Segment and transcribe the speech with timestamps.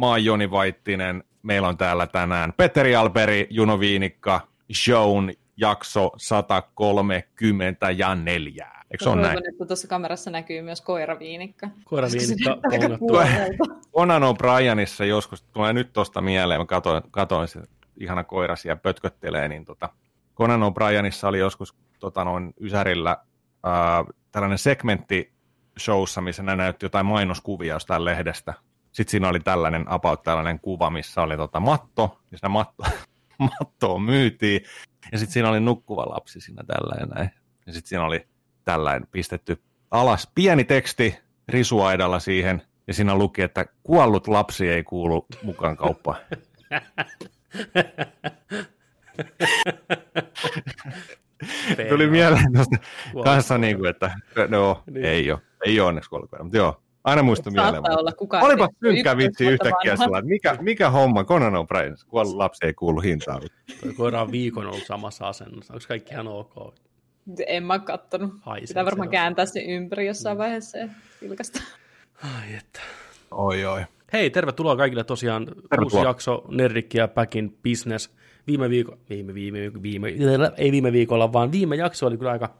[0.00, 1.24] Mä oon Joni Vaittinen.
[1.42, 4.40] Meillä on täällä tänään Petteri Alberi, Juno Viinikka,
[4.74, 8.68] Shown jakso 134.
[8.90, 9.38] Eikö se ole näin?
[9.38, 11.68] että tuossa kamerassa näkyy myös koiraviinikka.
[11.84, 12.56] Koiraviinikka
[13.94, 17.60] Conan O'Brienissa joskus, tulee nyt tuosta mieleen, mä katoin, katoin se
[18.00, 19.88] ihana koira siellä pötköttelee, niin tota,
[20.36, 23.16] Conan O'Brienissa oli joskus tota, noin Ysärillä
[23.62, 25.32] ää, tällainen segmentti
[25.80, 28.54] showssa, missä ne näytti jotain mainoskuvia jostain lehdestä.
[28.92, 32.84] Sitten siinä oli tällainen about tällainen kuva, missä oli tota matto, ja siinä matto,
[33.60, 34.60] mattoa myytiin,
[35.12, 36.62] ja sitten siinä oli nukkuva lapsi siinä
[37.00, 37.30] ja näin.
[37.66, 38.28] Ja sitten siinä oli
[38.64, 45.26] tällainen pistetty alas pieni teksti risuaidalla siihen, ja siinä luki, että kuollut lapsi ei kuulu
[45.42, 46.16] mukaan kauppaan.
[51.88, 52.76] Tuli mieleen tuosta
[53.24, 54.14] kanssa, niin kuin, että
[54.48, 55.04] no, niin.
[55.04, 57.98] ei ole, ei ole onneksi kuollut mutta joo, aina muista mieleen.
[57.98, 58.44] olla kukaan.
[58.44, 63.00] Olipa synkkä vitsi yhtäkkiä sillä, että mikä, mikä homma, Conan O'Brien, kuollut lapsi ei kuulu
[63.00, 63.42] hintaan.
[63.96, 66.74] koira on viikon ollut samassa asennossa, onko kaikki ihan ok?
[67.46, 68.32] En mä kattonut.
[68.40, 70.38] Haisee Pitää varmaan se kääntää se ympäri jossain mm.
[70.38, 70.88] vaiheessa ja
[71.22, 71.62] vilkasta.
[72.24, 72.80] Ai että.
[73.30, 73.84] Oi oi.
[74.12, 75.84] Hei, tervetuloa kaikille tosiaan tervetuloa.
[75.84, 78.10] uusi jakso Nerdikki ja Packin Business.
[78.46, 80.08] Viime viikolla, viime, viime, viime,
[80.56, 82.54] ei viime viikolla, vaan viime jakso oli kyllä aika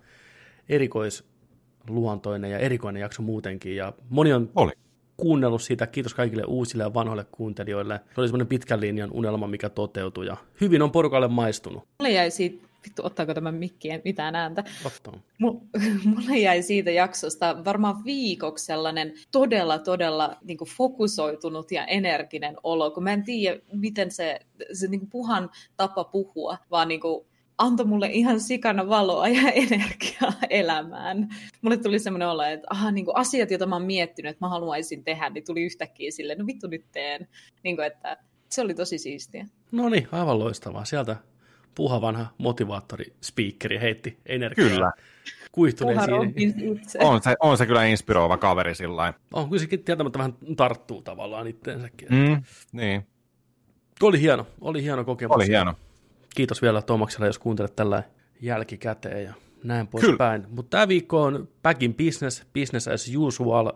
[1.80, 3.76] erikoisluontoinen ja erikoinen jakso muutenkin.
[3.76, 4.72] Ja moni on oli.
[5.16, 5.86] kuunnellut siitä.
[5.86, 8.00] Kiitos kaikille uusille ja vanhoille kuuntelijoille.
[8.14, 11.84] Se oli semmoinen pitkän linjan unelma, mikä toteutui ja hyvin on porukalle maistunut.
[11.98, 14.64] Mulle jäi siitä vittu, ottaako tämän mikkien mitään ääntä.
[14.84, 15.14] Ottaa.
[16.14, 22.90] Mulle jäi siitä jaksosta varmaan viikoksi sellainen todella, todella niin kuin fokusoitunut ja energinen olo,
[22.90, 24.40] kun mä en tiedä, miten se,
[24.72, 27.26] se niin kuin puhan tapa puhua, vaan niin kuin
[27.60, 31.28] antoi mulle ihan sikana valoa ja energiaa elämään.
[31.62, 34.48] Mulle tuli semmoinen olo, että aha, niin kuin asiat, joita mä oon miettinyt, että mä
[34.48, 37.28] haluaisin tehdä, niin tuli yhtäkkiä silleen, no vittu nyt teen.
[37.62, 38.16] Niin kuin, että
[38.48, 39.46] se oli tosi siistiä.
[39.72, 40.84] No niin, aivan loistavaa.
[40.84, 41.16] Sieltä
[41.74, 44.68] puha vanha motivaattori speakeri heitti energiaa.
[44.68, 44.92] Kyllä.
[45.52, 46.80] Kuihtuneisiin.
[47.00, 51.46] On se, on se kyllä inspiroiva kaveri sillä On, kyllä sekin tietämättä vähän tarttuu tavallaan
[51.46, 52.08] itteensäkin.
[52.10, 53.06] Mm, niin.
[54.02, 55.36] Oli hieno, oli hieno kokemus.
[55.36, 55.74] Oli hieno.
[56.34, 58.02] Kiitos vielä Tomakselle, jos kuuntelet tällä
[58.40, 60.46] jälkikäteen ja näin poispäin.
[60.50, 63.72] Mutta tämä viikko on back in business, business as usual.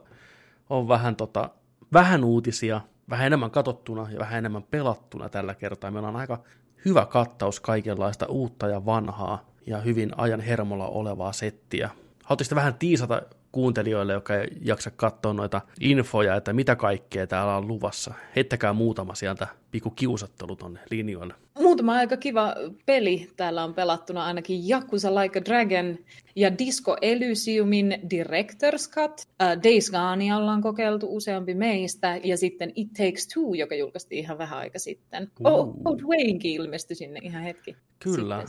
[0.71, 1.51] On vähän, tota,
[1.93, 5.91] vähän uutisia, vähän enemmän katsottuna ja vähän enemmän pelattuna tällä kertaa.
[5.91, 6.43] Meillä on aika
[6.85, 11.91] hyvä kattaus kaikenlaista uutta ja vanhaa ja hyvin ajan hermolla olevaa settiä.
[12.25, 13.23] Haluaisitte vähän tiisata
[13.55, 18.15] kuuntelijoille, jotka ei jaksa katsoa noita infoja, että mitä kaikkea täällä on luvassa.
[18.37, 21.35] Heittäkää muutama sieltä pikku kiusattelu tonne linjoille.
[21.59, 22.55] Muutama aika kiva
[22.87, 25.99] peli täällä on pelattuna ainakin Yakuza Like a Dragon
[26.37, 29.13] ja Disco Elysiumin Director's Cut.
[29.21, 34.39] Uh, Days Gone ollaan kokeiltu useampi meistä ja sitten It Takes Two, joka julkaistiin ihan
[34.39, 35.31] vähän aika sitten.
[35.41, 35.47] Uh.
[35.47, 37.77] Oh, Old Waynekin ilmestyi sinne ihan hetki.
[37.99, 38.45] Kyllä.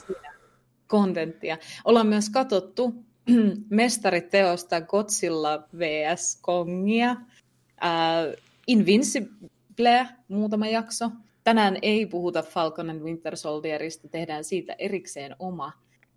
[0.87, 1.57] Kontenttia.
[1.85, 3.05] Ollaan myös katsottu
[3.69, 6.39] mestariteosta Godzilla vs.
[6.41, 7.11] Kongia.
[7.11, 8.35] Uh,
[8.67, 11.11] Invincible, muutama jakso.
[11.43, 15.71] Tänään ei puhuta Falcon and Winter Soldierista, tehdään siitä erikseen oma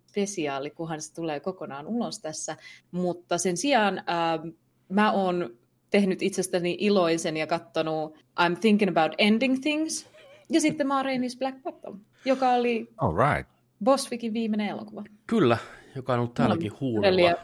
[0.09, 2.57] spesiaali, kunhan se tulee kokonaan ulos tässä.
[2.91, 4.53] Mutta sen sijaan uh,
[4.89, 5.49] mä oon
[5.89, 10.07] tehnyt itsestäni iloisen ja katsonut I'm Thinking About Ending Things.
[10.51, 11.03] Ja sitten Ma
[11.39, 13.51] Black Bottom, joka oli All right.
[13.83, 15.03] Boswikin viimeinen elokuva.
[15.27, 15.57] Kyllä,
[15.95, 17.35] joka on ollut täälläkin huulella.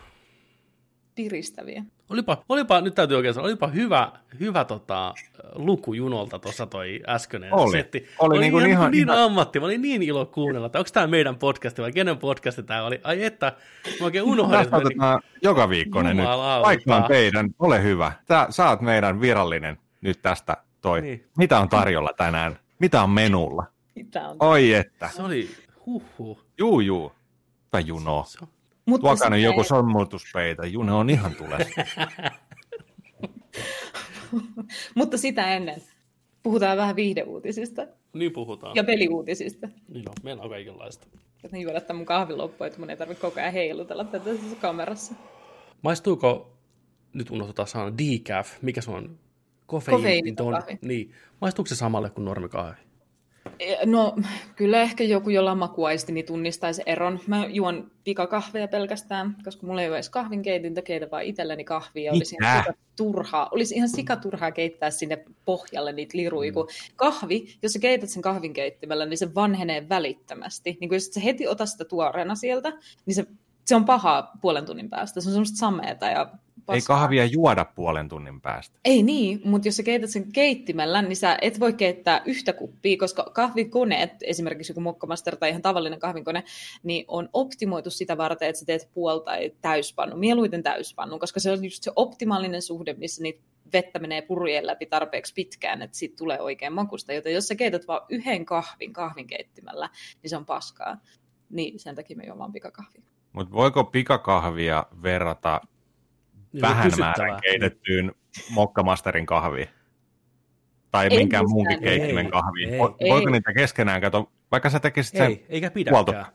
[1.16, 1.84] Piristäviä.
[2.10, 5.14] Olipa, olipa, nyt täytyy oikein sanoa, olipa hyvä, hyvä tota,
[5.56, 7.72] luku junolta tuossa toi äskeinen oli.
[7.72, 8.06] setti.
[8.20, 9.24] Oli, oli niin, kuin ihan, niin ihan...
[9.24, 12.84] ammatti, mä olin niin ilo kuunnella, että onko tämä meidän podcast vai kenen podcast tämä
[12.84, 13.02] oli.
[13.04, 13.54] Ai että,
[14.00, 14.60] mä oikein unohdin.
[14.60, 15.40] Tästä otetaan niin...
[15.42, 16.26] joka viikkoinen nyt.
[16.62, 18.12] Vaikka on teidän, ole hyvä.
[18.26, 21.02] Tää, sä oot meidän virallinen nyt tästä toi.
[21.02, 21.28] Niin.
[21.38, 22.60] Mitä on tarjolla tänään?
[22.80, 23.66] Mitä on menulla?
[23.96, 24.36] Mitä on?
[24.40, 25.10] Oi että.
[25.16, 25.50] Se oli,
[25.86, 26.46] huhhuh.
[26.58, 27.12] Juu, juu.
[27.76, 28.26] Tai juno.
[28.86, 29.66] Mutta Tuokaa joku ei...
[29.66, 31.82] sammutuspeitä, Juno on ihan tulessa.
[34.96, 35.82] Mutta sitä ennen
[36.44, 37.88] puhutaan vähän viihdeuutisista.
[38.14, 38.76] Niin puhutaan.
[38.76, 39.70] Ja peliuutisista.
[39.88, 41.08] Niin on, meillä on kaikenlaista.
[41.44, 44.30] Että juoda tämän mun kahvin loppuun, että mun ei tarvitse koko ajan heilutella tätä
[44.62, 45.16] kamerassa.
[45.82, 46.58] Maistuuko,
[47.14, 49.20] nyt unohtutaan sana decaf, mikä se on?
[49.66, 50.36] Kofeiini.
[50.82, 51.12] Niin.
[51.42, 52.85] Maistuuko se samalle kuin normikahvi?
[53.86, 54.16] No
[54.56, 57.20] kyllä ehkä joku, jolla on makuaisti, niin tunnistaisi eron.
[57.28, 62.12] Mä juon pikakahveja pelkästään, koska mulla ei ole edes kahvinkeitintä, keitä vaan itselleni kahvia.
[62.12, 62.64] Olisi ihan
[62.96, 66.54] turhaa, olisi ihan sikaturhaa keittää sinne pohjalle niitä liruja, mm.
[66.54, 70.78] kun kahvi, jos sä keität sen kahvinkeittimellä, niin se vanhenee välittömästi.
[70.82, 72.74] Niin kun jos sä heti otat sitä tuoreena sieltä,
[73.06, 73.26] niin se,
[73.66, 75.22] se on pahaa puolen tunnin päästä.
[75.22, 76.32] Se on semmoista sameeta ja
[76.74, 78.80] Ei kahvia juoda puolen tunnin päästä.
[78.86, 82.98] Ei niin, mutta jos sä keität sen keittimellä, niin sä et voi keittää yhtä kuppia,
[82.98, 86.44] koska kahvikoneet, esimerkiksi joku mokkamaster tai ihan tavallinen kahvinkone,
[86.84, 91.52] niin on optimoitu sitä varten, että sä teet puol- tai täyspannu, mieluiten täyspannu, koska se
[91.52, 93.42] on just se optimaalinen suhde, missä niitä
[93.74, 97.14] vettä menee purujen läpi tarpeeksi pitkään, että siitä tulee oikein makusta.
[97.14, 99.90] Joten jos sä keität vain yhden kahvin kahvinkeittimellä,
[100.24, 100.98] niin se on paskaa.
[101.50, 103.04] Niin sen takia me juomaan pikakahvia.
[103.34, 105.62] Mutta voiko pikakahvia verrata
[106.56, 108.12] niin vähän määrän keitettyyn
[108.50, 109.70] mokkamasterin kahviin?
[110.92, 112.74] Tai ei minkään muunkin keittimen kahviin?
[112.74, 113.32] Ei, Voiko ei.
[113.32, 116.26] niitä keskenään kato, vaikka sä tekisit sen ei, eikä pidäkään.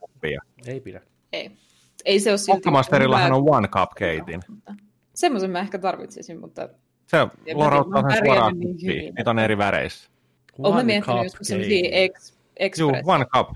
[0.66, 1.00] Ei pidä.
[1.32, 1.50] Ei.
[2.04, 2.56] Ei se ole silti...
[2.56, 4.40] Mokkamasterillahan on one cup keitin.
[5.14, 6.68] Semmoisen mä ehkä tarvitsisin, mutta...
[7.06, 7.16] Se
[7.54, 9.14] lorauttaa sen suoraan niin kuppiin.
[9.14, 10.10] Niitä on eri väreissä.
[10.58, 11.88] Olen miettinyt joskus sellaisia
[12.56, 13.48] ex, Joo, one cup.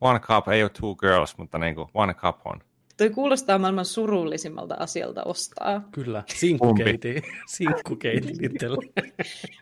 [0.00, 2.60] One cup, ei ole two girls, mutta niin kuin one cup on.
[2.96, 5.88] Toi kuulostaa maailman surullisimmalta asialta ostaa.
[5.92, 7.22] Kyllä, sinkkukeiti.
[7.56, 8.76] sinkkukeiti itsellä.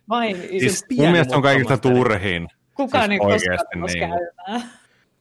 [0.09, 2.49] Vain siis mun mielestä on kaikista turhin.
[2.75, 3.99] Kukaan siis ei koskaan niin.
[3.99, 4.71] käymään.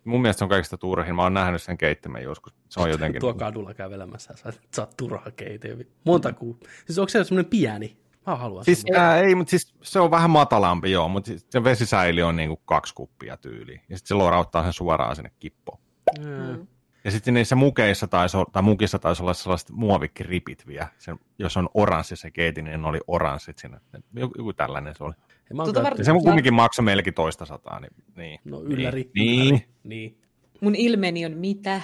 [0.03, 1.15] Mun mielestä se on kaikista turhin.
[1.15, 2.53] Mä oon nähnyt sen keittimen joskus.
[2.69, 3.19] Se on jotenkin...
[3.21, 5.77] Tuo kadulla kävelemässä, sä saat turhaa keitiä.
[6.05, 6.59] Monta kuu.
[6.85, 7.97] Siis onko se semmoinen pieni?
[8.27, 11.63] Mä haluan siis, ää, ei, mutta siis se on vähän matalampi, joo, mutta siis se
[11.63, 13.81] vesisäili on niinku kaksi kuppia tyyliin.
[13.89, 15.79] Ja sitten se lorauttaa sen suoraan sinne kippoon.
[16.19, 16.67] Mm.
[17.03, 20.87] Ja sitten niissä mukeissa taisi olla, tai mukissa taisi olla sellaiset muovikripit vielä.
[20.97, 23.77] Sen, jos on oranssi se keiti, niin oli oranssit sinne.
[24.15, 25.13] Joku tällainen se oli.
[25.55, 27.79] Tuota ja se kumminkin maksoi melkein toista sataa.
[27.79, 28.39] Niin, niin.
[28.45, 29.11] No ylläri.
[29.15, 29.47] Niin.
[29.47, 29.67] Ylläri.
[29.83, 30.17] niin.
[30.61, 31.81] Mun ilmeni on mitä?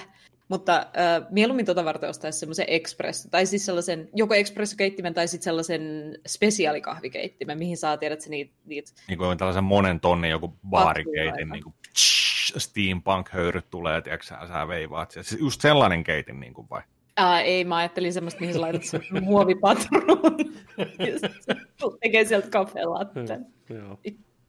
[0.48, 5.44] Mutta äh, mieluummin tuota varten ostaisi semmoisen express, tai siis sellaisen, joko espressokeittimen tai sitten
[5.44, 5.82] sellaisen
[6.26, 8.54] spesiaalikahvikeittimen, mihin saa tiedät se niitä...
[8.64, 8.94] Niit...
[9.08, 11.74] Niin kuin tällaisen monen tonnin joku baarikeitin, niin kuin
[12.56, 15.10] steampunk-höyryt tulee, tiedätkö sä, sä veivaat.
[15.10, 16.82] Siis just sellainen keitin niin kuin vai?
[17.16, 20.36] Ää, ei, mä ajattelin semmoista, mihin sä laitat sen muovipatruun.
[22.00, 23.46] tekee sieltä kafelatten.
[23.68, 24.00] Joo.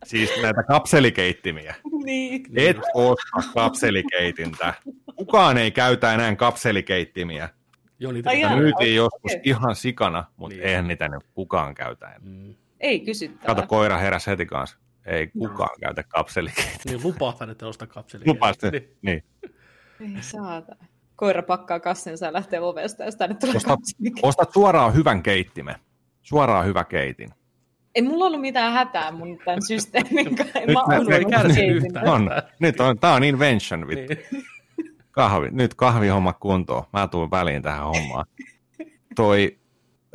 [0.06, 1.76] Siis näitä kapselikeittimiä.
[2.04, 2.46] Niin.
[2.56, 4.74] Et osta kapselikeitintä.
[5.16, 7.50] Kukaan ei käytä enää kapselikeittimiä.
[8.00, 9.42] Joo, niitä Ai myytiin joskus okay.
[9.44, 10.68] ihan sikana, mutta niin.
[10.68, 12.20] eihän niitä nyt kukaan käytä enää.
[12.22, 12.56] Mm.
[12.80, 13.56] Ei kysyttävä.
[13.56, 14.78] Kato, koira heräs heti kanssa.
[15.07, 15.75] Ei kukaan no.
[15.80, 16.92] käytä kapselikeittiä.
[16.92, 18.33] Niin lupaathan, että osta kapselikeittiä.
[18.33, 18.57] Lupaat,
[19.01, 19.24] niin.
[20.00, 20.75] Ei saata.
[21.15, 23.80] Koira pakkaa kassinsa ja lähtee ovesta, jos tänne tulee ostat,
[24.21, 25.75] ostat suoraan hyvän keittimen.
[26.21, 27.30] Suoraan hyvä keitin.
[27.95, 30.59] Ei mulla ollut mitään hätää mun tämän systeemin kanssa.
[30.59, 32.07] Nyt, mä ei kärsi yhtään.
[32.07, 32.30] On.
[32.60, 34.13] Nyt on, tää on invention, vittu.
[34.13, 34.45] Niin.
[35.12, 36.83] Kahvi, nyt kahvihomma kuntoon.
[36.94, 38.25] Mä tuun väliin tähän hommaan.
[39.15, 39.60] Toi,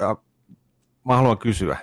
[0.01, 0.17] ja,
[1.05, 1.79] mä haluan kysyä,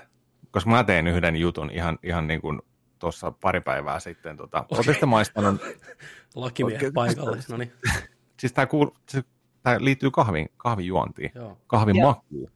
[0.51, 2.61] koska mä tein yhden jutun ihan, ihan niin kuin
[2.99, 4.37] tuossa pari päivää sitten.
[4.37, 4.77] Tota, okay.
[4.77, 5.61] Oletteko maistanut...
[6.35, 7.71] Lakimiehen paikalle, no niin.
[8.39, 9.25] Siis tämä, kuul, siis
[9.63, 11.31] tämä liittyy kahvin, kahvijuontiin,
[11.67, 12.07] kahvin Joo.
[12.07, 12.51] makuun.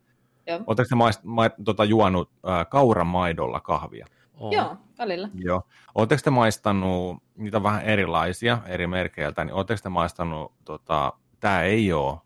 [0.68, 4.08] Oletteko te maist, ma, tota, juonut äh, kauramaidolla kahvia?
[4.34, 4.54] Oh.
[4.54, 5.30] Joo, välillä.
[5.34, 5.64] Joo.
[5.96, 11.94] Oletteko te maistanut, niitä vähän erilaisia eri merkeiltä, niin oletteko te maistanut, tota, tämä ei
[11.94, 12.20] ole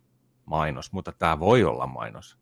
[0.46, 2.38] mainos, mutta tämä voi olla mainos,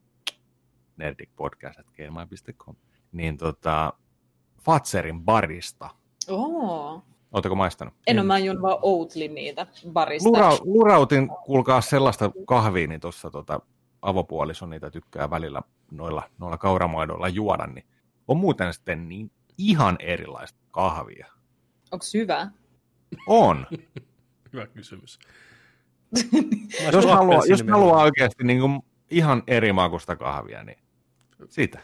[0.98, 2.76] nerdicpodcast.gmail.com,
[3.12, 3.94] niin tota,
[4.66, 5.90] Fatserin barista.
[6.30, 7.04] Oh.
[7.32, 7.94] Oletteko maistanut?
[8.08, 10.30] En ole, mä juon vaan Oatly niitä barista.
[10.30, 13.60] Lura, lurautin, kuulkaa sellaista kahvia, niin tuossa tota,
[14.02, 17.86] avopuoliso niitä tykkää välillä noilla, noilla kauramaidoilla juoda, niin
[18.28, 21.28] on muuten sitten niin ihan erilaista kahvia.
[21.92, 22.48] Onko hyvä?
[23.28, 23.68] On.
[24.54, 25.20] hyvä kysymys.
[26.94, 28.82] jos haluaa, jos haluaa oikeasti niin kuin
[29.12, 30.78] ihan eri makusta kahvia, niin
[31.50, 31.80] siitä.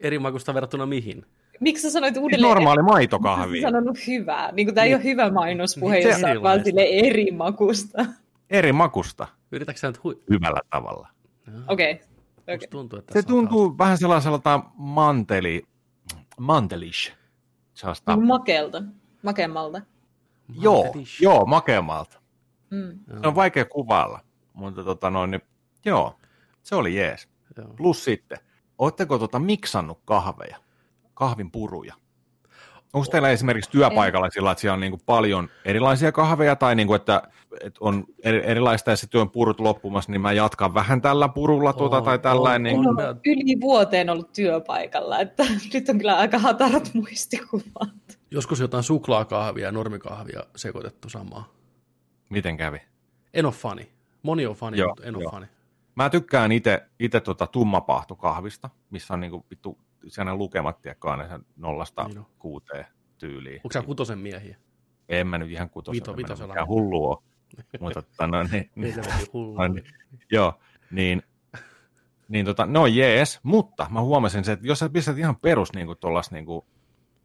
[0.00, 1.26] Eri makusta verrattuna mihin?
[1.60, 2.48] Miksi sä sanoit uudelleen?
[2.48, 3.50] Normaali maitokahvi.
[3.50, 4.52] Miksi sanonut hyvää?
[4.52, 8.04] Niin kuin tämä ei ole hyvä mainospuhe, niin, jos on vaan eri makusta.
[8.50, 9.26] Eri makusta.
[9.52, 10.22] Yritätkö sä nyt hui...
[10.30, 11.08] Hyvällä tavalla.
[11.68, 11.92] Okei.
[11.92, 12.04] Okay.
[12.54, 12.68] Okay.
[12.70, 13.84] Tuntuu, että se tuntuu kautta.
[13.84, 15.62] vähän sellaiselta manteli,
[16.38, 17.12] mantelish.
[17.74, 18.16] Sellaista...
[18.16, 18.82] Makealta.
[19.22, 19.80] Makemmalta.
[20.60, 22.20] Joo, joo, makemmalta.
[22.70, 22.98] Mm.
[23.20, 24.20] Se on vaikea kuvailla,
[24.52, 25.40] mutta tota noin, niin,
[25.84, 26.16] joo,
[26.62, 27.28] se oli jees.
[27.56, 27.68] Joo.
[27.76, 28.38] Plus sitten,
[28.78, 30.56] ootteko tota miksannut kahveja?
[31.14, 31.94] Kahvin puruja?
[32.94, 36.96] Onko teillä esimerkiksi työpaikalla sillä, että siellä on niin paljon erilaisia kahveja, tai niin kuin,
[36.96, 37.22] että,
[37.60, 42.00] että on erilaista ja sitten on purut loppumassa, niin mä jatkan vähän tällä purulla tuota,
[42.00, 42.72] tai tällainen.
[42.72, 42.88] Niin...
[42.88, 45.44] On, on yli vuoteen ollut työpaikalla, että
[45.74, 48.18] nyt on kyllä aika hatarat muistikuvat.
[48.30, 51.52] Joskus jotain suklaakahvia ja normikahvia sekoitettu samaa.
[52.30, 52.78] Miten kävi?
[53.34, 53.92] En ole fani.
[54.22, 55.46] Moni on fani, joo, mutta en ole fani.
[55.94, 62.04] Mä tykkään itse tota tummapahtukahvista, missä on niinku vittu sellainen lukemat, tiedätkö, aina sen nollasta
[62.08, 62.86] niin kuuteen
[63.18, 63.60] tyyliin.
[63.64, 64.56] Onko sä kutosen miehiä?
[65.08, 65.96] En mä nyt ihan kutosen.
[65.96, 66.54] Vito, vitosella.
[66.54, 67.18] Mikään hullu ole.
[67.80, 68.94] Mutta, tota, no, niin, niin,
[69.56, 69.84] no, niin,
[70.30, 70.58] joo,
[70.90, 71.22] niin,
[72.28, 75.72] niin tota, ne on jees, mutta mä huomasin se, että jos sä pistät ihan perus
[75.72, 76.64] niin kuin tollas, niin kuin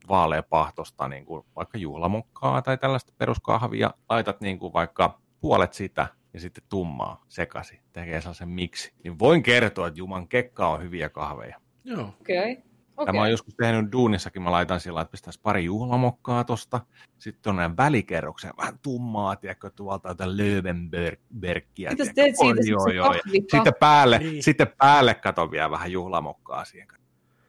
[0.08, 6.40] vaaleapahtosta, niin kuin vaikka juhlamokkaa tai tällaista peruskahvia, laitat niin kuin vaikka puolet sitä ja
[6.40, 11.60] sitten tummaa sekasi, tekee sellaisen miksi, niin voin kertoa, että Juman kekka on hyviä kahveja.
[11.84, 12.14] Joo.
[12.20, 12.52] Okei.
[12.52, 12.69] Okay.
[13.00, 13.14] Okay.
[13.14, 16.80] Mä oon joskus tehnyt duunissakin, mä laitan sillä että pistäisi pari juhlamokkaa tosta,
[17.18, 21.90] sitten on näin välikerroksen, vähän tummaa, tiedätkö, tuolta jotain Löwenbergia.
[21.90, 22.60] Mitä sä teet siitä?
[22.66, 23.22] Joo, joo, joo.
[23.32, 24.42] Sitten päälle, niin.
[24.42, 26.88] sitten päälle kato vielä vähän juhlamokkaa siihen.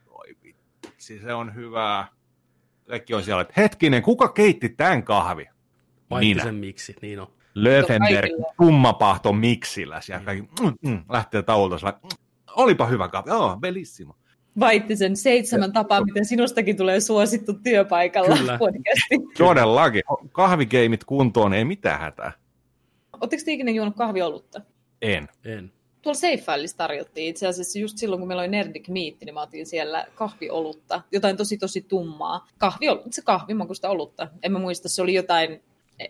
[0.09, 2.07] Oi vitsi, se on hyvää.
[2.89, 5.49] Kaikki on siellä, että hetkinen, kuka keitti tämän kahvi?
[6.19, 6.43] Minä.
[6.43, 7.27] sen miksi, niin on.
[7.53, 10.01] Löwenberg tummapahto miksillä.
[10.01, 12.09] Siellä kaikki, mm, mm, lähtee taulta, mm,
[12.55, 14.15] olipa hyvä kahvi, joo, bellissimo
[14.95, 18.57] sen seitsemän tapaa, miten sinustakin tulee suosittu työpaikalla Kyllä.
[18.57, 19.15] podcasti.
[19.37, 20.01] Todellakin.
[20.31, 22.31] Kahvikeimit kuntoon, ei mitään hätää.
[23.21, 24.61] Oletteko te ikinä juonut kahviolutta?
[25.01, 25.29] En.
[25.45, 25.71] En.
[26.01, 29.65] Tuolla Seiffäillissä tarjottiin itse asiassa just silloin, kun meillä oli Nerdic Meet, niin mä otin
[29.65, 31.01] siellä kahviolutta.
[31.11, 32.47] Jotain tosi tosi tummaa.
[32.57, 34.27] Kahvi, se kahvimakusta olutta.
[34.43, 35.61] En mä muista, se oli jotain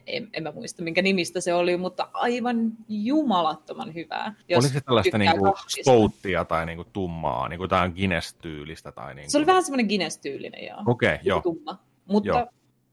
[0.08, 4.34] en, en mä muista minkä nimistä se oli, mutta aivan jumalattoman hyvää.
[4.48, 8.92] Jos oli se tällaista niinku stouttia tai niinku tummaa, niinku jotain Guinness-tyylistä?
[8.92, 9.32] Tai niinku...
[9.32, 10.84] Se oli vähän semmoinen Guinness-tyylinen, joo.
[10.86, 11.42] Okei, okay, joo.
[11.42, 11.84] Tumma.
[12.06, 12.48] Mutta joo.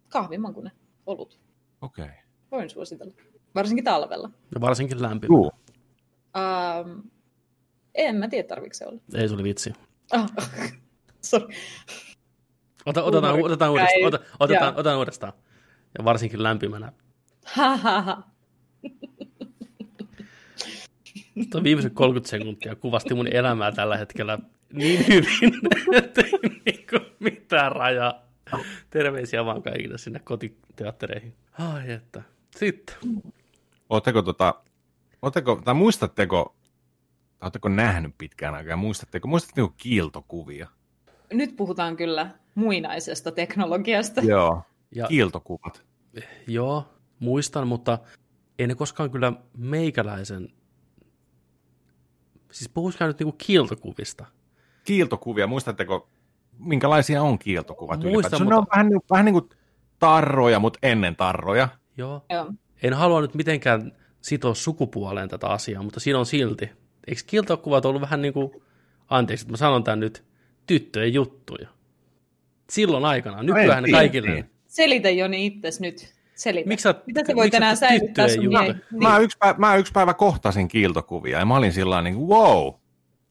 [0.09, 0.73] kahvimakunen
[1.07, 1.40] olut.
[1.81, 2.05] Okei.
[2.05, 2.17] Okay.
[2.50, 3.12] Voin suositella.
[3.55, 4.31] Varsinkin talvella.
[4.55, 5.38] Ja varsinkin lämpimä.
[5.38, 5.52] Uh.
[6.37, 7.02] Um,
[7.95, 9.00] en mä tiedä, tarvitse se olla.
[9.14, 9.73] Ei, se oli vitsi.
[10.12, 10.31] Ah,
[11.21, 11.49] sorry.
[12.87, 15.33] Ota, otetaan, otetaan, uudestaan, ota, otetaan, otetaan uudestaan.
[15.99, 16.92] Ja varsinkin lämpimänä.
[21.50, 24.38] Tuo viimeiset 30 sekuntia kuvasti mun elämää tällä hetkellä
[24.73, 25.61] niin hyvin,
[25.99, 28.14] että ei niinku mitään rajaa.
[28.90, 31.35] Terveisiä vaan kaikille sinne kotiteattereihin.
[31.59, 32.23] Ai että.
[32.57, 32.97] Sitten.
[33.88, 34.54] Oletteko tota,
[35.23, 36.57] oletteko, tai muistatteko,
[37.40, 40.68] oletteko nähnyt pitkään aikaa, muistatteko, muistatteko kiiltokuvia?
[41.33, 44.21] Nyt puhutaan kyllä muinaisesta teknologiasta.
[44.21, 44.62] Joo.
[44.95, 45.85] Ja, Kiiltokuvat.
[46.47, 47.99] Joo, muistan, mutta
[48.59, 50.49] en koskaan kyllä meikäläisen...
[52.50, 54.26] Siis puhuisikaan nyt niinku kiiltokuvista.
[54.85, 56.09] Kiiltokuvia, muistatteko,
[56.59, 58.02] minkälaisia on kiiltokuvat?
[58.02, 58.54] Muistan, mutta...
[58.54, 59.49] Ne on vähän, vähän niin kuin
[59.99, 61.68] tarroja, mutta ennen tarroja.
[61.97, 62.25] Joo.
[62.30, 62.52] Joo.
[62.83, 66.71] En halua nyt mitenkään sitoa sukupuoleen tätä asiaa, mutta siinä on silti.
[67.07, 68.50] Eikö kiiltokuvat ollut vähän niin kuin,
[69.09, 70.25] anteeksi, että mä sanon tämän nyt,
[70.66, 71.68] tyttöjen juttuja?
[72.71, 74.30] Silloin aikana, nykyään no kaikille.
[74.30, 74.50] Niin.
[74.69, 76.15] Selitä Joni itses nyt.
[76.35, 76.69] Selitä.
[76.69, 78.83] Miksi sä, Mitä sä voit enää säilyttää sun mä, niin.
[78.91, 82.75] mä, yksi päivä, mä yksi päivä kohtasin kiiltokuvia ja mä olin sillä niin wow,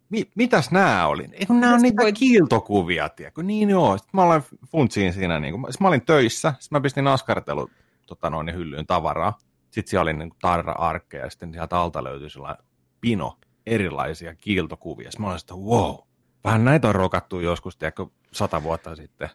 [0.10, 1.26] mi, mitäs nämä oli?
[1.32, 2.18] Ei kun nämä on niitä voit...
[2.18, 3.44] kiiltokuvia, tiedätkö?
[3.44, 3.98] Niin joo.
[3.98, 7.70] Sitten mä olin funtsiin siinä, niin kuin, mä olin töissä, sitten mä pistin askartelu
[8.08, 9.38] tota noin, hyllyyn tavaraa.
[9.72, 12.66] Sitten siellä oli niin kuin tarra-arkkeja ja sitten sieltä alta löytyi sellainen
[13.02, 15.12] pino erilaisia kiiltokuvia.
[15.12, 15.96] Sitten mä olin, että wow,
[16.44, 19.30] vähän näitä on rokattu joskus, tiedätkö, sata vuotta sitten.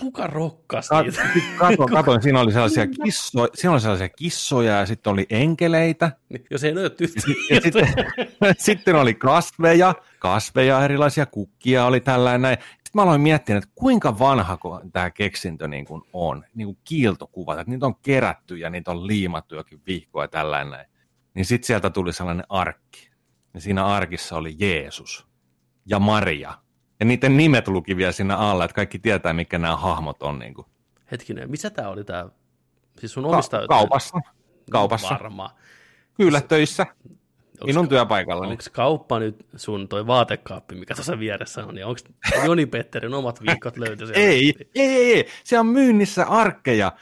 [0.00, 1.22] Kuka rokkasi niitä?
[1.58, 6.12] Katoin, katoin, siinä oli sellaisia, kisso, siinä oli sellaisia kissoja ja sitten oli enkeleitä.
[6.28, 7.60] Niin, jos ei ole tyttöjä.
[7.62, 7.88] Sitten,
[8.58, 12.58] sitten oli kasveja, kasveja, erilaisia kukkia oli tällainen näin.
[12.60, 14.58] Sitten mä aloin miettiä, että kuinka vanha
[14.92, 16.44] tämä keksintö niin kuin on.
[16.54, 20.70] Niin kuin kiiltokuvat, että niitä on kerätty ja niitä on liimattu jokin vihkoa ja tällainen
[20.70, 20.86] näin.
[21.34, 23.10] Niin sitten sieltä tuli sellainen arkki.
[23.54, 25.26] Ja siinä arkissa oli Jeesus
[25.86, 26.54] ja Maria
[27.02, 30.38] ja niiden nimet luki vielä siinä alla, että kaikki tietää, mikä nämä hahmot on.
[30.38, 30.66] Niin kuin.
[31.10, 32.28] Hetkinen, missä tämä oli tämä?
[33.00, 34.18] Siis sun omista Ka- Kaupassa.
[34.70, 35.08] Kaupassa.
[35.10, 35.50] Varmaan.
[36.14, 36.82] Kyllä, töissä.
[36.82, 38.46] Onks, Minun työpaikalla.
[38.46, 42.00] Onko kauppa nyt sun toi vaatekaappi, mikä tuossa vieressä on, niin onko
[42.44, 44.22] Joni Petterin omat viikot löyty siellä?
[44.22, 46.92] ei, ei, ei, ei, se on myynnissä arkkeja,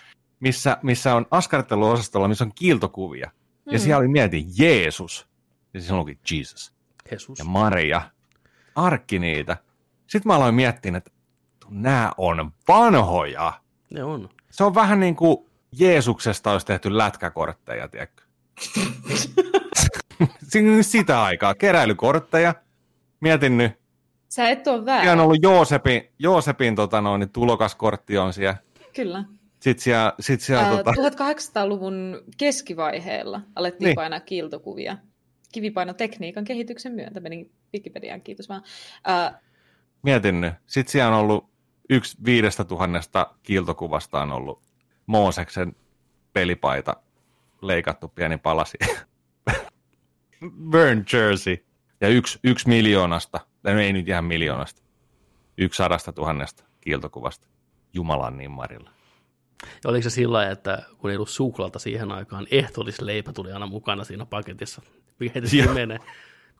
[0.41, 3.31] missä, missä on askarteluosastolla, missä on kiiltokuvia.
[3.67, 3.73] Mm.
[3.73, 5.29] Ja siellä oli mietin Jeesus,
[5.75, 6.73] ja siellä onkin Jesus.
[7.11, 7.39] Jesus.
[7.39, 8.03] Ja Maria.
[8.75, 9.57] Arkki niitä.
[10.11, 11.11] Sitten mä aloin miettiä, että
[11.69, 13.53] nämä on vanhoja.
[13.91, 14.29] Ne on.
[14.51, 18.23] Se on vähän niin kuin Jeesuksesta olisi tehty lätkäkortteja, tiedätkö?
[20.83, 21.55] Sitä aikaa.
[21.55, 22.55] Keräilykortteja.
[23.21, 23.73] Mietin nyt.
[24.29, 25.03] Sä et ole väärä.
[25.03, 28.57] Siellä on ollut Joosepin, Joosepin tota noin, niin tulokaskortti on siellä.
[28.95, 29.25] Kyllä.
[29.61, 30.91] Sitten siellä, sit siellä, Ää, tota...
[30.91, 33.95] 1800-luvun keskivaiheella alettiin niin.
[33.95, 34.97] painaa kiiltokuvia.
[35.53, 37.21] Kivipainotekniikan kehityksen myöntä.
[37.21, 38.63] Meni Wikipediaan, kiitos vaan.
[39.05, 39.41] Ää,
[40.03, 40.55] mietin nyt.
[40.67, 41.51] Sitten siellä on ollut
[41.91, 44.63] yksi viidestä tuhannesta kiiltokuvasta on ollut
[45.07, 45.77] Mooseksen
[46.33, 46.97] pelipaita
[47.63, 48.79] leikattu pieni palasi.
[50.71, 51.65] Burn Jersey.
[52.01, 54.83] Ja yksi, yksi miljoonasta, tai no ei nyt ihan miljoonasta,
[55.59, 57.47] yksi sadasta tuhannesta kiiltokuvasta
[57.93, 58.91] Jumalan nimmarilla.
[59.63, 64.05] Ja oliko se sillä että kun ei ollut suklaalta siihen aikaan, ehtoollisleipä tuli aina mukana
[64.05, 64.83] siinä paketissa,
[65.19, 65.99] mikä heti menee.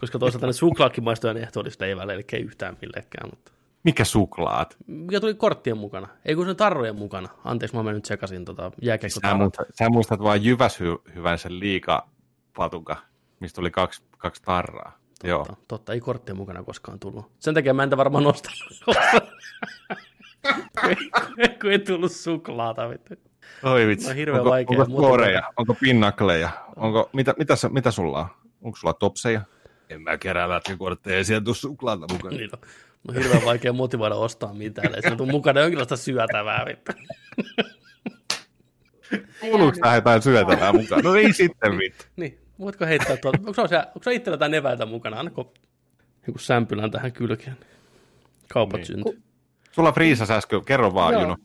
[0.01, 1.41] Koska toisaalta ne suklaakin maistuu ne
[2.33, 3.31] ei yhtään millekään.
[3.31, 3.53] Mutta...
[3.83, 4.77] Mikä suklaat?
[4.87, 6.09] Mikä tuli korttien mukana.
[6.25, 7.29] Ei kun se tarrojen mukana.
[7.45, 8.73] Anteeksi, mä nyt sekaisin tota
[9.09, 10.45] sä, muistat, sä muistat vaan
[11.15, 12.97] hyvän sen liikapatuka,
[13.41, 14.99] mistä tuli kaksi, kaksi tarraa.
[15.09, 15.47] Totta, Joo.
[15.69, 17.31] totta, ei korttien mukana koskaan tullut.
[17.39, 18.51] Sen takia mä en varmaan nosta.
[21.61, 22.89] kun ei tullut suklaata.
[22.89, 23.15] Vittu.
[23.63, 24.11] Oi vitsi.
[24.11, 24.81] On hirveän onko, vaikea.
[24.81, 25.43] Onko kuoreja?
[25.57, 26.51] Onko pinnakleja?
[26.77, 28.27] Onko, mitä, mitä, mitä sulla on?
[28.63, 29.41] Onko sulla topseja?
[29.91, 32.37] En mä kerää lätkäkortteja, ei siellä tule suklaata mukana.
[32.37, 32.69] Niin on.
[33.09, 36.67] No hirveän vaikea motivoida ostaa mitään, ei se tule mukana jonkinlaista syötävää.
[36.67, 36.93] Vittu.
[39.41, 41.05] Kuuluuko tähän jotain syötävää mukaan?
[41.05, 42.05] No ei sitten vittu.
[42.17, 43.39] Niin, voitko heittää tuolta?
[43.39, 45.19] Onko se, onko se itsellä jotain eväitä mukana?
[45.19, 45.53] Annako
[46.27, 47.57] joku sämpylän tähän kylkeen?
[48.49, 48.87] Kaupat niin.
[48.87, 49.23] syntyy.
[49.73, 51.23] Sulla friisas äsken, kerro vaan Joo.
[51.23, 51.37] Juno.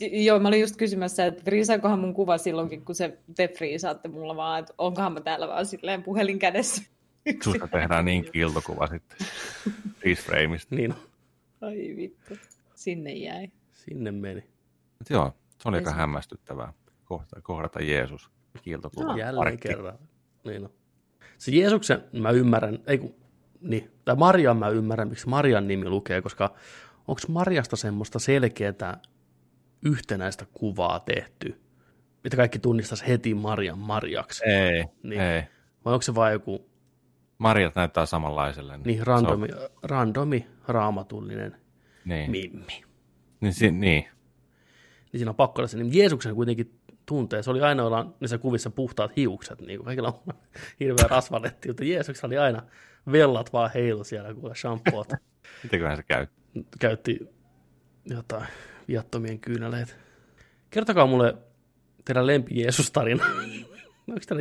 [0.00, 4.36] Joo, mä olin just kysymässä, että friisaakohan mun kuva silloinkin, kun se te friisaatte mulla
[4.36, 6.82] vaan, että onkohan mä täällä vaan silleen puhelin kädessä.
[7.44, 9.26] Susta tehdään niin kiltokuva sitten
[10.00, 10.74] freeze frameista.
[10.74, 10.94] Niin
[11.60, 12.34] Ai vittu,
[12.74, 13.48] sinne jäi.
[13.72, 14.40] Sinne meni.
[14.98, 16.72] Mut joo, se oli aika hämmästyttävää
[17.04, 18.30] kohdata, kohdata Jeesus
[18.62, 19.06] kiiltokuva.
[19.06, 19.68] No, jälleen Arkki.
[19.68, 19.98] kerran.
[20.44, 20.70] Niin on.
[21.38, 23.14] Se Jeesuksen mä ymmärrän, ei kun,
[23.60, 26.54] niin, tai Marian mä ymmärrän, miksi Marian nimi lukee, koska
[27.08, 29.00] onko Marjasta semmoista selkeää
[29.84, 31.60] yhtenäistä kuvaa tehty,
[32.24, 34.44] mitä kaikki tunnistaisi heti Marian Marjaksi?
[34.44, 35.20] Ei, niin.
[35.20, 35.42] ei.
[35.84, 36.71] Vai onko se vain joku...
[37.42, 38.76] Marjat näyttää samanlaiselle.
[38.76, 39.68] Niin, niin randomi, on...
[39.82, 41.56] randomi raamatullinen
[42.04, 42.30] niin.
[42.30, 42.84] mimmi.
[43.40, 43.80] Niin, si- niin.
[45.12, 45.76] niin siinä on pakko olla se.
[45.78, 47.42] Niin Jeesuksen kuitenkin tuntee.
[47.42, 50.34] Se oli aina olla niissä kuvissa puhtaat hiukset, niin kuin kaikilla on
[50.80, 52.62] hirveä rasvaletti, mutta Jeesuksella oli aina
[53.12, 55.08] vellat vaan heilu siellä, kuule shampoot.
[55.62, 56.26] Mitenköhän se käy?
[56.78, 57.20] Käytti
[58.04, 58.46] jotain
[58.88, 59.92] viattomien kyyneleitä.
[60.70, 61.34] Kertokaa mulle
[62.04, 63.24] teidän lempi Jeesus-tarina.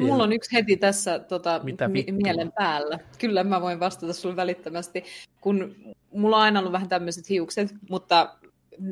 [0.01, 2.99] Mulla on yksi heti tässä tota, Mitä mi- mielen päällä.
[3.17, 5.03] Kyllä mä voin vastata sulle välittömästi,
[5.41, 5.75] kun
[6.11, 8.35] mulla on aina ollut vähän tämmöiset hiukset, mutta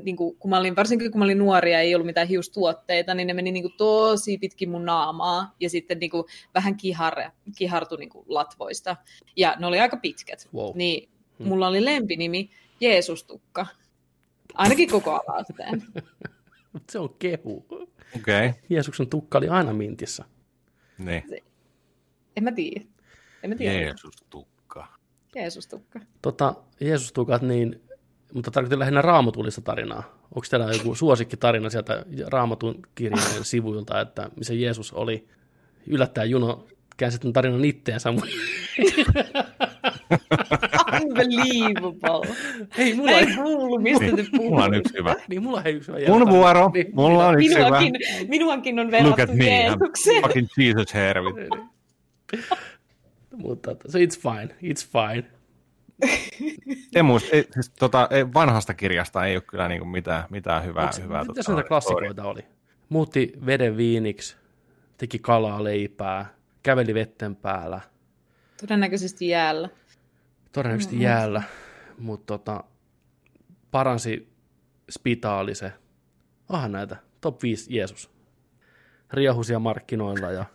[0.04, 3.14] niin kuin, kun mä olin, varsinkin kun mä olin nuoria ja ei ollut mitään hiustuotteita,
[3.14, 6.24] niin ne meni niin kuin, tosi pitkin mun naamaa ja sitten niin kuin,
[6.56, 7.16] vähän kihar,
[7.58, 8.96] kihartu niin kuin, latvoista.
[9.36, 10.50] Ja ne oli aika pitkät.
[10.54, 10.72] Wow.
[10.76, 11.48] Niin hmm.
[11.48, 12.50] mulla oli lempinimi
[12.82, 13.66] Jeesustukka.
[14.54, 15.84] Ainakin koko alasteen.
[16.92, 17.66] Se on kehu.
[18.16, 18.52] Okay.
[18.70, 20.26] Jeesuksen tukka oli aina mintissä.
[21.00, 21.24] Niin.
[22.36, 22.86] En mä tiedä.
[23.44, 23.80] En mä tiedä.
[23.80, 24.88] Jeesustukka.
[25.36, 26.00] Jeesustukka.
[26.22, 27.82] Tota, Jeesustukat, niin
[28.34, 30.20] mutta tarkoitin lähinnä raamatullista tarinaa.
[30.24, 35.28] Onko teillä joku suosikkitarina sieltä raamatun kirjojen sivuilta, että missä Jeesus oli
[35.88, 38.10] yllättää Juno käänsi tämän tarinan itteensä.
[41.10, 42.36] Unbelievable.
[42.78, 44.38] Hei, mulla ei kuulu, mistä te puhutte.
[44.38, 45.16] Mulla on yksi hyvä.
[45.28, 46.00] Niin, mulla on yksi hyvä.
[46.08, 46.72] Mun vuoro.
[46.74, 48.30] Niin, mulla on yksi minuakin, hyvä.
[48.30, 50.22] Minuakin on verrattu Jeesukseen.
[50.22, 51.36] Fucking Jesus hervit.
[51.36, 51.50] Niin,
[52.32, 52.44] niin.
[53.36, 55.26] Mutta so it's fine, it's fine.
[56.96, 60.66] En muista, ei, siis, tota, ei, vanhasta kirjasta ei ole kyllä niin kuin mitään, mitään
[60.66, 60.84] hyvää.
[60.84, 62.42] Onks, hyvää mitä tota, klassikoita oli?
[62.90, 64.36] Muutti veden viiniksi,
[64.98, 67.82] teki kalaa leipää, käveli vetten päällä.
[68.62, 69.70] Todennäköisesti jäällä.
[70.52, 71.04] Todennäköisesti mm-hmm.
[71.04, 71.44] jäällä,
[71.98, 72.64] mutta tota,
[73.72, 74.34] paransi
[74.90, 75.74] spitaalise.
[76.50, 78.12] Aha näitä, top 5 Jeesus.
[79.14, 80.46] Riahusia markkinoilla ja...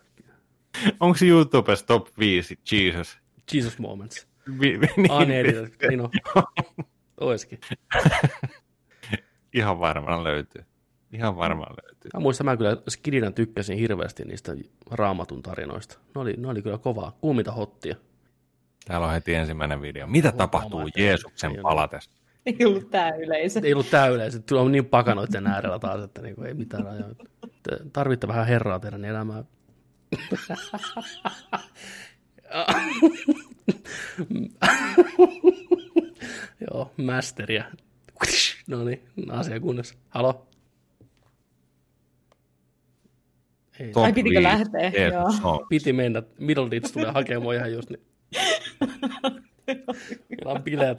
[0.99, 3.19] Onko YouTubessa top 5 Jesus?
[3.53, 4.27] Jesus Moments.
[4.59, 5.45] Vi, vi, niin, ah, niin,
[5.89, 6.09] niin on.
[7.21, 7.59] Oiskin.
[9.53, 10.65] Ihan varmaan löytyy.
[11.11, 12.09] Ihan varmaan löytyy.
[12.13, 14.55] Mä muistan, mä kyllä skidinä tykkäsin hirveästi niistä
[14.91, 15.99] raamatun tarinoista.
[16.15, 17.95] Ne oli, ne oli kyllä kovaa, kuumita hottia.
[18.85, 20.07] Täällä on heti ensimmäinen video.
[20.07, 22.11] Mitä Olet tapahtuu oma, Jeesuksen palatessa?
[22.45, 23.59] Ei ollut tää yleisö.
[23.63, 24.39] Ei ollut tää yleisö.
[24.39, 27.09] Tuo on niin pakanoiden äärellä taas, että niinku ei mitään rajaa.
[27.93, 29.47] Tarvitte vähän herraa teidän elämään.
[36.71, 37.65] Joo, masteria.
[38.67, 39.95] No niin, asia kunnossa.
[40.09, 40.47] Halo?
[43.79, 43.91] Ei.
[43.95, 44.89] Ai pitikö lähteä?
[44.89, 45.65] Joo.
[45.69, 46.23] Piti mennä.
[46.39, 48.01] Middle Ditch tulee hakemaan ihan just niin.
[50.29, 50.97] Meillä on bileet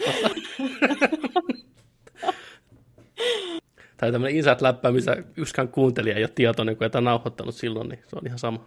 [3.97, 8.17] Tai tämmöinen inside-läppä, missä yksikään kuuntelija ei ole tietoinen, kun ei nauhoittanut silloin, niin se
[8.17, 8.67] on ihan sama.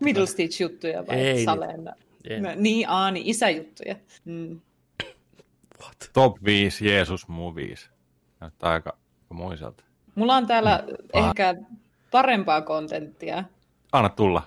[0.00, 1.92] Middle Stitch-juttuja vai ei, Salenda?
[2.28, 2.42] En.
[2.56, 3.96] Niin, aani, niin isäjuttuja.
[4.24, 4.60] Mm.
[5.82, 6.10] What?
[6.12, 7.90] Top 5 Jeesus Movies.
[8.40, 8.96] Näyttää aika
[9.28, 9.84] muiselta.
[10.14, 11.26] Mulla on täällä mm.
[11.26, 11.54] ehkä
[12.10, 13.44] parempaa kontenttia.
[13.92, 14.42] Anna tulla.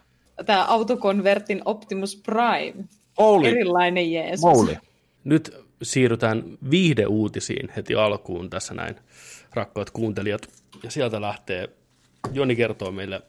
[0.45, 2.85] Tämä autokonvertin Optimus Prime.
[3.17, 3.47] Holy.
[3.47, 4.43] Erilainen Jeesus.
[4.43, 4.77] Holy.
[5.23, 8.95] Nyt siirrytään viihdeuutisiin heti alkuun tässä näin,
[9.53, 10.49] rakkaat kuuntelijat.
[10.83, 11.69] Ja sieltä lähtee,
[12.33, 13.21] Joni kertoo meille,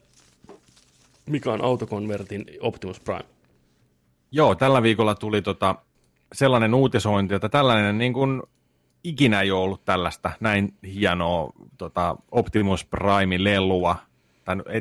[1.27, 3.25] mikä on autokonvertin Optimus Prime.
[4.33, 5.75] Joo, tällä viikolla tuli tota,
[6.33, 8.43] sellainen uutisointi, että tällainen niin kuin
[9.05, 13.97] ikinä ei ole ollut tällaista näin hienoa tota, Optimus Prime-lelua.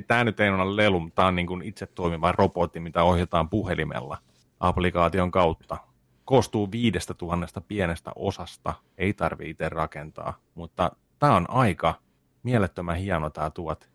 [0.08, 3.50] Tämä nyt ei ole lelu, mutta tämä on niin kuin itse toimiva robotti, mitä ohjataan
[3.50, 4.18] puhelimella
[4.68, 5.78] applikaation kautta.
[6.26, 11.94] Koostuu viidestä tuhannesta pienestä osasta, ei tarvitse itse rakentaa, mutta tämä on aika
[12.44, 13.90] mielettömän hieno tämä tuot.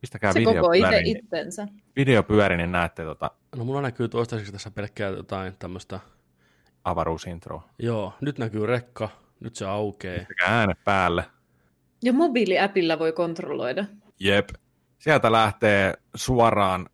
[0.00, 1.68] Pistäkää Se video koko itse itsensä.
[1.96, 6.00] Video pyöri, niin näette tota No mulla näkyy toistaiseksi tässä pelkkää jotain tämmöistä,
[6.84, 7.68] avaruusintroa.
[7.78, 9.08] joo, nyt näkyy rekka,
[9.40, 10.18] nyt se aukeaa.
[10.18, 11.24] Pistäkää ääne päälle.
[12.02, 13.84] Ja mobiiliäpillä voi kontrolloida.
[14.20, 14.48] Jep.
[14.98, 16.86] Sieltä lähtee suoraan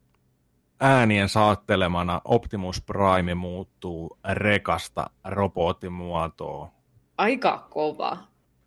[0.80, 6.68] äänien saattelemana Optimus Prime muuttuu rekasta robottimuotoon.
[7.18, 8.16] Aika kova.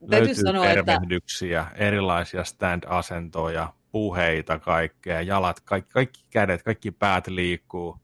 [0.10, 7.28] Täytyy Löytyy sanoa, että tervehdyksiä, erilaisia stand-asentoja, puheita, kaikkea, jalat, kaikki, kaikki kädet, kaikki päät
[7.28, 7.98] liikkuu.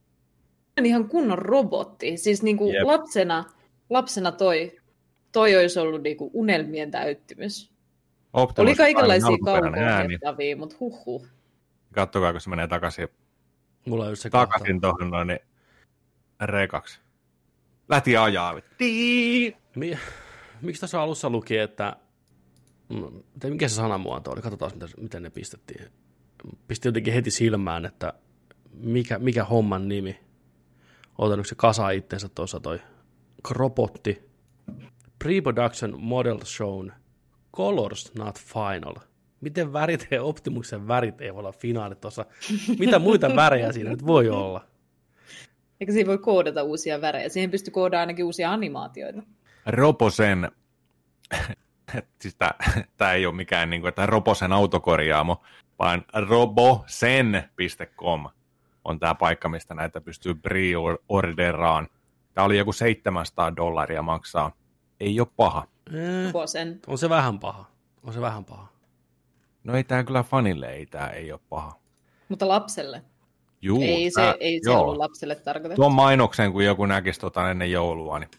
[0.79, 2.17] on ihan kunnon robotti.
[2.17, 2.83] Siis niin kuin Jep.
[2.83, 3.45] lapsena,
[3.89, 4.79] lapsena toi,
[5.31, 7.71] toi olisi ollut niin kuin unelmien täyttymys.
[8.33, 10.17] Optimus Oli kaikenlaisia alkuperäinen ääni.
[10.57, 11.27] mutta huhhuh.
[11.93, 13.03] Kattokaa, kun se menee takaisin,
[13.85, 15.39] Mulla on just se takaisin tuohon noin niin
[16.41, 16.99] rekaksi.
[17.89, 18.61] Lähti ajaa.
[18.77, 19.57] Tii!
[20.61, 21.95] Miksi tässä alussa luki, että...
[22.89, 24.41] mm, tai mikä se sanamuoto oli?
[24.41, 25.91] Katsotaan, miten, miten ne pistettiin.
[26.67, 28.13] Pisti jotenkin heti silmään, että
[28.73, 30.19] mikä, mikä homman nimi.
[31.17, 32.79] Otan se kasaa itsensä tuossa toi
[33.49, 34.29] robotti.
[35.23, 36.91] Pre-production model shown.
[37.55, 38.95] Colors not final.
[39.45, 42.25] Miten värit ja Optimuksen värit ei voi olla finaali tuossa?
[42.79, 44.65] Mitä muita värejä siinä nyt voi olla?
[45.79, 47.29] Eikä siinä voi koodata uusia värejä.
[47.29, 49.23] Siihen pystyy koodaamaan ainakin uusia animaatioita.
[49.65, 50.51] Roposen,
[52.21, 52.35] siis
[52.97, 55.41] tämä ei ole mikään, niin kuin, että Roposen autokorjaamo,
[55.79, 58.29] vaan robosen.com
[58.85, 61.87] on tämä paikka, mistä näitä pystyy pre-orderaan.
[62.33, 64.51] Tämä oli joku 700 dollaria maksaa.
[64.99, 65.67] Ei ole paha.
[65.93, 66.33] Eh,
[66.87, 67.65] on se vähän paha.
[68.03, 68.74] On se vähän paha.
[69.65, 71.79] No ei tämä kyllä fanille, ei tämä ei ole paha.
[72.29, 73.01] Mutta lapselle.
[73.61, 74.81] Juu, ei se, tää- ei se joo.
[74.81, 75.81] ollut lapselle tarkoitettu.
[75.81, 78.29] Tuon mainoksen, kun joku näkisi tota ennen joulua, niin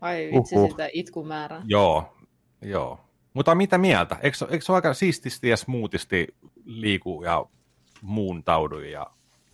[0.00, 0.70] Ai vitsi Uhuh.
[0.70, 1.62] sitä itkumäärää.
[1.66, 2.14] joo,
[2.62, 3.00] joo.
[3.34, 4.16] Mutta mitä mieltä?
[4.22, 6.26] Eikö, se- eikö se ole aika siististi ja smoothisti
[6.64, 7.46] liiku ja
[8.02, 9.06] muuntaudu ja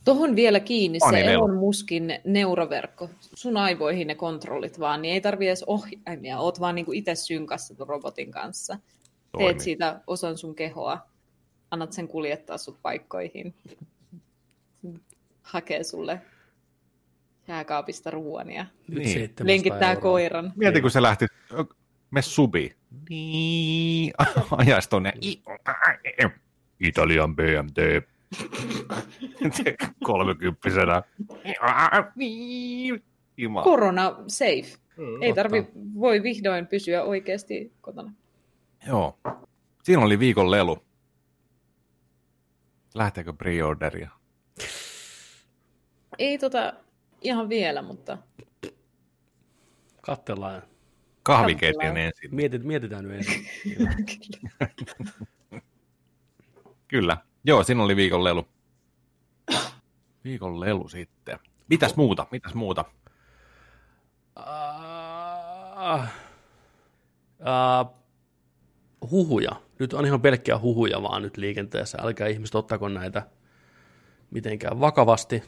[0.04, 1.20] Tuohon vielä kiinni se.
[1.20, 3.10] Elon Muskin neuroverkko.
[3.34, 6.38] Sun aivoihin ne kontrollit vaan, niin ei tarvi edes ohjaimia.
[6.38, 8.78] Oot vaan niinku itse synkassa robotin kanssa.
[9.32, 9.48] toimii?
[9.48, 10.98] Teet siitä osan sun kehoa.
[11.72, 13.54] Annat sen kuljettaa sut paikkoihin.
[15.42, 16.20] Hakee sulle
[17.48, 19.08] jääkaapista ruoan ja Nyt Niin.
[19.08, 20.02] 700 lenkittää euroa.
[20.02, 20.52] koiran.
[20.56, 21.26] Mieti, kun se lähti,
[22.10, 22.74] me subi.
[23.08, 24.12] Niin,
[24.58, 25.12] ajaisi tuonne
[26.80, 27.76] Italian BMT.
[30.04, 31.02] Kolmekymppisenä.
[33.64, 34.78] Korona safe.
[35.20, 38.12] Ei tarvi, voi vihdoin pysyä oikeasti kotona.
[38.86, 39.18] Joo.
[39.82, 40.78] Siinä oli viikon lelu.
[42.94, 44.10] Lähteekö pre-orderia?
[46.18, 46.72] Ei tota
[47.20, 48.18] ihan vielä, mutta
[50.02, 50.62] Kattellaan.
[51.22, 52.34] Kahviketjun ensin.
[52.34, 53.46] Mietit, mietitään nyt ensin.
[56.88, 57.16] Kyllä.
[57.44, 58.48] Joo, siinä oli viikon lelu.
[60.24, 61.38] Viikon lelu sitten.
[61.68, 62.26] Mitäs muuta?
[62.30, 62.84] Mitäs muuta?
[64.38, 66.04] Uh,
[67.40, 67.94] uh,
[69.10, 69.50] huhuja.
[69.82, 71.98] Nyt on ihan pelkkiä huhuja vaan nyt liikenteessä.
[72.02, 73.22] Älkää ihmiset ottako näitä
[74.30, 75.42] mitenkään vakavasti.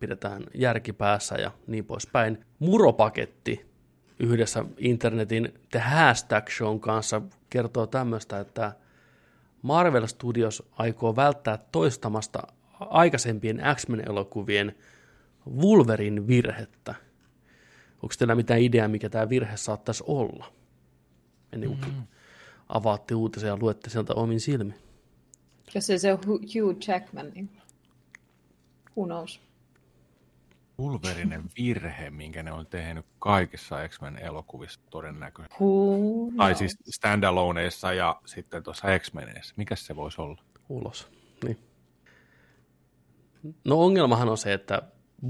[0.00, 2.44] Pidetään järki päässä ja niin poispäin.
[2.58, 3.66] Muropaketti
[4.18, 8.72] yhdessä internetin The Hashtag Shown kanssa kertoo tämmöistä, että
[9.62, 12.42] Marvel Studios aikoo välttää toistamasta
[12.80, 14.74] aikaisempien X-Men-elokuvien
[15.56, 16.94] Wolverin virhettä.
[17.94, 20.52] Onko teillä mitään ideaa, mikä tämä virhe saattaisi olla?
[21.52, 22.02] Ennen kuin mm.
[22.72, 24.74] Avaatte uutisia ja luette sieltä omin silmin.
[25.74, 27.50] jos ei se ole Hu- Hugh Jackman, niin
[28.96, 29.40] who knows.
[30.76, 35.64] Pulverinen virhe, minkä ne on tehnyt kaikissa X-Men elokuvissa todennäköisesti.
[35.64, 36.34] Who knows.
[36.36, 39.54] Tai siis standaloneissa ja sitten tuossa X-Meneissä.
[39.56, 40.42] Mikäs se voisi olla?
[40.68, 41.08] Ulos.
[41.44, 41.58] Niin.
[43.64, 44.82] No ongelmahan on se, että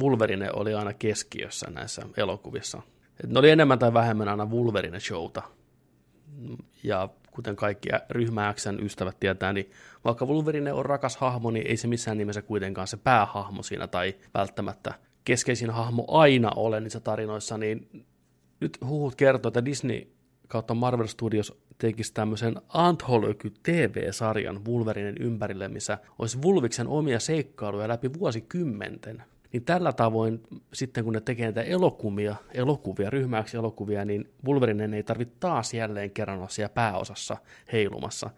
[0.03, 2.83] Wolverine oli aina keskiössä näissä elokuvissa.
[3.25, 5.43] Et ne oli enemmän tai vähemmän aina Wolverine showta.
[6.83, 9.71] Ja kuten kaikki ryhmä Xn ystävät tietää, niin
[10.05, 14.15] vaikka Wolverine on rakas hahmo, niin ei se missään nimessä kuitenkaan se päähahmo siinä tai
[14.35, 18.07] välttämättä keskeisin hahmo aina ole niissä tarinoissa, niin
[18.61, 20.07] nyt huhut kertoo, että Disney
[20.49, 28.11] kautta Marvel Studios tekisi tämmöisen Anthology TV-sarjan Wolverinen ympärille, missä olisi Vulviksen omia seikkailuja läpi
[28.19, 29.23] vuosikymmenten.
[29.53, 35.03] Niin tällä tavoin sitten kun ne tekee näitä elokuvia, elokuvia ryhmäksi elokuvia, niin Wolverine ei
[35.03, 37.37] tarvitse taas jälleen kerran olla siellä pääosassa
[37.73, 38.31] heilumassa,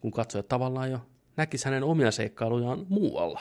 [0.00, 0.98] kun katsojat tavallaan jo
[1.36, 3.40] näkisi hänen omia seikkailujaan muualla.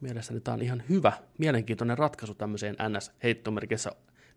[0.00, 3.90] Mielestäni tämä on ihan hyvä, mielenkiintoinen ratkaisu tämmöiseen NS-heittomerkissä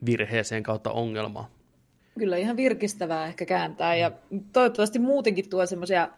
[0.06, 1.46] virheeseen kautta ongelmaan.
[2.20, 4.12] Kyllä ihan virkistävää ehkä kääntää ja
[4.54, 6.10] toivottavasti muutenkin tuo semmoisia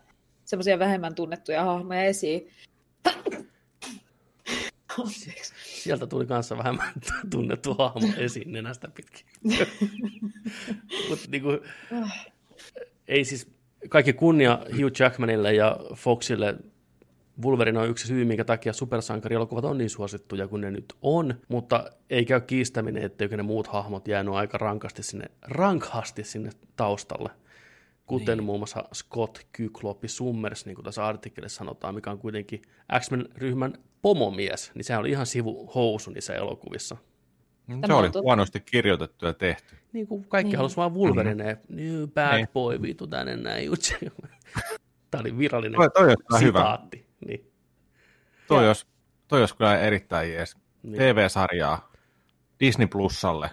[0.46, 2.48] semmoisia vähemmän tunnettuja hahmoja esiin.
[5.64, 6.94] Sieltä tuli kanssa vähemmän
[7.32, 9.26] tunnettu hahmo esiin nenästä pitkin.
[11.10, 11.50] Mut niinku,
[13.08, 13.52] ei siis
[13.90, 16.56] kaikki kunnia Hugh Jackmanille ja Foxille.
[17.44, 21.92] Wolverine on yksi syy, minkä takia supersankarielokuvat on niin suosittuja kuin ne nyt on, mutta
[22.10, 27.30] ei käy kiistäminen, etteikö ne muut hahmot jäänyt aika rankasti sinne, rankhasti sinne taustalle
[28.10, 28.46] kuten niin.
[28.46, 32.62] muun muassa Scott Kykloppi Summers, niin kuin tässä artikkelissa sanotaan, mikä on kuitenkin
[33.00, 36.98] X-Men-ryhmän pomomies, niin se oli ihan sivuhousu niissä elokuvissa.
[37.68, 39.76] Tämä se oli huonosti kirjoitettu ja tehty.
[39.94, 40.58] Niin kuin kaikki niin.
[40.58, 41.76] halusivat vaan Wolverine, mm.
[41.76, 42.48] New bad niin.
[42.54, 43.96] boy, vitu tänne näin jutsi.
[45.12, 46.98] Tämä oli virallinen toi, toi sitaatti.
[46.98, 47.10] Hyvä.
[47.26, 47.52] Niin.
[48.48, 48.88] Toi, olisi,
[49.28, 50.58] toi olisi kyllä erittäin jees.
[50.84, 50.98] Niin.
[50.98, 51.92] TV-sarjaa
[52.60, 53.50] Disney Plusalle,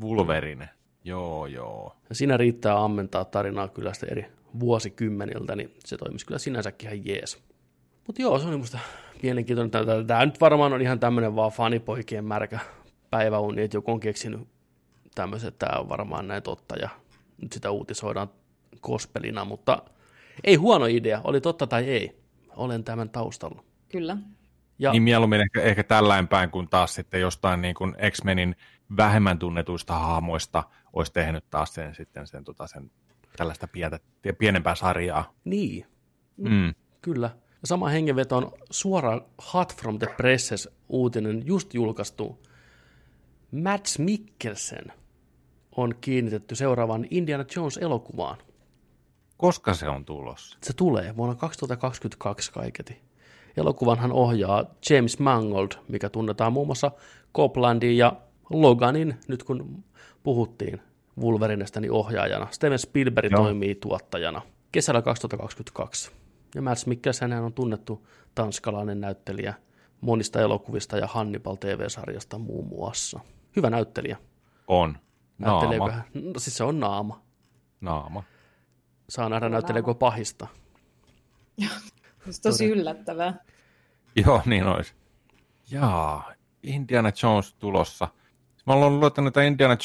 [0.00, 0.68] Wolverine.
[1.08, 1.96] Joo, joo.
[2.08, 4.26] Ja siinä riittää ammentaa tarinaa kyllä sitä eri
[4.60, 7.42] vuosikymmeniltä, niin se toimisi kyllä sinänsäkin ihan jees.
[8.06, 8.78] Mutta joo, se oli musta
[9.22, 10.06] mielenkiintoinen.
[10.06, 12.58] Tämä nyt varmaan on ihan tämmöinen vaan fanipoikien märkä
[13.10, 14.40] päiväuni, että joku on keksinyt
[15.14, 16.88] tämmöisen, että tämä on varmaan näin totta ja
[17.42, 18.30] nyt sitä uutisoidaan
[18.80, 19.82] kospelina, mutta
[20.44, 22.18] ei huono idea, oli totta tai ei.
[22.56, 23.62] Olen tämän taustalla.
[23.88, 24.16] Kyllä.
[24.78, 28.56] Ja, niin mieluummin ehkä, ehkä tällain päin, kuin taas sitten jostain niin kuin X-Menin
[28.96, 30.64] vähemmän tunnetuista hahmoista
[30.98, 32.90] olisi tehnyt taas sen, sitten sen, tota, sen
[33.36, 34.00] tällaista pientä,
[34.38, 35.34] pienempää sarjaa.
[35.44, 35.86] Niin,
[36.36, 36.74] mm.
[37.02, 37.30] kyllä.
[37.64, 39.20] Sama hengenveto on suora
[39.54, 42.46] Hot from the Presses uutinen just julkaistu.
[43.50, 44.92] Mads Mikkelsen
[45.76, 48.38] on kiinnitetty seuraavaan Indiana Jones-elokuvaan.
[49.36, 50.58] Koska se on tulossa?
[50.62, 53.02] Se tulee vuonna 2022 kaiketi.
[53.56, 56.90] Elokuvanhan ohjaa James Mangold, mikä tunnetaan muun muassa
[57.34, 58.12] Coplandin ja
[58.50, 59.84] Loganin, nyt kun
[60.22, 60.80] puhuttiin
[61.20, 62.46] Wolverinesta, niin ohjaajana.
[62.50, 63.42] Steven Spielberg Joo.
[63.42, 66.10] toimii tuottajana kesällä 2022.
[66.54, 69.54] Ja Mads Mikkelsen on tunnettu tanskalainen näyttelijä
[70.00, 73.20] monista elokuvista ja Hannibal TV-sarjasta muun muassa.
[73.56, 74.16] Hyvä näyttelijä.
[74.68, 74.98] On.
[75.38, 75.92] Naama.
[76.14, 77.22] No, siis se on naama.
[77.80, 78.22] Naama.
[79.08, 80.46] Saa nähdä näytteleekö pahista.
[82.30, 83.44] Se tosi yllättävää.
[84.16, 84.94] Joo, niin olisi.
[85.70, 88.08] Jaa, Indiana Jones tulossa.
[88.66, 89.76] Mä olen luottanut näitä Indiana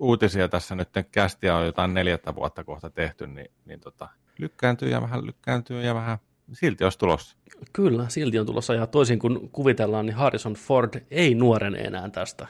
[0.00, 4.08] Jones-uutisia tässä nyt, kästiä on jotain neljättä vuotta kohta tehty, niin, niin tota,
[4.38, 6.18] lykkääntyy ja vähän lykkääntyy ja vähän
[6.52, 7.36] silti olisi tulossa.
[7.72, 12.46] Kyllä, silti on tulossa ja toisin kuin kuvitellaan, niin Harrison Ford ei nuorene enää tästä.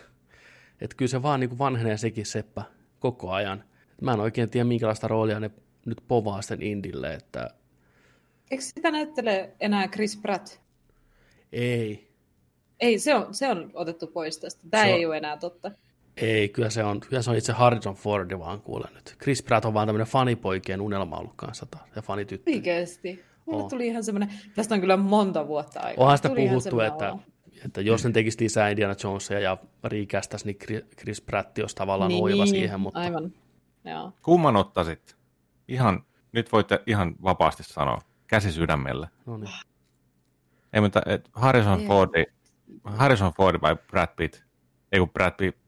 [0.81, 2.63] Että kyllä se vaan niin kuin vanhenee sekin seppä
[2.99, 3.65] koko ajan.
[4.01, 5.51] Mä en oikein tiedä, minkälaista roolia ne
[5.87, 7.51] nyt povaa sen Indille, että
[8.51, 10.61] Eikö sitä näyttele enää Chris Pratt?
[11.53, 12.11] Ei.
[12.81, 14.63] Ei, se on, se on otettu pois tästä.
[14.71, 15.09] Tämä se ei on...
[15.11, 15.71] ole enää totta.
[16.21, 19.17] Ei, kyllä se on, kyllä se on itse Harrison Fordi vaan kuule nyt.
[19.23, 22.51] Chris Pratt on vaan tämmöinen fanipoikien unelma ollut kanssa taas, ja fanityttö.
[22.51, 23.25] Oikeasti.
[23.47, 26.05] Mulle tuli ihan semmoinen, tästä on kyllä monta vuotta aikaa.
[26.05, 27.17] Onhan sitä tuli puhuttu, että,
[27.65, 32.23] että jos ne tekisi lisää Indiana Jonesia ja riikästäisi, niin Chris Pratt olisi tavallaan niin,
[32.23, 32.81] oiva siihen.
[32.81, 33.01] Mutta...
[33.01, 33.33] Aivan,
[33.85, 34.13] joo.
[34.23, 35.17] Kumman ottaisit?
[35.69, 39.09] Ihan, nyt voitte ihan vapaasti sanoa käsi sydämellä.
[39.27, 39.51] No niin.
[40.73, 42.11] Ei, mutta et Harrison, Ford,
[42.85, 44.43] Harrison Ford vai Brad Pitt?
[44.93, 45.59] Ei kun Brad Pitt.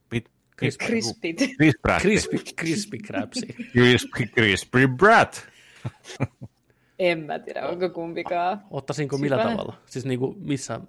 [1.82, 3.46] Brad Crispy, crispy Crabsi.
[3.72, 5.32] Crispy, crispy Brad.
[6.98, 8.62] en mä tiedä, onko kumpikaan.
[8.70, 9.50] Ottaisinko millä Sipä.
[9.50, 9.74] tavalla?
[9.86, 10.80] Siis niinku missä?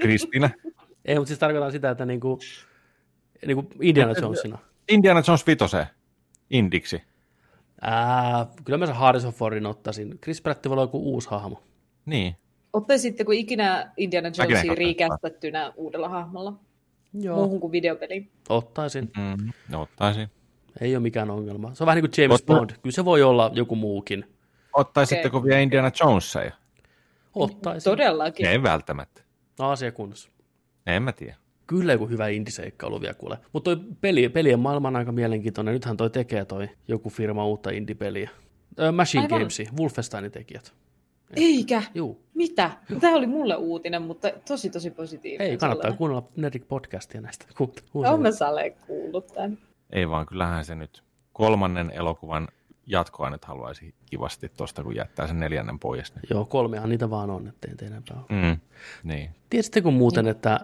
[0.00, 0.50] Crispinä.
[1.04, 2.38] Ei, mutta siis tarkoitan sitä, että niinku,
[3.46, 4.58] niinku Indiana Jonesina.
[4.88, 5.86] Indiana Jones vitose.
[6.50, 7.02] Indiksi.
[7.80, 10.18] Ää, kyllä mä sen Harrison Fordin ottaisin.
[10.22, 11.62] Chris Pratt voi olla joku uusi hahmo.
[12.06, 12.36] Niin.
[12.72, 16.52] Ottaisitteko ikinä Indiana Jonesia riikästettynä uudella hahmolla?
[17.14, 17.36] Joo.
[17.36, 18.30] Muuhun kuin videopeliin?
[18.48, 19.10] Ottaisin.
[19.16, 20.28] Mm, no, ottaisin.
[20.80, 21.74] Ei ole mikään ongelma.
[21.74, 22.54] Se on vähän niin kuin James Otta...
[22.54, 22.70] Bond.
[22.82, 24.24] Kyllä se voi olla joku muukin.
[24.72, 25.48] Ottaisitteko okay.
[25.48, 26.52] vielä Indiana Jonesia?
[27.34, 27.90] Ottaisin.
[27.90, 28.46] Todellakin.
[28.46, 29.22] Ei välttämättä.
[29.58, 30.30] No, asia kunnossa.
[30.86, 31.34] En mä tiedä.
[31.66, 33.38] Kyllä joku hyvä indiseikkailu vielä kuule.
[33.52, 35.74] Mutta toi peli, pelien maailma on aika mielenkiintoinen.
[35.74, 38.30] Nythän toi tekee toi joku firma uutta indie-peliä.
[38.92, 39.38] Machine Aivan.
[39.38, 40.72] Gamesi, Wolfensteinin tekijät.
[41.36, 41.82] Eikä?
[41.94, 42.22] Juu.
[42.34, 42.70] Mitä?
[43.00, 45.50] Tämä oli mulle uutinen, mutta tosi tosi positiivinen.
[45.50, 45.98] Ei, kannattaa sellainen.
[45.98, 47.46] kuunnella Nerdik podcastia näistä.
[47.94, 49.58] Olen mä Sale kuullut tämän.
[49.90, 52.48] Ei vaan, kyllähän se nyt kolmannen elokuvan
[52.86, 56.14] jatkoa nyt haluaisi kivasti tuosta, kun jättää sen neljännen pois.
[56.14, 56.22] Niin.
[56.30, 58.60] Joo, kolmehan niitä vaan on, ettei teidän Mm,
[59.04, 59.30] niin.
[59.50, 60.30] Tiedättekö muuten, niin.
[60.30, 60.60] että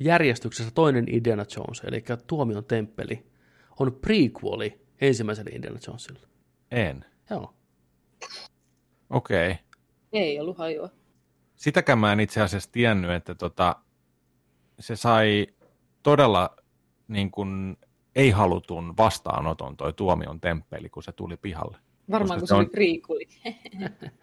[0.00, 3.26] järjestyksessä toinen Indiana Jones, eli Tuomion temppeli,
[3.80, 6.20] on prequeli ensimmäiselle Indiana Jonesille.
[6.70, 7.04] En.
[7.30, 7.54] Joo.
[9.10, 9.50] Okei.
[9.50, 9.64] Okay.
[10.12, 10.90] Ei ollut hajua.
[11.56, 13.76] Sitäkään mä en itse asiassa tiennyt, että tota,
[14.78, 15.46] se sai
[16.02, 16.56] todella
[17.08, 17.76] niin kuin,
[18.14, 21.76] ei-halutun vastaanoton toi Tuomion temppeli, kun se tuli pihalle.
[22.10, 22.60] Varmaan, kun se, on...
[22.60, 23.28] oli prequeli.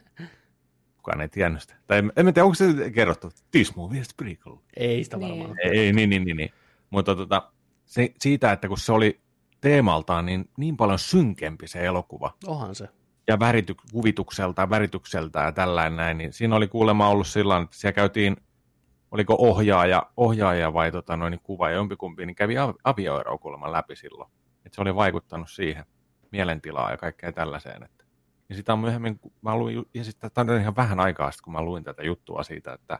[0.97, 1.75] Kukaan ei tiennyt sitä.
[1.87, 3.31] Tai en, en tiedä, onko se kerrottu.
[3.51, 4.55] This movie is prequel.
[4.77, 5.51] Ei sitä varmaan.
[5.51, 5.73] Niin.
[5.73, 6.49] Ei, niin, niin, niin, niin.
[6.89, 7.51] Mutta tota,
[7.85, 9.19] se, siitä, että kun se oli
[9.61, 12.33] teemaltaan niin, niin paljon synkempi se elokuva.
[12.47, 12.89] Onhan se.
[13.27, 17.75] Ja värity, kuvitukselta ja väritykseltä ja tällainen näin, niin siinä oli kuulemma ollut sillä että
[17.75, 18.37] siellä käytiin,
[19.11, 23.95] oliko ohjaaja, ohjaaja vai tota, noin, niin kuva ja jompikumpi, niin kävi avioeroa kuulemma läpi
[23.95, 24.31] silloin.
[24.65, 25.85] Että se oli vaikuttanut siihen
[26.31, 27.83] mielentilaa ja kaikkea tällaiseen.
[27.83, 28.05] Että.
[28.49, 31.53] Ja sitä on myöhemmin, mä luin, ja sitten tämä on ihan vähän aikaa sitten, kun
[31.53, 32.99] mä luin tätä juttua siitä, että,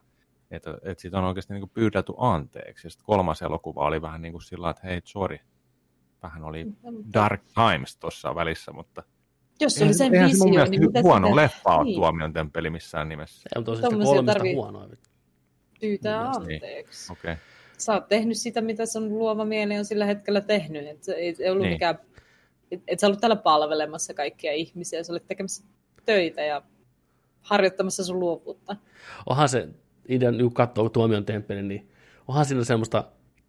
[0.51, 2.87] että, että siitä on oikeasti niin pyydetty anteeksi.
[2.87, 5.39] Ja sitten kolmas elokuva oli vähän niin kuin sillä että hei, sorry,
[6.23, 6.65] vähän oli
[7.13, 9.03] Dark Times tuossa välissä, mutta
[9.61, 11.35] jos se oli sen eihän visio, se niin mitä huono sitä...
[11.35, 11.95] leffa on niin.
[11.95, 13.49] tuomion temppeli missään nimessä.
[13.55, 14.87] Ei, mutta on se kolmesta huonoa.
[15.81, 16.35] Pyytää niin.
[16.35, 17.13] anteeksi.
[17.13, 17.19] Niin.
[17.19, 17.35] Okay.
[17.77, 20.87] Sä oot tehnyt sitä, mitä sun luova mieli on sillä hetkellä tehnyt.
[20.87, 21.73] Et ei, ei ollut niin.
[21.73, 21.99] mikään,
[22.71, 25.63] et, et sä ollut täällä palvelemassa kaikkia ihmisiä, sä olit tekemässä
[26.05, 26.61] töitä ja
[27.41, 28.75] harjoittamassa sun luovuutta.
[29.25, 29.67] Onhan se,
[30.09, 31.91] idean, kun katsoo tuomion temppelin, niin
[32.27, 33.03] onhan siinä semmoista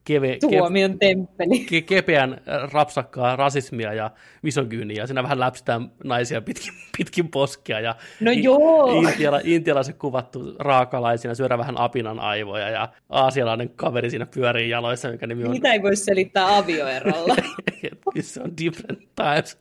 [0.09, 1.59] keve, Tuomion ke, temppeli.
[1.59, 4.11] Ke, kepeän äh, rapsakkaa rasismia ja
[4.42, 5.07] misogyyniä.
[5.07, 7.81] Siinä vähän läpsitään naisia pitkin, pitkin poskea.
[7.81, 9.01] Ja no joo.
[9.01, 15.27] Intiala, intialaiset kuvattu raakalaisina, syödä vähän apinan aivoja ja aasialainen kaveri siinä pyörii jaloissa, mikä
[15.27, 15.51] nimi on...
[15.51, 17.37] Mitä ei voi selittää avioerolla?
[18.21, 19.59] se on different times.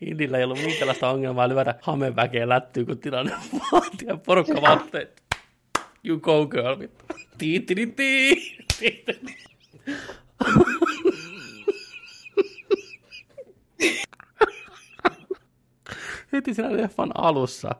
[0.00, 3.32] Indillä ei ollut minkäänlaista ongelmaa lyödä hameväkeä lättyy, kun tilanne
[3.72, 5.06] vaatii ja porukka vaatii.
[6.04, 6.76] You go girl.
[7.38, 7.74] Tiitti,
[16.32, 17.74] Heti siinä leffan alussa,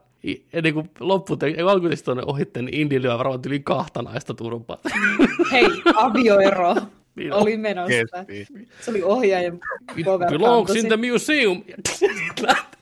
[0.53, 4.79] ennen kuin lopputeksti, alkuteksti on ohitte, niin Indi lyö varmaan yli kahta naista turpaa.
[5.53, 6.75] Hei, avioero
[7.17, 8.25] niin oli menossa.
[8.27, 8.69] Kesti.
[8.81, 9.61] Se oli ohjaajan
[10.05, 11.65] cover Belongs in the museum.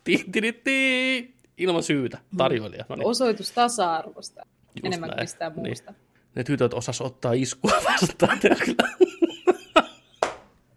[1.58, 2.84] Ilman syytä, tarjoilija.
[2.88, 3.06] No niin.
[3.06, 4.42] Osoitus tasa-arvosta,
[4.74, 5.66] Just enemmän kuin mistään niin.
[5.66, 5.90] muusta.
[5.92, 8.40] Niin ne tytöt osas ottaa iskua vastaan.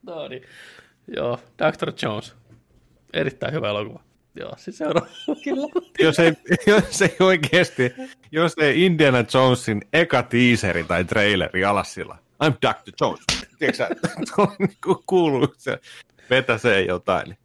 [0.04, 0.44] no niin.
[1.08, 1.94] Joo, Dr.
[2.02, 2.36] Jones.
[3.14, 4.04] Erittäin hyvä elokuva.
[4.36, 5.08] Joo, siis seuraava.
[5.44, 5.68] Kyllä.
[6.06, 6.34] jos, ei,
[6.68, 7.94] jos ei oikeasti,
[8.32, 12.92] jos ei Indiana Jonesin eka teaseri tai traileri alas sillä, I'm Dr.
[13.02, 13.22] Jones.
[13.60, 13.90] Tiedätkö sä,
[14.60, 15.80] niinku kuuluu se,
[16.30, 17.28] vetäsee jotain.
[17.28, 17.38] Niin.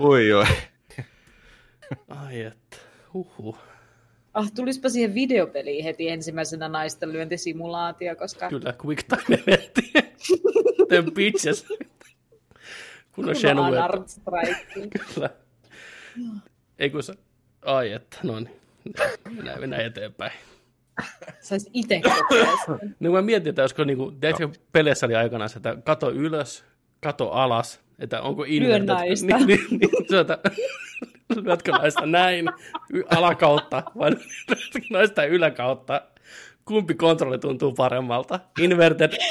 [0.00, 0.46] Ui, oi.
[2.08, 2.76] Ai että,
[3.14, 3.58] huhhuh.
[4.34, 8.48] Ah, tulispa siihen videopeliin heti ensimmäisenä naisten lyöntisimulaatio, koska...
[8.48, 9.92] Kyllä, quick time eventi.
[10.88, 11.66] The bitches.
[13.12, 13.76] Kun on Shenmue.
[15.14, 15.30] Kyllä.
[16.78, 17.14] Ei kun se...
[17.62, 18.60] Ai että, no niin.
[19.36, 20.32] Mennään, mennään eteenpäin.
[21.40, 22.46] Saisi itse kokea
[23.00, 26.64] No mä mietin, että olisiko niinku, teetkö peleissä oli aikana että kato ylös,
[27.00, 28.88] kato alas, että onko invertet.
[28.88, 29.36] Lyö naista.
[29.36, 29.90] Niin, niin, niin,
[31.36, 32.48] niin, lyötkö naista näin
[33.16, 34.10] alakautta vai
[34.48, 36.02] lyötkö naista yläkautta?
[36.64, 38.40] Kumpi kontrolli tuntuu paremmalta?
[38.60, 39.12] Inverted.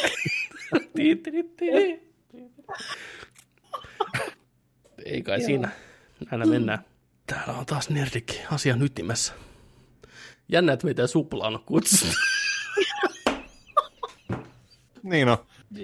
[5.06, 5.46] Ei kai Joo.
[5.46, 5.70] siinä.
[6.32, 6.80] Näillä mennään.
[7.28, 9.34] Täällä on taas nerdikki asian ytimessä.
[10.50, 12.06] Jännä, että meitä suplaan kutsu.
[15.04, 15.38] niin on.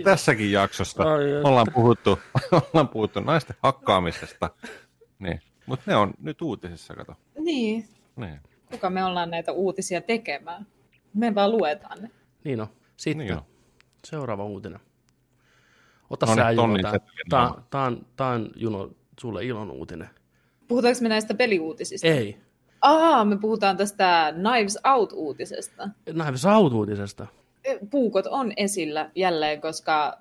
[0.04, 2.20] Tässäkin jaksosta Ai, ollaan, puhuttu,
[2.52, 4.50] ollaan puhuttu naisten hakkaamisesta.
[5.20, 5.42] Niin.
[5.70, 7.16] Mutta ne on nyt uutisissa, kato.
[7.40, 7.86] Niin.
[8.16, 8.40] niin.
[8.72, 10.68] Kuka me ollaan näitä uutisia tekemään?
[11.14, 12.12] Me vaan luetaan ne.
[12.44, 12.68] Niin on.
[12.98, 13.42] Sitten niin on.
[14.06, 14.80] seuraava uutinen.
[16.10, 16.78] Ota no, sä Juno,
[17.30, 20.10] tämä, on, on Juno, sulle ilon uutinen.
[20.68, 22.08] Puhutaanko me näistä peliuutisista?
[22.08, 22.38] Ei.
[22.82, 25.90] Aa, me puhutaan tästä Knives Out-uutisesta.
[26.12, 27.28] Knives Out-uutisesta?
[27.90, 30.18] Puukot on esillä jälleen, koska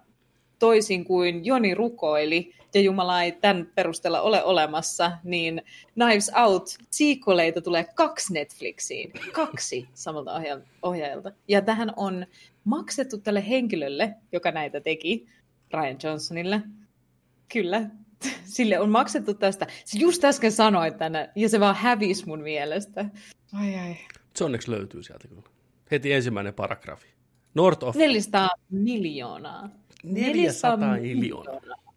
[0.59, 5.63] toisin kuin Joni rukoili, ja Jumala ei tämän perusteella ole olemassa, niin
[5.95, 9.13] Knives Out sequeleita tulee kaksi Netflixiin.
[9.33, 10.41] Kaksi samalta
[10.83, 11.33] ohjaajalta.
[11.49, 12.27] Ja tähän on
[12.65, 15.29] maksettu tälle henkilölle, joka näitä teki,
[15.73, 16.63] Ryan Johnsonille.
[17.53, 17.91] Kyllä,
[18.55, 19.67] sille on maksettu tästä.
[19.85, 23.05] Se just äsken sanoi tänne, ja se vaan hävisi mun mielestä.
[23.53, 23.97] Ai ai.
[24.35, 25.43] Se onneksi löytyy sieltä kyllä.
[25.91, 27.09] Heti ensimmäinen paragrafi.
[27.55, 27.97] North of...
[27.97, 29.69] 400 miljoonaa.
[30.05, 31.88] 400 miljoonaa.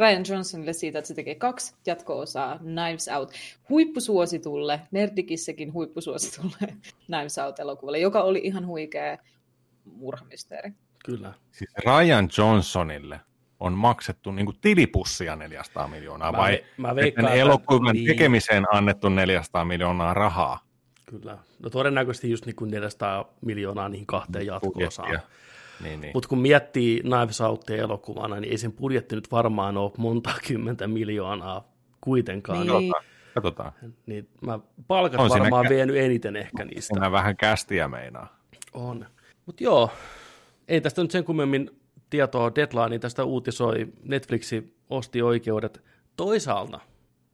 [0.00, 3.32] Ryan Johnsonille siitä, että se tekee kaksi jatko-osaa Knives Out
[3.68, 6.58] huippusuositulle, Nerdikissäkin huippusuositulle
[7.06, 9.18] Knives Out-elokuvalle, joka oli ihan huikea
[9.84, 10.72] murhamysteeri.
[11.04, 11.34] Kyllä.
[11.52, 13.20] Siis Ryan Johnsonille
[13.60, 18.06] on maksettu niin kuin tilipussia 400 miljoonaa, Mä vai mä veikkaan, elokuvan niin.
[18.06, 20.70] tekemiseen annettu 400 miljoonaa rahaa
[21.10, 21.38] Kyllä.
[21.58, 25.08] No todennäköisesti just niin kuin 400 miljoonaa niihin kahteen jatko-osaan.
[25.08, 25.30] budjettia.
[25.82, 26.10] Niin, niin.
[26.14, 30.86] Mutta kun miettii Knives Outia elokuvana, niin ei sen budjetti nyt varmaan ole monta kymmentä
[30.88, 31.68] miljoonaa
[32.00, 32.66] kuitenkaan.
[32.66, 32.78] Niin.
[32.78, 32.92] Niin.
[33.34, 33.72] Katsotaan.
[33.72, 33.94] Katsotaan.
[34.06, 36.94] niin mä palkat On varmaan kä- vienyt eniten ehkä niistä.
[36.94, 38.36] Siinä vähän kästiä meinaa.
[38.72, 39.06] On.
[39.46, 39.90] Mutta joo,
[40.68, 41.70] ei tästä nyt sen kummemmin
[42.10, 45.84] tietoa deadline, niin tästä uutisoi Netflixi osti oikeudet.
[46.16, 46.80] Toisaalta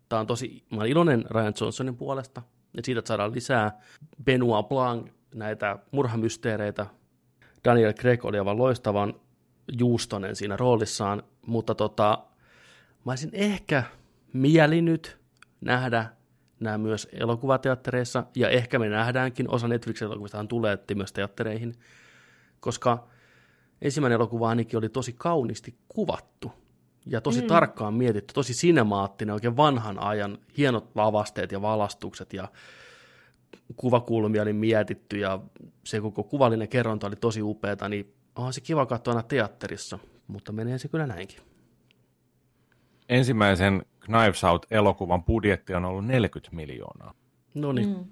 [0.08, 2.42] tämä on tosi, mä olen iloinen Ryan Johnsonin puolesta,
[2.78, 3.80] että siitä että saadaan lisää
[4.24, 6.86] Benoit Blanc, näitä murhamysteereitä.
[7.66, 9.14] Daniel Craig oli aivan loistavan
[9.78, 12.24] juustonen siinä roolissaan, mutta tota,
[13.04, 13.82] mä olisin ehkä
[14.32, 15.18] mielinyt
[15.60, 16.06] nähdä
[16.60, 21.74] nämä myös elokuvateattereissa, ja ehkä me nähdäänkin, osa Netflix-elokuvistahan tulee myös teattereihin,
[22.60, 23.06] koska
[23.82, 26.52] ensimmäinen elokuva ainakin oli tosi kauniisti kuvattu,
[27.06, 27.46] ja tosi mm.
[27.46, 32.48] tarkkaan mietitty, tosi sinemaattinen, oikein vanhan ajan, hienot lavasteet ja valastukset, ja
[33.76, 35.40] kuvakulmia oli mietitty, ja
[35.84, 40.52] se koko kuvallinen kerronta oli tosi upeata, niin onhan se kiva katsoa aina teatterissa, mutta
[40.52, 41.38] menee se kyllä näinkin.
[43.08, 47.14] Ensimmäisen Knives Out-elokuvan budjetti on ollut 40 miljoonaa.
[47.54, 48.04] No niin, mm.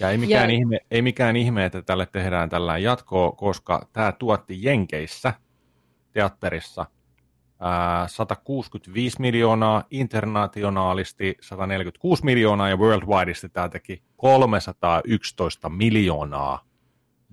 [0.00, 4.12] Ja ei mikään, Ja- ihme, ei mikään ihme, että tälle tehdään tällainen jatkoa, koska tämä
[4.12, 5.34] tuotti Jenkeissä
[6.12, 6.86] teatterissa
[8.06, 16.64] 165 miljoonaa, internationaalisti 146 miljoonaa ja worldwideisti tämä teki 311 miljoonaa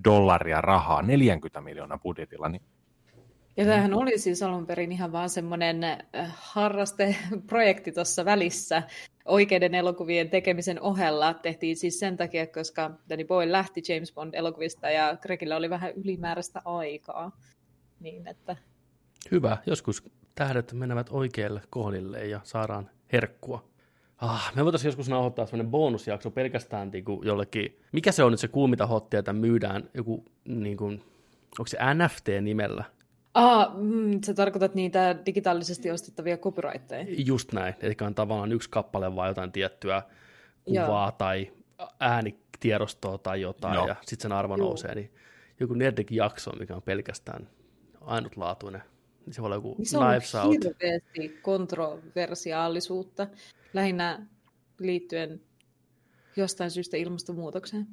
[0.04, 2.50] dollaria rahaa 40 miljoonaa budjetilla.
[2.50, 2.62] Niin
[3.58, 6.00] Ja tämähän oli siis alun perin ihan vaan semmoinen äh,
[6.36, 8.84] harrasteprojekti tuossa välissä.
[9.26, 15.18] Oikeiden elokuvien tekemisen ohella tehtiin siis sen takia, koska Danny Boyle lähti James Bond-elokuvista ja
[15.22, 17.32] Gregillä oli vähän ylimääräistä aikaa.
[18.00, 18.56] Niin, että
[19.32, 20.04] Hyvä, joskus
[20.36, 23.68] tähdet menevät oikeille kohdille ja saadaan herkkua.
[24.18, 28.40] Ah, me voitaisiin joskus nauhoittaa sellainen bonusjakso pelkästään niin kuin jollekin, mikä se on nyt
[28.40, 30.94] se kuumita hottia, että myydään joku, niin kuin,
[31.60, 32.84] onko se NFT-nimellä?
[33.34, 37.06] Ah, mm, sä tarkoitat niitä digitaalisesti ostettavia copyrightteja.
[37.18, 40.04] Just näin, eli on tavallaan yksi kappale vaan jotain tiettyä
[40.66, 41.12] kuvaa Joo.
[41.12, 41.52] tai
[42.00, 43.88] äänitiedostoa tai jotain, Joo.
[43.88, 44.68] ja sitten sen arvo Joo.
[44.68, 45.14] nousee, niin
[45.60, 47.50] joku Nerdikin jakso, mikä on pelkästään
[48.02, 48.84] ainutlaatuinen,
[49.34, 50.54] se voi olla joku Niin se on Knives Out.
[50.54, 53.28] hirveästi kontroversiaalisuutta,
[53.74, 54.28] lähinnä
[54.80, 55.42] liittyen
[56.36, 57.88] jostain syystä ilmastonmuutokseen.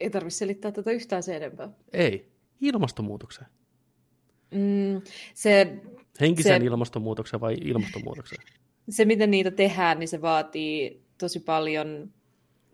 [0.00, 1.68] Ei tarvitse selittää tätä yhtään sen enempää.
[1.92, 3.46] Ei, ilmastonmuutokseen.
[4.50, 5.02] Mm,
[5.34, 5.80] se,
[6.20, 8.38] Henkisen Se- ilmastonmuutoksen vai ilmastonmuutoksen?
[8.88, 12.12] se, miten niitä tehdään, niin se vaatii tosi paljon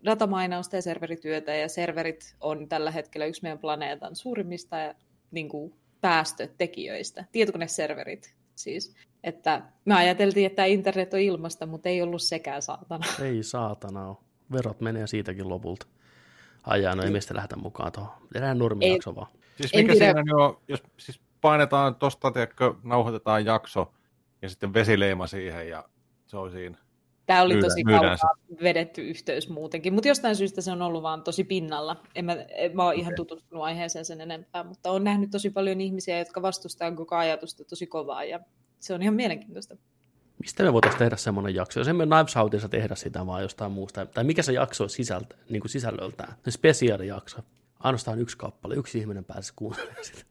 [0.05, 4.75] datamainausta ja serverityötä, ja serverit on tällä hetkellä yksi meidän planeetan suurimmista
[5.31, 7.25] niin kuin, päästötekijöistä.
[7.31, 8.95] Tietokoneserverit siis.
[9.23, 13.05] Että me ajateltiin, että internet on ilmasta, mutta ei ollut sekään saatana.
[13.23, 14.17] Ei saatana ole.
[14.51, 15.87] Verot menee siitäkin lopulta.
[16.63, 18.11] Ajaa, no ei meistä lähdetä mukaan tuohon.
[18.33, 19.27] Tehdään normijakso vaan.
[19.55, 22.31] Siis mikä siinä on, jos siis painetaan tuosta,
[22.83, 23.93] nauhoitetaan jakso
[24.41, 25.83] ja sitten vesileima siihen ja
[26.25, 26.77] se on siinä.
[27.31, 31.23] Tämä oli Myydään- tosi kaukaa vedetty yhteys muutenkin, mutta jostain syystä se on ollut vaan
[31.23, 32.03] tosi pinnalla.
[32.15, 35.81] En mä, en mä ole ihan tutustunut aiheeseen sen enempää, mutta olen nähnyt tosi paljon
[35.81, 38.39] ihmisiä, jotka vastustaa koko ajatusta tosi kovaa ja
[38.79, 39.77] se on ihan mielenkiintoista.
[40.39, 41.79] Mistä me voitaisiin tehdä semmoinen jakso?
[41.79, 44.05] Jos emme Knives Outissa tehdä sitä vaan jostain muusta.
[44.05, 46.33] Tai mikä se jakso on sisältä, niin kuin sisällöltään?
[46.45, 47.37] Se spesiaalijakso.
[47.79, 48.75] Ainoastaan yksi kappale.
[48.75, 50.25] Yksi ihminen pääsisi kuuntelemaan sitä.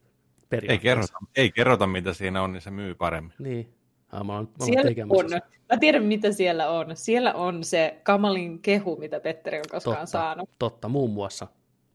[0.67, 3.33] Ei kerrota, ei kerrota, mitä siinä on, niin se myy paremmin.
[3.39, 3.73] Niin.
[4.11, 5.25] Ah, mä olen, mä olen Siellä tekemässä.
[5.35, 5.41] on,
[5.71, 6.95] mä tiedän mitä siellä on.
[6.95, 10.49] Siellä on se kamalin kehu, mitä Petteri on koskaan Totta, saanut.
[10.59, 11.47] totta, muun muassa.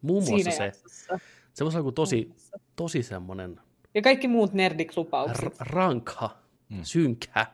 [0.03, 0.65] Muun muassa Siinä se.
[0.65, 1.19] jaksossa.
[1.55, 2.31] Se voisi olla joku tosi,
[2.77, 3.61] tosi semmoinen
[3.95, 5.45] Ja kaikki muut nerdiklupaukset.
[5.45, 6.37] r- rankha,
[6.69, 6.79] Mm.
[6.83, 7.47] synkkä.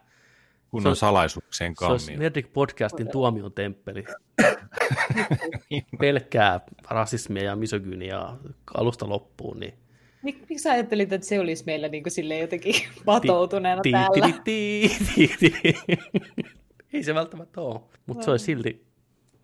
[0.70, 2.20] Kun Se on salaisuuksien Se olisi kammiin.
[2.20, 4.04] Nerdik Podcastin tuomion temppeli.
[6.00, 6.60] Pelkkää
[6.90, 8.38] rasismia ja misogyniaa
[8.74, 9.60] alusta loppuun.
[9.60, 9.74] Niin
[10.22, 14.26] Mik, miksi sä ajattelit, että se olisi meillä niin kuin silleen jotenkin patoutuneena Ti- täällä?
[14.26, 15.98] ti- ti- ti- ti- ti.
[16.92, 18.86] Ei se välttämättä ole, mutta se olisi silti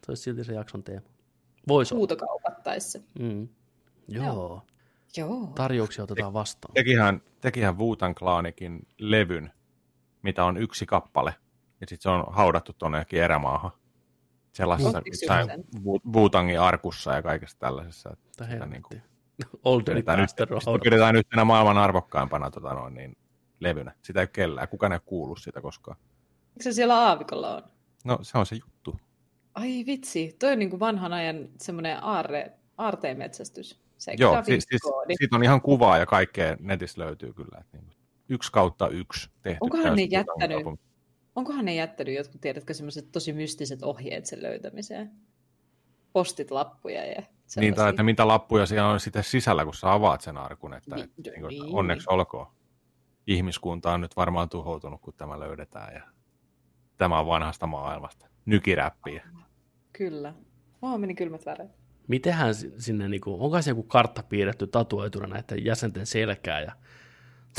[0.07, 1.07] se, olisi silti se jakson teema.
[1.69, 1.99] Voisi olla.
[1.99, 3.03] Huutokaupattaisi se.
[3.19, 3.49] Mm.
[4.09, 4.63] Joo.
[5.17, 5.53] Joo.
[5.55, 6.75] Tarjouksia otetaan vastaan.
[6.75, 9.53] Tekihän, tekihän Wutan Klaanikin levyn,
[10.23, 11.35] mitä on yksi kappale.
[11.81, 13.71] Ja sitten se on haudattu tuonne johonkin erämaahan.
[14.53, 15.03] Sellaisessa
[16.15, 18.11] Wutangin arkussa ja kaikessa tällaisessa.
[18.13, 19.08] Että Mitä sitä
[19.39, 19.61] helvettiä.
[19.65, 23.17] Old Dirty pidetään, nyt, Bastard on sitä pidetään yhtenä maailman arvokkaimpana tota noin, niin,
[23.61, 23.95] levynä.
[24.03, 24.69] Sitä ei ole kellään.
[24.69, 25.97] Kukaan ei ole kuullut sitä koskaan.
[26.55, 27.63] Miksi se siellä aavikolla on?
[28.05, 28.97] No se on se juttu.
[29.55, 33.81] Ai vitsi, toi on niin kuin vanhan ajan semmoinen aarre, aarteen metsästys.
[33.99, 34.83] Se Joo, siis, siis,
[35.19, 37.59] siitä on ihan kuvaa ja kaikkea netissä löytyy kyllä.
[37.61, 37.91] Että niin,
[38.29, 39.59] yksi kautta yksi tehty.
[39.61, 40.67] Onkohan ne jättänyt,
[41.35, 45.11] onkohan ne jättänyt jotkut, tiedätkö, semmoiset tosi mystiset ohjeet sen löytämiseen?
[46.13, 47.61] Postit lappuja ja sellaisia.
[47.61, 50.97] Niin, tai että mitä lappuja siellä on sitten sisällä, kun sä avaat sen arkun, että,
[50.97, 52.15] niin, että niin, niin, onneksi niin.
[52.15, 52.47] olkoon.
[53.27, 56.03] Ihmiskunta on nyt varmaan tuhoutunut, kun tämä löydetään ja
[56.97, 58.27] tämä on vanhasta maailmasta.
[58.47, 59.29] Nykiräppiä.
[59.93, 60.35] Kyllä.
[60.83, 61.71] Oh, meni kylmät väreet.
[62.09, 66.73] Mitenhän sinne, niin kuin, onko se joku kartta piirretty tatuoituna näiden jäsenten selkää ja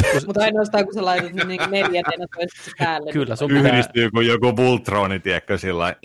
[0.25, 3.11] mutta ainoastaan kun sä laitat niin neljäntenä toisessa päälle.
[3.11, 3.71] Kyllä, sun pitää...
[3.71, 5.95] Yhdistyy kuin joku Voltroni, tiedätkö, sillä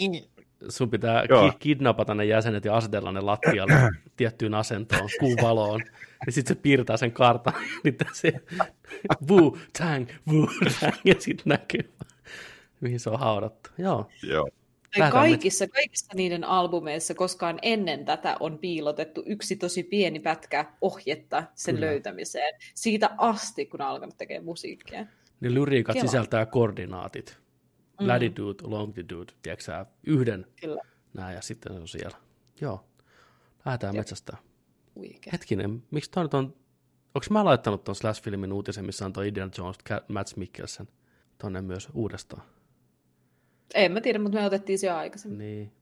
[0.68, 3.74] Sun pitää ki- kidnapata ne jäsenet ja asetella ne lattialle
[4.16, 5.80] tiettyyn asentoon, kuun valoon.
[6.26, 7.54] Ja sitten se piirtää sen kartan,
[7.84, 8.32] niin se
[9.30, 10.46] Wu Tang, Wu
[10.80, 11.92] Tang, ja sitten näkyy,
[12.80, 13.70] mihin se on haudattu.
[13.78, 14.08] Joo.
[14.22, 14.48] Joo.
[15.10, 21.74] Kaikissa, kaikissa niiden albumeissa koskaan ennen tätä on piilotettu yksi tosi pieni pätkä ohjetta sen
[21.74, 21.86] Kyllä.
[21.86, 22.54] löytämiseen.
[22.74, 25.06] Siitä asti, kun on alkanut tekemään musiikkia.
[25.40, 26.06] Ne lyriikat Kela.
[26.06, 27.43] sisältää koordinaatit.
[28.00, 28.08] Mm.
[28.08, 30.82] Latitude, longitude, tiedätkö yhden Kyllä.
[31.14, 32.16] nää ja sitten se on siellä.
[32.60, 32.84] Joo,
[33.64, 34.00] lähdetään Jep.
[34.00, 34.36] metsästä.
[34.96, 35.30] Uike.
[35.32, 36.44] Hetkinen, miksi toi nyt on,
[37.14, 39.78] onko mä laittanut tuon Slash-filmin uutisen, missä on tuo Indiana Jones,
[40.08, 40.88] Matt Mikkelsen,
[41.38, 42.42] tonne myös uudestaan?
[43.74, 45.38] En mä tiedä, mutta me otettiin se jo aikaisemmin.
[45.38, 45.72] Niin.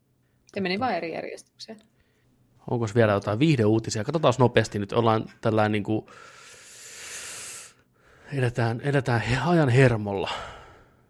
[0.47, 1.81] Se meni vain eri järjestykseen.
[2.71, 4.05] Onko vielä jotain viihdeuutisia?
[4.05, 4.93] Katsotaan nopeasti nyt.
[4.93, 6.07] Ollaan tällainen niin kuin...
[8.33, 10.31] Edetään, edetään ajan hermolla.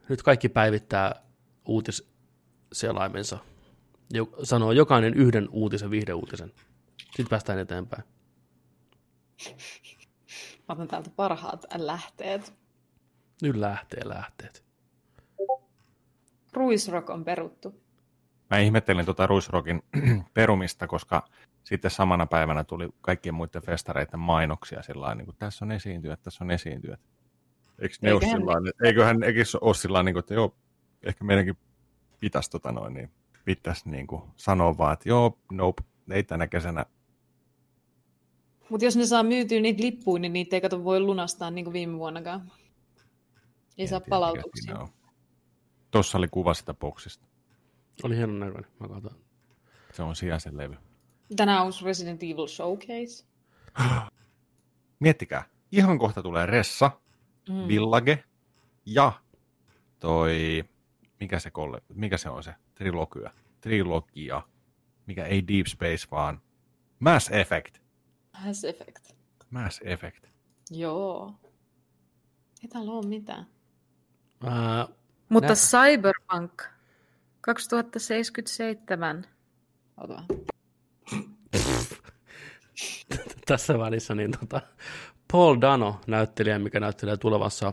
[0.08, 1.22] Nyt kaikki päivittää
[1.66, 3.38] uutisselaimensa.
[4.42, 6.52] Sanoo jokainen yhden uutisen, viihdeuutisen.
[6.98, 8.04] Sitten päästään eteenpäin.
[10.68, 12.54] Mä otan täältä parhaat lähteet.
[13.42, 14.64] Nyt lähtee lähteet.
[16.52, 17.82] Ruisrock on peruttu.
[18.50, 19.82] Mä ihmettelin tuota Ruisrockin
[20.34, 21.28] perumista, koska
[21.64, 26.44] sitten samana päivänä tuli kaikkien muiden festareiden mainoksia sillä niin kuin tässä on esiintyjät, tässä
[26.44, 27.00] on esiintyjät.
[27.78, 30.54] Eikö ne ole sillä eiköhän eikä ole sillä niin kuin, että joo,
[31.02, 31.56] ehkä meidänkin
[32.20, 33.10] pitäisi, tota noin, niin,
[33.44, 36.86] pitäisi niin kuin, sanoa vaan, että joo, nope, ei tänä kesänä.
[38.68, 41.72] Mutta jos ne saa myytyä niitä lippuja, niin niitä ei kato voi lunastaa niin kuin
[41.72, 42.52] viime vuonnakaan.
[43.78, 44.88] Ei en saa tiedä, palautuksia.
[45.90, 47.26] Tuossa oli kuva sitä boksista.
[48.02, 49.16] Oli hienon näköinen, mä katson.
[49.92, 50.76] Se on sijaisen levy.
[51.36, 53.24] Tänään on Resident Evil Showcase.
[55.00, 56.90] Miettikää, ihan kohta tulee Ressa,
[57.48, 57.68] mm.
[57.68, 58.24] Village
[58.86, 59.12] ja
[59.98, 60.64] toi,
[61.20, 63.30] mikä se, kolle, mikä se on se, trilogia,
[63.60, 64.42] trilogia,
[65.06, 66.42] mikä ei Deep Space, vaan
[66.98, 67.78] Mass Effect.
[68.44, 69.12] Mass Effect.
[69.50, 70.26] Mass Effect.
[70.70, 71.34] Joo.
[72.62, 73.46] Ei täällä ole mitään.
[74.44, 74.96] Uh,
[75.28, 75.54] mutta Nä...
[75.54, 76.62] Cyberpunk
[77.40, 79.26] 2077.
[79.96, 80.24] Ota.
[83.46, 84.60] Tässä välissä niin tota,
[85.32, 87.72] Paul Dano, näyttelijä, mikä näyttelee tulevassa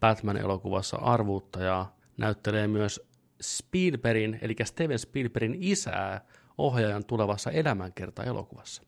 [0.00, 0.98] Batman-elokuvassa
[1.60, 1.86] ja
[2.16, 3.08] näyttelee myös
[3.42, 6.20] Spielbergin, eli Steven Spielbergin isää
[6.58, 8.82] ohjaajan tulevassa elämänkerta-elokuvassa.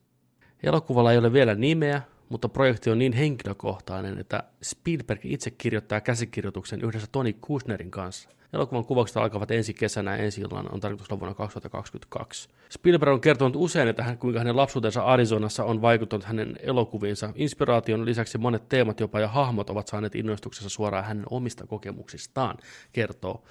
[0.63, 6.81] Elokuvalla ei ole vielä nimeä, mutta projekti on niin henkilökohtainen, että Spielberg itse kirjoittaa käsikirjoituksen
[6.81, 8.29] yhdessä Tony Kushnerin kanssa.
[8.53, 12.49] Elokuvan kuvaukset alkavat ensi kesänä ja ensi illan on tarkoitus vuonna 2022.
[12.69, 17.33] Spielberg on kertonut usein, että hän, kuinka hänen lapsuutensa Arizonassa on vaikuttanut hänen elokuviinsa.
[17.35, 22.57] Inspiraation lisäksi monet teemat jopa ja hahmot ovat saaneet innostuksessa suoraan hänen omista kokemuksistaan,
[22.93, 23.43] kertoo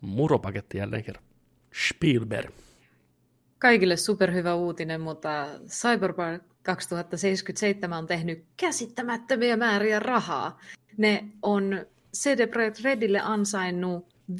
[0.00, 1.24] muropaketti jälleen kerran.
[1.88, 2.50] Spielberg.
[3.58, 10.60] Kaikille superhyvä uutinen, mutta Cyberpunk 2077 on tehnyt käsittämättömiä määriä rahaa.
[10.96, 11.86] Ne on
[12.16, 14.36] CD Projekt Redille ansainnut 562,5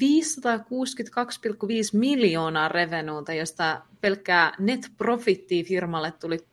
[1.93, 6.43] miljoonaa revenuuta, josta pelkkää net profittia firmalle tuli 303,5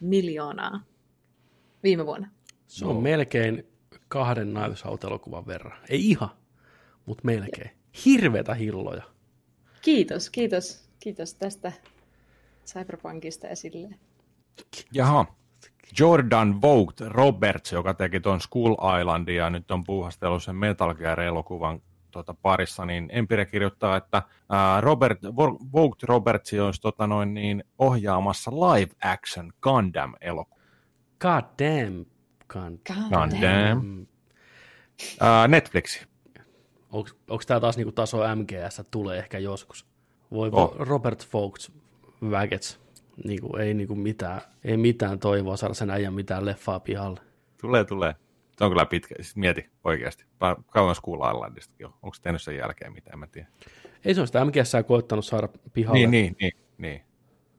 [0.00, 0.80] miljoonaa
[1.82, 2.28] viime vuonna.
[2.66, 3.00] Se on no.
[3.00, 3.66] melkein
[4.08, 5.78] kahden näytösautelokuvan verran.
[5.88, 6.30] Ei ihan,
[7.06, 7.70] mutta melkein.
[8.04, 9.02] Hirveitä hilloja.
[9.82, 11.72] Kiitos, kiitos, kiitos tästä
[12.72, 13.94] Cyberpunkista esille.
[14.92, 15.26] Jaha.
[15.98, 21.82] Jordan Vogt Roberts, joka teki tuon School Islandin ja nyt on puuhastellut sen Metal Gear-elokuvan
[22.10, 25.18] tota, parissa, niin Empire kirjoittaa, että ää, Robert,
[25.72, 30.60] Vogt Roberts olisi tota, noin, niin, ohjaamassa live action Gundam-elokuva.
[31.20, 32.04] God damn.
[33.40, 34.06] Damn.
[35.20, 36.06] Ää, Netflixi.
[36.90, 39.86] Onko tämä taas niinku taso MGS, tulee ehkä joskus?
[40.30, 40.76] Voi oh.
[40.76, 41.72] Robert Vogt
[42.24, 42.80] Wagets.
[43.24, 47.20] Niinku, ei niinku mitään, ei mitään toivoa saada sen äijän mitään leffaa pihalle.
[47.60, 48.14] Tulee, tulee.
[48.58, 49.14] Se on kyllä pitkä.
[49.20, 50.24] Sitten mieti oikeasti.
[50.70, 51.94] Kauan School Islandistakin on.
[52.02, 53.52] Onko se tehnyt sen jälkeen mitään, mä tiedän.
[54.04, 55.98] Ei se ole sitä MGS koettanut saada pihalle.
[55.98, 56.52] Niin, niin, niin.
[56.78, 57.02] niin.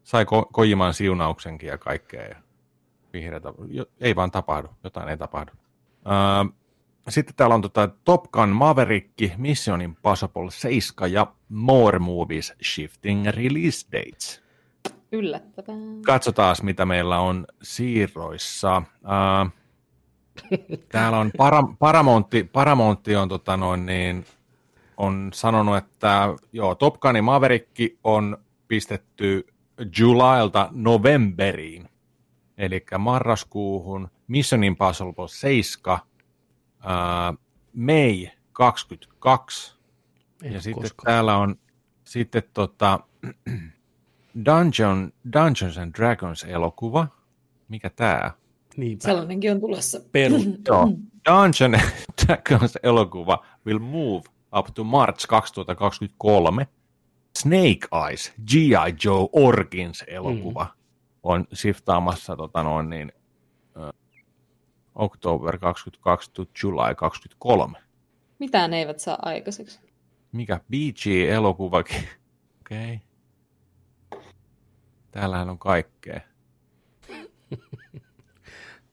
[0.04, 2.24] sai ko- Kojiman siunauksenkin ja kaikkea.
[2.24, 2.36] Ja
[3.14, 3.54] vihreätä.
[4.02, 5.52] Ei vaan tapahdu, jotain ei tapahdu.
[6.06, 6.54] Uh,
[7.10, 13.88] sitten täällä on tota Top Gun Maverick, Mission Impossible 7 ja More Movies Shifting Release
[13.92, 14.44] Dates.
[15.12, 15.76] Yllättävää.
[16.06, 18.84] Katsotaan, mitä meillä on siirroissa.
[19.02, 19.52] Uh,
[20.92, 24.26] täällä on Para- Paramontti, Paramontti on, tota noin, niin,
[24.98, 27.68] on sanonut, että joo, Top Gun Maverick
[28.04, 28.38] on
[28.68, 29.48] pistetty
[30.00, 31.90] Julylta Novemberiin,
[32.58, 36.00] eli marraskuuhun Mission Impossible 7
[36.76, 37.38] uh,
[37.74, 39.78] May 22.
[40.44, 41.14] En ja sitten koskaan.
[41.14, 41.56] täällä on
[42.04, 43.00] sitten tota,
[44.46, 47.08] Dungeon, Dungeons and Dragons elokuva.
[47.68, 48.32] Mikä tää?
[48.78, 49.04] Niinpä.
[49.04, 50.00] Sellainenkin on tulossa.
[50.12, 50.42] Perut.
[50.68, 50.88] Joo.
[51.30, 51.92] Dungeon and
[52.26, 54.22] Dragons elokuva will move
[54.58, 56.68] up to March 2023.
[57.38, 58.96] Snake Eyes, G.I.
[59.06, 60.72] Joe Origins elokuva mm.
[61.24, 63.12] on shiftaamassa tota noin niin,
[63.76, 63.94] uh,
[64.96, 67.80] October 22 to July 23.
[68.40, 69.80] Mitään ne eivät saa aikaiseksi.
[70.32, 72.04] Mikä BG-elokuvakin?
[72.62, 72.94] Okei.
[72.94, 73.00] Okay.
[75.12, 76.22] Täällähän on kaikkea.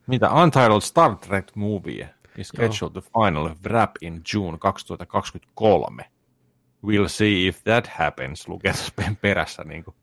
[0.07, 0.31] Mitä?
[0.33, 2.09] Untitled Star Trek movie
[2.39, 6.05] is scheduled to final wrap in June 2023.
[6.87, 8.73] We'll see if that happens, lukee
[9.21, 9.65] perässä.
[9.65, 9.95] Niin kuin.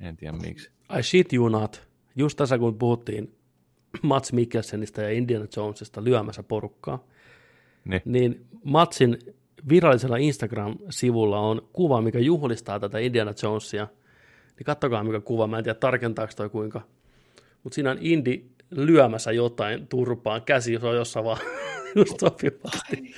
[0.00, 0.70] En tiedä miksi.
[0.98, 1.88] I shit you not.
[2.16, 3.36] Just tässä kun puhuttiin
[4.02, 7.04] Mats Mikkelsenistä ja Indiana Jonesista lyömässä porukkaa,
[7.84, 8.02] Niin.
[8.04, 9.18] niin Matsin
[9.68, 13.88] virallisella Instagram-sivulla on kuva, mikä juhlistaa tätä Indiana Jonesia.
[14.58, 16.80] Niin kattokaa mikä kuva, mä en tiedä tarkentaako toi kuinka.
[17.62, 21.38] Mutta siinä on Indi lyömässä jotain turpaan, käsi on jossain vaan
[21.96, 23.14] just sopivasti.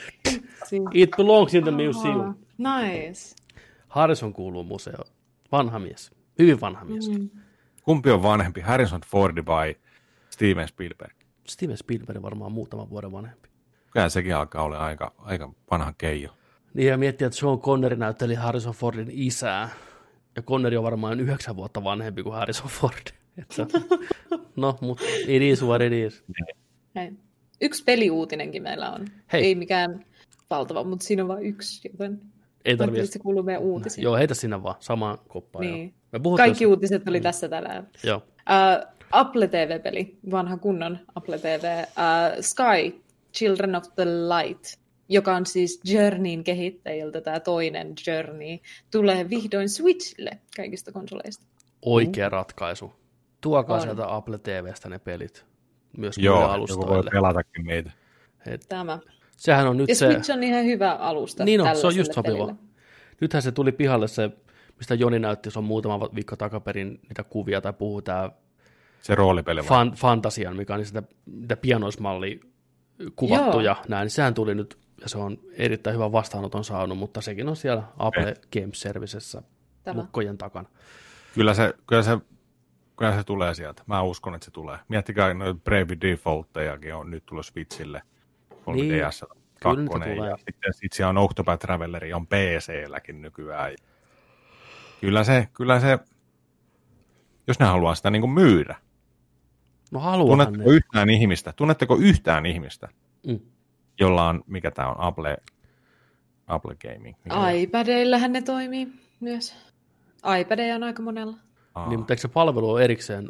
[0.95, 2.35] It belongs in the museum.
[2.59, 3.35] Nice.
[3.89, 5.05] Harrison kuuluu museoon.
[5.53, 6.11] Vanha mies.
[6.39, 7.09] Hyvin vanha mies.
[7.09, 7.31] Mm.
[7.83, 9.77] Kumpi on vanhempi, Harrison Ford vai
[10.31, 11.13] Steven Spielberg?
[11.49, 13.49] Steven Spielberg varmaan muutaman vuoden vanhempi.
[13.91, 16.31] Kyllä sekin alkaa olla aika, aika vanha keijo.
[16.75, 19.69] Niin ja miettiä, että Sean Connery näytteli Harrison Fordin isää.
[20.37, 23.07] Ja Connery on varmaan yhdeksän vuotta vanhempi kuin Harrison Ford.
[23.43, 23.67] Että,
[24.57, 26.25] no, mutta it is what it is.
[26.97, 27.13] Hei.
[27.61, 29.07] Yksi peliuutinenkin meillä on.
[29.33, 29.45] Hei.
[29.45, 30.05] Ei mikään
[30.51, 32.21] valtava, mutta siinä on vain yksi, joten
[32.65, 33.13] Ei tarvitse.
[33.13, 34.03] se kuuluu meidän uutisiin.
[34.03, 35.65] Joo, heitä sinne vaan, samaan koppaan.
[35.65, 35.95] Niin.
[36.13, 37.89] Me Kaikki uutiset oli tässä tänään.
[38.05, 38.17] Joo.
[38.17, 44.65] Uh, Apple TV-peli, vanha kunnon Apple TV, uh, Sky, Children of the Light,
[45.09, 48.59] joka on siis Journeyn kehittäjiltä tämä toinen Journey,
[48.91, 51.47] tulee vihdoin Switchille kaikista konsoleista.
[51.83, 52.93] Oikea ratkaisu.
[53.41, 53.83] Tuokaa On.
[53.83, 55.45] sieltä Apple TVstä ne pelit.
[55.97, 57.11] Myös Joo, muille joku voi alustoille.
[57.11, 57.91] pelatakin niitä.
[58.47, 58.99] Et, Tämä.
[59.37, 60.07] sehän on nyt Ja se...
[60.13, 62.35] Switch on ihan hyvä alusta Niin on, se on just sopiva.
[62.37, 62.55] pelille.
[63.21, 64.31] Nythän se tuli pihalle se,
[64.77, 68.31] mistä Joni näytti, se on muutama viikko takaperin niitä kuvia, tai puhuu tämä
[69.03, 71.03] Se roolipeli fan, Fantasian, mikä on niin sitä,
[71.41, 72.41] sitä pianoismalli
[73.17, 73.61] kuvattu Joo.
[73.61, 77.57] ja näin, sehän tuli nyt, ja se on erittäin hyvä vastaanoton saanut, mutta sekin on
[77.57, 79.43] siellä Apple Game Servicessä
[79.83, 80.01] Tämä.
[80.01, 80.69] lukkojen takana.
[81.35, 82.19] Kyllä se, kyllä, se,
[82.97, 83.83] kyllä se tulee sieltä.
[83.87, 84.79] Mä uskon, että se tulee.
[84.89, 88.03] Miettikää, noita Brave Defaulttejakin on nyt tullut Switchille.
[88.53, 89.01] 3DS Niin,
[89.61, 90.17] 2 tulee.
[90.17, 93.73] ja sitten sit siellä on Octopath Traveleri on PC-lläkin nykyään.
[95.01, 95.99] Kyllä se, kyllä se,
[97.47, 98.77] jos ne haluaa sitä niin kuin myydä.
[99.91, 100.45] No haluahan ne.
[100.45, 102.89] Tunnetteko yhtään ihmistä, tunnetteko yhtään ihmistä,
[103.27, 103.41] Mm.
[104.01, 105.37] Jolla on, mikä tämä on, Apple,
[106.47, 107.17] Apple Gaming?
[107.25, 108.89] Mikä iPadeillähän ne toimii
[109.21, 109.57] myös.
[110.41, 111.37] iPadeja on aika monella.
[111.75, 111.89] Aa.
[111.89, 113.29] Niin, mutta eikö se palvelu ole erikseen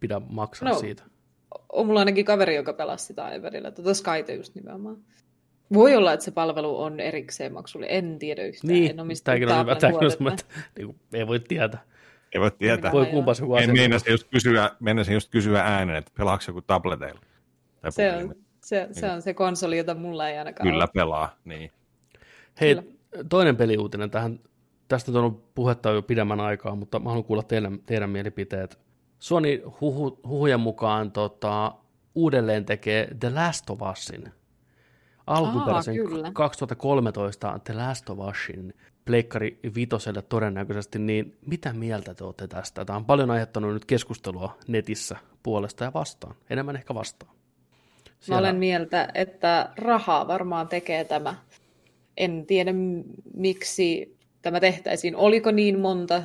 [0.00, 0.74] pidä maksaa No.
[0.74, 1.02] siitä?
[1.72, 3.70] On mulla ainakin kaveri, joka pelasi sitä iPadilla.
[3.70, 4.96] Tuota Skyta just nimenomaan.
[5.72, 7.86] Voi olla, että se palvelu on erikseen maksulle.
[7.88, 8.74] En tiedä yhtään.
[8.74, 9.74] Niin, en omista tämäkin on hyvä.
[9.76, 11.82] Tämäkin on semmoinen, että niin kuin, ei voi tietää.
[12.34, 12.92] Ei voi tietää.
[12.92, 13.74] Voi joku Ei asia.
[13.74, 17.20] meinasin just kysyä, meinasin just kysyä äänen, että pelaako joku tableteilla?
[17.80, 18.34] Tai Se on,
[18.68, 20.90] se, se on se konsoli, jota mulla ei ainakaan Kyllä ole.
[20.94, 21.70] pelaa, niin.
[22.60, 23.24] Hei, Kyllä.
[23.28, 24.40] toinen peliuutinen tähän.
[24.88, 28.78] Tästä on ollut puhetta jo pidemmän aikaa, mutta mä haluan kuulla teidän, teidän mielipiteet.
[29.18, 31.74] Sony huhu, huhujen mukaan tota,
[32.14, 34.32] uudelleen tekee The Last of Usin.
[35.26, 36.30] Alkuperäisen Aa, kyllä.
[36.32, 42.84] 2013 The Last of Usin Pleikkari vitoselle todennäköisesti, niin mitä mieltä te olette tästä?
[42.84, 46.34] Tämä on paljon aiheuttanut nyt keskustelua netissä puolesta ja vastaan.
[46.50, 47.37] Enemmän ehkä vastaan.
[48.28, 51.34] Mä olen mieltä, että rahaa varmaan tekee tämä.
[52.16, 52.72] En tiedä,
[53.34, 55.16] miksi tämä tehtäisiin.
[55.16, 56.22] Oliko niin monta,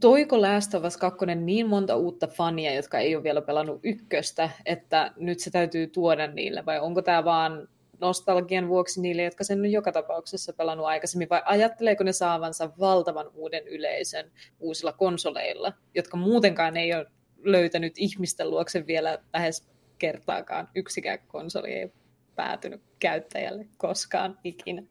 [0.00, 4.50] toiko Last of Us 2 niin monta uutta fania, jotka ei ole vielä pelannut ykköstä,
[4.66, 7.68] että nyt se täytyy tuoda niille, vai onko tämä vaan
[8.00, 13.30] nostalgian vuoksi niille, jotka sen on joka tapauksessa pelannut aikaisemmin, vai ajatteleeko ne saavansa valtavan
[13.34, 17.06] uuden yleisön uusilla konsoleilla, jotka muutenkaan ei ole
[17.44, 19.68] löytänyt ihmisten luokse vielä lähes
[19.98, 20.68] kertaakaan.
[20.74, 21.92] Yksikään konsoli ei
[22.34, 24.82] päätynyt käyttäjälle koskaan ikinä.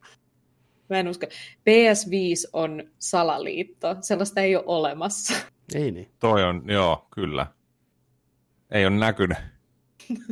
[0.89, 1.25] Mä en usko.
[1.69, 3.97] PS5 on salaliitto.
[4.01, 5.33] Sellaista ei ole olemassa.
[5.75, 6.11] Ei niin.
[6.19, 7.47] Toi on, joo, kyllä.
[8.71, 9.37] Ei ole näkynyt.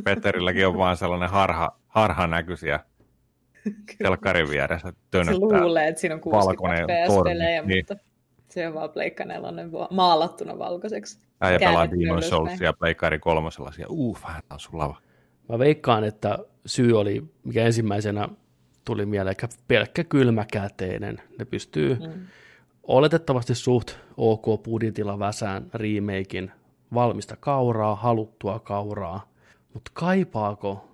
[0.04, 2.80] Peterilläkin on vaan sellainen harha, harhanäköisiä
[4.02, 5.34] telkkarin vieressä tönöttää.
[5.34, 7.84] Se luulee, että siinä on 60 PS-pelejä, niin.
[7.88, 8.04] mutta
[8.48, 9.50] se on vaan Pleikka 4
[9.90, 11.18] maalattuna valkoiseksi.
[11.44, 14.96] Äijä pelaa Demon Soulsia Pleikkari kolmosella, ja uuf, vähän on sulava.
[15.48, 18.28] Mä veikkaan, että syy oli, mikä ensimmäisenä
[18.84, 19.36] tuli mieleen,
[19.68, 21.22] pelkkä kylmäkäteinen.
[21.38, 22.26] Ne pystyy mm.
[22.82, 26.50] oletettavasti suht ok budjetilla väsään remakein
[26.94, 29.32] valmista kauraa, haluttua kauraa,
[29.74, 30.88] mutta kaipaako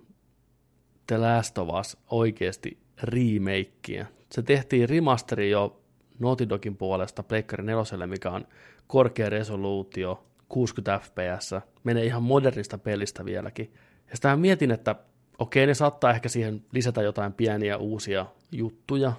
[1.07, 4.05] The Last of Us oikeasti remakea?
[4.31, 5.81] Se tehtiin remasteri jo
[6.19, 8.47] Naughty Dogin puolesta Pleikkari 4, mikä on
[8.87, 11.51] korkea resoluutio, 60 fps,
[11.83, 13.73] menee ihan modernista pelistä vieläkin.
[14.09, 14.95] Ja sitä mietin, että
[15.39, 19.13] okei, ne saattaa ehkä siihen lisätä jotain pieniä uusia juttuja,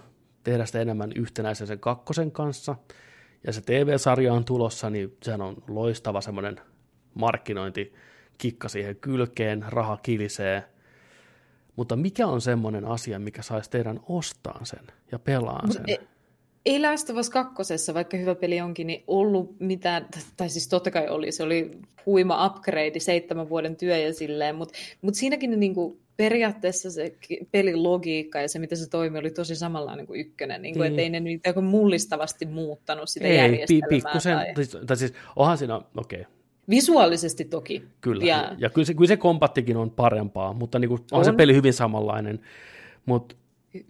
[0.45, 2.77] tehdä sitä enemmän yhtenäisen sen kakkosen kanssa,
[3.47, 6.61] ja se TV-sarja on tulossa, niin sehän on loistava semmoinen
[7.15, 7.93] markkinointi,
[8.39, 10.65] kikka siihen kylkeen, raha kilisee,
[11.77, 15.85] mutta mikä on semmoinen asia, mikä saisi teidän ostaan sen ja pelaan sen?
[16.67, 17.55] Ei Last of Us 2,
[17.95, 20.07] vaikka hyvä peli onkin, niin ollut mitään,
[20.37, 21.71] tai siis totta kai oli, se oli
[22.07, 27.15] huima upgrade, seitsemän vuoden työ ja silleen, mutta mut siinäkin niin kuin, periaatteessa se
[27.51, 30.93] pelin logiikka ja se, miten se toimi, oli tosi samanlainen kuin ykkönen, niin kuin, niin.
[30.93, 33.89] ettei ne mitään mullistavasti muuttanut sitä ei, järjestelmää.
[33.91, 34.85] Ei, pikkusen, tai...
[34.87, 36.33] tai siis onhan siinä, okei, okay.
[36.71, 37.83] Visuaalisesti toki.
[38.01, 41.25] Kyllä, ja, ja kyllä, se, kyllä se kompattikin on parempaa, mutta niin kuin, on, on
[41.25, 42.41] se peli hyvin samanlainen.
[43.07, 43.35] Mutta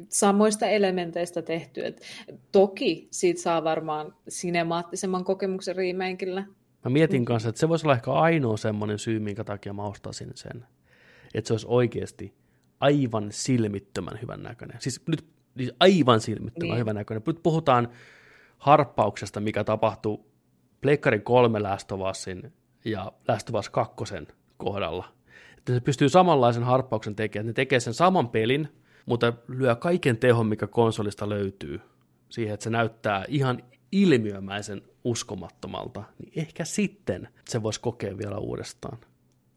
[0.09, 1.87] samoista elementeistä tehty.
[1.87, 2.03] Et
[2.53, 6.47] toki siitä saa varmaan sinemaattisemman kokemuksen remakeillä.
[6.85, 10.31] Mä mietin kanssa, että se voisi olla ehkä ainoa semmoinen syy, minkä takia mä ostaisin
[10.35, 10.67] sen.
[11.35, 12.35] Että se olisi oikeasti
[12.81, 14.77] aivan silmittömän hyvän näköinen.
[14.81, 15.25] Siis nyt
[15.57, 16.81] siis aivan silmittömän niin.
[16.81, 17.23] hyvän näköinen.
[17.27, 17.89] Nyt puhutaan
[18.59, 20.33] harppauksesta, mikä tapahtuu
[20.81, 22.53] Pleikkari 3 Last of Usin
[22.85, 23.95] ja Last of Us 2
[24.57, 25.05] kohdalla.
[25.59, 27.47] Että se pystyy samanlaisen harppauksen tekemään.
[27.47, 28.69] Ne tekee sen saman pelin,
[29.07, 31.81] mutta lyö kaiken tehon, mikä konsolista löytyy,
[32.29, 38.99] siihen, että se näyttää ihan ilmiömäisen uskomattomalta, niin ehkä sitten se voisi kokea vielä uudestaan.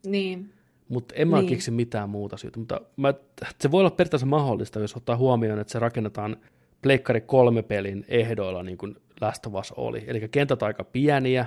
[0.06, 0.52] Niin.
[0.88, 1.48] Mutta en mä niin.
[1.48, 2.58] keksi mitään muuta syytä.
[2.58, 3.14] Mutta mä,
[3.60, 6.36] se voi olla periaatteessa mahdollista, jos ottaa huomioon, että se rakennetaan
[6.82, 10.04] Pleikkari kolme pelin ehdoilla, niin kuin Last of Us oli.
[10.06, 11.46] Eli kentät aika pieniä,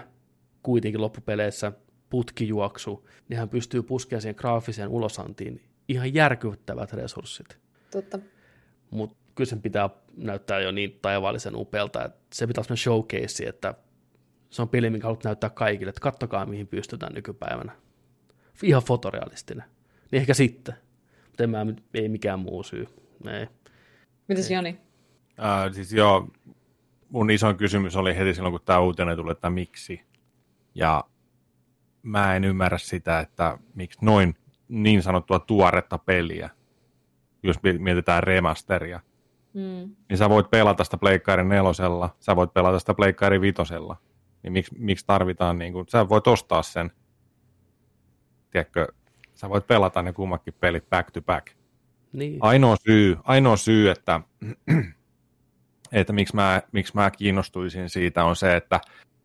[0.63, 1.71] kuitenkin loppupeleissä
[2.09, 7.57] putkijuoksu, niin hän pystyy puskemaan siihen graafiseen ulosantiin ihan järkyttävät resurssit.
[7.91, 8.19] Totta.
[8.91, 13.73] Mutta kyllä sen pitää näyttää jo niin taivaallisen upealta, että se pitää olla showcase, että
[14.49, 17.75] se on peli, minkä haluat näyttää kaikille, että kattokaa mihin pystytään nykypäivänä.
[18.63, 19.65] Ihan fotorealistinen.
[20.11, 20.75] Niin ehkä sitten.
[21.27, 22.87] Mutta en mä, ei mikään muu syy.
[23.27, 23.47] Ei.
[24.27, 24.79] Mitäs Joni?
[25.39, 26.27] Äh, siis joo,
[27.09, 30.01] mun isoin kysymys oli heti silloin, kun tämä uutinen tuli, että miksi.
[30.75, 31.03] Ja
[32.01, 34.35] mä en ymmärrä sitä, että miksi noin
[34.67, 36.49] niin sanottua tuoretta peliä
[37.43, 38.99] jos mietitään remasteria,
[39.53, 39.95] mm.
[40.09, 43.95] niin sä voit pelata sitä Pleikkaarin nelosella, sä voit pelata sitä Pleikkaarin vitosella.
[44.43, 46.91] Niin miksi, miksi tarvitaan, niin kuin, sä voit ostaa sen,
[48.51, 48.87] tiedätkö,
[49.33, 51.47] sä voit pelata ne kummatkin pelit back to back.
[52.13, 52.37] Niin.
[52.41, 54.19] Ainoa syy, ainoa syy että,
[55.91, 58.79] että miksi, mä, miksi mä kiinnostuisin siitä on se, että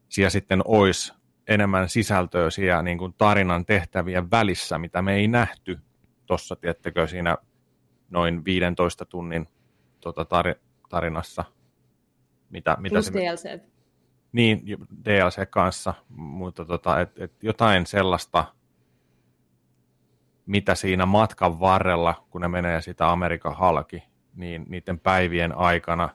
[0.09, 1.13] siellä sitten olisi
[1.49, 5.79] enemmän sisältöä siellä niin kuin tarinan tehtävien välissä, mitä me ei nähty
[6.27, 7.37] tuossa, tiettekö, siinä
[8.15, 9.49] noin 15 tunnin
[10.01, 11.45] tota, tar- tarinassa.
[12.51, 13.63] Mitä, mitä Plus se, DLC.
[14.33, 14.63] Niin,
[15.05, 18.45] DLC kanssa, mutta tota, et, et jotain sellaista,
[20.47, 24.03] mitä siinä matkan varrella, kun ne menee sitä Amerikan halki,
[24.35, 26.09] niin niiden päivien aikana,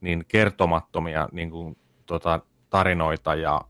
[0.00, 1.76] niin kertomattomia niin kuin,
[2.06, 2.40] tota,
[2.70, 3.60] tarinoita ja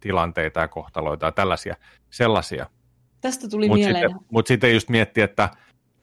[0.00, 1.76] tilanteita ja kohtaloita ja tällaisia,
[2.10, 2.66] sellaisia.
[3.20, 4.10] Tästä tuli mut mieleen.
[4.10, 5.48] Sitten, mutta sitten just miettiä, että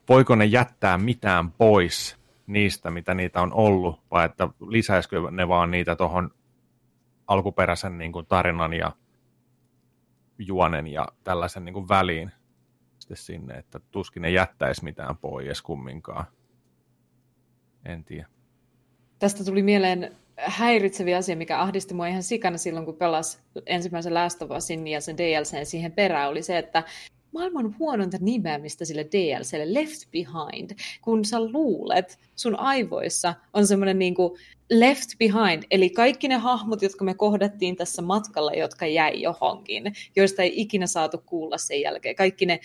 [0.09, 5.71] voiko ne jättää mitään pois niistä, mitä niitä on ollut, vai että lisäisikö ne vaan
[5.71, 6.31] niitä tuohon
[7.27, 8.91] alkuperäisen niin kuin tarinan ja
[10.39, 12.31] juonen ja tällaisen niin kuin väliin
[12.99, 16.25] sitten sinne, että tuskin ne jättäisi mitään pois kumminkaan.
[17.85, 18.27] En tiedä.
[19.19, 24.41] Tästä tuli mieleen häiritseviä asia, mikä ahdisti mua ihan sikana silloin, kun pelas ensimmäisen Last
[24.41, 26.83] of Usin ja sen DLC siihen perään, oli se, että
[27.33, 30.71] maailman huonointa nimeämistä sille DLClle, Left Behind,
[31.01, 34.15] kun sä luulet, sun aivoissa on semmoinen niin
[34.69, 39.83] left behind, eli kaikki ne hahmot, jotka me kohdattiin tässä matkalla, jotka jäi johonkin,
[40.15, 42.59] joista ei ikinä saatu kuulla sen jälkeen, kaikki ne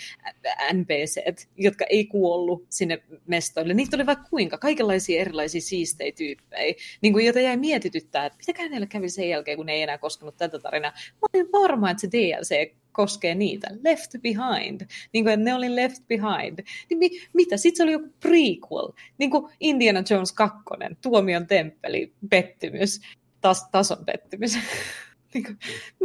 [0.73, 7.13] NPC, jotka ei kuollut sinne mestoille, niitä oli vaikka kuinka, kaikenlaisia erilaisia siistejä tyyppejä, niin
[7.13, 10.59] kuin, joita jäi mietityttää, että mitäkään neille kävi sen jälkeen, kun ei enää koskenut tätä
[10.59, 10.93] tarinaa.
[10.93, 13.68] Mä olin varma, että se DLC koskee niitä.
[13.84, 14.80] Left Behind.
[15.12, 16.59] Niin kuin, että ne oli Left Behind.
[16.90, 17.57] Niin mi- mitä?
[17.57, 18.88] Sitten se oli joku prequel.
[19.18, 20.59] Niin kuin Indiana Jones 2,
[21.03, 23.01] Tuomion temppeli, pettymys,
[23.47, 24.59] tas- tason pettymys.
[25.34, 25.59] niin kuin,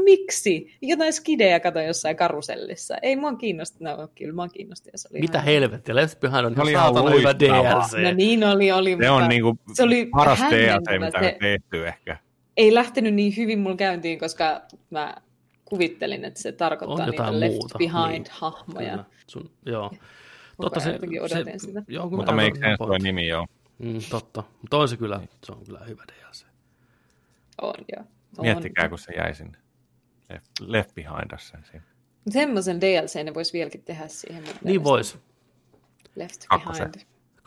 [0.03, 0.77] miksi?
[0.81, 2.97] Jotain skidejä kato jossain karusellissa.
[3.01, 3.77] Ei mua kiinnosta.
[3.81, 4.89] No kyllä mua kiinnosti.
[4.95, 5.45] Se oli Mitä ihan...
[5.45, 5.95] helvettiä?
[5.95, 7.39] Left Behind on oli ihan saatana hyvä.
[7.39, 7.97] DLC.
[8.03, 8.89] No niin oli, oli.
[8.89, 12.17] Se mutta on niinku se oli paras DLC, mitä Se on tehty ehkä.
[12.57, 15.15] ei lähtenyt niin hyvin mulla käyntiin, koska mä
[15.69, 18.89] kuvittelin, että se tarkoittaa On niitä jotain Left muuta, Behind-hahmoja.
[18.89, 19.05] Kyllä.
[19.27, 19.91] Sun, joo.
[20.61, 21.83] Totta se, odotin sitä.
[21.87, 23.47] Joo, kun Mutta make sense toi nimi joo.
[23.79, 24.43] Mm, totta.
[24.61, 26.45] Mutta on se kyllä, se on kyllä hyvä DLC.
[27.61, 28.05] On, joo.
[28.37, 28.45] On.
[28.45, 29.57] Miettikää, kun se jäi sinne.
[30.29, 31.85] Left, left behind us sen siinä.
[32.29, 34.43] Semmoisen DLC ne voisi vieläkin tehdä siihen.
[34.43, 34.83] Niin mielestä.
[34.83, 35.17] vois.
[36.15, 36.45] Left.
[36.49, 36.65] Behind.
[36.65, 36.91] Kakkosen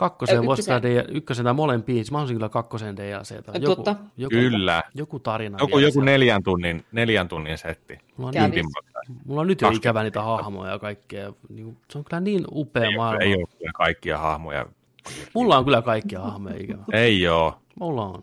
[0.00, 0.82] Voisi ykkösen.
[0.82, 2.04] tehdä ykkösen tai molempiin.
[2.10, 3.34] Mä haluaisin kyllä kakkosen DLC.
[3.60, 3.96] Joku, Totta.
[4.16, 4.82] joku, Kyllä.
[4.94, 6.10] joku tarina Joku, vielä joku siellä.
[6.10, 7.98] neljän tunnin, neljän tunnin setti.
[8.16, 8.64] Mulla on, niin,
[9.24, 11.32] mulla on nyt jo 20 ikävä niitä hahmoja ja kaikkea.
[11.48, 13.16] Niin, se on kyllä niin upea Ei, maailma.
[13.16, 14.66] ole, ei ole kyllä kaikkia hahmoja.
[15.34, 16.82] Mulla on kyllä kaikkia hahmoja ikävä.
[16.92, 17.58] Ei oo.
[17.80, 18.22] Mulla on.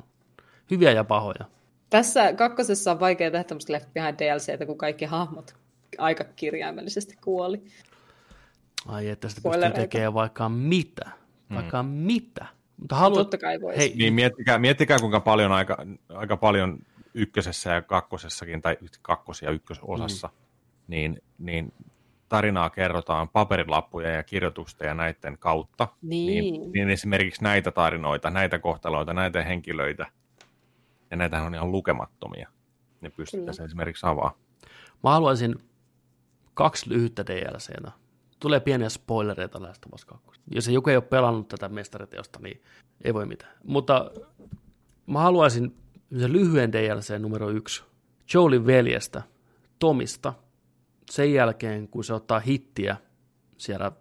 [0.71, 1.45] Hyviä ja pahoja.
[1.89, 5.55] Tässä kakkosessa on vaikea tehdä tämmöistä Left Behind DLCtä, kun kaikki hahmot
[5.97, 7.61] aika kirjaimellisesti kuoli.
[8.87, 11.09] Ai että sitä pystyy tekemään vaikka mitä.
[11.55, 11.89] Vaikka mm.
[11.89, 12.45] mitä.
[12.77, 13.19] Mutta haluat...
[13.19, 13.79] Totta kai voisi.
[13.79, 15.77] Hei, Niin miettikää, miettikää kuinka paljon aika,
[16.09, 16.79] aika paljon
[17.13, 20.33] ykkösessä ja kakkosessakin, tai kakkos- ja ykkösosassa, mm.
[20.87, 21.73] niin, niin
[22.29, 25.87] tarinaa kerrotaan paperilappuja ja kirjoitusta ja näiden kautta.
[26.01, 26.27] Niin.
[26.27, 30.05] Niin, niin esimerkiksi näitä tarinoita, näitä kohtaloita, näitä henkilöitä,
[31.11, 32.49] ja näitä on ihan lukemattomia.
[33.01, 34.37] Ne pystyttäisiin esimerkiksi avaa.
[35.03, 35.55] Mä haluaisin
[36.53, 37.91] kaksi lyhyttä DLCtä.
[38.39, 40.41] Tulee pieniä spoilereita Last of Us 2.
[40.51, 42.63] Jos joku ei ole pelannut tätä mestariteosta, niin
[43.03, 43.51] ei voi mitään.
[43.63, 44.11] Mutta
[45.07, 45.75] mä haluaisin
[46.19, 47.83] sen lyhyen DLC numero yksi.
[48.33, 49.21] Joelin veljestä,
[49.79, 50.33] Tomista.
[51.11, 52.97] Sen jälkeen, kun se ottaa hittiä
[53.57, 53.91] siellä,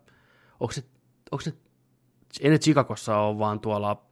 [0.61, 0.85] onko se,
[1.31, 1.55] onko se
[2.41, 4.03] ei ne Chicagossa ole, vaan tuolla,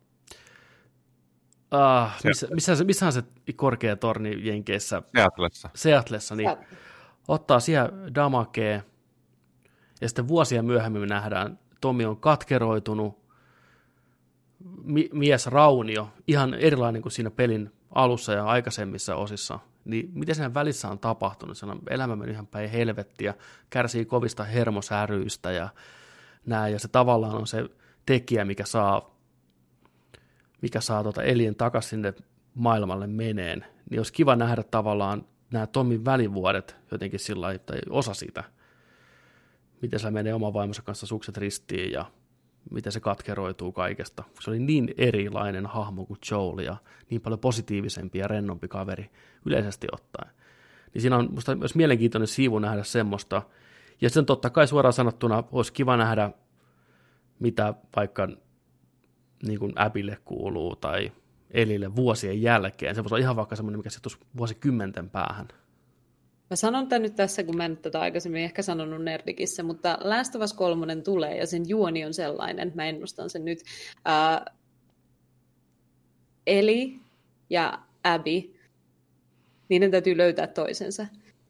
[1.70, 3.22] ah, missä, missä, se- missä on se
[3.56, 5.70] korkea torni Jenkeissä, Seatlessa.
[5.74, 6.58] Seatlessa, niin Sä-
[7.28, 8.82] ottaa siellä damakee,
[10.04, 13.18] ja sitten vuosia myöhemmin me nähdään, Tomi on katkeroitunut,
[14.82, 20.54] mi- mies raunio, ihan erilainen kuin siinä pelin alussa ja aikaisemmissa osissa, niin miten sen
[20.54, 21.58] välissä on tapahtunut?
[21.58, 23.34] Sen elämä mennyt ihan päin helvettiä,
[23.70, 25.68] kärsii kovista hermosäryistä ja
[26.46, 27.64] näin, ja se tavallaan on se
[28.06, 29.16] tekijä, mikä saa,
[30.62, 32.14] mikä saa tota Elien takaisin sinne
[32.54, 38.44] maailmalle meneen, niin olisi kiva nähdä tavallaan nämä Tomin välivuodet jotenkin sillä tai osa siitä,
[39.82, 42.04] miten se menee oman vaimonsa kanssa sukset ristiin ja
[42.70, 44.24] miten se katkeroituu kaikesta.
[44.40, 46.76] Se oli niin erilainen hahmo kuin Joel ja
[47.10, 49.10] niin paljon positiivisempi ja rennompi kaveri
[49.46, 50.30] yleisesti ottaen.
[50.94, 53.42] Niin siinä on musta myös mielenkiintoinen siivu nähdä semmoista.
[54.00, 56.30] Ja sitten totta kai suoraan sanottuna olisi kiva nähdä,
[57.38, 58.28] mitä vaikka
[59.46, 61.12] niin kuin Abille kuuluu tai
[61.50, 62.94] Elille vuosien jälkeen.
[62.94, 65.48] Se voisi olla ihan vaikka semmoinen, mikä sijoittuisi vuosikymmenten päähän.
[66.50, 70.34] Mä sanon tämän nyt tässä, kun mä en tätä aikaisemmin ehkä sanonut Nerdikissä, mutta Last
[70.34, 73.58] of Us 3 tulee ja sen juoni on sellainen, mä ennustan sen nyt.
[74.04, 74.44] Ää,
[76.46, 77.00] Eli
[77.50, 78.54] ja Abby,
[79.68, 81.06] niiden täytyy löytää toisensa.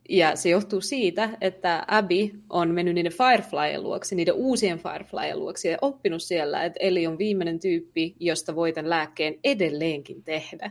[0.09, 5.69] Ja se johtuu siitä, että Abby on mennyt niiden Fireflyen luoksi, niiden uusien Fireflyen luoksi,
[5.69, 10.71] ja oppinut siellä, että Eli on viimeinen tyyppi, josta voi tämän lääkkeen edelleenkin tehdä.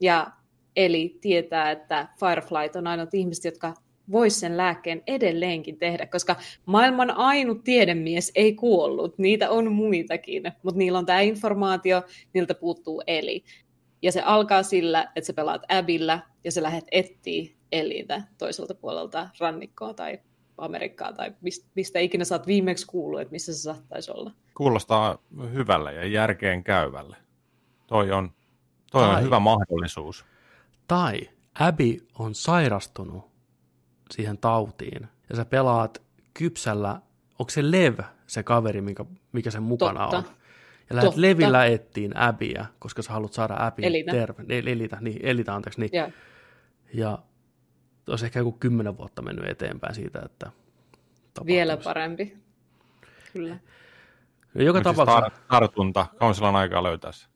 [0.00, 0.30] Ja
[0.76, 3.74] Eli tietää, että Fireflight on ainoat ihmiset, jotka
[4.12, 9.18] vois sen lääkkeen edelleenkin tehdä, koska maailman ainut tiedemies ei kuollut.
[9.18, 12.02] Niitä on muitakin, mutta niillä on tämä informaatio,
[12.32, 13.44] niiltä puuttuu Eli.
[14.02, 19.28] Ja se alkaa sillä, että sä pelaat Abillä ja sä lähdet etsiä Elitä toiselta puolelta
[19.40, 20.18] rannikkoa tai
[20.58, 21.34] Amerikkaa tai
[21.74, 24.30] mistä, ikinä sä oot viimeksi kuullut, että missä se saattaisi olla.
[24.54, 25.18] Kuulostaa
[25.52, 27.16] hyvälle ja järkeen käyvälle.
[27.86, 28.30] Toi on,
[28.90, 30.24] toi on hyvä mahdollisuus.
[30.88, 31.20] Tai
[31.60, 33.30] Abby on sairastunut
[34.10, 36.02] siihen tautiin, ja sä pelaat
[36.34, 37.00] kypsällä,
[37.38, 40.16] onko se Lev se kaveri, mikä, mikä sen mukana Totta.
[40.16, 40.24] on?
[40.90, 41.20] Ja lähdet Totta.
[41.20, 44.10] Levillä ettiin Abbyä, koska sä haluat saada Abby Elitä.
[44.12, 44.42] terve.
[44.48, 45.80] El- Elitä, niin, Elitä, anteeksi.
[45.80, 45.90] Niin.
[45.92, 46.10] Ja
[46.94, 47.18] Ja
[48.06, 50.50] olisi ehkä joku kymmenen vuotta mennyt eteenpäin siitä, että
[51.46, 52.36] Vielä parempi.
[53.32, 53.58] Kyllä.
[54.54, 55.20] No, joka tapauksessa...
[55.30, 57.26] Siis tartunta, kauan sillä on aikaa löytää se.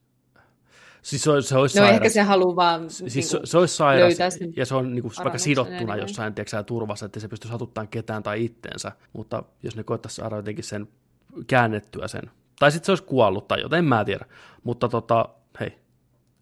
[1.02, 1.96] Siis se, se olisi no sairas.
[1.96, 5.02] ehkä se haluaa vaan Siis niin se, se olisi sairas, sen ja se on niin
[5.02, 9.76] kuin, vaikka sidottuna jossain tiedätkö, turvassa, että se pysty satuttaan ketään tai itteensä, mutta jos
[9.76, 10.88] ne koettaisi saada jotenkin sen
[11.46, 12.22] käännettyä sen,
[12.58, 14.24] tai sitten se olisi kuollut tai jotain, en mä tiedä,
[14.64, 15.28] mutta tota,
[15.60, 15.78] hei,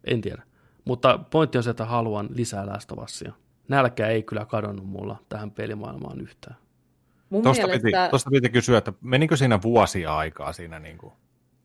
[0.03, 0.43] en tiedä.
[0.85, 3.33] Mutta pointti on se, että haluan lisää lästövassia.
[3.67, 6.55] Nälkä ei kyllä kadonnut mulla tähän pelimaailmaan yhtään.
[7.29, 7.85] Mun Tuosta mielestä...
[7.85, 11.13] piti, tosta piti kysyä, että menikö siinä vuosia aikaa siinä niin kuin,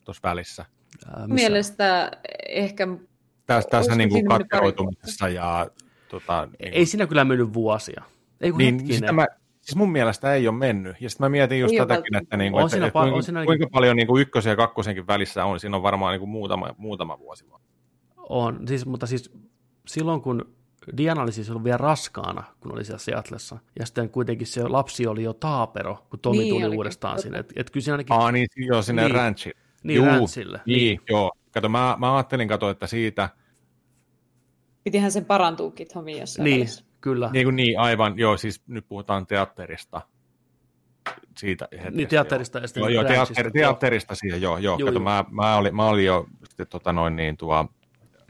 [0.05, 0.65] tuossa välissä?
[1.07, 2.11] Ää, mielestä
[2.49, 2.89] ehkä...
[3.47, 5.67] Tässä, tässä niin kuin katkeroitumisessa ja
[6.09, 8.03] tota, niin Ei siinä kyllä mennyt vuosia.
[8.41, 9.27] Ei kun niin, sitä mä,
[9.61, 10.97] siis mun mielestä ei ole mennyt.
[11.01, 13.01] Ja sitten mä mietin just Ei ole tätäkin, että, niin kuin, On että, siinä että
[13.01, 15.61] kuinka, on kuinka paljon niin kuin ykkösen ja kakkosenkin välissä on.
[15.61, 17.63] Siinä on varmaan niin kuin muutama, muutama vuosi vaan.
[18.17, 19.33] On, siis, mutta siis
[19.87, 20.55] silloin kun
[20.97, 25.07] Diana oli siis ollut vielä raskaana, kun oli siellä Seatlessa, ja sitten kuitenkin se lapsi
[25.07, 27.23] oli jo taapero, kun Tomi Niin tuli olikin, uudestaan totta.
[27.23, 27.39] sinne.
[27.39, 29.13] Että et kyllä siinä ainakin Aa, niin joo, sinne Niin.
[29.13, 29.21] niin.
[29.21, 29.61] ranchille.
[29.85, 30.61] Niin Juu, ranchille.
[30.67, 31.33] Niin, joo.
[31.51, 33.29] Kato, mä, mä ajattelin kato, että siitä,
[34.85, 36.85] Pitihän sen parantuukin Tomi jossain Niin, välissä.
[37.01, 37.31] kyllä.
[37.33, 40.01] niin kuin niin, aivan, joo, siis nyt puhutaan teatterista.
[41.39, 44.79] Siitä hetkestä, Niin teatterista ja Joo, sitten joo, joo teatteri, teatterista siihen, joo, joo.
[44.79, 45.05] Juu, Kato, juu.
[45.05, 47.69] mä, mä, olin, mä olin jo sitten, tota noin niin tuo,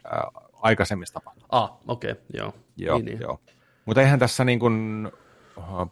[0.04, 1.56] ää, aikaisemmista tapahtumista.
[1.56, 2.54] Ah, okei, okay, joo.
[2.76, 3.20] Joo, niin, niin.
[3.20, 3.40] joo.
[3.84, 5.08] Mutta eihän tässä niin kuin,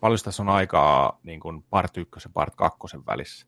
[0.01, 3.47] paljon tässä on aikaa niin kuin part ykkösen ja part kakkosen välissä.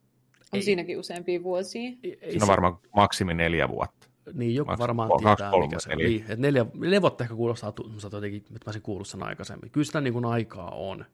[0.55, 0.63] On Ei.
[0.63, 1.83] siinäkin useampia vuosia.
[2.03, 4.07] Ei, ei Siinä on varmaan maksimi neljä vuotta.
[4.33, 5.99] Niin, joku Kaksi- varmaan kaksi, tietää, kolme, mikä se on.
[5.99, 6.09] neljä.
[6.09, 9.71] Niin, että neljä, neljä vuotta ehkä kuulostaa tuommoiselta jotenkin, että mä olisin kuullut sen aikaisemmin.
[9.71, 11.05] Kyllä sitä niin kuin aikaa on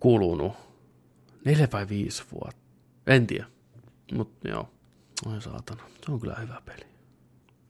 [0.00, 0.52] kulunut.
[1.44, 2.60] Neljä vai viisi vuotta.
[3.06, 3.44] En tiedä.
[4.12, 4.68] Mutta joo,
[5.26, 5.82] oi saatana.
[6.06, 6.84] Se on kyllä hyvä peli.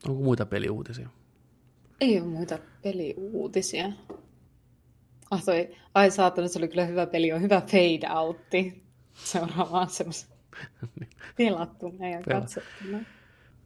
[0.07, 1.09] Onko muita peliuutisia?
[2.01, 3.91] Ei ole muita peliuutisia.
[5.31, 8.83] Ah toi, ai saatana, se oli kyllä hyvä peli, on hyvä fade outti.
[9.13, 10.29] Seuraavaan semmoisen
[11.37, 12.99] pelattuna ja katsottuna.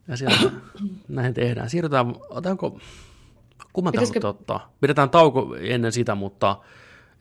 [0.08, 0.52] Ja sieltä
[1.08, 1.70] näin tehdään.
[1.70, 2.80] Siirrytään, otanko,
[3.74, 4.74] kumman Pitäisikö- ottaa?
[4.82, 6.58] Pidetään tauko ennen sitä, mutta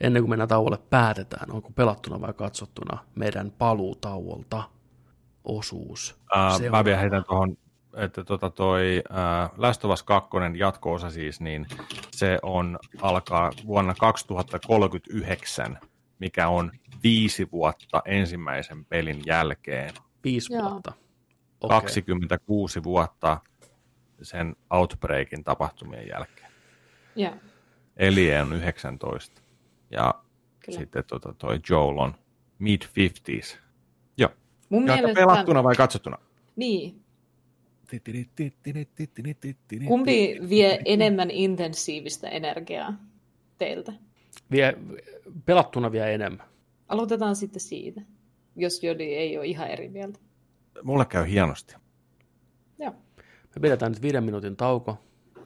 [0.01, 4.63] ennen kuin mennään tauolle päätetään, onko pelattuna vai katsottuna meidän paluutauolta
[5.43, 6.19] osuus.
[6.35, 7.57] Ää, mä vielä heitän tuohon,
[7.95, 11.65] että tota toi ää, Last of Us 2 jatko-osa siis, niin
[12.11, 15.79] se on, alkaa vuonna 2039,
[16.19, 16.71] mikä on
[17.03, 19.93] viisi vuotta ensimmäisen pelin jälkeen.
[20.23, 20.61] Viisi Joo.
[20.69, 20.91] vuotta.
[21.61, 21.77] Okay.
[21.77, 21.81] Okei.
[21.81, 23.37] 26 vuotta
[24.21, 26.51] sen Outbreakin tapahtumien jälkeen.
[27.15, 27.33] Joo,
[27.97, 29.41] Eli on 19.
[29.91, 30.13] Ja
[30.65, 30.79] kyllä.
[30.79, 32.15] sitten tota, toi Joel on
[32.59, 33.57] mid-50s.
[34.17, 34.29] Joo.
[34.69, 35.21] Mun Ja mielestä...
[35.21, 36.17] pelattuna vai katsottuna?
[36.55, 37.03] Niin.
[39.87, 42.93] Kumpi vie enemmän intensiivistä energiaa
[43.57, 43.93] teiltä?
[44.51, 44.77] Vie,
[45.45, 46.47] pelattuna vielä enemmän.
[46.89, 48.01] Aloitetaan sitten siitä,
[48.55, 50.19] jos Jodi ei ole ihan eri mieltä.
[50.83, 51.75] Mulle käy hienosti.
[52.79, 52.91] Joo.
[53.55, 54.97] Me pidetään nyt viiden minuutin tauko,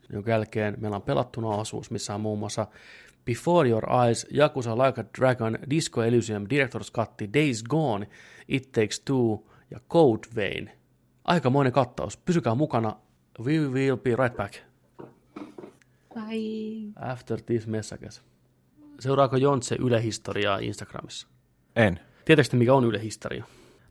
[0.10, 2.68] jonka jälkeen meillä on pelattuna osuus, missä on muun muassa
[3.26, 8.08] Before Your Eyes, Yakuza Like a Dragon, Disco Elysium, Director's Cut, Days Gone,
[8.48, 10.72] It Takes Two ja Code Vein.
[11.24, 12.18] Aikamoinen kattaus.
[12.18, 12.96] Pysykää mukana.
[13.40, 14.54] We will be right back
[16.16, 16.92] Ai.
[16.96, 18.22] after this messages.
[19.00, 21.28] Seuraako Jontse ylehistoriaa Instagramissa?
[21.76, 22.00] En.
[22.26, 23.44] Tiedätkö te, mikä on Yle Historia?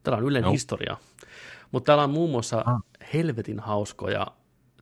[0.02, 0.50] Täällä on Ylen No.
[0.50, 0.96] historia.
[1.72, 2.82] Mutta täällä on muun muassa Ah.
[3.14, 4.26] helvetin hauskoja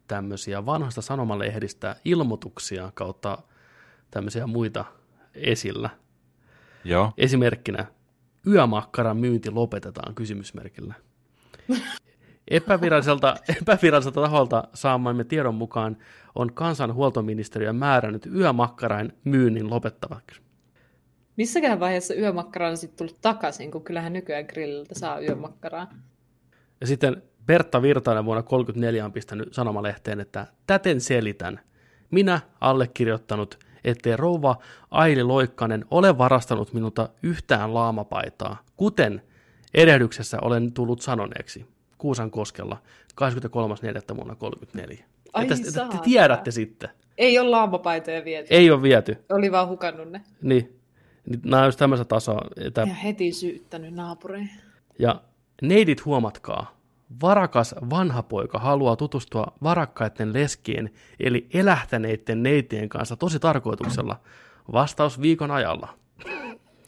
[0.09, 3.39] tämmöisiä vanhasta sanomalehdistä ilmoituksia kautta
[4.11, 4.85] tämmöisiä muita
[5.35, 5.91] esillä.
[6.85, 7.13] Joo.
[7.19, 7.87] Esimerkkinä
[8.47, 10.95] yömakkaran myynti lopetetaan kysymysmerkillä.
[12.49, 15.97] Epäviralliselta, epäviralliselta taholta saamamme tiedon mukaan
[16.35, 20.41] on kansanhuoltoministeriö määrännyt yömakkarain myynnin lopettavaksi.
[21.41, 25.91] Missäkään vaiheessa yömakkara on sitten tullut takaisin, kun kyllähän nykyään grilliltä saa yömakkaraa.
[26.81, 31.61] Ja sitten Pertta Virtanen vuonna 1934 on pistänyt sanomalehteen, että täten selitän.
[32.11, 34.57] Minä allekirjoittanut, ettei rouva
[34.91, 39.23] Aili Loikkanen ole varastanut minulta yhtään laamapaitaa, kuten
[39.75, 41.67] erehdyksessä olen tullut sanoneeksi
[41.99, 42.77] Kuusan koskella
[43.21, 44.17] 23.4.
[44.17, 45.05] vuonna 1934.
[45.33, 46.91] Ai että, että te tiedätte sitten.
[47.19, 48.55] Ei ole laamapaitoja viety.
[48.55, 49.17] Ei ole viety.
[49.29, 50.21] Oli vaan hukannut ne.
[50.43, 50.80] Niin.
[51.31, 52.41] Niin Nämä on just tämmöistä tasoa.
[52.57, 54.51] Että Ja heti syyttänyt naapureihin.
[54.99, 55.23] Ja
[55.63, 56.81] neidit huomatkaa,
[57.23, 64.21] varakas vanha poika haluaa tutustua varakkaiden leskien, eli elähtäneiden neitien kanssa tosi tarkoituksella.
[64.73, 65.89] Vastaus viikon ajalla.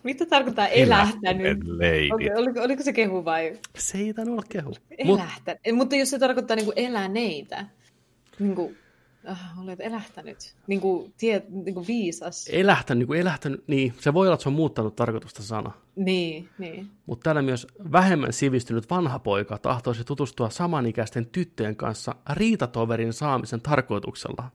[0.04, 1.64] Mitä tarkoittaa elähtänyt?
[1.64, 2.08] Lady.
[2.12, 4.68] Oliko, oliko, oliko se kehu vai Se ei tainnut olla kehu.
[5.04, 5.60] Mut, elähtänyt?
[5.72, 7.66] Mutta jos se tarkoittaa niin kuin eläneitä,
[8.38, 8.54] niin
[9.28, 12.48] äh, olet elähtänyt, niin kuin, tie, niin kuin viisas.
[12.52, 15.72] Elähtänyt, niin kuin elähtänyt, niin se voi olla, että se on muuttanut tarkoitusta sana.
[15.96, 16.90] Niin, niin.
[17.06, 24.50] Mutta täällä myös vähemmän sivistynyt vanha poika tahtoisi tutustua samanikäisten tyttöjen kanssa riitatoverin saamisen tarkoituksella.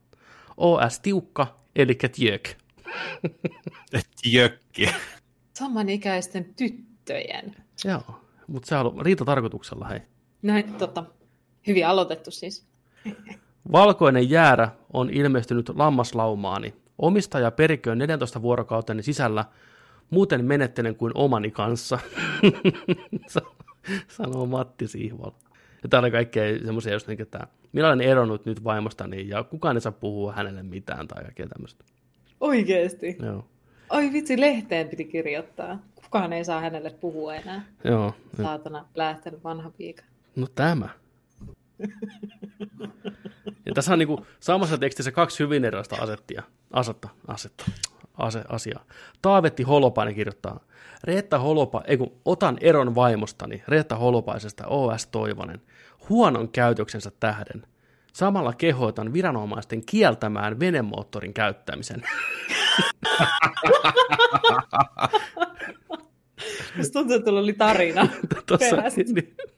[0.57, 2.49] OS tiukka, eli tjök.
[4.21, 4.89] Tjökki.
[5.53, 7.55] Samanikäisten tyttöjen.
[7.85, 9.99] Joo, mutta se on riita tarkoituksella, hei.
[10.41, 11.03] Näin, totta.
[11.67, 12.67] Hyvin aloitettu siis.
[13.71, 16.73] Valkoinen jäärä on ilmestynyt lammaslaumaani.
[16.97, 19.45] Omistaja periköön 14 vuorokauteni sisällä,
[20.09, 21.99] muuten menettelen kuin omani kanssa,
[24.17, 25.35] sanoo Matti Siihvola.
[25.83, 29.81] Ja täällä kaikkea semmoisia, just niin, että minä olen eronnut nyt vaimostani ja kukaan ei
[29.81, 31.83] saa puhua hänelle mitään tai kaikkea tämmöistä.
[32.39, 33.17] Oikeesti?
[33.23, 33.45] Joo.
[33.89, 35.79] Oi vitsi, lehteen piti kirjoittaa.
[36.03, 37.65] Kukaan ei saa hänelle puhua enää.
[37.83, 38.13] Joo.
[38.37, 40.03] Saatana, lähtenyt vanha piika.
[40.35, 40.89] No tämä.
[43.65, 46.43] Ja tässä on niinku samassa tekstissä kaksi hyvin erilaista asettia.
[46.73, 47.65] Asetta, asetta,
[48.17, 48.83] ase, asiaa.
[49.21, 50.59] Taavetti Holopainen kirjoittaa,
[51.03, 55.07] Reetta Holopa, ei kun, otan eron vaimostani, Reetta Holopaisesta O.S.
[55.07, 55.61] Toivonen,
[56.09, 57.63] huonon käytöksensä tähden.
[58.13, 62.03] Samalla kehoitan viranomaisten kieltämään venemoottorin käyttämisen.
[66.77, 68.07] Musta tuntuu, että tuolla oli tarina
[68.45, 69.01] Tossa, perästä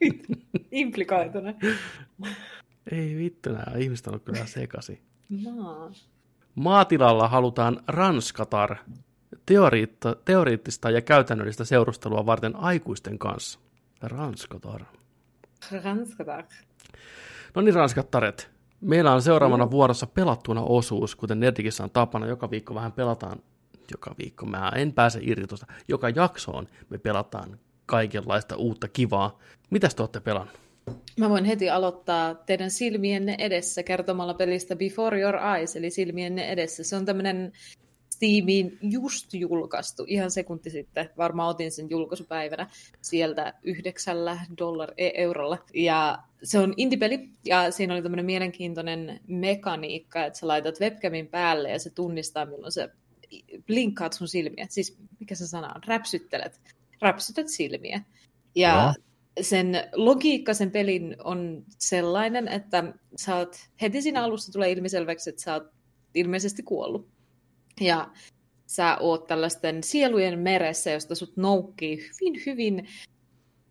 [0.02, 0.26] niin,
[0.72, 1.54] implikoituna.
[2.92, 5.02] ei vittu, nämä ihmiset on ollut kyllä sekasi.
[5.44, 5.92] Maa.
[6.56, 8.76] Maatilalla halutaan ranskatar,
[9.46, 13.60] teoriitta, teoriittista ja käytännöllistä seurustelua varten aikuisten kanssa.
[14.02, 14.82] Ranskatar.
[15.84, 16.44] Ranskatar.
[17.56, 18.52] No niin, ranskattaret.
[18.82, 22.28] Meillä on seuraavana vuorossa pelattuna osuus, kuten Nerdikissä on tapana.
[22.28, 23.40] Joka viikko vähän pelataan,
[23.92, 25.68] joka viikko mä en pääse irti tuosta.
[25.88, 29.40] Joka jaksoon me pelataan kaikenlaista uutta kivaa.
[29.70, 30.54] Mitäs te olette pelannut?
[31.18, 36.84] Mä voin heti aloittaa teidän silmienne edessä kertomalla pelistä Before Your Eyes, eli silmienne edessä.
[36.84, 37.52] Se on tämmöinen
[38.10, 42.68] Steamiin just julkaistu, ihan sekunti sitten, varmaan otin sen julkaisupäivänä
[43.02, 45.58] sieltä yhdeksällä dollar, e- eurolla.
[45.74, 51.72] Ja se on indie-peli, ja siinä oli tämmöinen mielenkiintoinen mekaniikka, että sä laitat webcamin päälle,
[51.72, 52.90] ja se tunnistaa, milloin sä
[53.68, 54.68] blinkkaat sun silmiä.
[54.70, 55.82] Siis, mikä se sana on?
[55.88, 56.62] Räpsyttelet.
[57.02, 58.02] Räpsytät silmiä.
[58.56, 58.94] Ja Joo.
[59.42, 65.42] sen logiikka sen pelin on sellainen, että sä oot, heti siinä alussa tulee ilmiselväksi, että
[65.42, 65.68] sä oot
[66.16, 67.08] ilmeisesti kuollut.
[67.82, 68.10] Ja
[68.66, 72.88] sä oot tällaisten sielujen meressä, josta sut noukkii hyvin, hyvin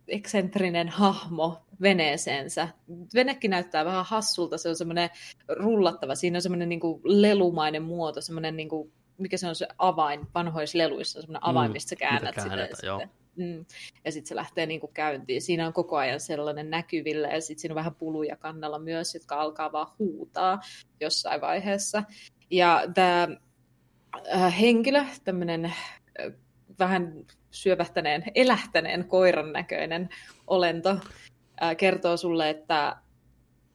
[0.07, 2.67] eksentrinen hahmo veneeseensä.
[3.13, 5.09] Venekin näyttää vähän hassulta, se on semmoinen
[5.49, 10.27] rullattava, siinä on semmoinen niin lelumainen muoto, semmoinen niin kuin, mikä se on se avain
[10.35, 12.85] vanhoissa leluissa, semmoinen avain, Mm, mistä sä mitä käännät sitä.
[12.85, 12.99] joo.
[12.99, 13.65] sitten- Mm.
[14.05, 15.41] Ja sitten se lähtee niin kuin käyntiin.
[15.41, 19.35] Siinä on koko ajan sellainen näkyvillä ja sitten siinä on vähän puluja kannalla myös, jotka
[19.35, 20.61] alkaa vaan huutaa
[20.99, 22.03] jossain vaiheessa.
[22.51, 23.27] Ja tämä
[24.35, 25.73] äh, henkilö, tämmöinen äh,
[26.79, 27.13] vähän
[27.51, 30.09] syövähtäneen, elähtäneen koiran näköinen
[30.47, 30.89] olento,
[31.63, 32.95] äh, kertoo sulle, että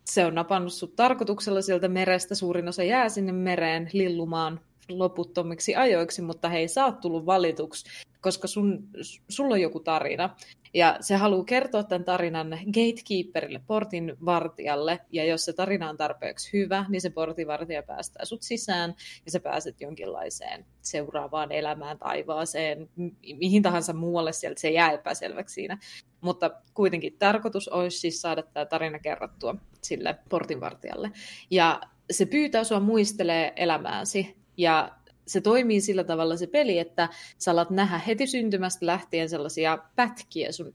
[0.05, 2.35] se on napannut sut tarkoituksella sieltä merestä.
[2.35, 7.85] Suurin osa jää sinne mereen lillumaan loputtomiksi ajoiksi, mutta he ei saa tullut valituksi,
[8.21, 8.89] koska sun,
[9.29, 10.37] sulla on joku tarina.
[10.75, 16.53] Ja se haluaa kertoa tämän tarinan gatekeeperille, portin vartijalle, ja jos se tarina on tarpeeksi
[16.53, 23.15] hyvä, niin se portinvartija päästää sut sisään, ja sä pääset jonkinlaiseen seuraavaan elämään, taivaaseen, mi-
[23.39, 25.79] mihin tahansa muualle sieltä, se jää epäselväksi siinä.
[26.21, 31.11] Mutta kuitenkin tarkoitus olisi siis saada tämä tarina kerrottua sille portinvartijalle.
[31.51, 31.81] Ja
[32.11, 34.93] se pyytää sua muistelee elämääsi, ja
[35.27, 37.09] se toimii sillä tavalla se peli, että
[37.39, 40.71] sä alat nähdä heti syntymästä lähtien sellaisia pätkiä sun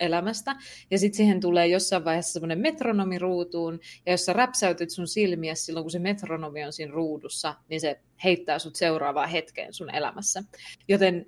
[0.00, 0.56] elämästä,
[0.90, 5.54] ja sitten siihen tulee jossain vaiheessa semmoinen metronomi ruutuun, ja jos sä räpsäytyt sun silmiä
[5.54, 10.42] silloin, kun se metronomi on siinä ruudussa, niin se heittää sut seuraavaan hetkeen sun elämässä.
[10.88, 11.26] Joten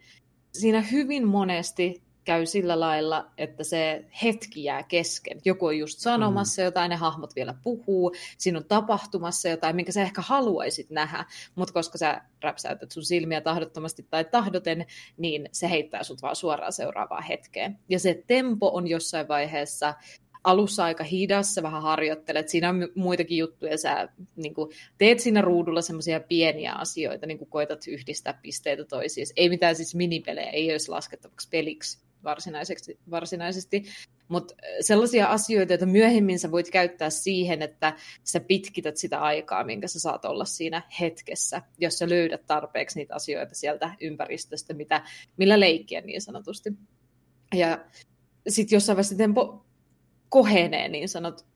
[0.52, 5.40] siinä hyvin monesti käy sillä lailla, että se hetki jää kesken.
[5.44, 6.65] Joku on just sanomassa mm.
[6.65, 11.24] jotain, ne hahmot vielä puhuu, siinä on tapahtumassa jotain, minkä sä ehkä haluaisit nähdä,
[11.55, 14.86] mutta koska sä räpsäytät sun silmiä tahdottomasti tai tahdoten,
[15.16, 17.78] niin se heittää sut vaan suoraan seuraavaan hetkeen.
[17.89, 19.94] Ja se tempo on jossain vaiheessa
[20.44, 25.20] alussa aika hidas, sä vähän harjoittelet, siinä on mu- muitakin juttuja, sä niin kuin, teet
[25.20, 29.27] siinä ruudulla semmoisia pieniä asioita, niin kuin koetat yhdistää pisteitä toisiin.
[29.36, 33.85] Ei mitään siis minipelejä, ei olisi laskettavaksi peliksi varsinaisesti, varsinaisesti.
[34.28, 39.89] mutta sellaisia asioita, joita myöhemmin sä voit käyttää siihen, että sä pitkität sitä aikaa, minkä
[39.89, 45.05] sä saat olla siinä hetkessä, jos sä löydät tarpeeksi niitä asioita sieltä ympäristöstä, mitä,
[45.36, 46.73] millä leikkiä niin sanotusti.
[47.55, 47.85] Ja
[48.49, 49.66] sitten jossain vaiheessa tempo
[50.28, 51.47] kohenee niin sanot,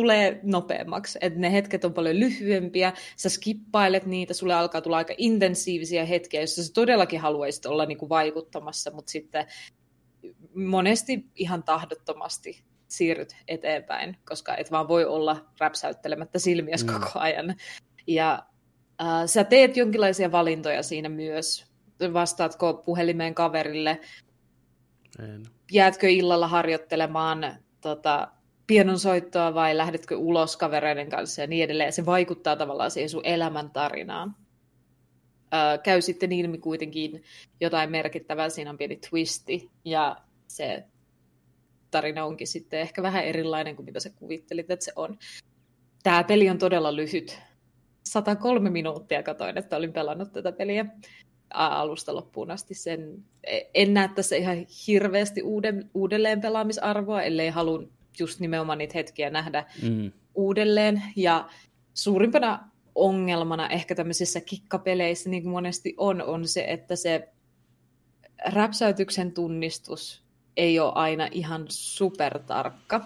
[0.00, 5.14] tulee nopeammaksi, että ne hetket on paljon lyhyempiä, sä skippailet niitä, sulle alkaa tulla aika
[5.18, 9.46] intensiivisiä hetkiä, joissa sä todellakin haluaisit olla niin kuin vaikuttamassa, mutta sitten
[10.54, 16.92] monesti ihan tahdottomasti siirryt eteenpäin, koska et vaan voi olla räpsäyttelemättä silmiä mm.
[16.92, 17.54] koko ajan.
[18.06, 18.46] Ja
[19.02, 21.66] äh, sä teet jonkinlaisia valintoja siinä myös.
[22.12, 24.00] Vastaatko puhelimeen kaverille?
[25.18, 25.42] En.
[25.72, 28.28] Jäätkö illalla harjoittelemaan tota,
[28.66, 31.92] pienonsoittoa vai lähdetkö ulos kavereiden kanssa ja niin edelleen.
[31.92, 34.36] Se vaikuttaa tavallaan siihen sun elämäntarinaan.
[35.54, 37.22] Äh, käy sitten ilmi kuitenkin
[37.60, 40.16] jotain merkittävää, siinä on pieni twisti ja
[40.48, 40.84] se
[41.90, 45.18] tarina onkin sitten ehkä vähän erilainen kuin mitä sä kuvittelit, että se on.
[46.02, 47.38] Tämä peli on todella lyhyt.
[48.04, 50.86] 103 minuuttia katoin, että olin pelannut tätä peliä
[51.54, 52.74] alusta loppuun asti.
[52.74, 57.82] Sen, e, en näe tässä ihan hirveästi uuden, uudelleen pelaamisarvoa, ellei halua
[58.18, 60.12] just nimenomaan niitä hetkiä nähdä mm.
[60.34, 61.02] uudelleen.
[61.16, 61.48] Ja
[61.94, 67.28] suurimpana ongelmana ehkä tämmöisissä kikkapeleissä, niin kuin monesti on, on se, että se
[68.46, 70.24] räpsäytyksen tunnistus
[70.56, 73.04] ei ole aina ihan supertarkka.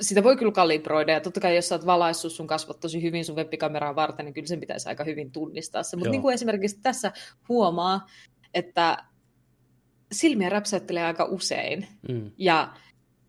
[0.00, 3.24] Sitä voi kyllä kalibroida, ja totta kai jos sä oot valaissut sun kasvot tosi hyvin
[3.24, 5.96] sun webbikameraa varten, niin kyllä sen pitäisi aika hyvin tunnistaa se.
[5.96, 7.12] Mutta niin kuin esimerkiksi tässä
[7.48, 8.06] huomaa,
[8.54, 8.96] että
[10.12, 12.30] silmiä räpsäyttelee aika usein, mm.
[12.38, 12.74] ja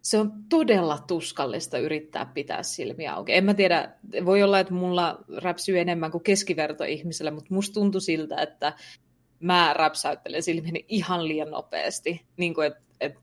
[0.08, 3.34] se on todella tuskallista yrittää pitää silmiä auki.
[3.34, 3.92] En mä tiedä,
[4.26, 8.74] voi olla, että mulla räpsyy enemmän kuin keskiverto ihmisellä, mutta musta tuntui siltä, että
[9.40, 12.22] mä räpsäyttelen silmiäni ihan liian nopeasti.
[12.38, 13.14] Niin kuin, että et,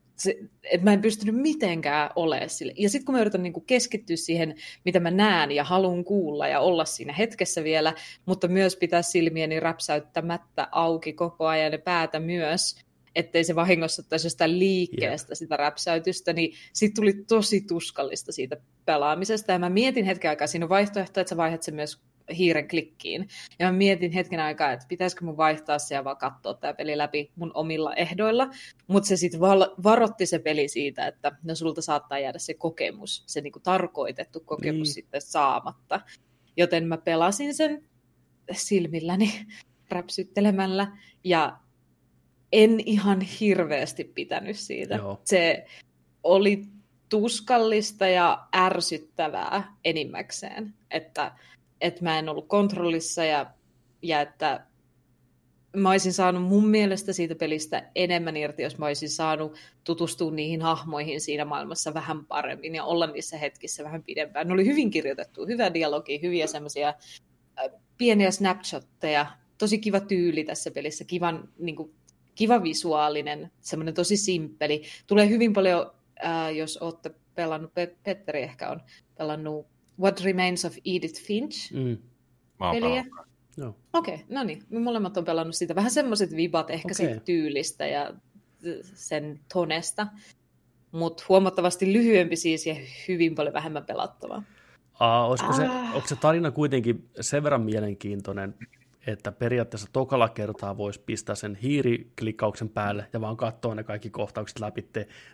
[0.62, 2.72] et mä en pystynyt mitenkään olemaan sille.
[2.76, 4.54] Ja sitten kun mä yritän niin kuin keskittyä siihen,
[4.84, 7.94] mitä mä näen ja haluan kuulla ja olla siinä hetkessä vielä,
[8.26, 14.26] mutta myös pitää silmieni räpsäyttämättä auki koko ajan ja päätä myös, ettei se vahingossa ottaisi
[14.26, 15.38] jostain liikkeestä yeah.
[15.38, 19.52] sitä räpsäytystä, niin siitä tuli tosi tuskallista siitä pelaamisesta.
[19.52, 22.02] Ja mä mietin hetken aikaa, siinä on vaihtoehto, että sä vaihdat sen myös
[22.36, 23.28] hiiren klikkiin.
[23.58, 26.98] Ja mä mietin hetken aikaa, että pitäisikö mun vaihtaa se ja vaan katsoa tämä peli
[26.98, 28.50] läpi mun omilla ehdoilla.
[28.86, 29.40] Mutta se sitten
[29.84, 34.88] varotti se peli siitä, että no sulta saattaa jäädä se kokemus, se niinku tarkoitettu kokemus
[34.88, 34.94] niin.
[34.94, 36.00] sitten saamatta.
[36.56, 37.84] Joten mä pelasin sen
[38.52, 39.30] silmilläni
[39.90, 41.58] räpsyttelemällä ja
[42.54, 44.94] en ihan hirveästi pitänyt siitä.
[44.94, 45.20] Joo.
[45.24, 45.64] Se
[46.22, 46.64] oli
[47.08, 51.32] tuskallista ja ärsyttävää enimmäkseen, että,
[51.80, 53.46] että mä en ollut kontrollissa ja,
[54.02, 54.66] ja että
[55.76, 60.62] mä olisin saanut mun mielestä siitä pelistä enemmän irti, jos mä olisin saanut tutustua niihin
[60.62, 64.46] hahmoihin siinä maailmassa vähän paremmin ja olla niissä hetkissä vähän pidempään.
[64.46, 69.26] Ne oli hyvin kirjoitettu, hyvä dialogi, hyviä semmoisia äh, pieniä snapshotteja,
[69.58, 71.94] tosi kiva tyyli tässä pelissä, kivan niin kuin,
[72.34, 74.82] kiva visuaalinen, semmoinen tosi simppeli.
[75.06, 75.90] Tulee hyvin paljon,
[76.24, 77.72] äh, jos olette pelannut,
[78.04, 78.80] Petteri ehkä on
[79.18, 79.66] pelannut
[80.00, 81.98] What Remains of Edith Finch mm.
[82.72, 83.04] peliä.
[83.56, 83.76] No.
[83.92, 84.62] Okei, okay, no niin.
[84.70, 85.74] Me molemmat on pelannut sitä.
[85.74, 86.94] Vähän semmoiset vibat ehkä okay.
[86.94, 88.14] siitä tyylistä ja
[88.94, 90.06] sen tonesta.
[90.92, 92.76] Mutta huomattavasti lyhyempi siis ja
[93.08, 94.42] hyvin paljon vähemmän pelattavaa.
[95.00, 95.56] Aa, olisiko ah.
[95.56, 98.54] se, onko se tarina kuitenkin sen verran mielenkiintoinen,
[99.06, 104.60] että periaatteessa tokalla kertaa voisi pistää sen hiiriklikkauksen päälle ja vaan katsoa ne kaikki kohtaukset
[104.60, 104.88] läpi,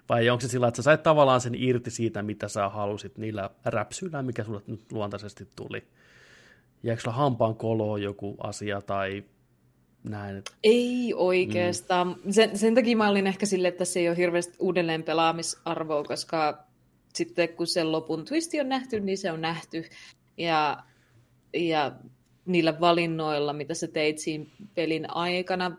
[0.08, 3.50] vai onko se sillä, että sä sait tavallaan sen irti siitä, mitä sä halusit niillä
[3.64, 5.84] räpsyillä, mikä sulle nyt luontaisesti tuli?
[6.82, 9.24] Jääkö sulla hampaan koloon joku asia tai
[10.04, 10.42] näin?
[10.64, 12.16] Ei oikeastaan.
[12.24, 12.32] Mm.
[12.32, 16.64] Sen, sen takia mä olin ehkä silleen, että se ei ole hirveästi uudelleen pelaamisarvoa, koska
[17.14, 19.84] sitten kun sen lopun twisti on nähty, niin se on nähty.
[20.36, 20.82] Ja,
[21.54, 21.92] ja
[22.46, 24.44] niillä valinnoilla, mitä sä teit siinä
[24.74, 25.76] pelin aikana,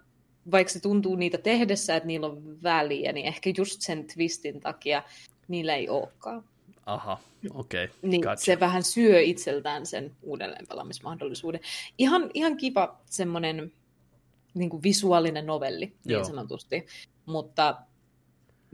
[0.51, 5.03] vaikka se tuntuu niitä tehdessä, että niillä on väliä, niin ehkä just sen twistin takia
[5.47, 6.43] niillä ei olekaan.
[6.85, 7.17] Aha,
[7.53, 7.85] okei.
[7.85, 7.97] Okay.
[8.01, 8.45] Niin gotcha.
[8.45, 11.61] se vähän syö itseltään sen uudelleen pelaamismahdollisuuden.
[11.97, 13.71] Ihan, ihan kiva semmoinen
[14.53, 16.23] niin kuin visuaalinen novelli, niin Joo.
[16.23, 16.85] sanotusti.
[17.25, 17.75] Mutta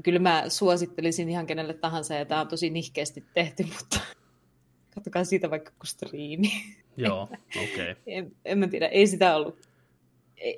[0.03, 3.99] kyllä mä suosittelisin ihan kenelle tahansa, ja tämä on tosi nihkeästi tehty, mutta
[4.98, 6.52] katsokaa siitä vaikka kun striimi.
[6.98, 7.24] Joo,
[7.64, 7.91] okei.
[7.91, 7.95] Okay.
[8.15, 9.60] en, en mä tiedä, ei sitä ollut,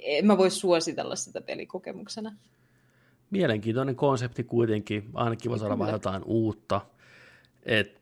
[0.03, 2.35] en mä voi suositella sitä pelikokemuksena.
[3.29, 6.81] Mielenkiintoinen konsepti kuitenkin, ainakin voi saada vähän jotain uutta.
[7.63, 8.01] Et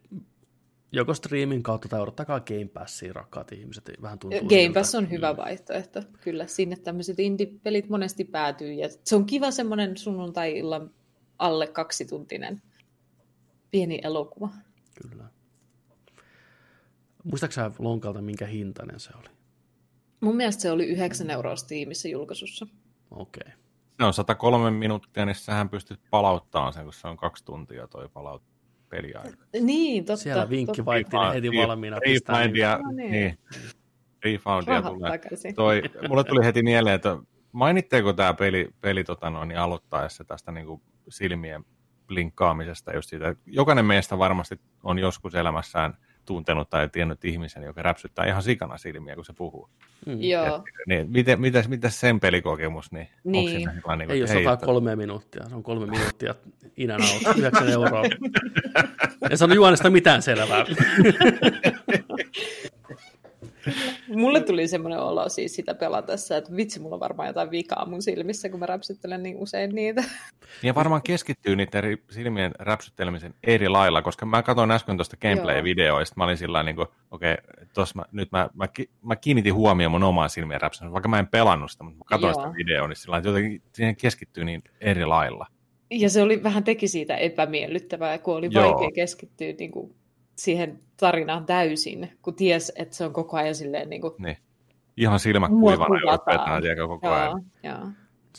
[0.91, 3.91] joko striimin kautta tai odottakaa Game Passia, rakkaat ihmiset.
[4.01, 4.79] Vähän tuntuu Game siltä.
[4.79, 5.37] Pass on hyvä mm.
[5.37, 6.47] vaihtoehto, kyllä.
[6.47, 8.73] Sinne tämmöiset indie-pelit monesti päätyy.
[8.73, 10.91] Ja se on kiva semmoinen sunnuntai-illan
[11.39, 12.61] alle kaksituntinen
[13.71, 14.49] pieni elokuva.
[15.01, 15.36] Kyllä.
[17.29, 19.29] Muistaaksä lonkalta, minkä hintainen se oli?
[20.19, 22.67] Mun mielestä se oli 9 euroa Steamissa julkaisussa.
[23.11, 23.41] Okei.
[23.45, 23.57] Okay.
[23.99, 28.09] Se on 103 minuuttia, niin sähän pystyt palauttamaan sen, kun se on kaksi tuntia toi
[28.13, 28.43] palaut.
[28.89, 29.45] peliaika.
[29.61, 30.23] Niin, totta.
[30.23, 31.99] Siellä vinkki vaihtinen heti valmiina.
[31.99, 33.11] Refindia, no niin.
[33.11, 33.37] niin.
[34.23, 35.19] Refoundia tulee.
[35.55, 37.17] Toi, mulle tuli heti mieleen, että
[37.51, 41.65] mainitteeko tämä peli, peli tota noin, niin aloittaessa tästä niin kuin silmien
[42.07, 43.35] blinkkaamisesta just siitä.
[43.45, 45.97] Jokainen meistä varmasti on joskus elämässään
[46.27, 49.69] tuntenut tai tiennyt ihmisen, joka räpsyttää ihan sikana silmiä, kun se puhuu.
[50.05, 50.21] Mm.
[50.21, 50.63] Joo.
[50.87, 53.39] niin, miten, mitäs, mitäs sen pelikokemus, niin, niin.
[53.39, 56.35] onko siinä niin Ei ole 103 minuuttia, se on kolme minuuttia
[56.77, 58.03] in and out, 9 euroa.
[59.31, 60.65] En sano Juonesta mitään selvää.
[64.15, 68.01] Mulle tuli semmoinen olo siis sitä pelatessa, että vitsi, mulla on varmaan jotain vikaa mun
[68.01, 70.03] silmissä, kun mä räpsyttelen niin usein niitä.
[70.63, 76.23] Ja varmaan keskittyy niiden silmien räpsyttelemisen eri lailla, koska mä katsoin äsken tuosta gameplay-videoista, mä
[76.23, 78.67] olin sillä niin kuin, okei, okay, mä, nyt mä, mä,
[79.01, 82.31] mä, kiinnitin huomioon mun omaan silmien räpsyttämiseen, vaikka mä en pelannut sitä, mutta mä katsoin
[82.31, 82.41] Joo.
[82.41, 85.47] sitä videoa, niin sillä että jotenkin siihen keskittyy niin eri lailla.
[85.89, 88.63] Ja se oli vähän teki siitä epämiellyttävää, kun oli Joo.
[88.63, 89.95] vaikea keskittyä niin kuin
[90.37, 94.13] siihen tarinaan täysin, kun ties, että se on koko ajan silleen niin kuin...
[94.17, 94.37] Niin.
[94.97, 95.95] Ihan silmä kuivana
[96.77, 97.43] ja koko ajan.
[97.63, 97.87] Joo,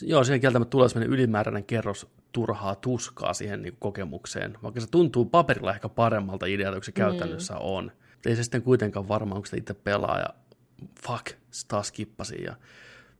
[0.01, 5.25] joo siihen kieltämättä tulee sellainen ylimääräinen kerros turhaa tuskaa siihen niin kokemukseen, vaikka se tuntuu
[5.25, 7.59] paperilla ehkä paremmalta idealta, kuin se käytännössä mm.
[7.61, 7.91] on.
[8.25, 10.27] Ei se sitten kuitenkaan varmaan, onko se itse pelaa ja
[11.07, 12.55] fuck, se taas kippasin ja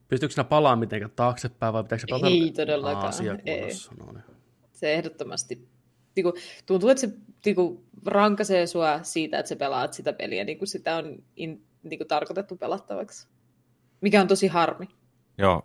[0.07, 2.27] pystyykö sinä palaamaan mitenkään taaksepäin vai pitääkö se pelata?
[2.27, 3.13] Ei todellakaan.
[3.45, 3.69] Ei.
[3.99, 4.23] No niin.
[4.71, 5.67] Se ehdottomasti
[6.15, 6.33] tiku,
[6.65, 7.09] tuntuu, että se
[7.41, 11.99] tiku, rankaisee sua siitä, että sä pelaat sitä peliä, niin kuin sitä on in, niin
[11.99, 13.27] kuin tarkoitettu pelattavaksi.
[14.01, 14.85] Mikä on tosi harmi.
[15.37, 15.61] Joo,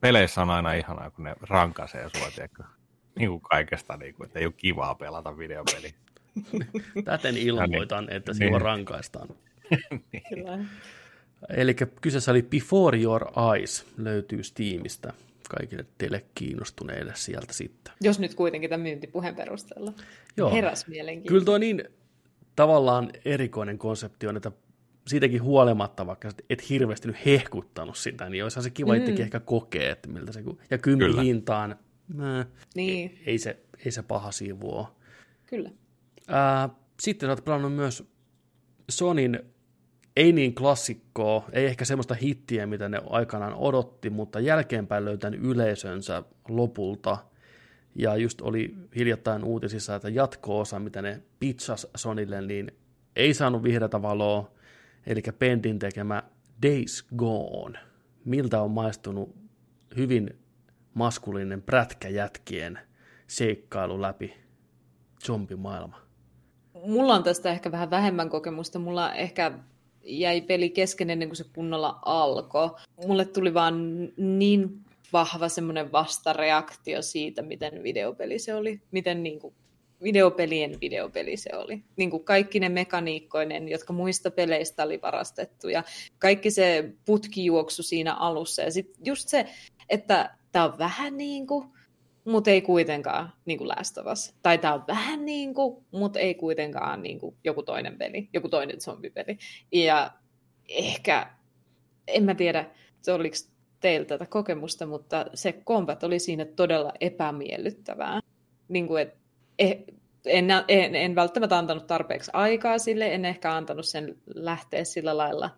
[0.00, 2.62] peleissä on aina ihanaa, kun ne rankaisee sua, tiedätkö?
[3.18, 5.92] Niin kuin kaikesta, niin kuin, että ei ole kivaa pelata videopeliä.
[7.04, 8.38] Täten ilmoitan, että niin.
[8.38, 9.28] sinua rankaistaan.
[10.12, 10.68] niin.
[11.48, 15.12] Eli kyseessä oli Before Your Eyes, löytyy Steamista
[15.48, 17.94] kaikille teille kiinnostuneille sieltä sitten.
[18.00, 19.92] Jos nyt kuitenkin tämän myyntipuheen perusteella
[20.36, 20.52] Joo.
[20.52, 21.32] heräs mielenkiintoista.
[21.32, 21.84] Kyllä tuo niin
[22.56, 24.52] tavallaan erikoinen konsepti on, että
[25.06, 28.98] siitäkin huolimatta, vaikka et hirveästi nyt hehkuttanut sitä, niin olisihan se kiva mm.
[28.98, 31.76] itsekin ehkä kokea, että miltä se, ja kymppi hintaan,
[32.20, 33.10] äh, niin.
[33.10, 34.86] ei, ei, se, ei se paha siivu ole.
[35.46, 35.70] Kyllä.
[36.30, 36.70] Äh,
[37.00, 38.04] sitten olet pelannut myös
[38.88, 39.40] Sonin
[40.16, 46.22] ei niin klassikkoa, ei ehkä semmoista hittiä, mitä ne aikanaan odotti, mutta jälkeenpäin löytän yleisönsä
[46.48, 47.18] lopulta.
[47.94, 52.72] Ja just oli hiljattain uutisissa, että jatko-osa, mitä ne pizzas Sonille, niin
[53.16, 54.50] ei saanut vihreätä valoa,
[55.06, 56.22] eli Pendin tekemä
[56.62, 57.78] Days Gone.
[58.24, 59.36] Miltä on maistunut
[59.96, 60.38] hyvin
[60.94, 62.78] maskuliininen prätkäjätkien
[63.26, 64.34] seikkailu läpi
[65.26, 66.00] zombimaailma?
[66.86, 68.78] Mulla on tästä ehkä vähän vähemmän kokemusta.
[68.78, 69.52] Mulla ehkä
[70.06, 72.70] jäi peli kesken ennen kuin se kunnolla alkoi.
[73.06, 74.80] Mulle tuli vaan niin
[75.12, 79.54] vahva semmoinen vastareaktio siitä, miten videopeli se oli, miten niin kuin
[80.02, 81.82] videopelien videopeli se oli.
[81.96, 85.84] Niin kuin kaikki ne mekaniikkoinen, jotka muista peleistä oli varastettu ja
[86.18, 89.46] kaikki se putkijuoksu siinä alussa ja sitten just se,
[89.88, 91.75] että tämä on vähän niin kuin
[92.26, 94.34] mutta ei kuitenkaan niin kuin Last of Us.
[94.42, 98.48] Tai tämä on vähän niin kuin, mutta ei kuitenkaan niin kuin joku toinen peli, joku
[98.48, 99.38] toinen zombipeli.
[99.72, 100.10] Ja
[100.68, 101.30] ehkä,
[102.06, 102.70] en mä tiedä,
[103.02, 103.36] se oliko
[103.80, 108.20] teillä tätä kokemusta, mutta se kombat oli siinä todella epämiellyttävää.
[108.68, 109.14] Niin kuin, et,
[109.58, 109.84] eh,
[110.26, 115.50] en, en, en välttämättä antanut tarpeeksi aikaa sille, en ehkä antanut sen lähteä sillä lailla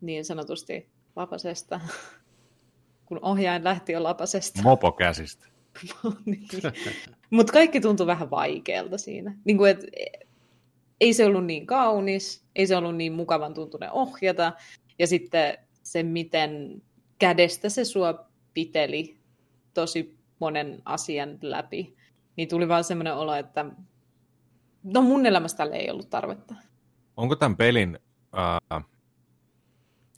[0.00, 1.80] niin sanotusti lapasesta
[3.08, 4.62] kun ohjain lähti jo lapasesta.
[4.62, 5.46] Mopo käsistä.
[6.24, 6.48] niin.
[7.30, 9.34] Mutta kaikki tuntui vähän vaikealta siinä.
[9.44, 9.86] Niin kuin, et,
[11.00, 14.52] ei se ollut niin kaunis, ei se ollut niin mukavan tuntunen ohjata.
[14.98, 16.82] Ja sitten se, miten
[17.18, 19.16] kädestä se sua piteli
[19.74, 21.96] tosi monen asian läpi,
[22.36, 23.64] niin tuli vaan semmoinen olo, että
[24.84, 26.54] no mun elämässä tälle ei ollut tarvetta.
[27.16, 27.98] Onko tämän pelin
[28.70, 28.84] äh,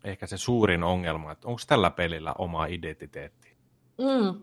[0.05, 3.56] ehkä se suurin ongelma, että onko tällä pelillä oma identiteetti?
[3.98, 4.40] Mm.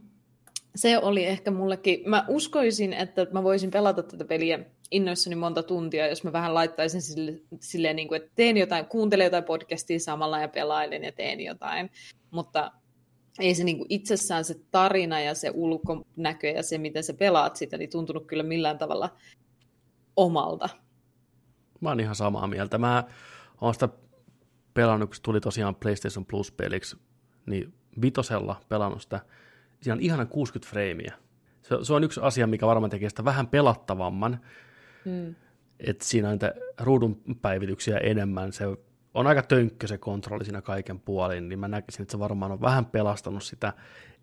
[0.75, 2.09] Se oli ehkä mullekin.
[2.09, 4.59] Mä uskoisin, että mä voisin pelata tätä peliä
[4.91, 9.23] innoissani monta tuntia, jos mä vähän laittaisin sille, silleen, niin kuin, että teen jotain, kuuntelen
[9.23, 11.89] jotain podcastia samalla ja pelailen ja teen jotain.
[12.31, 12.71] Mutta
[13.39, 17.55] ei se niin kuin itsessään se tarina ja se ulkonäkö ja se, miten sä pelaat
[17.55, 19.09] sitä, niin tuntunut kyllä millään tavalla
[20.15, 20.69] omalta.
[21.81, 22.77] Mä oon ihan samaa mieltä.
[22.77, 23.03] Mä
[23.61, 23.89] oon sitä
[24.77, 26.97] pelannut, kun se tuli tosiaan PlayStation Plus-peliksi,
[27.45, 29.19] niin vitosella pelannut sitä.
[29.81, 31.13] Siinä on ihana 60 freimiä.
[31.61, 34.39] Se, se on yksi asia, mikä varmaan tekee sitä vähän pelattavamman.
[35.05, 35.35] Mm.
[35.79, 38.53] Että siinä on niitä ruudun päivityksiä enemmän.
[38.53, 38.65] Se
[39.13, 42.61] on aika tönkkö se kontrolli siinä kaiken puolin, niin mä näkisin, että se varmaan on
[42.61, 43.73] vähän pelastanut sitä.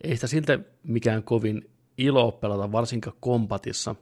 [0.00, 3.94] Ei sitä siltä mikään kovin ilo pelata, varsinkaan kompatissa.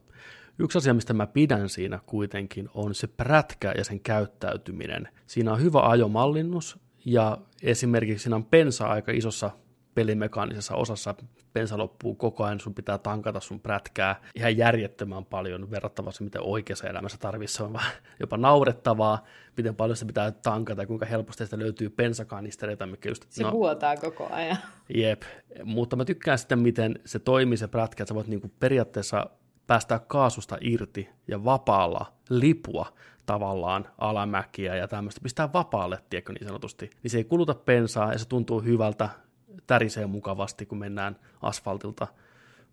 [0.63, 5.09] Yksi asia, mistä mä pidän siinä kuitenkin, on se prätkä ja sen käyttäytyminen.
[5.27, 9.51] Siinä on hyvä ajomallinnus, ja esimerkiksi siinä on pensa aika isossa
[9.95, 11.15] pelimekaanisessa osassa
[11.53, 16.89] pensa loppuu koko ajan, sun pitää tankata sun prätkää ihan järjettömän paljon verrattavasti, miten oikeassa
[16.89, 17.57] elämässä tarvitsisi.
[17.57, 19.25] Se on vähän jopa naurettavaa,
[19.57, 23.25] miten paljon se pitää tankata ja kuinka helposti sitä löytyy pensakanistereita, mikä just...
[23.29, 24.59] Se no, vuotaa koko ajan.
[24.95, 25.23] Jep,
[25.65, 29.31] mutta mä tykkään sitten, miten se toimii se prätkä, että sä voit niinku periaatteessa
[29.67, 32.93] päästää kaasusta irti ja vapaalla lipua
[33.27, 38.19] tavallaan alamäkiä ja tämmöistä, pistää vapaalle, tiedätkö niin sanotusti, niin se ei kuluta pensaa ja
[38.19, 39.09] se tuntuu hyvältä,
[39.67, 42.07] tärisee mukavasti, kun mennään asfaltilta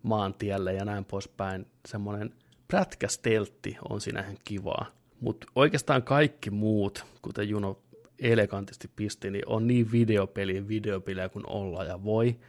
[0.02, 1.66] maantielle ja näin poispäin.
[1.86, 2.34] Semmoinen
[2.68, 4.86] prätkästeltti on siinä ihan kivaa.
[5.20, 7.78] Mutta oikeastaan kaikki muut, kuten Juno
[8.18, 12.40] elegantisti pisti, niin on niin videopelien videopelejä kuin olla ja voi.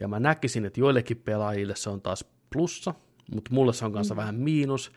[0.00, 2.94] Ja mä näkisin, että joillekin pelaajille se on taas plussa,
[3.34, 4.18] mutta mulle se on kanssa mm.
[4.18, 4.92] vähän miinus.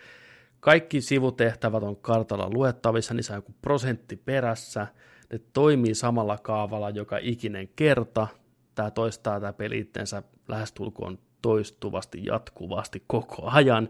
[0.60, 4.88] Kaikki sivutehtävät on kartalla luettavissa, niin se on joku prosentti perässä.
[5.31, 8.27] Ne toimii samalla kaavalla joka ikinen kerta,
[8.76, 13.89] tämä toistaa tämä peli itsensä lähestulkoon toistuvasti, jatkuvasti, koko ajan.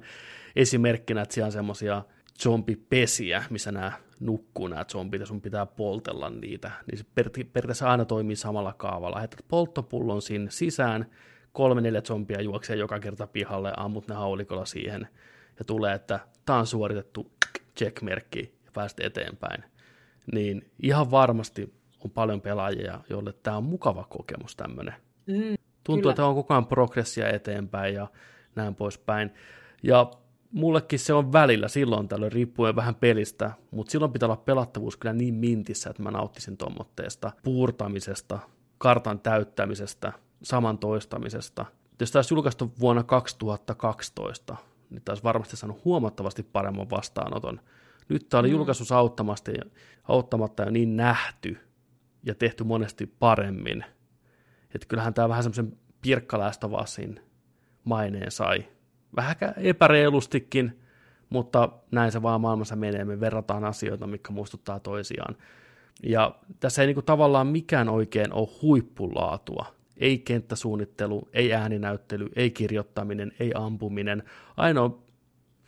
[0.55, 2.03] Esimerkkinä, että siellä on semmoisia
[2.43, 8.05] zombipesiä, missä nämä nukkuu nämä zombit ja sun pitää poltella niitä, niin se periaatteessa aina
[8.05, 9.15] toimii samalla kaavalla.
[9.15, 11.05] Lähetät polttopullon sinne sisään,
[11.59, 15.07] kolme neljä zombia juoksee joka kerta pihalle, ammut ne haulikolla siihen
[15.59, 17.31] ja tulee, että tämä on suoritettu
[17.77, 19.63] checkmerkki ja päästä eteenpäin.
[20.33, 21.73] Niin ihan varmasti
[22.03, 24.93] on paljon pelaajia, joille tämä on mukava kokemus tämmöinen.
[25.25, 26.11] Mm, Tuntuu, kyllä.
[26.11, 28.07] että on koko ajan progressia eteenpäin ja
[28.55, 29.31] näin poispäin.
[29.83, 30.11] Ja
[30.51, 35.13] mullekin se on välillä silloin tällöin, riippuen vähän pelistä, mutta silloin pitää olla pelattavuus kyllä
[35.13, 38.39] niin mintissä, että mä nauttisin tuommoitteesta puurtamisesta,
[38.77, 41.65] kartan täyttämisestä, saman toistamisesta.
[41.99, 44.55] Jos tämä olisi julkaistu vuonna 2012,
[44.89, 47.61] niin taisi varmasti saanut huomattavasti paremman vastaanoton.
[48.09, 48.55] Nyt tämä oli mm.
[48.55, 49.51] julkaisussa auttamatta,
[50.03, 51.57] auttamatta jo niin nähty,
[52.23, 53.85] ja tehty monesti paremmin.
[54.75, 57.19] Että kyllähän tämä vähän semmoisen pirkkalästövasin
[57.83, 58.65] maineen sai.
[59.15, 60.79] Vähän epäreilustikin,
[61.29, 63.05] mutta näin se vaan maailmassa menee.
[63.05, 65.35] Me verrataan asioita, mikä muistuttaa toisiaan.
[66.03, 69.78] Ja tässä ei niinku tavallaan mikään oikein ole huippulaatua.
[69.99, 74.23] Ei kenttäsuunnittelu, ei ääninäyttely, ei kirjoittaminen, ei ampuminen.
[74.57, 75.03] Ainoa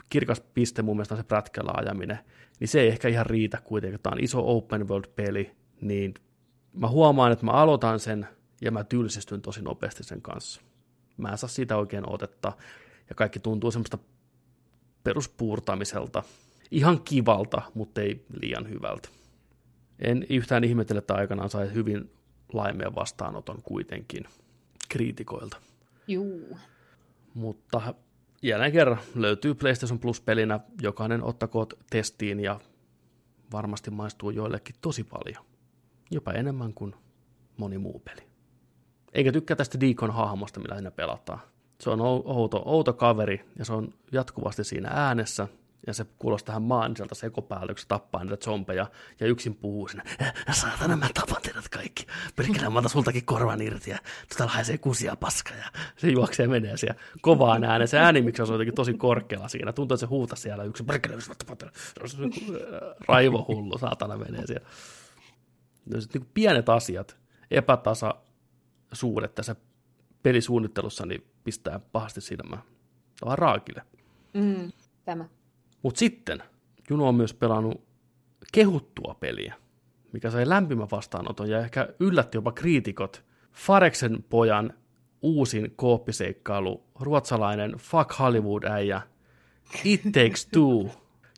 [0.09, 2.19] kirkas piste mun mielestä on se prätkällä ajaminen.
[2.59, 3.99] Niin se ei ehkä ihan riitä kuitenkin.
[4.03, 5.51] Tämä on iso open world-peli,
[5.81, 6.13] niin
[6.73, 8.27] mä huomaan, että mä aloitan sen
[8.61, 10.61] ja mä tylsistyn tosi nopeasti sen kanssa.
[11.17, 12.53] Mä en saa siitä oikein otetta
[13.09, 13.97] ja kaikki tuntuu semmoista
[15.03, 16.23] peruspuurtamiselta.
[16.71, 19.09] Ihan kivalta, mutta ei liian hyvältä.
[19.99, 22.11] En yhtään ihmetellä, että aikanaan sai hyvin
[22.53, 24.23] laimeen vastaanoton kuitenkin
[24.89, 25.57] kriitikoilta.
[26.07, 26.57] Juu.
[27.33, 27.93] Mutta
[28.41, 30.59] jälleen kerran löytyy PlayStation Plus-pelinä.
[30.81, 32.59] Jokainen ottakoot testiin ja
[33.51, 35.45] varmasti maistuu joillekin tosi paljon
[36.11, 36.95] jopa enemmän kuin
[37.57, 38.27] moni muu peli.
[39.13, 41.39] Eikä tykkää tästä Deacon hahmosta, millä siinä pelataan.
[41.79, 45.47] Se on outo, outo kaveri ja se on jatkuvasti siinä äänessä
[45.87, 48.87] ja se kuulostaa tähän maaniselta sekopäälle, kun se tappaa niitä zombeja
[49.19, 50.03] ja yksin puhuu sinne,
[50.51, 52.05] saatana mä tapan teidät kaikki,
[52.35, 53.97] perkele mä sultakin korvan irti ja
[54.29, 55.65] tota haisee kusia paska ja
[55.97, 57.87] se juoksee menee siellä kovaan ääneen.
[57.87, 61.15] Se ääni, miksi on jotenkin tosi korkealla siinä, tuntuu, että se huutaa siellä yksi, perkele
[61.15, 61.71] mä tapan
[63.07, 64.67] raivohullu, saatana menee siellä
[65.85, 67.17] niin pienet asiat,
[67.51, 69.55] epätasaisuudet tässä
[70.23, 72.61] pelisuunnittelussa, niin pistää pahasti silmään.
[73.19, 73.81] Tämä on raakille.
[74.33, 74.71] Mm,
[75.05, 75.25] tämä.
[75.83, 76.43] Mutta sitten
[76.89, 77.83] Juno on myös pelannut
[78.51, 79.55] kehuttua peliä,
[80.13, 83.23] mikä sai lämpimän vastaanoton ja ehkä yllätti jopa kriitikot.
[83.53, 84.73] Fareksen pojan
[85.21, 89.01] uusin kooppiseikkailu, ruotsalainen Fuck Hollywood-äijä
[89.83, 90.89] It Takes Two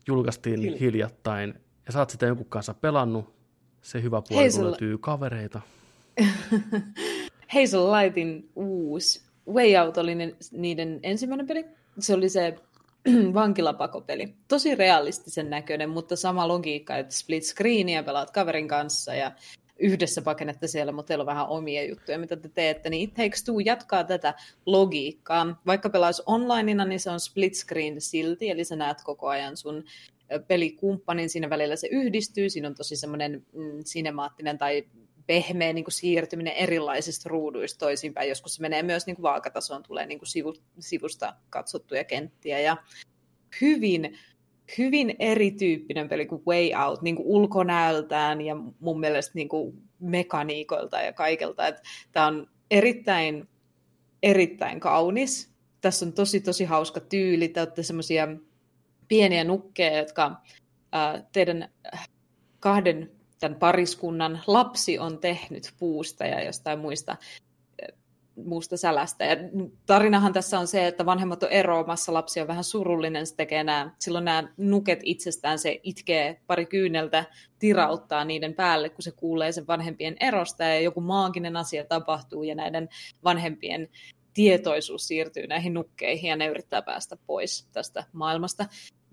[0.06, 1.54] julkaistiin hiljattain
[1.86, 3.34] ja sä oot sitä jonkun kanssa pelannut
[3.82, 4.62] se hyvä puoli, Hazel...
[4.62, 5.60] kun löytyy kavereita.
[7.54, 11.64] Hazel Lightin uusi Way Out oli ne, niiden ensimmäinen peli.
[11.98, 12.56] Se oli se
[13.34, 14.34] vankilapakopeli.
[14.48, 19.32] Tosi realistisen näköinen, mutta sama logiikka, että split screenia pelaat kaverin kanssa ja
[19.78, 23.44] yhdessä pakennette siellä, mutta teillä on vähän omia juttuja, mitä te teette, niin It Takes
[23.44, 24.34] Two jatkaa tätä
[24.66, 25.62] logiikkaa.
[25.66, 29.84] Vaikka pelaisi onlineina, niin se on split screen silti, eli sä näet koko ajan sun
[30.48, 34.84] pelikumppanin, siinä välillä se yhdistyy, siinä on tosi semmoinen mm, sinemaattinen tai
[35.26, 38.28] pehmeä niin kuin siirtyminen erilaisista ruuduista toisinpäin.
[38.28, 42.76] Joskus se menee myös niin kuin vaakatasoon, tulee niin kuin sivu, sivusta katsottuja kenttiä ja
[43.60, 44.18] hyvin,
[44.78, 51.00] hyvin erityyppinen peli kuin Way Out niin kuin ulkonäöltään ja mun mielestä niin kuin mekaniikoilta
[51.00, 51.62] ja kaikelta.
[52.12, 53.48] Tämä on erittäin,
[54.22, 55.54] erittäin kaunis.
[55.80, 57.48] Tässä on tosi, tosi hauska tyyli.
[57.48, 58.28] Te olette semmoisia
[59.08, 60.36] pieniä nukkeja, jotka
[60.92, 61.68] ää, teidän
[62.60, 63.10] kahden
[63.44, 67.16] tämän pariskunnan lapsi on tehnyt puusta ja jostain muista
[68.44, 69.24] muusta sälästä.
[69.24, 69.36] Ja
[69.86, 73.90] tarinahan tässä on se, että vanhemmat on eroamassa, lapsi on vähän surullinen, se tekee nämä,
[73.98, 77.24] silloin nämä nuket itsestään, se itkee pari kyyneltä,
[77.58, 82.54] tirauttaa niiden päälle, kun se kuulee sen vanhempien erosta ja joku maaginen asia tapahtuu ja
[82.54, 82.88] näiden
[83.24, 83.88] vanhempien
[84.34, 88.66] tietoisuus siirtyy näihin nukkeihin ja ne yrittää päästä pois tästä maailmasta,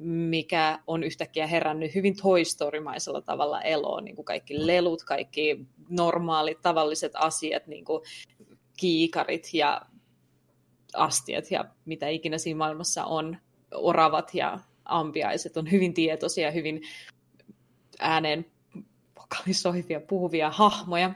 [0.04, 7.12] mikä on yhtäkkiä herännyt hyvin toistorimaisella tavalla eloon, niin kuin kaikki lelut, kaikki normaalit, tavalliset
[7.16, 8.04] asiat, niin kuin
[8.78, 9.82] kiikarit ja
[10.94, 13.38] astiat ja mitä ikinä siinä maailmassa on,
[13.76, 16.82] oravat ja ampiaiset on hyvin tietoisia, hyvin
[18.00, 18.46] ääneen
[19.20, 21.14] vokalisoivia, puhuvia hahmoja.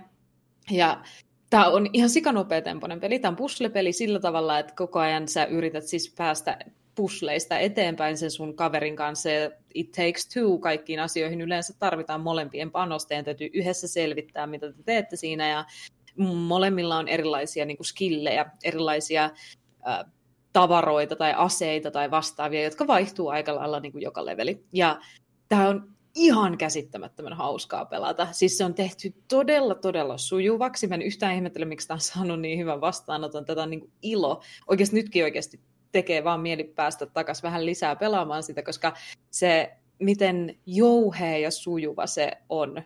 [0.72, 1.02] Ja
[1.50, 3.20] tämä on ihan sikanopeatempoinen peli.
[3.20, 6.60] Tämä on puzzle-peli sillä tavalla, että koko ajan sä yrität siis päästä
[6.96, 9.30] pusleista eteenpäin sen sun kaverin kanssa.
[9.74, 11.42] It takes two kaikkiin asioihin.
[11.42, 13.26] Yleensä tarvitaan molempien panosteen.
[13.26, 15.50] Täytyy yhdessä selvittää, mitä te teette siinä.
[15.50, 15.66] Ja
[16.36, 19.24] molemmilla on erilaisia niin kuin skillejä, erilaisia
[19.88, 20.06] äh,
[20.54, 24.66] tavaroita tai aseita tai vastaavia, jotka vaihtuu aika lailla niin kuin joka leveli.
[24.74, 25.00] Ja
[25.50, 28.28] tämä on ihan käsittämättömän hauskaa pelata.
[28.32, 30.88] Siis se on tehty todella, todella sujuvaksi.
[30.88, 33.46] Mä en yhtään ihmettele, miksi tämä on saanut niin hyvän vastaanoton.
[33.46, 34.42] Tätä on niin kuin ilo.
[34.68, 35.60] Oikeasti nytkin oikeasti
[35.96, 38.94] tekee vaan mieli päästä takaisin vähän lisää pelaamaan sitä, koska
[39.32, 42.82] se, miten jouhea ja sujuva se on,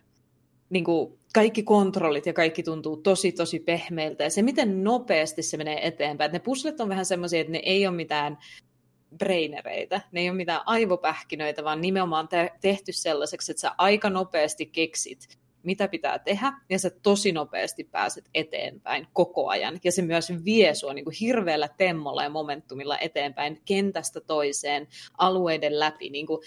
[0.69, 4.23] niin kuin kaikki kontrollit ja kaikki tuntuu tosi, tosi pehmeiltä.
[4.23, 6.31] Ja se, miten nopeasti se menee eteenpäin.
[6.31, 8.37] Ne puslet on vähän semmoisia, että ne ei ole mitään
[9.17, 14.65] brainereita, ne ei ole mitään aivopähkinöitä, vaan nimenomaan te- tehty sellaiseksi, että sä aika nopeasti
[14.65, 19.79] keksit, mitä pitää tehdä, ja sä tosi nopeasti pääset eteenpäin koko ajan.
[19.83, 24.87] Ja se myös vie sua niin kuin hirveällä temmolla ja momentumilla eteenpäin kentästä toiseen,
[25.17, 26.41] alueiden läpi, niin kuin,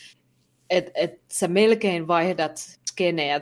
[0.71, 2.57] että et sä melkein vaihdat
[2.91, 3.41] skenejä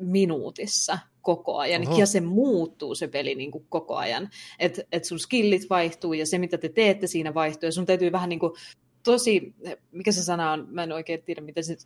[0.00, 1.98] minuutissa koko ajan, Oho.
[1.98, 6.26] ja se muuttuu se peli niin kuin koko ajan, että et sun skillit vaihtuu, ja
[6.26, 8.52] se mitä te teette siinä vaihtuu, ja sun täytyy vähän niin kuin
[9.02, 9.54] tosi,
[9.92, 11.76] mikä se sana on, mä en oikein tiedä, miten se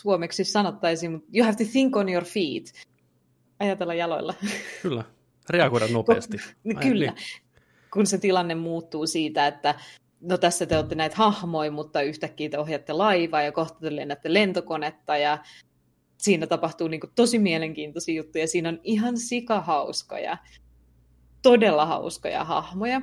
[0.00, 2.72] suomeksi sanottaisiin, mutta you have to think on your feet,
[3.60, 4.34] ajatella jaloilla.
[4.82, 5.04] Kyllä,
[5.50, 6.36] reagoida nopeasti.
[6.76, 7.14] Ai, Kyllä, niin.
[7.92, 9.74] kun se tilanne muuttuu siitä, että
[10.20, 14.32] no tässä te olette näitä hahmoja, mutta yhtäkkiä te ohjaatte laivaa ja kohta te lennätte
[14.32, 15.38] lentokonetta ja
[16.18, 18.46] siinä tapahtuu niin kuin tosi mielenkiintoisia juttuja.
[18.46, 20.36] Siinä on ihan sikahauskoja,
[21.42, 23.00] todella hauskoja hahmoja.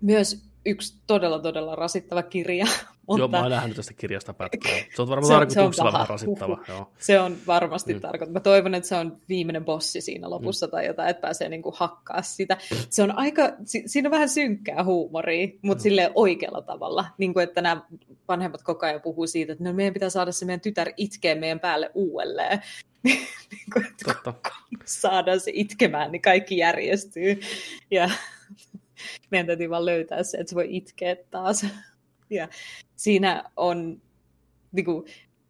[0.00, 2.66] Myös yksi todella, todella rasittava kirja.
[3.06, 3.20] Mutta...
[3.20, 4.72] Joo, mä oon nähnyt tästä kirjasta pätkää.
[4.96, 6.58] Se on varmaan tarkoituksella vähän rasittava.
[6.68, 6.92] Joo.
[6.98, 8.00] Se on varmasti mm.
[8.00, 8.32] tarkoitus.
[8.32, 10.70] Mä toivon, että se on viimeinen bossi siinä lopussa mm.
[10.70, 12.56] tai jotain, että pääsee niinku hakkaa sitä.
[12.90, 15.82] Se on aika, si- siinä on vähän synkkää huumoria, mutta mm.
[15.82, 17.04] silleen oikealla tavalla.
[17.18, 17.82] Niin kuin, että nämä
[18.28, 21.60] vanhemmat koko ajan puhuu siitä, että no, meidän pitää saada se meidän tytär itkee meidän
[21.60, 22.62] päälle uudelleen.
[23.04, 23.26] niin
[23.72, 24.52] kuin, että Totta.
[24.84, 27.40] saadaan se itkemään, niin kaikki järjestyy.
[27.90, 28.10] Ja
[29.30, 31.66] meidän täytyy vaan löytää se, että se voi itkeä taas.
[32.30, 32.48] Ja
[32.96, 34.02] siinä on
[34.72, 35.04] niin kuin,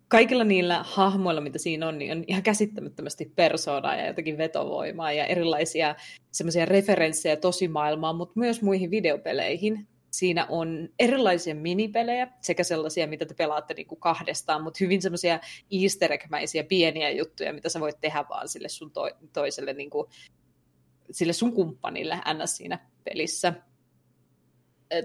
[0.09, 5.27] kaikilla niillä hahmoilla, mitä siinä on, niin on ihan käsittämättömästi persoonaa ja jotakin vetovoimaa ja
[5.27, 5.95] erilaisia
[6.33, 9.89] semmoisia referenssejä tosimaailmaan, mutta myös muihin videopeleihin.
[10.11, 15.41] Siinä on erilaisia minipelejä, sekä sellaisia, mitä te pelaatte niin kuin kahdestaan, mutta hyvin semmoisia
[15.83, 16.13] easter
[16.69, 20.07] pieniä juttuja, mitä sä voit tehdä vaan sille sun to- toiselle, niin kuin,
[21.11, 22.57] sille sun kumppanille ns.
[22.57, 23.53] siinä pelissä.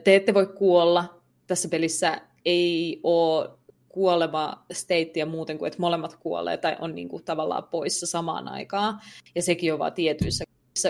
[0.04, 1.22] Te ette voi kuolla.
[1.48, 3.50] Tässä pelissä ei ole
[3.90, 9.02] kuolema steittiä muuten kuin, että molemmat kuolee tai on niin kuin tavallaan poissa samaan aikaan.
[9.36, 10.44] Ja sekin on vaan tietyissä.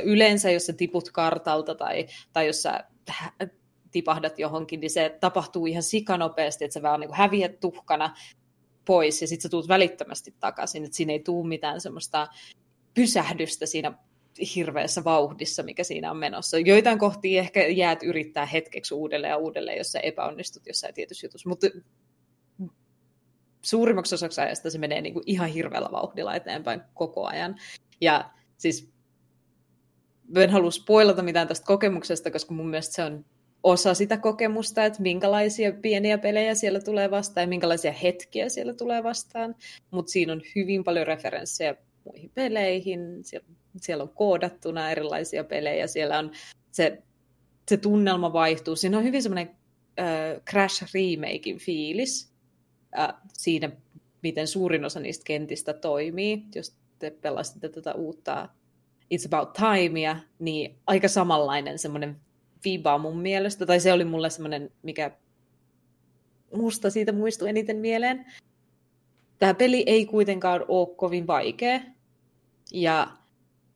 [0.03, 2.83] Yleensä, jos sä tiput kartalta tai, tai jos sä
[3.91, 8.15] tipahdat johonkin, niin se tapahtuu ihan sikanopeasti, että sä vaan niin häviät tuhkana
[8.85, 12.27] pois ja sitten sä tuut välittömästi takaisin, että siinä ei tule mitään semmoista
[12.93, 13.97] pysähdystä siinä
[14.55, 16.59] hirveässä vauhdissa, mikä siinä on menossa.
[16.59, 21.49] Joitain kohtia ehkä jäät yrittää hetkeksi uudelleen ja uudelleen, jos sä epäonnistut jossain tietyssä jutussa,
[21.49, 21.67] mutta
[23.61, 27.55] suurimmaksi osaksi ajasta se menee niin kuin ihan hirveällä vauhdilla eteenpäin koko ajan.
[28.01, 28.91] Ja siis
[30.35, 33.25] en halua spoilata mitään tästä kokemuksesta, koska mun mielestä se on
[33.63, 39.03] osa sitä kokemusta, että minkälaisia pieniä pelejä siellä tulee vastaan ja minkälaisia hetkiä siellä tulee
[39.03, 39.55] vastaan.
[39.91, 41.75] Mutta siinä on hyvin paljon referenssejä
[42.05, 43.47] muihin peleihin, siellä,
[43.77, 46.31] siellä on koodattuna erilaisia pelejä, siellä on
[46.71, 47.03] se,
[47.69, 48.75] se tunnelma vaihtuu.
[48.75, 49.55] Siinä on hyvin semmoinen
[49.99, 52.33] äh, Crash Remakein fiilis
[52.99, 53.71] äh, siinä,
[54.23, 56.45] miten suurin osa niistä kentistä toimii.
[56.55, 58.49] Jos te pelasitte tätä uutta
[59.13, 62.17] It's About Timea, niin aika samanlainen semmoinen
[62.65, 65.11] viba mun mielestä, tai se oli mulle semmoinen, mikä
[66.55, 68.25] musta siitä muistuu eniten mieleen.
[69.41, 71.79] Tämä peli ei kuitenkaan ole kovin vaikea.
[72.73, 73.07] Ja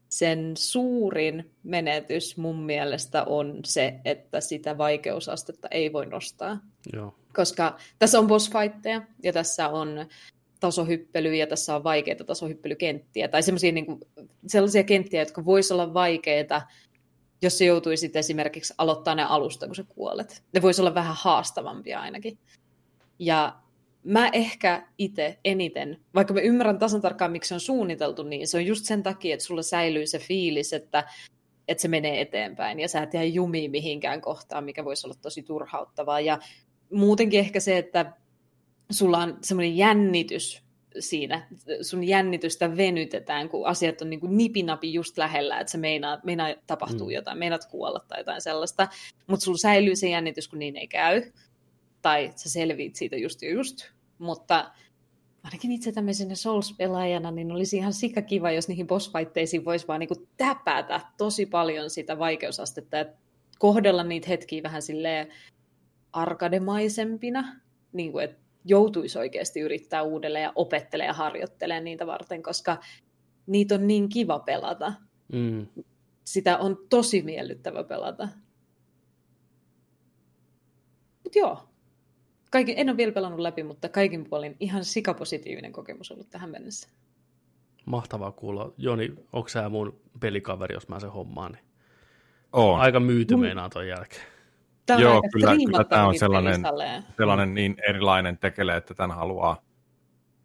[0.09, 6.59] sen suurin menetys mun mielestä on se, että sitä vaikeusastetta ei voi nostaa.
[6.93, 7.15] Joo.
[7.35, 10.05] Koska tässä on boss fightteja ja tässä on
[10.59, 13.27] tasohyppelyä ja tässä on vaikeita tasohyppelykenttiä.
[13.27, 13.99] Tai sellaisia, niin kuin,
[14.47, 16.61] sellaisia kenttiä, jotka voisi olla vaikeita,
[17.41, 20.43] jos se joutuisit esimerkiksi aloittaa ne alusta, kun sä kuolet.
[20.53, 22.37] Ne voisi olla vähän haastavampia ainakin.
[23.19, 23.64] Ja
[24.05, 28.57] mä ehkä itse eniten, vaikka mä ymmärrän tasan tarkkaan, miksi se on suunniteltu, niin se
[28.57, 31.03] on just sen takia, että sulla säilyy se fiilis, että,
[31.67, 35.43] että se menee eteenpäin ja sä et jää jumiin mihinkään kohtaan, mikä voisi olla tosi
[35.43, 36.19] turhauttavaa.
[36.19, 36.39] Ja
[36.93, 38.13] muutenkin ehkä se, että
[38.91, 40.63] sulla on semmoinen jännitys
[40.99, 41.47] siinä,
[41.81, 46.53] sun jännitystä venytetään, kun asiat on niin kuin nipinapi just lähellä, että se meinaa, meinaa
[46.67, 47.13] tapahtuu mm.
[47.13, 48.87] jotain, meinaat kuolla tai jotain sellaista,
[49.27, 51.31] mutta sulla säilyy se jännitys, kun niin ei käy,
[52.01, 54.71] tai sä selviit siitä just ja just, mutta
[55.43, 61.01] ainakin itse tämmöisenä Souls-pelaajana, niin olisi ihan sikakiva, jos niihin bossfightteisiin voisi vaan niin täpätä
[61.17, 63.05] tosi paljon sitä vaikeusastetta ja
[63.59, 65.27] kohdella niitä hetkiä vähän silleen
[66.13, 67.61] arkademaisempina,
[67.93, 72.77] niin kuin, että joutuisi oikeasti yrittää uudelleen ja opettelee ja harjoittelee niitä varten, koska
[73.47, 74.93] niitä on niin kiva pelata.
[75.33, 75.67] Mm.
[76.25, 78.27] Sitä on tosi miellyttävä pelata.
[81.23, 81.69] Mutta joo,
[82.55, 86.89] kaikin, en ole vielä pelannut läpi, mutta kaikin puolin ihan sikapositiivinen kokemus ollut tähän mennessä.
[87.85, 88.73] Mahtavaa kuulla.
[88.77, 91.51] Joni, onko sä mun pelikaveri, jos mä sen hommaan?
[91.51, 91.65] Niin
[92.53, 92.79] on.
[92.79, 94.21] Aika myyty meinaa ton jälkeen.
[94.85, 96.61] Tämä Joo, kyllä, kyllä tämä on sellainen,
[97.17, 99.61] sellainen niin erilainen tekele, että tämän haluaa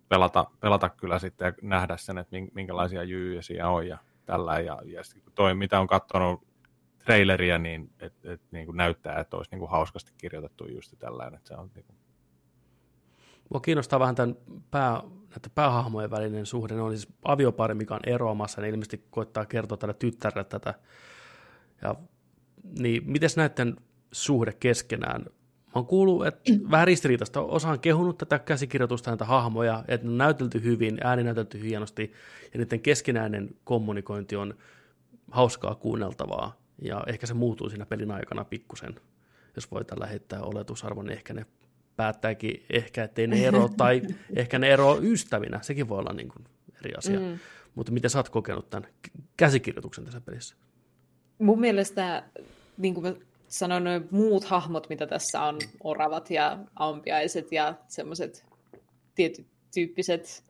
[0.09, 4.61] pelata, pelata kyllä sitten ja nähdä sen, että minkälaisia jyyjä siellä on ja tällä.
[4.61, 5.03] Ja, ja
[5.35, 6.50] toi, mitä on katsonut
[7.05, 11.39] traileria, niin, et, et, niin kuin näyttää, että olisi niin kuin hauskasti kirjoitettu just tällainen.
[11.39, 11.97] Että se on, niin kuin...
[13.51, 14.37] Mua kiinnostaa vähän tämän
[14.71, 16.75] pää, näiden päähahmojen välinen suhde.
[16.75, 20.75] Ne on siis aviopari, mikä on eroamassa, niin ilmeisesti koittaa kertoa tälle tyttärelle tätä.
[21.83, 21.95] Ja,
[22.79, 23.77] niin miten näiden
[24.13, 25.21] suhde keskenään?
[25.67, 27.41] Mä oon kuullut, että vähän ristiriitaista.
[27.41, 32.13] Osa on kehunut tätä käsikirjoitusta, näitä hahmoja, että ne on näytelty hyvin, ääni näytelty hienosti,
[32.53, 34.55] ja niiden keskinäinen kommunikointi on
[35.31, 38.95] hauskaa kuunneltavaa, ja ehkä se muuttuu siinä pelin aikana pikkusen,
[39.57, 41.47] jos voi tällä heittää oletusarvon, niin ehkä ne
[41.97, 44.03] päättääkin ehkä, ettei ne ero, tai
[44.37, 46.45] ehkä ne ero ystävinä, sekin voi olla niin kuin
[46.81, 47.21] eri asia.
[47.21, 47.39] Mm.
[47.75, 48.89] Mutta miten sä oot kokenut tämän
[49.37, 50.57] käsikirjoituksen tässä pelissä?
[51.39, 52.23] Mun mielestä,
[52.79, 53.15] niin kuin mä
[53.49, 58.45] sanoin, noin muut hahmot, mitä tässä on, oravat ja ampiaiset ja semmoiset
[59.15, 60.45] tietyt tyyppiset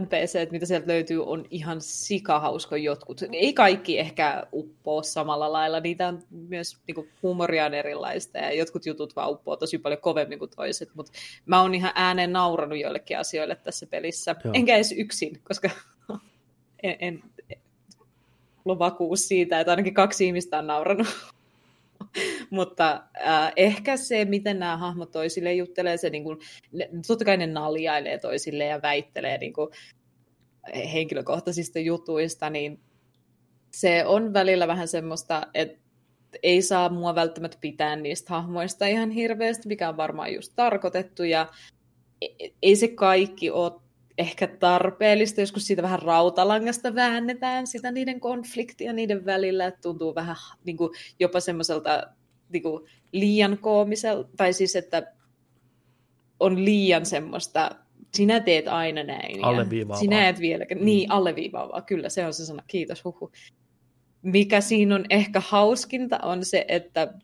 [0.00, 3.20] NPC, mitä sieltä löytyy, on ihan sikahausko jotkut.
[3.32, 8.86] Ei kaikki ehkä uppoo samalla lailla, niitä on myös niin huumoria on erilaista ja jotkut
[8.86, 11.12] jutut vaan uppoo tosi paljon kovemmin kuin toiset, mutta
[11.46, 14.36] mä oon ihan ääneen nauranut joillekin asioille tässä pelissä.
[14.44, 14.54] Joo.
[14.54, 15.70] Enkä edes yksin, koska
[16.82, 17.60] en, en, en
[18.66, 21.06] vakuus siitä, että ainakin kaksi ihmistä on nauranut.
[22.50, 26.38] Mutta äh, ehkä se, miten nämä hahmot toisille juttelee, se niin kuin,
[26.72, 29.68] ne, totta kai ne naljailee toisille ja väittelee niin kuin,
[30.92, 32.80] henkilökohtaisista jutuista, niin
[33.70, 35.86] se on välillä vähän semmoista, että
[36.42, 41.48] ei saa mua välttämättä pitää niistä hahmoista ihan hirveästi, mikä on varmaan just tarkoitettu, ja
[42.20, 43.72] e, e, ei se kaikki ole
[44.18, 50.36] ehkä tarpeellista, joskus siitä vähän rautalangasta väännetään sitä niiden konfliktia niiden välillä, että tuntuu vähän
[50.64, 50.90] niin kuin,
[51.20, 52.02] jopa semmoiselta
[52.48, 55.12] niin kuin, liian koomiselta, tai siis että
[56.40, 57.70] on liian semmoista,
[58.14, 59.44] sinä teet aina näin.
[59.44, 60.00] Alleviivaavaa.
[60.00, 63.32] Sinä et vieläkään, niin alleviivaavaa, kyllä se on se sana, kiitos, huhu.
[64.22, 67.14] Mikä siinä on ehkä hauskinta on se, että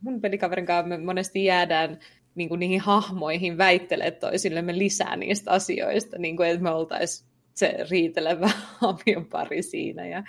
[0.00, 1.98] mun pelikaverin kanssa me monesti jäädään
[2.34, 7.76] niin kuin niihin hahmoihin väittelee toisillemme lisää niistä asioista, niin kuin, että me oltaisiin se
[7.90, 8.50] riitelevä
[8.80, 10.22] avion pari siinä ja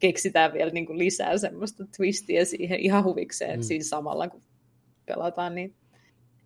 [0.00, 3.62] keksitään vielä niin kuin lisää semmoista twistiä siihen ihan huvikseen mm.
[3.62, 4.42] siinä samalla, kun
[5.06, 5.74] pelataan, niin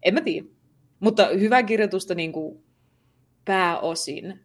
[0.02, 0.46] en mä tiedä.
[1.00, 2.64] Mutta hyvää kirjoitusta niin kuin
[3.44, 4.40] pääosin,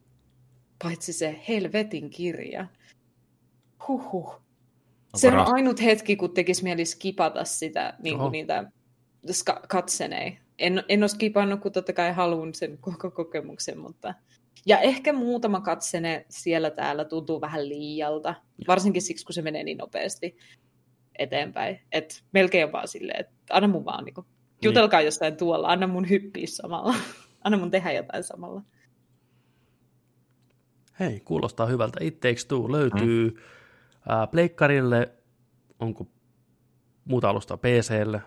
[0.84, 2.68] paitsi se helvetin kirja.
[3.88, 4.42] Huhhuh.
[5.16, 8.72] Se on ainut hetki, kun tekisi mieli skipata sitä, niin kuin niitä
[9.68, 14.14] katsenei en, en ole skipannut, kun totta kai haluan sen koko kokemuksen, mutta...
[14.66, 18.36] Ja ehkä muutama katsene siellä täällä tuntuu vähän liialta,
[18.68, 20.38] varsinkin siksi, kun se menee niin nopeasti
[21.20, 21.80] eteenpäin.
[21.92, 24.28] että melkein vaan silleen, että anna mun vaan niin kuin,
[24.62, 25.06] jutelkaa niin.
[25.06, 26.96] jostain tuolla, anna mun hyppiä samalla,
[27.44, 28.62] anna mun tehdä jotain samalla.
[31.00, 32.00] Hei, kuulostaa hyvältä.
[32.02, 33.38] It Takes Two löytyy mm.
[34.32, 35.12] Pleikkarille,
[35.80, 36.08] onko
[37.06, 38.22] muuta alusta PClle?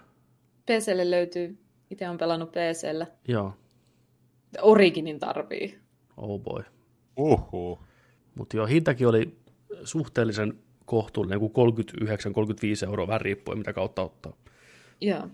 [0.67, 3.07] PClle löytyy Itse on pelannut PCllä.
[3.29, 3.55] Joo.
[4.63, 5.79] Originin tarvii.
[6.17, 6.65] Oh boy.
[7.17, 7.79] Uhu.
[8.35, 9.39] Mutta joo, hintakin oli
[9.85, 11.53] suhteellisen kohtuullinen, kuin
[12.85, 14.33] 39-35 euroa, vähän riippuen mitä kautta ottaa.
[15.01, 15.29] Joo.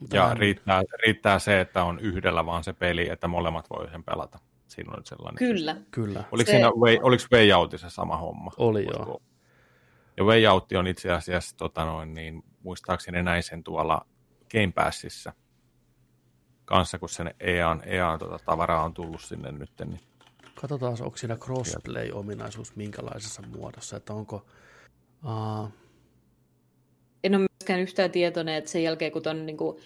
[0.00, 4.04] Mutta ja riittää, riittää se, että on yhdellä vaan se peli, että molemmat voi sen
[4.04, 4.38] pelata.
[4.68, 5.38] Siinä on sellainen.
[5.38, 5.76] Kyllä.
[5.90, 6.24] Kyllä.
[6.32, 6.52] Oliko, se...
[6.52, 8.50] siinä, way, oliko Way Out se sama homma?
[8.56, 9.04] Oli Olisiko?
[9.04, 9.22] joo.
[10.16, 14.06] Ja Way Out on itse asiassa, tota noin, niin, muistaakseni näin sen tuolla
[14.52, 15.32] Game Passissa
[16.64, 19.70] kanssa, kun sen EAN, EAN tota, tavaraa on tullut sinne nyt.
[19.84, 20.00] Niin.
[20.60, 24.46] Katsotaan, onko siinä crossplay-ominaisuus minkälaisessa muodossa, että onko...
[25.24, 25.68] Uh...
[27.24, 29.76] En ole myöskään yhtään tietoinen, että sen jälkeen kun, ton, niin kuin,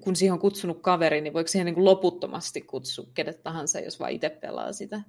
[0.00, 4.00] kun siihen on kutsunut kaveri, niin voiko siihen niin kuin loputtomasti kutsua kenet tahansa, jos
[4.00, 5.00] vaan itse pelaa sitä?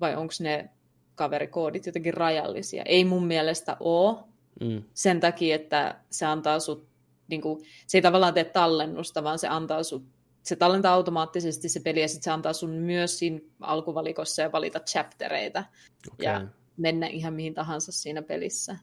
[0.00, 0.70] Vai onko ne
[1.14, 2.82] kaverikoodit jotenkin rajallisia?
[2.82, 4.18] Ei mun mielestä ole.
[4.60, 4.82] Mm.
[4.94, 6.88] Sen takia, että se antaa sut,
[7.28, 10.04] niin kuin, se ei tavallaan tee tallennusta, vaan se antaa sut
[10.42, 14.80] se tallentaa automaattisesti se peli ja sitten se antaa sun myös siinä alkuvalikossa ja valita
[14.80, 15.64] chaptereita
[16.12, 16.24] okay.
[16.24, 16.46] ja
[16.76, 18.76] mennä ihan mihin tahansa siinä pelissä.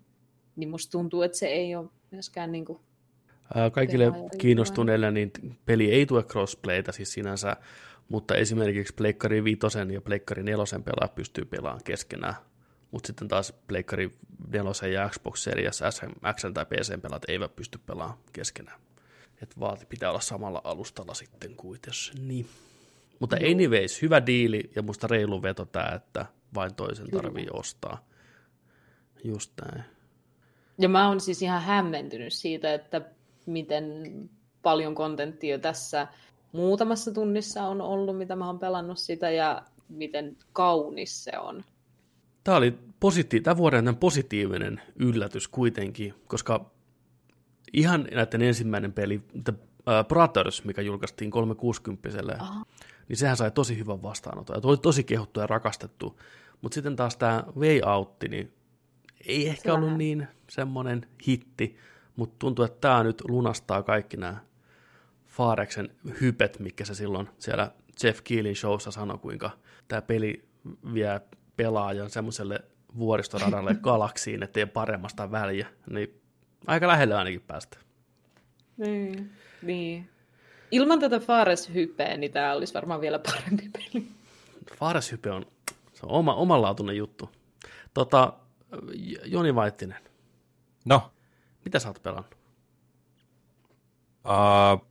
[0.56, 2.80] Niin musta tuntuu, että se ei ole myöskään niin kuin
[3.72, 5.32] Kaikille kiinnostuneille niin
[5.66, 7.58] peli ei tue crossplayta siis sinänsä,
[8.10, 9.60] mutta esimerkiksi Pleikkari 5
[9.94, 12.36] ja Pleikkari 4 pelaajat pystyy pelaamaan keskenään,
[12.94, 14.12] mutta sitten taas Pleikkari
[14.52, 16.02] 4 ja Xbox Series S,
[16.36, 18.80] X tai PC pelaat eivät pysty pelaamaan keskenään.
[19.42, 22.28] Että vaati pitää olla samalla alustalla sitten kuitenkin.
[22.28, 22.48] Niin.
[23.20, 23.52] Mutta Joo.
[23.52, 26.26] anyways, hyvä diili ja musta reilu veto tämä, että
[26.56, 27.60] vain toisen tarvii Kyllä.
[27.60, 28.06] ostaa.
[29.24, 29.84] Just näin.
[30.78, 33.02] Ja mä oon siis ihan hämmentynyt siitä, että
[33.46, 33.84] miten
[34.62, 36.08] paljon kontenttia tässä
[36.52, 41.64] muutamassa tunnissa on ollut, mitä mä oon pelannut sitä, ja miten kaunis se on.
[42.44, 46.72] Tämä oli positi- tämän vuoden positiivinen yllätys kuitenkin, koska
[47.74, 49.54] ihan näiden ensimmäinen peli, The
[50.08, 52.10] Brothers, mikä julkaistiin 360
[52.40, 52.66] Aha.
[53.10, 56.20] niin sehän sai tosi hyvän vastaanoton, ja oli tosi kehuttu ja rakastettu,
[56.62, 58.54] mutta sitten taas tämä Way Out, niin
[59.28, 61.78] ei ehkä se ollut niin semmoinen hitti,
[62.16, 64.38] mutta tuntuu, että tämä nyt lunastaa kaikki nämä
[65.28, 67.72] Faareksen hypet, mikä se silloin siellä
[68.04, 69.52] Jeff Keelin showssa sanoi, kuinka
[69.88, 70.46] tämä peli
[70.94, 71.22] vie
[71.56, 72.60] pelaajan semmoiselle
[72.98, 76.22] vuoristoradalle galaksiin, ettei paremmasta väliä, niin
[76.68, 77.78] aika lähelle ainakin päästä.
[78.78, 79.32] Niin,
[79.62, 80.10] niin.
[80.72, 84.08] Ilman tätä Fares-hypeä, niin tämä olisi varmaan vielä parempi peli.
[84.76, 85.46] Fares-hype on,
[85.94, 87.30] se on oma, omanlaatuinen juttu.
[87.94, 88.34] Tota,
[89.26, 90.04] Joni Vaittinen.
[90.86, 91.12] No?
[91.66, 92.38] Mitä sä oot pelannut?
[94.26, 94.88] Uh,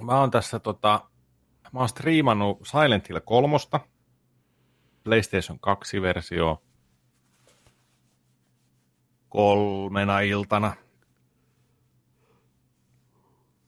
[0.00, 1.00] mä oon tässä tota,
[1.72, 3.56] mä oon striimannut Silent Hill 3,
[5.04, 6.62] PlayStation 2-versio
[9.28, 10.74] kolmena iltana.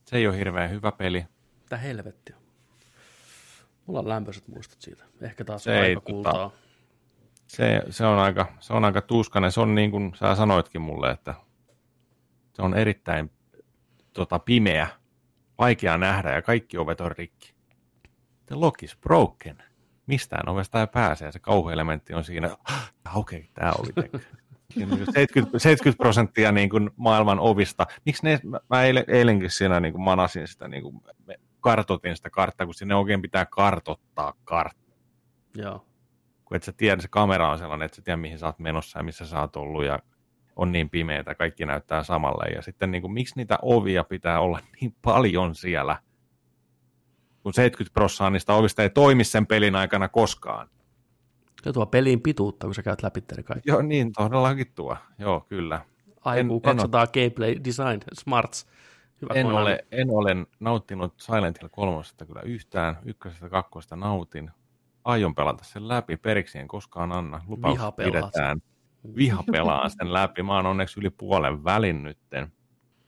[0.05, 1.25] Se ei ole hirveän hyvä peli.
[1.61, 2.35] Mitä helvettiä.
[3.85, 5.03] Mulla on lämpöiset muistot siitä.
[5.21, 6.51] Ehkä taas se aika ei, Tota,
[7.47, 9.51] se, se, on aika, se on aika tuskainen.
[9.51, 11.35] Se on niin kuin sä sanoitkin mulle, että
[12.53, 13.31] se on erittäin
[14.13, 14.87] tota, pimeä,
[15.57, 17.53] vaikea nähdä ja kaikki ovet on rikki.
[18.45, 19.63] The lock is broken.
[20.07, 22.57] Mistään ovesta ei pääse ja se kauhuelementti on siinä.
[22.69, 24.21] Ah, okei, okay, tämä oli
[25.13, 27.85] 70, 70 prosenttia niin kuin maailman ovista.
[28.05, 28.39] Miksi ne,
[28.69, 31.01] mä eilen, eilenkin siinä niin kuin manasin sitä, niin kuin,
[31.61, 34.93] kartotin sitä karttaa, kun sinne oikein pitää kartottaa kartta.
[35.55, 35.85] Joo.
[36.45, 38.99] Kun et sä tiedä, se kamera on sellainen, että sä tiedä mihin sä oot menossa
[38.99, 39.99] ja missä sä oot ollut ja
[40.55, 42.51] on niin pimeitä, kaikki näyttää samalle.
[42.55, 45.99] Ja sitten niin kuin, miksi niitä ovia pitää olla niin paljon siellä,
[47.43, 50.69] kun 70 prosenttia niistä ovista ei toimi sen pelin aikana koskaan.
[51.63, 53.69] Se tuo peliin pituutta, kun sä käyt läpi kaikki.
[53.69, 54.97] Joo, niin todellakin tuo.
[55.19, 55.81] Joo, kyllä.
[56.21, 58.67] Aiku 200 en gameplay design smarts.
[59.21, 62.97] Hyvä en, ole, en ole nauttinut Silent Hill 3 kyllä yhtään.
[63.05, 64.51] Ykkösestä kakkosta nautin.
[65.03, 66.17] Aion pelata sen läpi.
[66.17, 67.41] Periksi en koskaan anna.
[67.47, 68.61] Lupaus Viha pidetään.
[69.15, 70.43] Viha pelaa sen läpi.
[70.43, 72.51] Mä oon onneksi yli puolen välin nytten.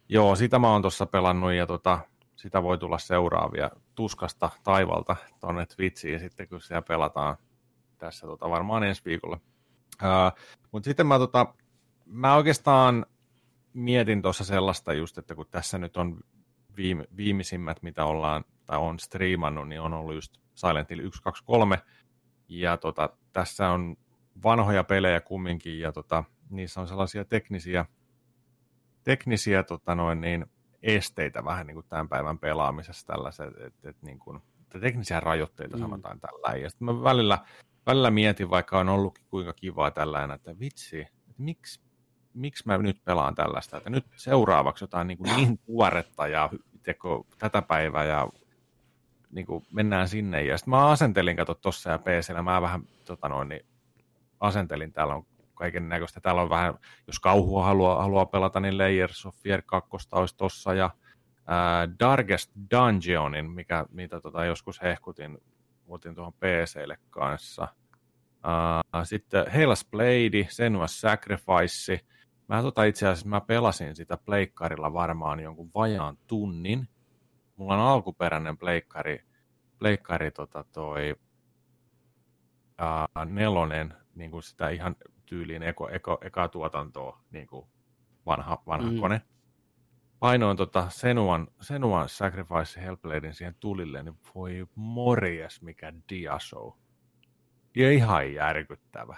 [0.10, 2.00] Joo, sitä mä oon tuossa pelannut ja tota,
[2.36, 7.38] sitä voi tulla seuraavia tuskasta taivalta tuonne Twitchiin sitten, kun siellä pelataan
[7.98, 9.40] tässä tota, varmaan ensi viikolla.
[10.04, 10.40] Uh,
[10.72, 11.54] Mutta sitten mä, tota,
[12.06, 13.06] mä oikeastaan
[13.74, 16.20] mietin tuossa sellaista just, että kun tässä nyt on
[16.78, 21.44] viime, viimeisimmät, mitä ollaan tai on striimannut, niin on ollut just Silent Hill 1, 2,
[21.46, 21.80] 3,
[22.48, 23.96] ja tota, tässä on
[24.44, 27.86] vanhoja pelejä kumminkin, ja tota, niissä on sellaisia teknisiä,
[29.04, 30.46] teknisiä tota noin, niin,
[30.86, 35.78] esteitä vähän niin kuin tämän päivän pelaamisessa tällaiset, että, että, niin kuin, että teknisiä rajoitteita
[35.78, 35.82] mm.
[35.82, 36.58] sanotaan tällä.
[36.58, 37.38] Ja sitten mä välillä
[37.86, 41.82] välillä mietin, vaikka on ollutkin kuinka kivaa tällainen, että vitsi, että miksi,
[42.34, 46.50] miksi mä nyt pelaan tällaista, että nyt seuraavaksi jotain niin, kuin niin tuoretta ja
[46.84, 48.30] teko, tätä päivää ja
[49.32, 50.44] niin kuin mennään sinne.
[50.44, 53.66] Ja sitten mä asentelin, kato tuossa ja PCllä, mä vähän tota noin, niin
[54.40, 55.26] asentelin, täällä on
[55.56, 56.22] kaiken näköistä.
[56.22, 56.74] Täällä on vähän,
[57.08, 60.90] jos kauhua haluaa, haluaa pelata, niin Layers of Fear 2 olisi tossa ja
[61.48, 65.38] ää, Darkest Dungeonin, mikä, mitä tota joskus hehkutin,
[65.88, 67.68] otin tuohon PClle kanssa.
[68.44, 72.00] Ää, sitten Hellas Blade, Senua's Sacrifice.
[72.48, 76.88] Mä tota itse asiassa mä pelasin sitä pleikkarilla varmaan jonkun vajaan tunnin.
[77.56, 79.24] Mulla on alkuperäinen pleikkari,
[79.80, 81.16] pleikkari tota toi,
[82.78, 84.96] ää, nelonen, niin kuin sitä ihan
[85.26, 87.68] tyyliin eko, eko, eka tuotantoa, niin kuin
[88.26, 89.00] vanha, vanha mm.
[89.00, 89.22] kone.
[90.20, 96.72] Painoin tota Senuan, Senuan Sacrifice Hellbladein siihen tulille, niin voi morjes mikä diashow.
[97.76, 99.18] Ja ihan järkyttävä.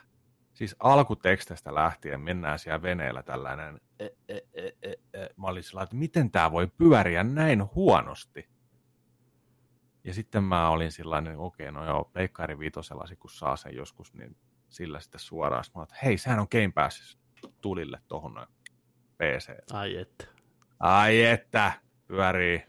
[0.53, 5.29] Siis alkutekstestä lähtien mennään siellä veneellä tällainen, e, e, e, e, e.
[5.37, 8.49] mä olin sillä, että miten tämä voi pyöriä näin huonosti.
[10.03, 14.13] Ja sitten mä olin sillä että okei, no joo, Pleikkari viitosella, kun saa sen joskus,
[14.13, 14.37] niin
[14.69, 15.63] sillä sitten suoraan.
[15.75, 17.17] Mä että hei, sehän on Game Passissa
[17.61, 18.47] tulille tuohon noin
[19.17, 19.73] PC.
[19.73, 20.25] Ai että.
[20.79, 21.71] Ai että,
[22.07, 22.63] pyörii.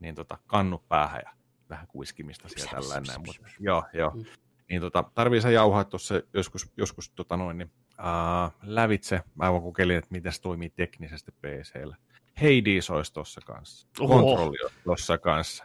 [0.00, 1.30] Niin tota, kannu päähän ja
[1.70, 3.20] vähän kuiskimista siellä tällainen.
[3.26, 4.10] Mutta, joo, joo.
[4.10, 4.24] Mm.
[4.68, 9.22] Niin tota, tarvii se jauhaa tuossa joskus, joskus tota noin, niin, uh, lävitse.
[9.34, 11.96] Mä voin kokeilin, että miten se toimii teknisesti PCllä.
[12.36, 13.88] Hades olisi tuossa kanssa.
[13.98, 15.64] Kontrolli olisi tuossa kanssa.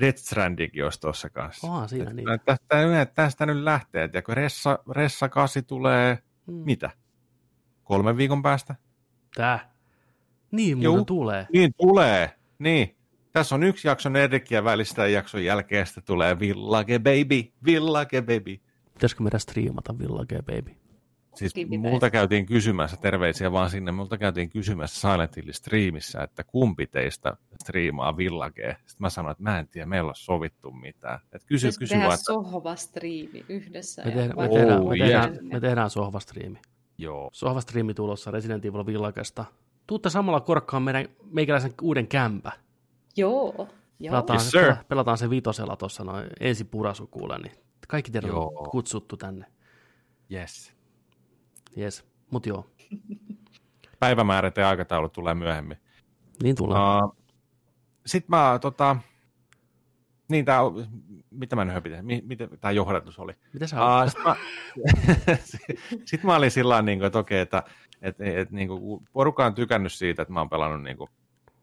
[0.00, 1.66] Death Stranding olisi tuossa kanssa.
[1.66, 2.26] Oha, siinä niin.
[2.44, 6.54] Tästä, tästä nyt lähtee, että kun Ressa, Ressa 8 tulee, hmm.
[6.54, 6.90] mitä?
[7.84, 8.74] Kolmen viikon päästä?
[9.34, 9.74] Tää?
[10.50, 11.46] Niin, muuten tulee.
[11.52, 12.30] Niin, tulee.
[12.58, 12.96] Niin.
[13.32, 18.60] Tässä on yksi jakso Nerdikia välistä jakson jälkeen, sitten tulee Village Baby, Village Baby.
[18.94, 20.83] Pitäisikö meidän striimata Village Baby?
[21.34, 26.86] Siis multa käytiin kysymässä, terveisiä vaan sinne, multa käytiin kysymässä Silent Hill striimissä, että kumpi
[26.86, 28.72] teistä striimaa Villagea.
[28.72, 31.20] Sitten mä sanoin, että mä en tiedä, meillä on sovittu mitään.
[31.32, 32.16] Että kysy, Pitäisi kysy vaan, että...
[32.24, 34.02] sohva striimi yhdessä.
[34.04, 35.08] Me, tehdään, me, Oh, tehdään, me, yeah.
[35.26, 36.58] tehdään, me tehdään sohva striimi.
[36.98, 37.30] Joo.
[37.32, 39.44] Sohva striimi tulossa Resident Evil Villagesta.
[39.86, 42.52] Tuutte samalla korkkaan meidän meikäläisen uuden kämpä.
[43.16, 43.54] Joo,
[44.00, 44.10] joo.
[44.10, 44.72] Pelataan, Yes, se, sir.
[44.72, 47.52] pela- pelataan se vitosella tuossa noin ensi purasukuulle, niin
[47.88, 49.46] kaikki teidät on kutsuttu tänne.
[50.32, 50.73] Yes.
[51.78, 52.04] Yes.
[52.30, 52.66] Mut joo,
[54.00, 55.76] Päivämäärät ja aikataulut tulee myöhemmin.
[56.42, 56.78] niin tulee.
[56.78, 57.16] Uh,
[58.06, 58.96] Sitten mä, tota,
[60.28, 60.60] niin tää,
[61.30, 63.32] mitä mä nyt höpitän, Mi- miten tämä johdatus oli?
[63.52, 64.36] Mitä sä Uh, Sitten mä,
[66.10, 67.62] sit mä olin sillä tavalla, niin että okei, että
[68.02, 71.10] et, et, niin kuin, porukka on tykännyt siitä, että mä oon pelannut niin kuin,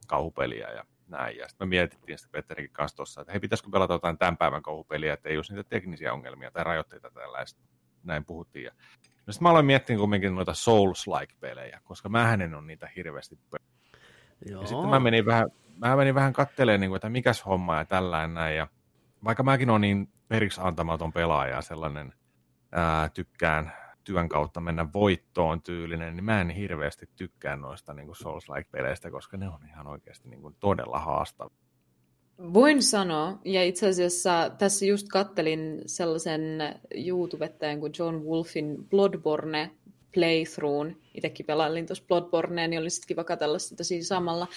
[0.07, 1.37] kauhupeliä ja näin.
[1.37, 4.61] Ja sitten me mietittiin sitä Petterikin kanssa tuossa, että hei, pitäisikö pelata jotain tämän päivän
[4.61, 7.61] kauhupeliä, että ei olisi niitä teknisiä ongelmia tai rajoitteita tällaista.
[8.03, 8.65] Näin puhuttiin.
[8.65, 8.71] Ja,
[9.31, 13.39] no sitten mä aloin miettiä kumminkin noita Souls-like-pelejä, koska mähän en ole niitä hirveästi
[14.49, 14.61] joo.
[14.61, 17.85] ja sitten mä menin vähän, mä menin vähän kattelemaan, niin kuin, että mikäs homma ja
[17.85, 18.57] tällainen näin.
[18.57, 18.67] Ja
[19.23, 22.13] vaikka mäkin olen niin periksi antamaton pelaaja ja sellainen
[22.71, 23.71] ää, tykkään
[24.03, 29.49] työn kautta mennä voittoon tyylinen, niin mä en hirveästi tykkää noista niin Souls-like-peleistä, koska ne
[29.49, 31.60] on ihan oikeasti niin kuin todella haastavia.
[32.53, 36.41] Voin sanoa, ja itse asiassa tässä just kattelin sellaisen
[37.07, 39.71] YouTubettajan kuin John Wolfin Bloodborne
[40.13, 41.01] playthroughin.
[41.13, 44.47] Itsekin pelailin tuossa Bloodbornea, niin olisi kiva katsella sitä siinä samalla.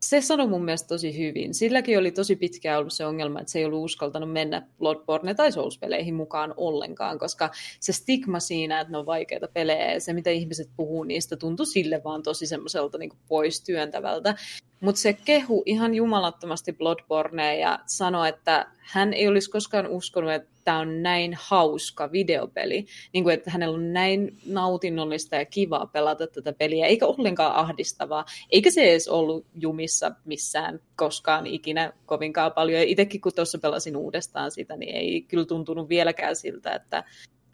[0.00, 1.54] Se sanoi mun mielestä tosi hyvin.
[1.54, 5.52] Silläkin oli tosi pitkään ollut se ongelma, että se ei ollut uskaltanut mennä Bloodborne- tai
[5.52, 7.50] Souls-peleihin mukaan ollenkaan, koska
[7.80, 11.66] se stigma siinä, että ne on vaikeita pelejä ja se, mitä ihmiset puhuu niistä, tuntui
[11.66, 14.34] sille vaan tosi semmoiselta niin pois työntävältä.
[14.80, 20.50] Mutta se kehu ihan jumalattomasti Bloodbornea ja sanoi, että hän ei olisi koskaan uskonut, että
[20.64, 22.86] tämä on näin hauska videopeli.
[23.12, 28.24] Niin kuin, että hänellä on näin nautinnollista ja kivaa pelata tätä peliä, eikä ollenkaan ahdistavaa.
[28.50, 32.80] Eikä se edes ollut jumissa missään koskaan ikinä kovinkaan paljon.
[32.80, 37.04] Ja itsekin kun tuossa pelasin uudestaan sitä, niin ei kyllä tuntunut vieläkään siltä, että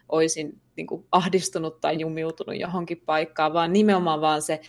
[0.09, 4.61] olisin niin kuin, ahdistunut tai jumiutunut johonkin paikkaan, vaan nimenomaan vaan se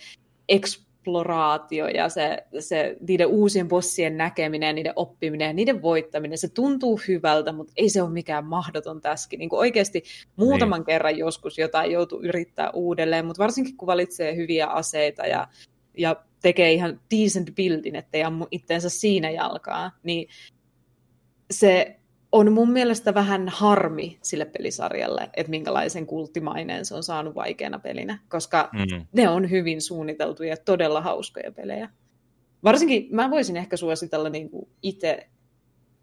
[1.08, 6.48] eksploraatio ja se, se niiden uusien bossien näkeminen ja niiden oppiminen ja niiden voittaminen, se
[6.48, 9.36] tuntuu hyvältä, mutta ei se ole mikään mahdoton täski.
[9.36, 10.02] Niin kuin oikeasti
[10.36, 10.86] muutaman niin.
[10.86, 15.48] kerran joskus jotain joutuu yrittää uudelleen, mutta varsinkin kun valitsee hyviä aseita ja,
[15.98, 20.28] ja tekee ihan decent buildin, ettei ammu itteensä siinä jalkaa, niin
[21.50, 21.97] se
[22.32, 28.18] on mun mielestä vähän harmi sille pelisarjalle, että minkälaisen kulttimaineen se on saanut vaikeana pelinä,
[28.28, 29.06] koska mm.
[29.12, 31.88] ne on hyvin suunniteltuja ja todella hauskoja pelejä.
[32.64, 35.28] Varsinkin mä voisin ehkä suositella niin kuin itse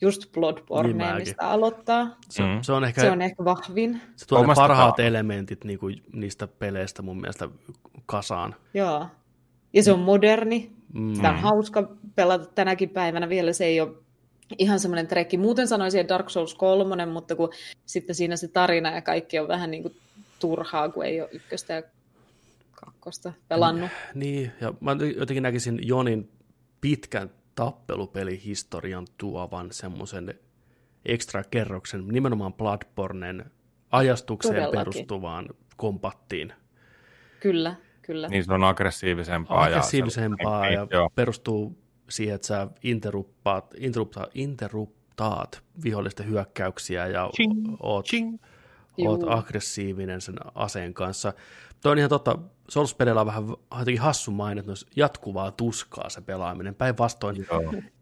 [0.01, 2.17] just Bloodborne, niin mistä aloittaa.
[2.29, 2.61] Se, mm.
[2.61, 4.01] se, on ehkä, se on ehkä vahvin.
[4.15, 7.49] Se tuo ne parhaat elementit niin kuin niistä peleistä mun mielestä
[8.05, 8.55] kasaan.
[8.73, 9.07] Joo.
[9.73, 10.71] Ja se on moderni.
[10.93, 11.13] Mm.
[11.13, 13.53] Sitä on hauska pelata tänäkin päivänä vielä.
[13.53, 13.91] Se ei ole
[14.57, 15.37] ihan semmoinen trekki.
[15.37, 17.49] Muuten sanoisin, että Dark Souls 3, mutta kun
[17.85, 19.95] sitten siinä se tarina ja kaikki on vähän niin kuin
[20.39, 21.83] turhaa, kun ei ole ykköstä ja
[22.71, 23.89] kakkosta pelannut.
[24.15, 26.31] Niin, ja mä jotenkin näkisin Jonin
[26.81, 30.39] pitkän tappelupelihistorian tuovan semmoisen
[31.05, 33.51] ekstra kerroksen nimenomaan Bloodbornen
[33.91, 34.79] ajastukseen Todellakin.
[34.79, 36.53] perustuvaan kompattiin.
[37.39, 38.27] Kyllä, kyllä.
[38.27, 39.63] Niin se on aggressiivisempaa.
[39.63, 41.77] Aggressiivisempaa ja, ja perustuu
[42.09, 48.37] siihen, että sä interruptaat, interruptaat, interruptaat vihollisten hyökkäyksiä ja ching, oot, ching.
[49.05, 51.33] oot aggressiivinen sen aseen kanssa.
[51.81, 52.37] Toi on ihan totta,
[52.69, 53.47] souls on vähän
[53.79, 56.75] jotenkin hassu maine, että jatkuvaa tuskaa se pelaaminen.
[56.75, 57.47] Päinvastoin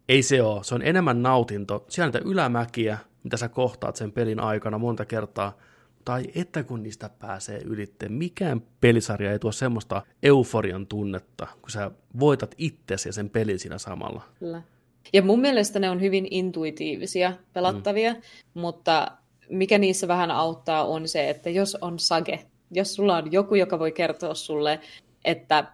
[0.09, 1.85] ei se ole, se on enemmän nautinto.
[1.89, 5.57] Siellä on niitä ylämäkiä, mitä sä kohtaat sen pelin aikana monta kertaa,
[6.05, 8.09] tai että kun niistä pääsee ylitte.
[8.09, 13.77] Mikään pelisarja ei tuo semmoista euforian tunnetta, kun sä voitat itsesi ja sen pelin siinä
[13.77, 14.21] samalla.
[14.39, 14.61] Kyllä.
[15.13, 18.21] Ja mun mielestä ne on hyvin intuitiivisia pelattavia, mm.
[18.53, 19.07] mutta
[19.49, 22.39] mikä niissä vähän auttaa on se, että jos on sage,
[22.71, 24.80] jos sulla on joku, joka voi kertoa sulle,
[25.25, 25.65] että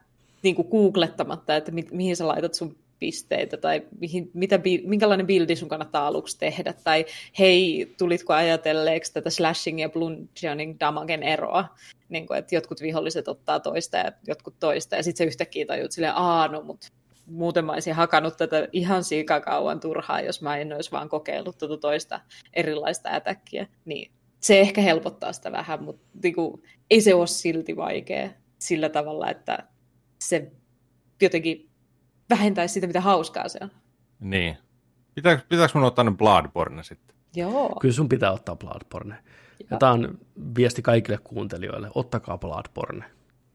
[0.43, 5.55] niin kuin googlettamatta, että mi- mihin sä laitat sun pisteitä tai mihin, mitä, minkälainen bildi
[5.55, 6.73] sun kannattaa aluksi tehdä?
[6.83, 7.05] Tai
[7.39, 11.65] hei, tulitko ajatelleeksi tätä slashing ja bludgeoning damagen eroa,
[12.09, 15.91] niin kuin, että jotkut viholliset ottaa toista ja jotkut toista ja sitten se yhtäkkiä tajut
[15.91, 16.91] silleen, aa no mut
[17.25, 19.03] muuten mä olisin hakannut tätä ihan
[19.45, 22.19] kauan turhaa, jos mä en olisi vaan kokeillut tuota toista
[22.53, 27.75] erilaista ätäkkiä, niin se ehkä helpottaa sitä vähän, mutta niin kuin, ei se ole silti
[27.75, 29.63] vaikea sillä tavalla, että
[30.19, 30.51] se
[31.21, 31.68] jotenkin
[32.29, 33.71] vähentäisi sitä, mitä hauskaa se on.
[34.19, 34.57] Niin.
[35.15, 37.15] Pitääkö, pitääkö mun ottaa nyt Bloodborne sitten?
[37.35, 37.77] Joo.
[37.81, 39.15] Kyllä sun pitää ottaa Bloodborne.
[39.71, 40.17] Ja tämä on
[40.57, 41.89] viesti kaikille kuuntelijoille.
[41.95, 43.05] Ottakaa Bloodborne.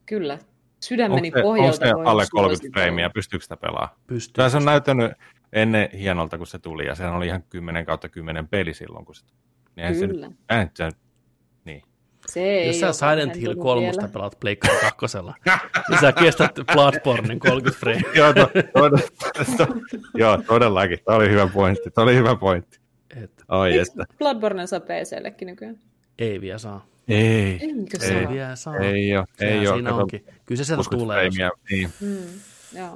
[0.06, 0.38] Kyllä.
[0.80, 1.86] Sydämeni onko se, pohjalta.
[1.86, 3.10] Onko se alle 30 freimiä?
[3.10, 3.98] Pystyykö sitä pelaamaan?
[4.06, 4.50] Pystyy.
[4.50, 5.12] Se on näyttänyt
[5.52, 9.14] ennen hienolta, kun se tuli, ja sehän oli ihan 10 kautta 10 peli silloin, kun
[9.14, 9.38] se tuli.
[9.76, 10.00] Niin Kyllä.
[10.00, 11.03] Se, nyt, niin.
[12.26, 15.34] Se ei Jos sä Silent Hill kolmosta pelaat Pleikkari kakkosella,
[15.88, 18.02] niin sä kestät Bloodbornein 30 frame.
[18.14, 19.74] joo, to, to, to, to,
[20.14, 20.98] joo, todellakin.
[21.04, 21.90] Tämä oli hyvä pointti.
[21.90, 22.80] Tämä oli hyvä pointti.
[23.22, 23.44] Et.
[23.48, 24.04] Ai, että.
[24.18, 25.78] Bloodborne saa PCllekin nykyään?
[26.18, 26.86] Ei vielä saa.
[27.08, 27.58] Ei.
[27.62, 28.76] Eikö ei, ei vielä saa.
[28.76, 29.26] Ei ole.
[29.40, 29.76] Ei ole.
[29.76, 30.24] Siinä onkin.
[30.46, 31.28] Kyllä se sieltä tulee.
[31.70, 31.90] Niin.
[32.00, 32.40] Hmm,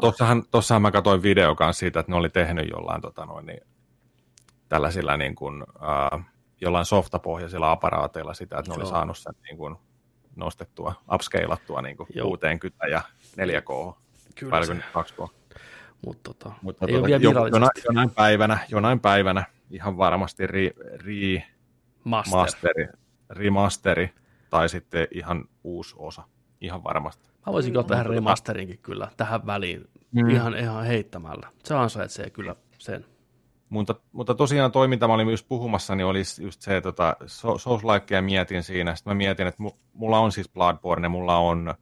[0.01, 3.61] tossahan, tossahan mä katsoin video kanssa siitä, että ne oli tehnyt jollain tota noin, niin,
[4.69, 6.21] tällaisilla niin kuin, uh,
[6.61, 8.83] jollain softapohjaisilla aparaateilla sitä, että ne Joo.
[8.83, 9.77] oli saanut sen niin kuin
[10.37, 13.01] nostettua, upscalattua niin kuin 60 ja
[13.37, 13.95] 4K,
[14.35, 14.75] Kyllä se.
[14.75, 15.29] 2K.
[16.07, 20.71] Mut, tota, Mutta ei tota, ole vielä jonain, jonain, päivänä, jonain päivänä ihan varmasti ri,
[20.95, 21.45] ri,
[22.05, 22.39] Master.
[22.39, 22.89] masteri,
[23.31, 24.15] remasteri
[24.51, 26.23] tai sitten ihan uusi osa.
[26.61, 27.29] Ihan varmasti.
[27.47, 30.31] Mä voisin ottaa tähän remasterinkin kyllä tähän väliin mm.
[30.31, 31.49] ihan, ihan heittämällä.
[31.65, 33.05] Se ansaitsee kyllä sen.
[33.69, 37.17] Mutta, mutta tosiaan toi, mitä mä olin myös puhumassa, niin oli just se, että tota,
[37.27, 37.83] souls
[38.21, 38.95] mietin siinä.
[38.95, 39.63] Sitten mä mietin, että
[39.93, 41.75] mulla on siis Bloodborne, mulla on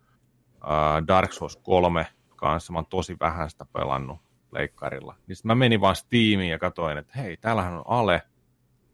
[0.56, 2.06] uh, Dark Souls 3
[2.36, 2.72] kanssa.
[2.72, 4.18] Mä oon tosi vähän sitä pelannut
[4.52, 5.14] leikkarilla.
[5.26, 8.22] Niin sitten mä menin vaan Steamiin ja katsoin, että hei, täällähän on Ale.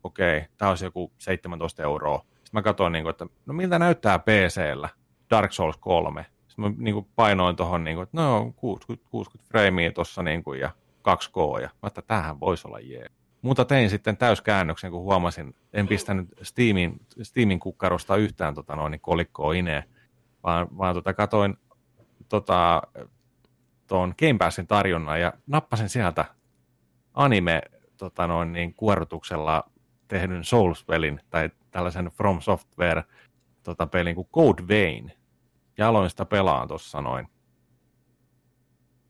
[0.05, 2.19] Okei, okay, tää olisi joku 17 euroa.
[2.19, 4.89] Sitten mä katsoin, niin kuin, että no miltä näyttää PCllä
[5.31, 6.27] Dark Souls 3.
[6.48, 10.70] Sitten mä niin kuin painoin tuohon, niin että no 60, 60 freimiä tuossa niin ja
[11.08, 13.06] 2K, ja mä että tämähän voisi olla jee.
[13.42, 19.00] Mutta tein sitten täyskäännöksen, kun huomasin, en pistänyt Steamin, Steamin kukkarosta yhtään tota noin, niin
[19.00, 19.84] kolikkoa ineen,
[20.42, 21.56] vaan, vaan tota, katoin
[22.28, 22.82] tota,
[23.86, 26.24] tuon Game Passin tarjonnan ja nappasin sieltä
[27.14, 27.62] anime
[27.96, 29.64] tota noin, niin, kuorutuksella
[30.08, 33.04] tehdyn Souls-pelin tai tällaisen From Software
[33.62, 35.12] tota, pelin kuin Code Vein.
[35.78, 37.28] Ja aloin sitä pelaan tuossa noin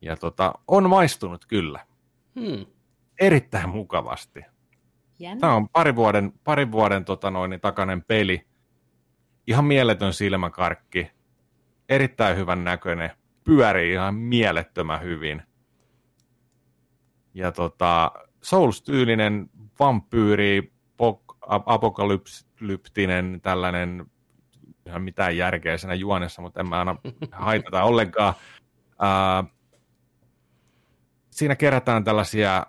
[0.03, 1.85] ja tota, on maistunut kyllä.
[2.39, 2.65] Hmm.
[3.19, 4.41] Erittäin mukavasti.
[5.19, 5.39] Jännä.
[5.39, 8.45] Tämä on pari vuoden, pari vuoden tota noin, niin takainen peli.
[9.47, 11.11] Ihan mieletön silmäkarkki.
[11.89, 13.11] Erittäin hyvän näköinen.
[13.43, 15.43] Pyörii ihan mielettömän hyvin.
[17.33, 18.11] Ja tota,
[18.41, 19.49] Souls-tyylinen
[19.79, 20.73] vampyyri,
[21.65, 24.05] apokalyptinen tällainen,
[24.85, 26.95] ihan mitään järkeä siinä juonessa, mutta en mä aina
[27.31, 28.33] haitata ollenkaan.
[28.91, 29.52] Uh,
[31.37, 32.65] siinä kerätään tällaisia,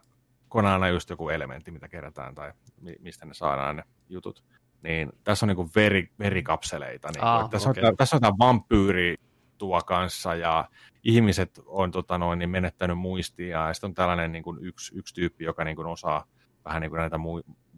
[0.48, 2.52] konaana just joku elementti, mitä kerätään tai
[2.98, 4.44] mistä ne saadaan ne jutut.
[4.82, 7.08] Niin tässä on niinku veri, verikapseleita.
[7.08, 7.26] Niinku.
[7.26, 7.84] Ah, tässä, okay.
[7.84, 9.16] on, tässä on tämä vampyyri
[9.58, 10.68] tuo kanssa ja
[11.02, 15.14] ihmiset on tota noin, niin menettänyt muistia ja sitten on tällainen niin kuin yksi, yksi
[15.14, 16.26] tyyppi, joka niin kuin osaa
[16.64, 17.18] vähän niin kuin näitä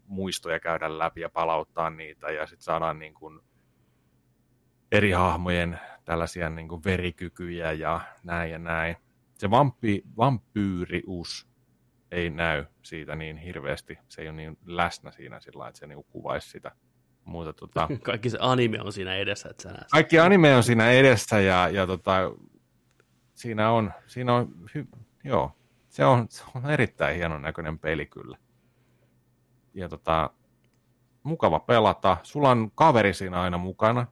[0.06, 3.40] muistoja käydä läpi ja palauttaa niitä, ja sitten saadaan niin kuin
[4.92, 8.96] eri hahmojen tällaisia niin kuin verikykyjä ja näin ja näin.
[9.38, 11.46] Se vampi, vampyyrius
[12.10, 13.98] ei näy siitä niin hirveästi.
[14.08, 16.72] Se ei ole niin läsnä siinä sillä että se niin kuvaisi sitä.
[17.24, 19.88] Mutta, tota, Kaikki se anime on siinä edessä, että sä näet.
[19.90, 22.16] Kaikki anime on siinä edessä ja, ja tota,
[23.34, 24.88] siinä on, siinä on hy,
[25.24, 25.52] joo,
[25.88, 28.38] se on, se on erittäin hienon näköinen peli kyllä.
[29.74, 30.30] Ja tota,
[31.22, 32.16] mukava pelata.
[32.22, 34.06] Sulla on kaveri siinä aina mukana.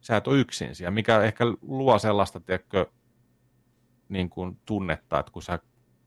[0.00, 2.86] Sä et ole yksin siellä, mikä ehkä luo sellaista, tiedätkö,
[4.10, 5.58] niin kuin tunnetta, että kun sä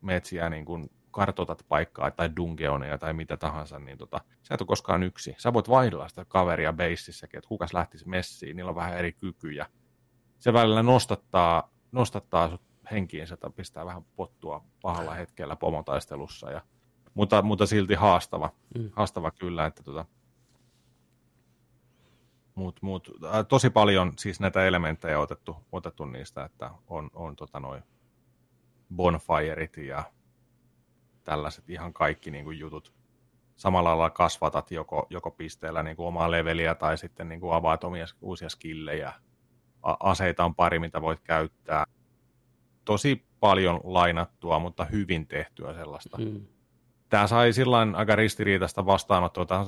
[0.01, 4.61] meet siellä niin kuin kartoitat paikkaa tai dungeoneja tai mitä tahansa, niin tota, sä et
[4.61, 5.35] ole koskaan yksi.
[5.37, 9.65] Sä voit vaihdella sitä kaveria beisissäkin, että kukas lähtisi messiin, niillä on vähän eri kykyjä.
[10.39, 12.61] Se välillä nostattaa, nostattaa sut
[12.91, 16.51] henkiinsä tai pistää vähän pottua pahalla hetkellä pomotaistelussa.
[16.51, 16.61] Ja,
[17.13, 18.89] mutta, mutta silti haastava, mm.
[18.95, 20.05] haastava kyllä, että tota,
[22.55, 27.59] mut, mut, äh, tosi paljon siis näitä elementtejä otettu, otettu niistä, että on, on tota
[27.59, 27.83] noin
[28.95, 30.03] bonfireit ja
[31.23, 32.93] tällaiset ihan kaikki niin kuin jutut.
[33.55, 37.83] Samalla lailla kasvatat joko, joko pisteellä niin kuin omaa leveliä tai sitten niin kuin avaat
[37.83, 39.13] omia uusia skillejä.
[39.83, 41.85] A- aseita on pari, mitä voit käyttää.
[42.85, 46.17] Tosi paljon lainattua, mutta hyvin tehtyä sellaista.
[46.17, 46.45] Mm.
[47.09, 49.45] Tämä sai sillä aika ristiriitaista vastaanottoa.
[49.45, 49.59] Tämä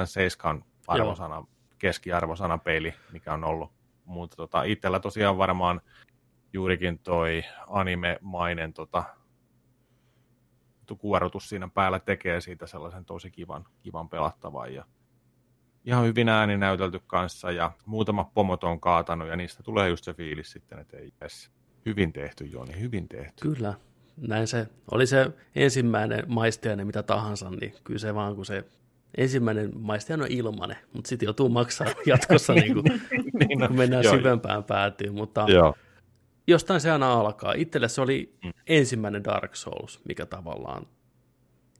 [0.00, 1.44] on seiskan arvosana,
[1.78, 3.72] keskiarvosana peli, mikä on ollut.
[4.04, 5.80] Mutta tota, itsellä tosiaan varmaan
[6.52, 9.04] juurikin toi anime-mainen tota,
[10.98, 14.84] kuorutus siinä päällä tekee siitä sellaisen tosi kivan, kivan pelattavan ja
[15.84, 20.14] ihan hyvin ääni näytelty kanssa ja muutama pomot on kaatanut ja niistä tulee just se
[20.14, 21.50] fiilis sitten, että ei edes.
[21.86, 23.34] Hyvin tehty Joni, hyvin tehty.
[23.42, 23.74] Kyllä,
[24.16, 24.66] näin se.
[24.90, 28.64] Oli se ensimmäinen maistiainen mitä tahansa, niin kyllä se vaan kun se
[29.16, 32.84] ensimmäinen maistiainen on ilmanen, mutta sitten joutuu maksaa jatkossa, niin kuin,
[33.38, 35.14] niin no, kun mennään joo, syvempään päätyyn.
[35.14, 35.74] Mutta joo
[36.50, 37.52] jostain se aina alkaa.
[37.52, 38.52] Itselle se oli mm.
[38.66, 40.86] ensimmäinen Dark Souls, mikä tavallaan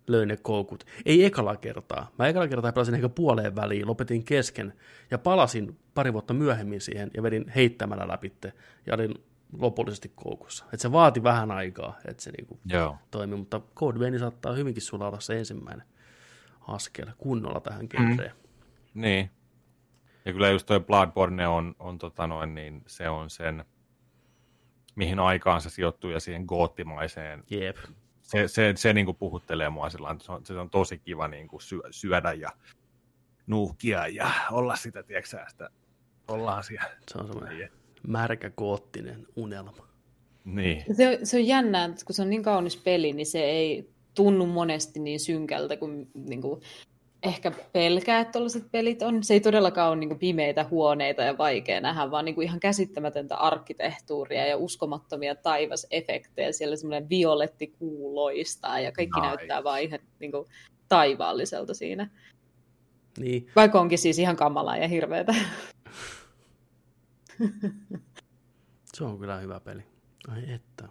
[0.06, 0.84] löi ne koukut.
[1.06, 2.10] Ei ekalla kertaa.
[2.18, 4.72] Mä ekalla kertaa pelasin ehkä puoleen väliin, lopetin kesken
[5.10, 8.52] ja palasin pari vuotta myöhemmin siihen ja vedin heittämällä läpitte
[8.86, 9.14] ja olin
[9.58, 10.64] lopullisesti koukussa.
[10.72, 12.96] Et se vaati vähän aikaa, että se niinku Joo.
[13.10, 15.86] toimi, mutta Code Vein saattaa hyvinkin sulla olla se ensimmäinen
[16.60, 18.32] askel kunnolla tähän genreen.
[18.94, 19.00] Mm.
[19.00, 19.30] Niin.
[20.24, 23.64] Ja kyllä just toi Bloodborne on, on tota noin, niin se on sen
[24.96, 27.44] mihin aikaan se sijoittuu ja siihen goottimaiseen.
[27.50, 27.76] Jep.
[28.22, 31.48] Se, se, se niin kuin puhuttelee mua sillä se on, se on tosi kiva niin
[31.48, 32.50] kuin syö, syödä ja
[33.46, 35.70] nuuhkia ja olla sitä, tiedätkö sitä,
[36.28, 36.90] ollaan siellä.
[37.10, 37.70] Se on semmoinen
[38.06, 39.88] märkä goottinen unelma.
[40.44, 40.84] Niin.
[40.96, 44.46] Se, se on jännää, että kun se on niin kaunis peli, niin se ei tunnu
[44.46, 46.60] monesti niin synkältä kuin, niin kuin
[47.22, 49.22] ehkä pelkää, että tällaiset pelit on.
[49.22, 54.46] Se ei todellakaan ole niin pimeitä huoneita ja vaikea nähdä, vaan niin ihan käsittämätöntä arkkitehtuuria
[54.46, 56.52] ja uskomattomia taivasefektejä.
[56.52, 59.26] Siellä semmoinen violetti kuu loistaa ja kaikki nice.
[59.26, 60.46] näyttää vaan ihan niin kuin,
[60.88, 62.10] taivaalliselta siinä.
[63.18, 63.46] Niin.
[63.56, 65.34] Vaikka onkin siis ihan kamalaa ja hirveätä.
[68.94, 69.82] se on kyllä hyvä peli.
[70.28, 70.88] Ai että.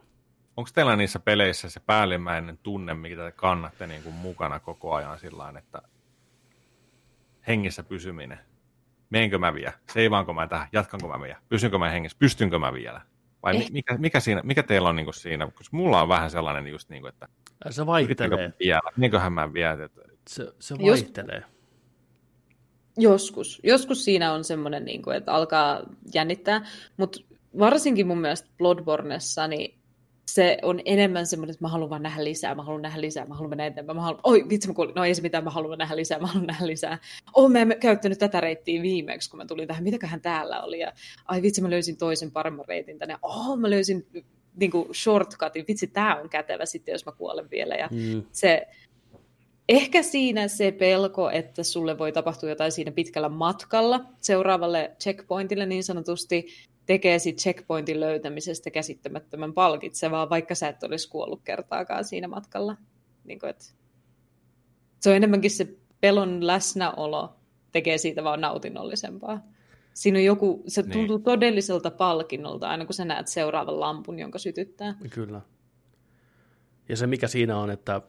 [0.58, 5.20] Onko teillä niissä peleissä se päällimmäinen tunne, mitä te kannatte niin kuin mukana koko ajan
[5.20, 5.82] sillä että
[7.48, 8.40] hengissä pysyminen.
[9.10, 9.74] Meenkö mä vielä?
[9.94, 10.68] Seivaanko mä tähän?
[10.72, 11.38] Jatkanko mä vielä?
[11.50, 12.18] Pysynkö mä hengissä?
[12.20, 13.02] Pystynkö mä vielä?
[13.44, 13.72] Vai eh.
[13.72, 15.48] mikä, mikä, siinä, mikä teillä on niin siinä?
[15.48, 17.28] Koska mulla on vähän sellainen just niin kuin, että...
[17.70, 18.54] Se vaihtelee.
[18.60, 18.92] Vielä?
[18.98, 19.84] Niinköhän mä vielä?
[19.86, 20.02] Että...
[20.28, 21.40] Se, se vaihtelee.
[21.40, 21.54] Jos,
[22.98, 23.62] joskus.
[23.64, 25.80] Joskus siinä on semmoinen, niin kuin, että alkaa
[26.14, 26.66] jännittää,
[26.98, 27.20] mutta
[27.60, 29.79] varsinkin mun mielestä Bloodbornessa, niin
[30.34, 33.34] se on enemmän semmoinen, että mä haluan vaan nähdä lisää, mä haluan nähdä lisää, mä
[33.34, 35.78] haluan mennä eteenpäin, mä haluan, oi vitsi mä kuulin, no ei se mitään, mä haluan
[35.78, 36.98] nähdä lisää, mä haluan nähdä lisää.
[37.34, 40.94] Oh, mä en käyttänyt tätä reittiä viimeksi, kun mä tulin tähän, mitäköhän täällä oli, ja
[41.26, 44.08] ai vitsi mä löysin toisen paremman reitin tänne, oh mä löysin
[44.56, 48.24] niin kuin shortcutin, vitsi tää on kätevä sitten, jos mä kuolen vielä, ja mm.
[48.32, 48.68] se,
[49.70, 55.84] Ehkä siinä se pelko, että sulle voi tapahtua jotain siinä pitkällä matkalla seuraavalle checkpointille niin
[55.84, 56.48] sanotusti,
[56.90, 62.78] tekee sit checkpointin löytämisestä käsittämättömän palkitsevaa, vaikka sä et olisi kuollut kertaakaan siinä matkalla.
[63.24, 63.76] Niin kuin, et
[65.00, 67.36] se on enemmänkin se pelon läsnäolo
[67.72, 69.40] tekee siitä vaan nautinnollisempaa.
[69.94, 70.92] Siinä on joku, se niin.
[70.92, 74.96] tuntuu todelliselta palkinnolta aina kun sä näet seuraavan lampun, jonka sytyttää.
[75.10, 75.42] Kyllä.
[76.90, 78.02] Ja se mikä siinä on, että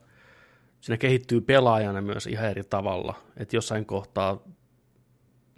[0.81, 3.15] siinä kehittyy pelaajana myös ihan eri tavalla.
[3.37, 4.45] Että jossain kohtaa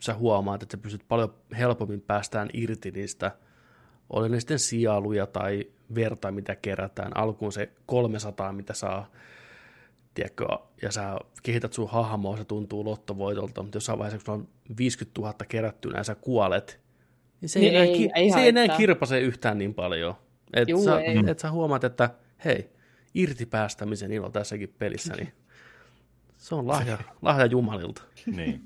[0.03, 3.31] sä huomaat, että sä pystyt paljon helpommin päästään irti niistä,
[4.11, 7.17] oli ne sitten sialuja tai verta, mitä kerätään.
[7.17, 9.11] Alkuun se 300, mitä saa
[10.15, 10.47] tiedätkö,
[10.83, 14.49] ja sä kehität sun hahmoa, se tuntuu lottovoitolta, mutta jossain vaiheessa, kun on
[14.79, 16.81] 50 000 kerättynä ja sä kuolet,
[17.41, 20.15] niin se niin ei, ei, enää, ei, se ei enää kirpase yhtään niin paljon.
[20.55, 21.23] Et, Juu, sä, ei.
[21.27, 22.11] et sä huomaat, että
[22.45, 22.71] hei,
[23.15, 25.33] irti päästämisen ilo tässäkin pelissä, niin
[26.39, 28.03] se on lahja, lahja Jumalilta.
[28.27, 28.63] Niin.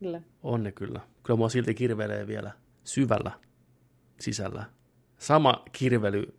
[0.00, 0.22] Kyllä.
[0.42, 1.00] Onne kyllä.
[1.22, 2.50] Kyllä mua silti kirvelee vielä
[2.84, 3.30] syvällä
[4.20, 4.64] sisällä.
[5.18, 6.34] Sama kirvely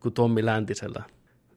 [0.00, 1.02] kuin Tommi Läntisellä.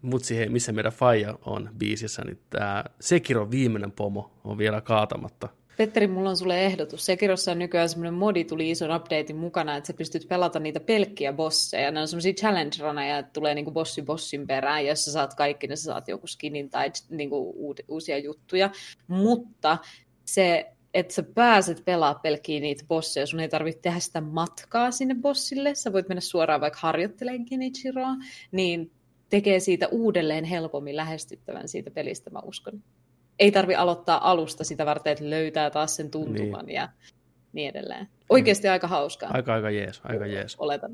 [0.01, 5.49] Mutsi hei, missä meidän faija on biisissä, niin tämä Sekiro viimeinen pomo on vielä kaatamatta.
[5.77, 7.05] Petteri, mulla on sulle ehdotus.
[7.05, 11.33] Sekirossa on nykyään semmoinen modi, tuli ison updatein mukana, että sä pystyt pelata niitä pelkkiä
[11.33, 11.91] bosseja.
[11.91, 12.75] Ne on semmoisia challenge
[13.19, 16.69] että tulee niinku bossi bossin perään, jos sä saat kaikki, niin sä saat joku skinin
[16.69, 17.55] tai niinku
[17.87, 18.69] uusia juttuja.
[19.07, 19.77] Mutta
[20.25, 25.15] se että sä pääset pelaa pelkkiä niitä bosseja, sun ei tarvitse tehdä sitä matkaa sinne
[25.15, 28.15] bossille, sä voit mennä suoraan vaikka harjoittelemaan Genichiroa,
[28.51, 28.91] niin
[29.29, 32.83] tekee siitä uudelleen helpommin lähestyttävän siitä pelistä, mä uskon.
[33.39, 36.75] Ei tarvi aloittaa alusta sitä varten, että löytää taas sen tuntuman niin.
[36.75, 36.89] ja
[37.53, 38.07] niin edelleen.
[38.29, 38.71] Oikeasti mm.
[38.71, 39.29] aika hauskaa.
[39.33, 40.55] Aika, aika jees, aika jees.
[40.55, 40.91] Oletan.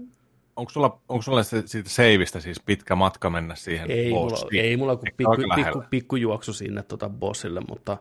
[0.55, 4.77] Onko sulla, onko sulla se, siitä seivistä siis pitkä matka mennä siihen Ei mulla, ei
[4.77, 7.97] mulla kuin pikku, pikku, pikku, juoksu sinne tota bossille, mutta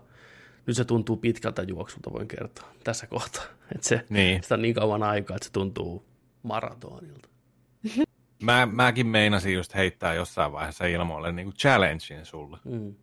[0.67, 3.45] nyt se tuntuu pitkältä juoksulta, voin kertoa tässä kohtaa.
[3.75, 4.43] Että se, niin.
[4.43, 6.05] Sitä on niin kauan aikaa, että se tuntuu
[6.43, 7.29] maratonilta.
[8.43, 12.59] Mä, mäkin meinasin just heittää jossain vaiheessa ilmoille niin kuin challengein sulle.
[12.65, 12.95] Mm.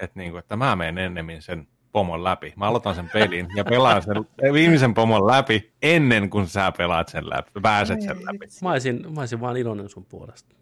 [0.00, 2.52] Että niin kuin, että mä menen ennemmin sen pomon läpi.
[2.56, 4.16] Mä aloitan sen pelin ja pelaan sen
[4.52, 8.46] viimeisen pomon läpi ennen kuin sä pelaat sen läpi, pääset sen läpi.
[8.62, 10.54] Mä olisin, mä olisin vaan iloinen sun puolesta.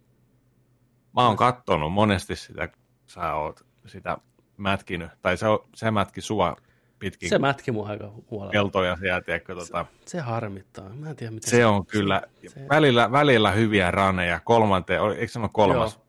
[1.16, 2.68] Mä oon kattonut monesti sitä,
[3.06, 4.18] sä oot sitä
[4.60, 6.56] mätkinyt, tai se, se mätki sua
[6.98, 7.28] pitkin.
[7.28, 8.52] Se mätki mua aika huolella.
[8.52, 9.86] Keltoja siellä, tiedätkö, tota.
[10.00, 10.88] se, se, harmittaa.
[10.88, 12.22] Mä en tiedä, miten se, se on kyllä.
[12.48, 12.66] Se...
[12.68, 14.40] Välillä, välillä hyviä raneja.
[14.44, 16.04] Kolmanteen, eikö se ole kolmas Joo.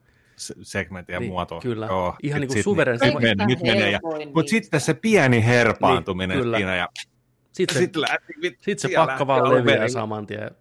[0.61, 1.59] segmentti ja niin, muoto?
[1.59, 1.85] Kyllä.
[1.85, 2.15] Joo.
[2.23, 2.99] Ihan niin kuin suveren.
[3.01, 3.91] Nyt, nyt menee.
[3.91, 3.99] Ja,
[4.35, 6.75] mutta sitten se pieni herpaantuminen niin, siinä.
[6.75, 6.87] Ja,
[7.51, 8.03] sitten, sitten,
[8.41, 10.51] sit, sit se pakka vaan leviää saman tien.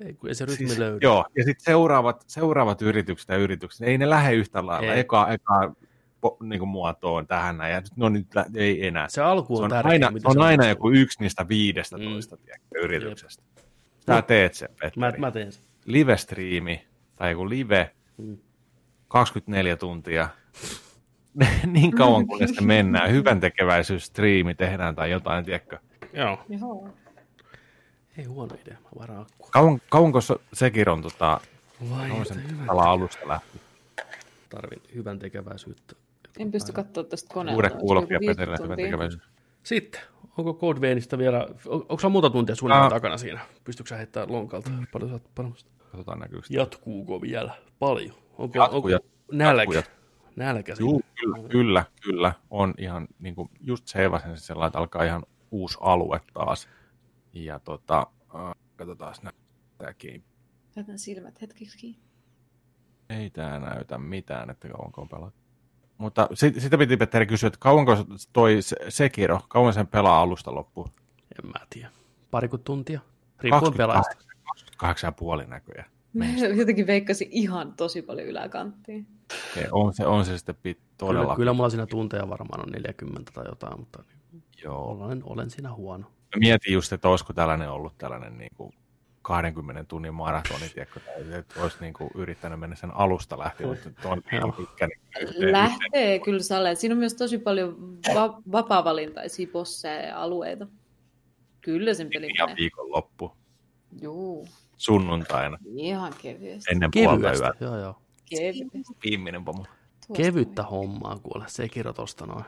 [0.00, 0.98] Ei, ei se rytmi siis, löydy.
[1.02, 4.92] Joo, ja sitten seuraavat, seuraavat yritykset ja yritykset, ei ne lähde yhtä lailla.
[4.92, 5.00] Ei.
[5.00, 5.74] Eka, eka
[6.42, 9.08] niin kuin muotoon tähän näin, ja no nyt ei enää.
[9.08, 12.04] Se alku on, se on tärkeä, aina, se on aina joku yksi niistä viidestä mm.
[12.04, 12.36] toista
[12.74, 13.42] yrityksestä.
[14.06, 15.00] Sä teet sen, Petteri.
[15.00, 15.62] Mä, mä teen sen.
[15.84, 16.84] Live-striimi,
[17.16, 18.36] tai joku live, mm.
[19.08, 20.28] 24 tuntia,
[21.66, 25.78] niin kauan kun se mennään, hyvän tekeväisyysstriimi tehdään tai jotain, tiedätkö?
[26.12, 26.38] Joo.
[26.48, 26.88] Joo.
[28.18, 29.48] Ei huono idea, mä varaan akkua.
[29.50, 30.18] Kauan, kauanko
[30.52, 31.40] sekin on tota,
[31.90, 33.60] Vai, sen alusta lähti?
[34.50, 35.94] Tarvin hyvän tekeväisyyttä.
[36.38, 37.78] En pysty katsoa tästä koneelta.
[37.80, 39.22] Uudet hyvän tekeväisyys.
[39.62, 40.00] Sitten,
[40.38, 43.40] onko Code Veinistä vielä, on, onko se muuta tuntia suunnilleen takana siinä?
[43.64, 44.70] Pystytkö sä heittämään lonkalta?
[44.92, 45.70] Paljon oot paremmasta?
[45.78, 47.54] Katsotaan näkyykö Jatkuuko vielä?
[47.78, 48.14] Paljon.
[48.38, 49.74] Onko, Jatku, onko jatku, nälkä?
[49.74, 49.92] Jatku,
[50.36, 55.22] nälkä Juu, kyllä, kyllä, kyllä, on ihan niin kuin just seivasen sellainen, että alkaa ihan
[55.50, 56.68] uusi alue taas.
[57.32, 60.24] Ja tota, äh, katsotaan näyttääkin.
[60.76, 61.98] Laitan silmät hetkeksi
[63.10, 65.43] Ei tää näytä mitään, että kauanko on pelattu.
[65.98, 67.96] Mutta sit, sitä piti Petteri kysyä, että kauanko
[68.32, 68.58] toi
[68.88, 70.90] Sekiro, kauan sen pelaa alusta loppuun?
[71.44, 71.90] En mä tiedä.
[72.30, 73.00] Parikymmentä tuntia.
[73.40, 74.16] Riippuen pelaajasta.
[75.42, 75.90] 28,5 näköjään.
[76.12, 76.24] Mä
[76.56, 79.06] jotenkin veikkasin ihan tosi paljon yläkanttiin.
[79.52, 81.24] Okay, on, se, on se sitten pit, todella...
[81.24, 84.04] Kyllä, kyllä mulla siinä tunteja varmaan on 40 tai jotain, mutta
[84.64, 84.90] Joo.
[84.90, 86.06] Olen, olen siinä huono.
[86.06, 88.74] Mä mietin just, että olisiko tällainen ollut tällainen niin kuin
[89.24, 91.00] 20 tunnin maratoni, tiedätkö,
[91.38, 94.86] että olisi niin kuin yrittänyt mennä sen alusta lähtien, mutta on ihan pitkä.
[94.86, 96.74] Niin Lähtee kyllä Salle.
[96.74, 100.66] Siinä on myös tosi paljon va- vapaa-valintaisia bosseja ja alueita.
[101.60, 103.32] Kyllä sen pelin Ja viikonloppu.
[104.00, 104.46] Joo.
[104.76, 105.58] Sunnuntaina.
[105.76, 106.72] Ihan kevyesti.
[106.72, 107.54] Ennen puolta yötä.
[107.60, 107.98] Joo, joo.
[108.30, 108.94] Kevyesti.
[109.04, 109.66] Viimeinen pomo.
[110.16, 112.44] Kevyttä hommaa kuule, se kirjo tosta noin.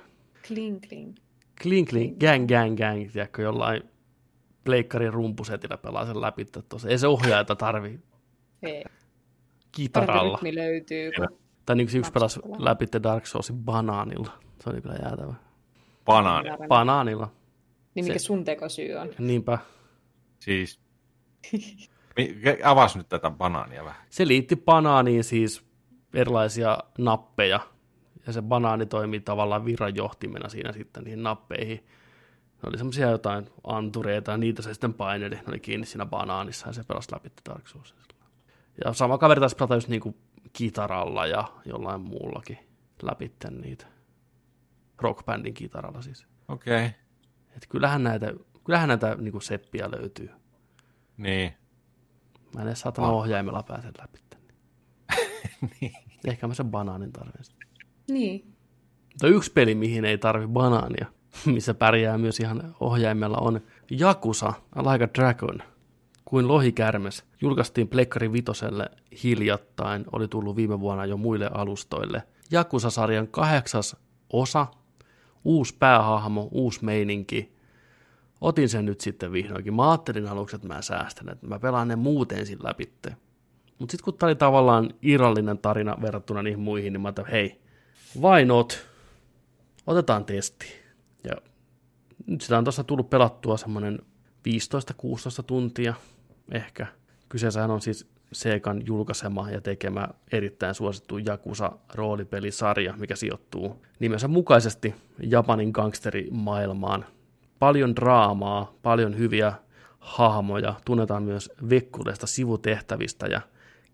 [0.46, 1.16] Kling, kling.
[1.62, 3.82] Kling, kling, gang, gang, gang, tiedätkö, jollain
[4.66, 6.46] pleikkarin rumpusetillä pelaa sen läpi.
[6.68, 6.88] Tossa.
[6.88, 8.00] Ei se ohjaajata tarvii.
[8.62, 8.84] Ei.
[9.72, 10.38] Kitaralla.
[10.42, 11.12] löytyy.
[11.12, 11.28] Kun...
[11.66, 14.30] Tai niin yksi pelasi läpi Dark Soulsin banaanilla.
[14.60, 15.34] Se oli kyllä jäätävä.
[16.04, 16.48] Banaani.
[16.68, 17.32] Banaanilla.
[17.94, 18.24] Niin mikä se...
[18.24, 19.08] sun tekosyy on?
[19.18, 19.58] Niinpä.
[20.38, 20.80] Siis,
[22.64, 24.02] avas nyt tätä banaania vähän.
[24.10, 25.66] Se liitti banaaniin siis
[26.14, 27.60] erilaisia nappeja,
[28.26, 31.86] ja se banaani toimii tavallaan virranjohtimena siinä sitten niihin nappeihin.
[32.62, 35.34] Ne oli semmoisia jotain antureita ja niitä se sitten paineli.
[35.34, 38.02] Ne oli kiinni siinä banaanissa ja se pelasi läpi Dark Soulsilla.
[38.84, 40.16] Ja sama kaveri taisi pelata just niinku
[40.52, 42.58] kitaralla ja jollain muullakin
[43.02, 43.86] läpi niitä.
[44.98, 46.26] Rockbandin kitaralla siis.
[46.48, 46.86] Okei.
[46.86, 46.90] Okay.
[47.56, 48.32] Et kyllähän näitä,
[48.64, 50.30] kyllähän näitä niinku seppiä löytyy.
[51.16, 51.52] Niin.
[52.54, 53.18] Mä en edes saatana oh.
[53.18, 54.18] ohjaimella pääse läpi.
[55.80, 55.92] niin.
[56.24, 57.56] Ehkä mä sen banaanin tarvitsen.
[58.10, 58.56] Niin.
[59.12, 61.06] Mutta yksi peli, mihin ei tarvi banaania,
[61.54, 63.60] missä pärjää myös ihan ohjaimella, on
[63.90, 65.62] Jakusa, Like a Dragon,
[66.24, 67.24] kuin lohikärmes.
[67.40, 68.90] Julkaistiin Plekkari Vitoselle
[69.22, 72.22] hiljattain, oli tullut viime vuonna jo muille alustoille.
[72.50, 73.96] Jakusa-sarjan kahdeksas
[74.32, 74.66] osa,
[75.44, 77.56] uusi päähahmo, uusi meininki.
[78.40, 79.74] Otin sen nyt sitten vihdoinkin.
[79.74, 82.92] Mä ajattelin aluksi, että mä säästän, että mä pelaan ne muuten ensin läpi.
[83.78, 87.60] Mutta sitten kun tää oli tavallaan irrallinen tarina verrattuna niihin muihin, niin mä ajattelin, hei,
[88.20, 88.86] why not?
[89.86, 90.85] Otetaan testi.
[91.26, 91.36] Ja
[92.26, 93.98] nyt sitä on tuossa tullut pelattua semmoinen
[94.48, 95.94] 15-16 tuntia
[96.52, 96.86] ehkä.
[97.28, 105.70] Kyseessähän on siis Seikan julkaisema ja tekemä erittäin suosittu Jakusa-roolipelisarja, mikä sijoittuu nimensä mukaisesti Japanin
[105.70, 107.04] gangsterimaailmaan.
[107.58, 109.52] Paljon draamaa, paljon hyviä
[109.98, 113.40] hahmoja, tunnetaan myös vekkuleista sivutehtävistä ja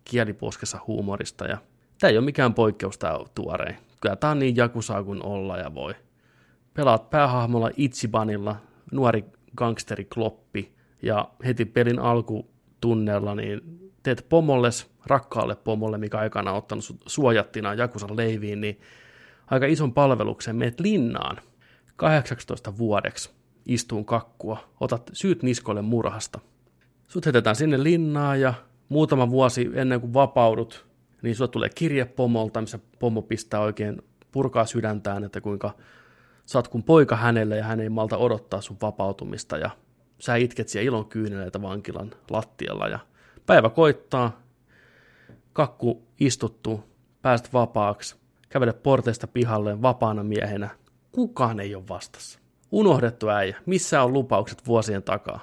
[0.05, 1.45] kieliposkessa huumorista.
[1.45, 1.59] Ja
[1.99, 3.77] tämä ei ole mikään poikkeus tämä tuorein.
[4.01, 5.95] Kyllä tämä on niin Jakusaa kuin olla ja voi.
[6.74, 8.57] Pelaat päähahmolla Ichibanilla,
[8.93, 9.24] nuori
[9.57, 10.73] gangsteri Kloppi,
[11.03, 18.16] ja heti pelin alkutunnella niin teet pomolles, rakkaalle pomolle, mikä aikana on ottanut suojattina Jakusan
[18.16, 18.81] leiviin, niin
[19.47, 21.36] aika ison palveluksen meet linnaan
[21.97, 23.31] 18 vuodeksi
[23.66, 26.40] istuun kakkua, otat syyt niskoille murhasta.
[27.09, 28.55] Sut heitetään sinne linnaan ja
[28.89, 30.86] muutama vuosi ennen kuin vapaudut,
[31.23, 35.74] niin sulle tulee kirje pomolta, missä pomo pistää oikein purkaa sydäntään, että kuinka
[36.47, 39.70] sä oot kuin poika hänelle ja hän ei malta odottaa sun vapautumista ja
[40.19, 42.98] sä itket siellä ilon kyyneleitä vankilan lattialla ja
[43.47, 44.43] päivä koittaa,
[45.52, 46.85] kakku istuttu,
[47.23, 48.16] pääst vapaaksi,
[48.48, 50.70] kävele porteista pihalle vapaana miehenä.
[51.12, 52.39] Kukaan ei ole vastassa.
[52.73, 53.56] Unohdettu äijä.
[53.66, 55.40] Missä on lupaukset vuosien takaa?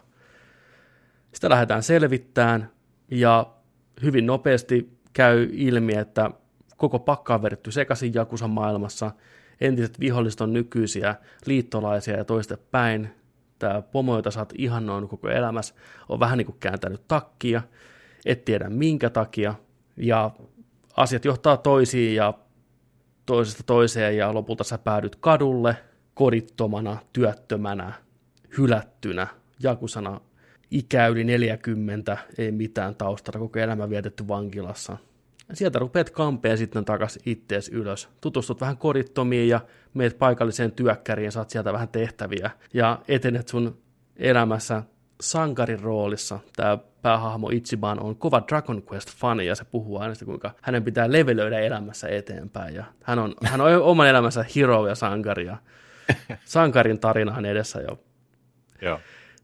[1.33, 2.71] Sitä lähdetään selvittämään
[3.11, 3.53] ja
[4.01, 6.31] hyvin nopeasti käy ilmi, että
[6.77, 9.11] koko pakka on vedetty sekaisin Jakusan maailmassa.
[9.61, 11.15] Entiset viholliset on nykyisiä
[11.45, 13.09] liittolaisia ja toiste päin.
[13.59, 15.75] Tämä pomo, jota sä oot ihannoinut koko elämässä,
[16.09, 17.61] on vähän niin kuin kääntänyt takkia,
[18.25, 19.55] et tiedä minkä takia,
[19.97, 20.31] ja
[20.97, 22.33] asiat johtaa toisiin ja
[23.25, 25.77] toisesta toiseen, ja lopulta sä päädyt kadulle
[26.13, 27.93] kodittomana, työttömänä,
[28.57, 29.27] hylättynä,
[29.63, 30.21] jakusana
[30.71, 34.97] ikä yli 40, ei mitään taustalla, koko elämä vietetty vankilassa–
[35.53, 38.09] sieltä rupeat kampeen sitten takaisin ittees ylös.
[38.21, 39.59] Tutustut vähän korittomiin ja
[39.93, 43.77] meet paikalliseen työkkäriin, saat sieltä vähän tehtäviä ja etenet sun
[44.17, 44.83] elämässä
[45.21, 46.39] sankarin roolissa.
[46.55, 51.11] Tämä päähahmo Ichiban on kova Dragon Quest-fani ja se puhuu aina sitä, kuinka hänen pitää
[51.11, 52.75] levelöidä elämässä eteenpäin.
[52.75, 55.57] Ja hän, on, hän on oman elämänsä hero ja sankari ja
[56.45, 57.99] sankarin tarina edessä jo.
[58.81, 58.99] Joo.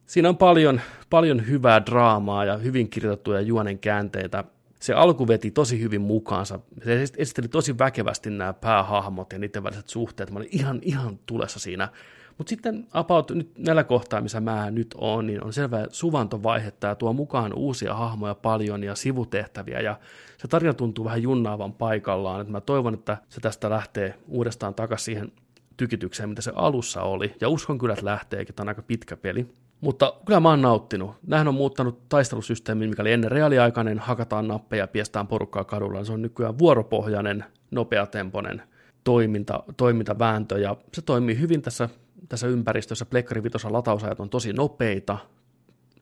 [0.05, 4.43] Siinä on paljon, paljon hyvää draamaa ja hyvin kirjoitettuja juonen käänteitä
[4.85, 6.59] se alku veti tosi hyvin mukaansa.
[6.83, 10.31] Se esitteli tosi väkevästi nämä päähahmot ja niiden väliset suhteet.
[10.31, 11.89] Mä olin ihan, ihan tulessa siinä.
[12.37, 16.71] Mutta sitten about nyt näillä kohtaa, missä mä nyt on, niin on selvä suvantovaihe.
[16.71, 19.99] Tämä tuo mukaan uusia hahmoja paljon ja sivutehtäviä ja
[20.37, 22.41] se tarina tuntuu vähän junnaavan paikallaan.
[22.41, 25.31] Et mä toivon, että se tästä lähtee uudestaan takaisin siihen
[25.77, 27.35] tykitykseen, mitä se alussa oli.
[27.41, 28.55] Ja uskon kyllä, että lähteekin.
[28.55, 29.47] Tämä on aika pitkä peli.
[29.85, 31.15] Mutta kyllä mä oon nauttinut.
[31.27, 36.03] Nähän on muuttanut taistelusysteemi, mikä oli ennen reaaliaikainen, hakataan nappeja ja piestään porukkaa kadulla.
[36.03, 38.61] Se on nykyään vuoropohjainen, nopeatempoinen
[39.03, 41.89] toiminta, toimintavääntö, ja se toimii hyvin tässä,
[42.29, 43.05] tässä ympäristössä.
[43.05, 45.17] Plekkari latausajat on tosi nopeita,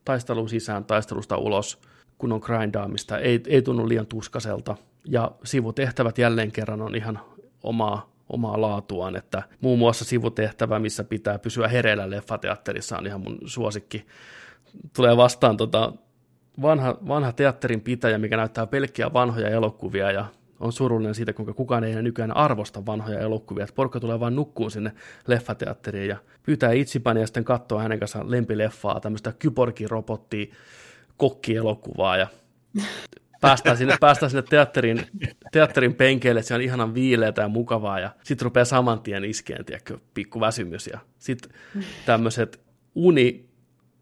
[0.04, 1.78] taistelun sisään, taistelusta ulos,
[2.18, 7.20] kun on grindaamista, ei, ei tunnu liian tuskaselta, ja sivutehtävät jälleen kerran on ihan
[7.62, 13.38] omaa omaa laatuaan, että muun muassa sivutehtävä, missä pitää pysyä hereillä leffateatterissa on ihan mun
[13.44, 14.06] suosikki.
[14.96, 15.92] Tulee vastaan tota
[16.62, 20.26] vanha, vanha teatterin pitäjä, mikä näyttää pelkkiä vanhoja elokuvia ja
[20.60, 23.64] on surullinen siitä, kuinka kukaan ei enää nykyään arvosta vanhoja elokuvia.
[23.64, 24.92] Että porukka tulee vain nukkuun sinne
[25.26, 30.52] leffateatteriin ja pyytää itsipani ja sitten katsoo hänen kanssaan lempileffaa, tämmöistä kyborgi-robotti
[31.16, 32.26] kokkielokuvaa ja
[33.48, 35.06] päästään sinne, päästään sinne teatterin,
[35.52, 39.64] teatterin penkeille, että se on ihanan viileätä ja mukavaa, ja sitten rupeaa saman tien iskeen,
[39.64, 41.50] tiedätkö, pikku väsymys, ja sitten
[42.06, 42.60] tämmöiset
[42.94, 43.44] uni,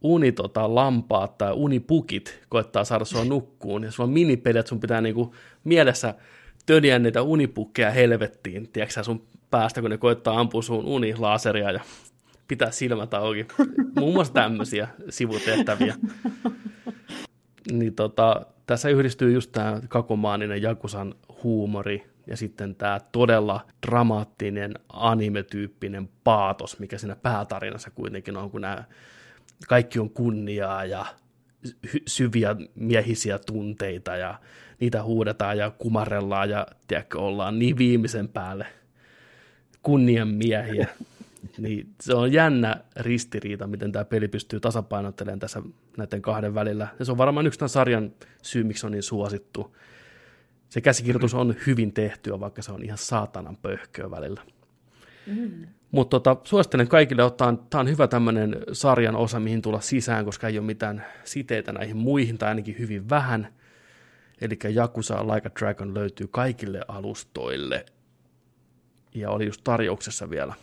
[0.00, 4.80] uni tota, lampaat tai unipukit koettaa saada sua nukkuun, ja sulla on minipeli, että sun
[4.80, 6.14] pitää niinku mielessä
[6.66, 11.80] töniä niitä unipukkeja helvettiin, tiedätkö sun päästä, kun ne koettaa ampua sun unilaaseria ja
[12.48, 13.46] pitää silmät auki.
[13.96, 15.94] Muun muassa tämmöisiä sivutehtäviä.
[17.72, 26.08] Niin tota, tässä yhdistyy just tämä kakomaaninen Jakusan huumori ja sitten tämä todella dramaattinen anime-tyyppinen
[26.24, 28.84] paatos, mikä siinä päätarinassa kuitenkin on, kun nämä
[29.68, 31.06] kaikki on kunniaa ja
[32.06, 34.40] syviä miehisiä tunteita ja
[34.80, 38.66] niitä huudetaan ja kumarellaan ja tiedätkö, ollaan niin viimeisen päälle
[39.82, 40.88] kunnianmiehiä.
[41.58, 45.62] Niin se on jännä ristiriita, miten tämä peli pystyy tasapainottelemaan tässä
[45.96, 46.88] näiden kahden välillä.
[46.98, 48.12] Ja se on varmaan yksi tämän sarjan
[48.42, 49.76] syy, miksi on niin suosittu.
[50.68, 54.42] Se käsikirjoitus on hyvin tehtyä, vaikka se on ihan saatanan pöhköä välillä.
[55.26, 55.66] Mm.
[55.90, 60.48] Mutta tota, suosittelen kaikille ottaa, tämä on hyvä tämmöinen sarjan osa, mihin tulla sisään, koska
[60.48, 63.48] ei ole mitään siteitä näihin muihin, tai ainakin hyvin vähän.
[64.40, 67.86] Eli Jakusa Like a Dragon löytyy kaikille alustoille,
[69.14, 70.54] ja oli just tarjouksessa vielä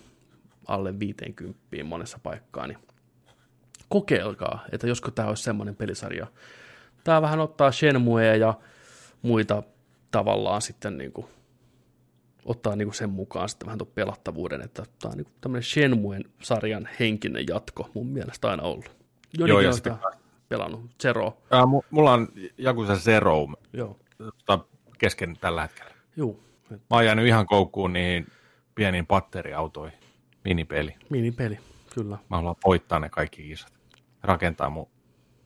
[0.70, 2.78] alle 50 monessa paikkaa, niin
[3.90, 6.28] kokeilkaa, että josko tämä olisi semmoinen pelisarja.
[7.04, 8.54] Tämä vähän ottaa Shenmuea ja
[9.22, 9.64] muita
[10.12, 11.28] tavallaan sitten niin kuin
[12.46, 16.24] ottaa niin kuin sen mukaan sitten vähän tuon pelattavuuden, että tämä on niin tämmöinen Shenmuen
[16.42, 18.92] sarjan henkinen jatko mun mielestä aina ollut.
[19.38, 19.72] Joni Joo, ja
[20.50, 20.82] pelannut.
[21.02, 21.38] Zero.
[21.52, 22.28] Ää, mulla on
[22.58, 23.98] Jakusa Zero Joo.
[24.18, 24.66] Tota,
[24.98, 25.92] kesken tällä hetkellä.
[26.16, 26.40] Joo.
[26.70, 28.28] Mä oon jäänyt ihan koukkuun niihin
[28.76, 30.00] pieniin batteriautoihin.
[30.44, 30.96] Minipeli.
[31.10, 31.60] Minipeli,
[31.96, 32.18] kyllä.
[32.30, 33.74] Mä haluan voittaa ne kaikki kisat.
[34.24, 34.90] Rakentaa mun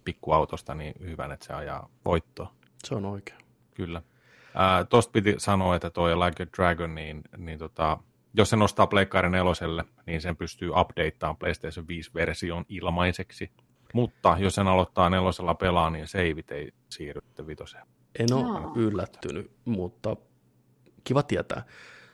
[0.05, 2.53] pikkuautosta niin hyvän, että se ajaa voittoa.
[2.83, 3.39] Se on oikein.
[3.73, 4.01] Kyllä.
[4.55, 7.97] Äh, Tuosta piti sanoa, että toi Like a Dragon, niin, niin tota,
[8.33, 13.51] jos se nostaa Pleikkari neloselle, niin sen pystyy updateamaan PlayStation 5-version ilmaiseksi.
[13.93, 17.85] Mutta jos sen aloittaa nelosella pelaa, niin saveit ei siirry vitoseen.
[18.19, 18.73] En ole no.
[18.75, 20.15] yllättynyt, mutta
[21.03, 21.65] kiva tietää.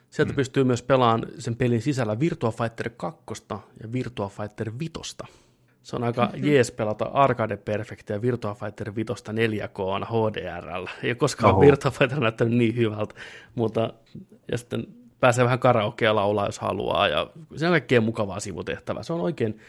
[0.10, 0.36] Sieltä mm.
[0.36, 3.24] pystyy myös pelaamaan sen pelin sisällä Virtua Fighter 2
[3.84, 4.92] ja Virtua Fighter 5.
[5.84, 6.48] Se on aika mm-hmm.
[6.48, 10.86] jees pelata Arcade Perfectia ja Virtua Fighter 5 4K HDRL.
[11.04, 11.62] Ei koskaan Oho.
[11.62, 13.16] Virtua Fighter näyttänyt niin hyvältä,
[13.56, 13.94] mutta
[14.52, 14.88] ja sitten
[15.20, 19.04] pääsee vähän karaokea laulaa, jos haluaa, ja se on kaikkein mukavaa sivutehtävää.
[19.04, 19.60] Se on oikein,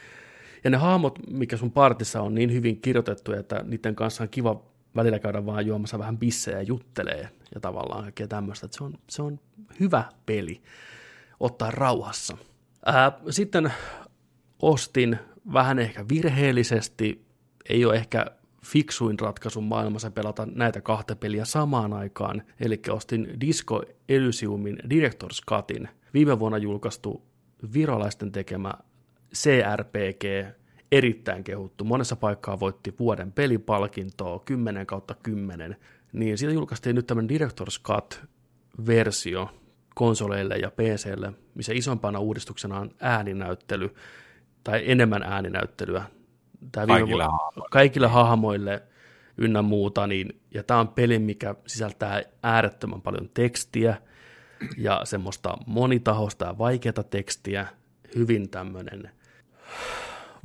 [0.65, 4.63] ja ne hahmot, mikä sun partissa on niin hyvin kirjoitettu, että niiden kanssa on kiva
[4.97, 8.69] välillä käydä vaan juomassa vähän bissejä ja juttelee ja tavallaan kaikkea tämmöistä.
[8.71, 9.41] Se, on, se on
[9.81, 10.63] hyvä peli
[11.41, 12.37] ottaa rauhassa.
[12.87, 13.73] Ää, sitten
[14.63, 15.19] ostin
[15.53, 17.25] vähän ehkä virheellisesti,
[17.69, 18.27] ei ole ehkä
[18.65, 25.89] fiksuin ratkaisu maailmassa pelata näitä kahta peliä samaan aikaan, eli ostin Disco Elysiumin Director's Cutin,
[26.15, 27.23] viime vuonna julkaistu
[27.73, 28.73] virolaisten tekemä
[29.35, 30.25] CRPG,
[30.93, 31.85] erittäin kehuttu.
[31.85, 35.77] Monessa paikkaa voitti vuoden pelipalkintoa, 10 kautta 10.
[36.13, 39.49] Niin siitä julkaistiin nyt tämmöinen Director's Cut-versio
[39.95, 43.95] konsoleille ja PClle, missä isompana uudistuksena on ääninäyttely,
[44.65, 46.05] tai enemmän ääninäyttelyä.
[46.73, 47.69] Tämä kaikille, hahmoille.
[47.71, 48.83] kaikille hahmoille
[49.39, 53.97] ynnä muuta, niin, ja tämä on peli, mikä sisältää äärettömän paljon tekstiä,
[54.77, 57.67] ja semmoista monitahosta ja vaikeata tekstiä,
[58.17, 59.11] hyvin tämmöinen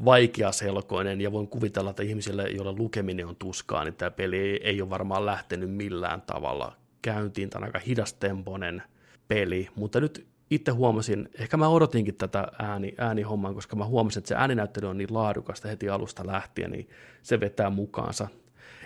[0.05, 4.89] vaikeaselkoinen ja voin kuvitella, että ihmisille, joille lukeminen on tuskaa, niin tämä peli ei ole
[4.89, 7.49] varmaan lähtenyt millään tavalla käyntiin.
[7.49, 8.83] Tämä on aika hidastempoinen
[9.27, 14.27] peli, mutta nyt itse huomasin, ehkä mä odotinkin tätä ääni, äänihommaa, koska mä huomasin, että
[14.27, 16.89] se ääninäyttely on niin laadukasta heti alusta lähtien, niin
[17.21, 18.27] se vetää mukaansa.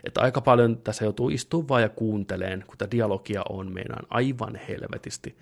[0.03, 5.37] Että aika paljon tässä joutuu istumaan ja kuunteleen, kun tämä dialogia on meidän aivan helvetisti.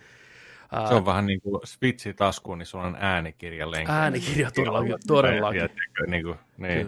[0.88, 3.92] Se on vähän niin kuin switchi taskuun, niin sulla on äänikirja lenkki.
[3.92, 4.96] Äänikirja todellakin.
[5.08, 5.70] todellakin.
[6.08, 6.88] Niin kuin, niin.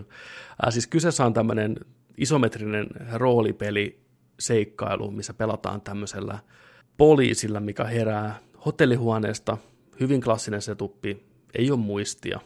[0.66, 1.76] Äh, siis kyseessä on tämmöinen
[2.18, 4.00] isometrinen roolipeli
[4.40, 6.40] seikkailu, missä pelataan tämmöisellä
[6.98, 9.58] poliisilla, mikä herää hotellihuoneesta,
[10.00, 11.28] hyvin klassinen setuppi,
[11.58, 12.40] ei ole muistia,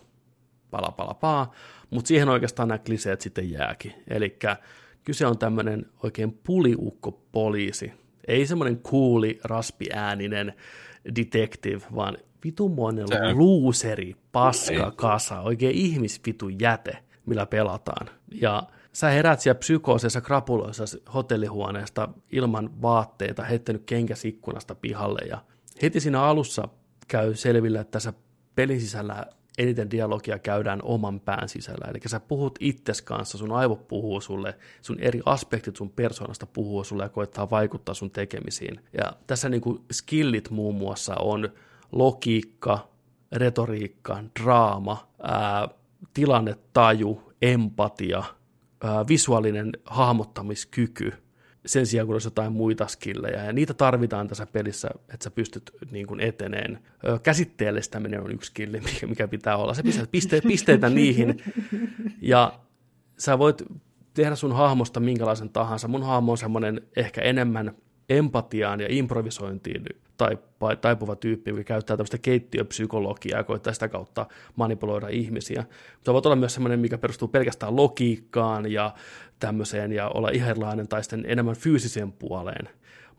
[0.72, 1.52] pala pala paa,
[1.90, 3.94] mutta siihen oikeastaan nämä kliseet sitten jääkin.
[4.08, 4.38] Eli
[5.04, 7.94] kyse on tämmöinen oikein puliukko-poliisi,
[8.28, 10.54] ei semmoinen kuuli, raspiääninen
[11.16, 18.10] detective, vaan vitumoinen luuseri, paska, kasa, oikein ihmisvitu jäte, millä pelataan.
[18.32, 18.64] Ja
[18.94, 25.44] sä herät siellä psykooseissa krapuloissa hotellihuoneesta ilman vaatteita, heittänyt kenkäs ikkunasta pihalle ja
[25.82, 26.68] heti siinä alussa
[27.08, 28.14] käy selville, että tässä
[28.56, 29.26] pelin sisällä
[29.58, 31.88] eniten dialogia käydään oman pään sisällä.
[31.90, 36.84] Eli sä puhut itses kanssa, sun aivot puhuu sulle, sun eri aspektit sun persoonasta puhuu
[36.84, 38.80] sulle ja koittaa vaikuttaa sun tekemisiin.
[38.98, 41.50] Ja tässä niinku skillit muun muassa on
[41.92, 42.88] logiikka,
[43.32, 45.68] retoriikka, draama, ää,
[46.14, 48.24] tilannetaju, empatia,
[48.84, 51.23] ää, visuaalinen hahmottamiskyky,
[51.66, 53.44] sen sijaan, kun olisi jotain muita skillejä.
[53.44, 56.80] Ja niitä tarvitaan tässä pelissä, että sä pystyt niin kuin eteneen.
[57.24, 59.74] Käsitteellistäminen on yksi skilli, mikä pitää olla.
[59.74, 61.44] Se pistää piste, pisteitä niihin.
[62.22, 62.60] Ja
[63.18, 63.64] sä voit
[64.14, 65.88] tehdä sun hahmosta minkälaisen tahansa.
[65.88, 67.76] Mun hahmo on semmoinen ehkä enemmän
[68.10, 69.86] empatiaan ja improvisointiin
[70.82, 74.26] taipuva tyyppi, joka käyttää tämmöistä keittiöpsykologiaa ja koittaa sitä kautta
[74.56, 75.66] manipuloida ihmisiä.
[75.96, 78.94] Mutta voit olla myös semmoinen, mikä perustuu pelkästään logiikkaan ja
[79.40, 82.66] tämmöiseen ja olla iherlainen tai sitten enemmän fyysiseen puoleen.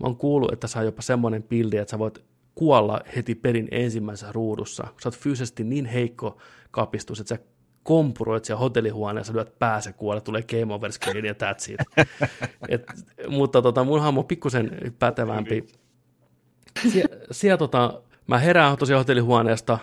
[0.00, 2.24] Mä oon kuullut, että saa jopa semmoinen pildi, että sä voit
[2.54, 4.84] kuolla heti pelin ensimmäisessä ruudussa.
[5.02, 6.38] Sä oot fyysisesti niin heikko
[6.70, 7.42] kapistus, että sä
[7.84, 12.08] kompuroit siellä hotellihuoneessa, lyöt päässä kuolla, tulee game over screen ja that's it.
[12.68, 12.82] Et,
[13.28, 15.66] mutta tota, mun hahmo on pikkusen pätevämpi.
[16.92, 19.78] Sie, siellä tota, mä herään tosiaan hotellihuoneesta,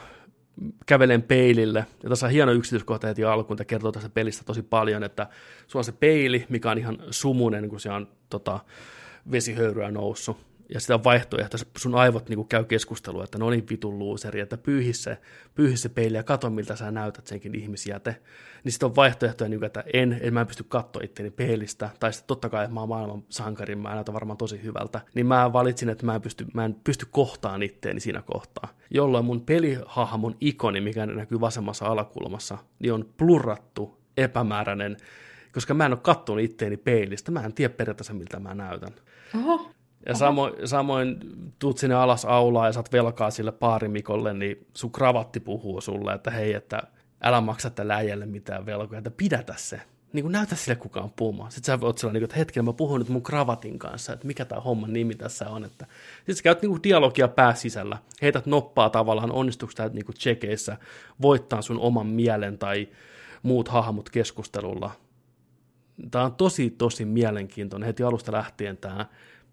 [0.85, 5.03] kävelen peilille, ja tässä on hieno yksityiskohta heti alkuun, että kertoo tästä pelistä tosi paljon,
[5.03, 5.27] että
[5.67, 8.59] sulla on se peili, mikä on ihan sumunen, kun se on tota,
[9.31, 10.37] vesihöyryä noussut,
[10.73, 14.93] ja sitä vaihtoehtoa, sun aivot niin käy keskustelua, että no niin vitun luuseri, että pyyhi
[14.93, 15.18] se,
[15.56, 18.15] pyyhi se peili ja katso, miltä sä näytät senkin ihmisjäte.
[18.64, 21.89] Niin sitten on vaihtoehtoja, niin kuin, että en, en mä en pysty katsoa itteni peilistä,
[21.99, 25.02] tai sitten totta kai, että mä oon maailman sankari, mä näytän varmaan tosi hyvältä.
[25.14, 28.68] Niin mä valitsin, että mä en pysty, mä en pysty kohtaan itteeni siinä kohtaa.
[28.89, 34.98] Jolloin mun pelihahmon ikoni, mikä näkyy vasemmassa alakulmassa, niin on plurrattu, epämääräinen,
[35.53, 38.93] koska mä en ole kattonut itteeni peilistä, mä en tiedä periaatteessa, miltä mä näytän.
[39.35, 39.72] Oho.
[40.05, 41.19] Ja samoin, samoin
[41.59, 46.31] tuut sinne alas aulaa ja saat velkaa sille paarimikolle, niin sun kravatti puhuu sulle, että
[46.31, 46.83] hei, että
[47.21, 49.81] älä maksa tälle äijälle mitään velkoja, että pidätä se.
[50.13, 51.51] Niin kuin näytä sille kukaan puhumaan.
[51.51, 54.61] Sitten sä oot sellainen, että hetken mä puhun nyt mun kravatin kanssa, että mikä tämä
[54.61, 55.65] homman nimi tässä on.
[55.65, 55.85] Että...
[56.17, 60.77] Sitten sä käyt niin kuin dialogia pääsisällä, heität noppaa tavallaan, onnistuuko tämä niin tsekeissä
[61.21, 62.87] voittaa sun oman mielen tai
[63.43, 64.91] muut hahmot keskustelulla.
[66.11, 69.05] Tämä on tosi, tosi mielenkiintoinen heti alusta lähtien tämä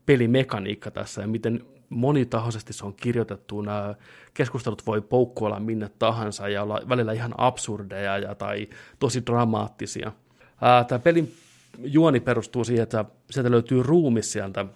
[0.09, 3.61] pelimekaniikka tässä ja miten monitahoisesti se on kirjoitettu.
[3.61, 3.95] Nämä
[4.35, 8.69] keskustelut voi poukkoilla minne tahansa ja olla välillä ihan absurdeja ja, tai
[8.99, 10.13] tosi dramaattisia.
[10.61, 11.35] Ää, tämä pelin
[11.79, 14.67] juoni perustuu siihen, että sieltä löytyy ruumi sieltä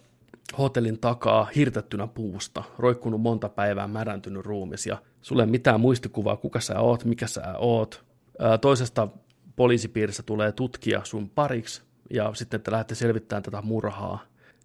[0.59, 6.61] hotellin takaa hirtettynä puusta, roikkunut monta päivää märäntynyt ruumis ja sulle ei mitään muistikuvaa, kuka
[6.61, 8.05] sä oot, mikä sä oot.
[8.39, 9.09] Ää, toisesta
[9.57, 14.19] poliisipiirissä tulee tutkija sun pariksi ja sitten te lähdette selvittämään tätä murhaa.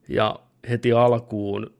[0.09, 0.39] Ja
[0.69, 1.73] heti alkuun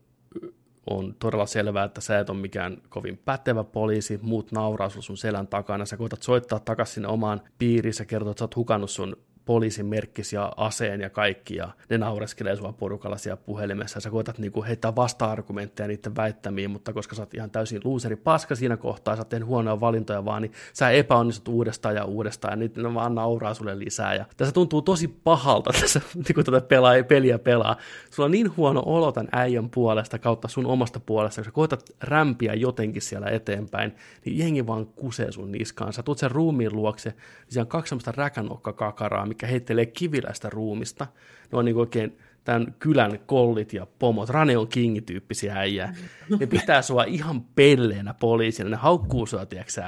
[0.89, 5.47] on todella selvää, että sä et ole mikään kovin pätevä poliisi, muut nauraa sun selän
[5.47, 9.17] takana, sä koetat soittaa takaisin sinne omaan piiriin, sä kertoo, että sä oot hukannut sun
[9.47, 14.09] poliisin merkkis ja aseen ja kaikki, ja ne naureskelee sua porukalla siellä puhelimessa, ja sä
[14.09, 18.77] koetat niinku heittää vasta-argumentteja niiden väittämiin, mutta koska sä oot ihan täysin luuseri paska siinä
[18.77, 22.75] kohtaa, sä oot tehnyt huonoja valintoja vaan, niin sä epäonnistut uudestaan ja uudestaan, ja nyt
[22.75, 26.01] ne vaan nauraa sulle lisää, ja tässä tuntuu tosi pahalta tässä,
[26.35, 27.75] kun tätä pelaa, peliä pelaa.
[28.11, 31.95] Sulla on niin huono olo tämän äijän puolesta kautta sun omasta puolesta, kun sä koetat
[32.01, 33.95] rämpiä jotenkin siellä eteenpäin,
[34.25, 35.93] niin jengi vaan kusee sun niskaan.
[35.93, 37.19] Sä tuut sen ruumiin luokse, niin
[37.49, 41.07] siellä on kaksi semmoista räkänokkakakaraa, mikä heittelee kiviläistä ruumista.
[41.51, 45.95] Ne on niin oikein tämän kylän kollit ja pomot, Rane on King-tyyppisiä äijää.
[46.39, 49.81] Ne pitää sua ihan pelleenä poliisina, ne haukkuu sua, tiedätkö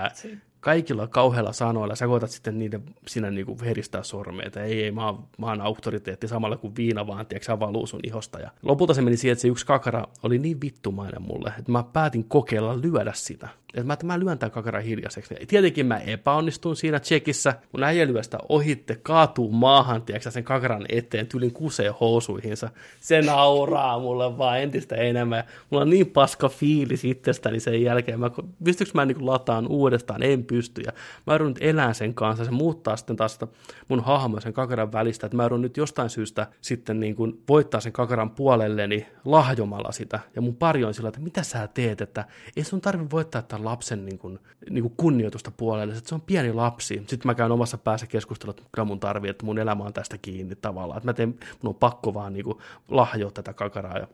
[0.59, 5.05] kaikilla kauheilla sanoilla, sä koetat sitten niiden sinä niinku heristää sormeja, että ei, ei, mä
[5.05, 8.39] oon, mä oon auktoriteetti samalla kuin viina vaan, tiedätkö, valuu sun ihosta.
[8.39, 11.83] Ja lopulta se meni siihen, että se yksi kakara oli niin vittumainen mulle, että mä
[11.93, 13.49] päätin kokeilla lyödä sitä.
[13.73, 15.33] Että mä, että mä lyön tämän kakaran hiljaiseksi.
[15.39, 20.43] Ja tietenkin mä epäonnistuin siinä tsekissä, mun äijä lyö sitä ohitte, kaatuu maahan, tiedätkö, sen
[20.43, 22.69] kakaran eteen, tylin kusee housuihinsa.
[22.99, 25.43] Se nauraa mulle vaan entistä enemmän.
[25.69, 28.19] Mulla on niin paska fiilis itsestäni sen jälkeen.
[28.19, 28.31] Mä,
[28.63, 30.23] pystyykö mä niin lataan uudestaan?
[30.23, 30.81] En pysty.
[30.81, 30.91] Ja
[31.27, 32.45] mä joudun nyt elää sen kanssa.
[32.45, 33.47] Se muuttaa sitten taas sitä
[33.87, 35.25] mun hahmoa sen kakaran välistä.
[35.25, 40.19] Että mä joudun nyt jostain syystä sitten niin kuin voittaa sen kakaran puolelleni lahjomalla sitä.
[40.35, 43.65] Ja mun pari on sillä, että mitä sä teet, että ei sun tarvi voittaa tämän
[43.65, 44.39] lapsen niin kuin,
[44.69, 45.93] niin kuin kunnioitusta puolelle.
[45.93, 46.93] Että se on pieni lapsi.
[46.93, 50.17] Sitten mä käyn omassa päässä keskustelua, että kyllä mun tarvii, että mun elämä on tästä
[50.17, 50.97] kiinni tavallaan.
[50.97, 51.29] Että mä teen,
[51.61, 52.57] mun on pakko vaan niin kuin
[52.89, 54.07] lahjoa tätä kakaraa ja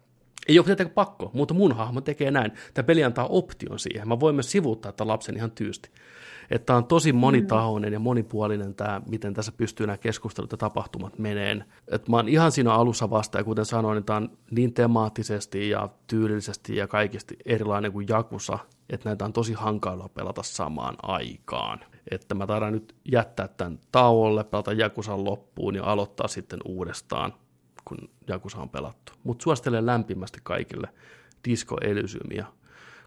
[0.48, 2.52] ei ole tietenkään pakko, mutta mun hahmo tekee näin.
[2.74, 4.08] Tämä peli antaa option siihen.
[4.08, 5.90] Mä voin myös sivuuttaa tämän lapsen ihan tyysti.
[6.50, 11.66] Että on tosi monitahoinen ja monipuolinen tämä, miten tässä pystyy nämä keskustelut ja tapahtumat meneen.
[11.88, 15.70] Että mä oon ihan siinä alussa vasta, ja kuten sanoin, niin tämä on niin temaattisesti
[15.70, 18.60] ja tyylillisesti ja kaikista erilainen kuin Jakusa,
[18.90, 21.80] että näitä on tosi hankala pelata samaan aikaan.
[22.12, 27.34] Että mä taidan nyt jättää tämän tauolle, pelata Jakusan loppuun ja aloittaa sitten uudestaan,
[27.86, 27.98] kun
[28.28, 29.12] Jakusa on pelattu.
[29.24, 30.88] Mutta suosittelen lämpimästi kaikille
[31.50, 32.46] Disco Elysiumia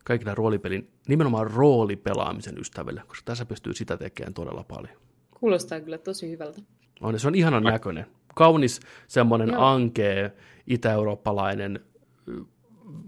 [0.04, 4.96] kaikille roolipelin, nimenomaan roolipelaamisen ystäville, koska tässä pystyy sitä tekemään todella paljon.
[5.40, 6.60] Kuulostaa kyllä tosi hyvältä.
[7.00, 8.06] On, se on ihanan näköinen.
[8.34, 9.62] Kaunis semmoinen Joo.
[9.62, 10.32] ankee
[10.66, 11.80] itä-eurooppalainen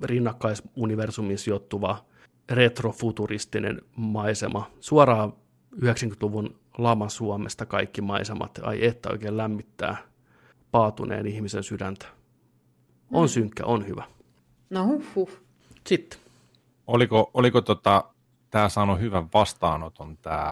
[0.02, 2.04] rinnakkaisuniversumin sijoittuva
[2.50, 4.70] retrofuturistinen maisema.
[4.80, 5.32] Suoraan
[5.76, 8.60] 90-luvun laman Suomesta kaikki maisemat.
[8.62, 9.96] Ai että oikein lämmittää
[10.70, 12.06] paatuneen ihmisen sydäntä.
[13.12, 13.28] On mm.
[13.28, 14.04] synkkä, on hyvä.
[14.70, 15.30] No huh, huh.
[15.86, 16.18] Sitten.
[16.90, 18.04] Oliko, oliko tota,
[18.50, 20.50] tämä saanut hyvän vastaanoton, tämä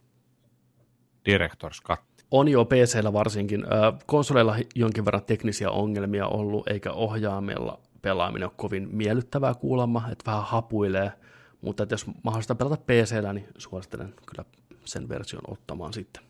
[1.28, 2.00] Director's Cut?
[2.30, 3.64] On jo pc varsinkin.
[4.06, 10.44] Konsoleilla jonkin verran teknisiä ongelmia ollut, eikä ohjaimella pelaaminen on kovin miellyttävää kuulemma, että vähän
[10.44, 11.12] hapuilee,
[11.60, 14.44] mutta että jos mahdollista pelata pc niin suosittelen kyllä
[14.84, 16.22] sen version ottamaan sitten.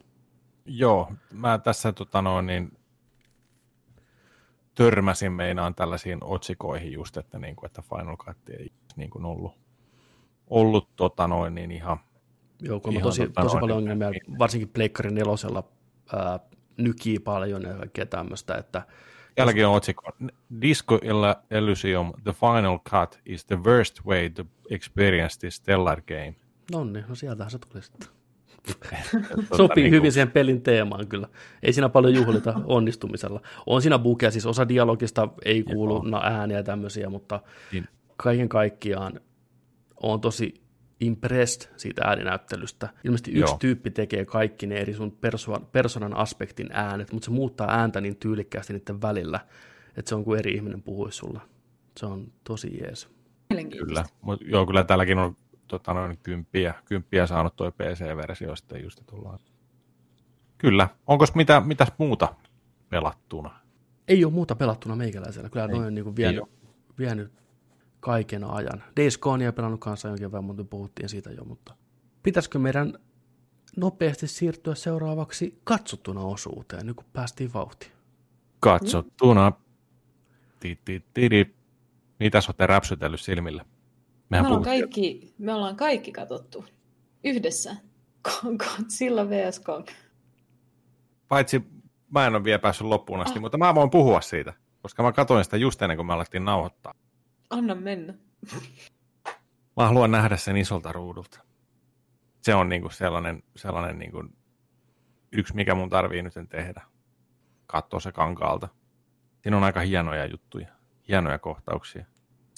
[0.66, 2.78] Joo, mä tässä tota noin, niin,
[4.74, 9.67] törmäsin meinaan tällaisiin otsikoihin just, että, niin kuin, että Final Cut ei niin kuin ollut,
[10.50, 11.96] ollut tota noin, niin ihan...
[12.62, 15.64] Joo, kun ihan tosi, tota tosi noin, paljon niin ongelmia, niin, varsinkin Pleikkarin nelosella
[16.12, 16.40] ää,
[16.76, 18.82] nykii paljon ja kaikkea tämmöistä, että
[19.38, 20.12] Jälkeen on otsikko.
[20.60, 21.00] Disco
[21.50, 26.34] Elysium, The Final Cut is the worst way to experience this stellar game.
[26.72, 28.08] No niin, no sieltähän se tuli sitten.
[29.56, 31.28] Sopii niin hyvin siihen pelin teemaan kyllä.
[31.62, 33.40] Ei siinä paljon juhlita onnistumisella.
[33.66, 37.40] On siinä bukeja, siis osa dialogista ei kuulu no, ääniä ja tämmöisiä, mutta
[37.72, 37.88] niin.
[38.16, 39.20] kaiken kaikkiaan
[40.02, 40.68] on tosi
[41.00, 42.88] impressed siitä ääninäyttelystä.
[43.04, 43.56] Ilmeisesti yksi Joo.
[43.60, 48.16] tyyppi tekee kaikki ne eri sun perso- personan aspektin äänet, mutta se muuttaa ääntä niin
[48.16, 49.40] tyylikkäästi niiden välillä,
[49.96, 51.40] että se on kuin eri ihminen puhuisi sulla.
[51.96, 53.08] Se on tosi jees.
[53.78, 55.36] Kyllä, mutta joo, kyllä täälläkin on
[55.68, 59.38] tota, noin kymppiä, kymppiä saanut tuo PC-versio sitten just tullaan.
[60.58, 60.88] Kyllä.
[61.06, 62.34] Onko mitä, mitäs muuta
[62.88, 63.60] pelattuna?
[64.08, 65.48] Ei ole muuta pelattuna meikäläisellä.
[65.48, 66.44] Kyllä noin on niin vienyt,
[66.98, 67.32] vienyt
[68.00, 68.84] kaiken ajan.
[68.96, 71.74] Days Gonea pelannut kanssa jonkin verran, mutta puhuttiin siitä jo, mutta
[72.22, 72.98] pitäisikö meidän
[73.76, 77.92] nopeasti siirtyä seuraavaksi katsottuna osuuteen, nyt kun päästiin vauhtiin?
[78.60, 79.52] Katsottuna.
[82.20, 83.64] Mitä sä olette räpsytellyt silmille?
[84.28, 86.64] Mehän me, ollaan kaikki, me ollaan kaikki katsottu
[87.24, 87.76] yhdessä.
[88.42, 89.60] Godzilla vs.
[89.60, 89.86] Kong.
[91.28, 91.62] Paitsi
[92.10, 93.40] mä en ole vielä päässyt loppuun asti, ah.
[93.40, 94.52] mutta mä voin puhua siitä,
[94.82, 96.94] koska mä katsoin sitä just ennen kuin me alettiin nauhoittaa.
[97.50, 98.14] Anna mennä.
[99.76, 101.40] Mä haluan nähdä sen isolta ruudulta.
[102.42, 104.24] Se on niinku sellainen, sellainen niinku
[105.32, 106.82] yksi, mikä mun tarvii nyt tehdä.
[107.66, 108.68] Katsoa se kankaalta.
[109.42, 110.68] Siinä on aika hienoja juttuja,
[111.08, 112.06] hienoja kohtauksia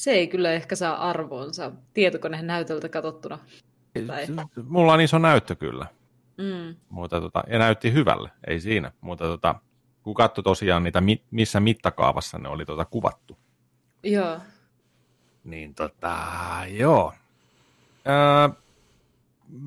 [0.01, 3.39] se ei kyllä ehkä saa arvoonsa tietokoneen näytöltä katsottuna.
[4.07, 4.27] Tai...
[4.65, 5.87] Mulla on iso näyttö kyllä.
[6.39, 6.77] Mm.
[6.89, 8.93] Mutta tota, ja näytti hyvälle, ei siinä.
[9.01, 9.55] Mutta tota,
[10.03, 13.39] kun katsoi tosiaan niitä, missä mittakaavassa ne oli tota kuvattu.
[14.03, 14.39] Joo.
[15.45, 16.17] Niin tota,
[16.69, 17.13] joo.
[18.09, 18.49] Öö,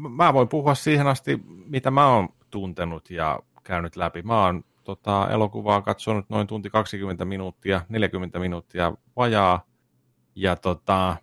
[0.10, 4.22] mä voin puhua siihen asti, mitä mä oon tuntenut ja käynyt läpi.
[4.22, 9.66] Mä oon tota, elokuvaa katsonut noin tunti 20 minuuttia, 40 minuuttia vajaa.
[10.36, 11.16] Ja tota,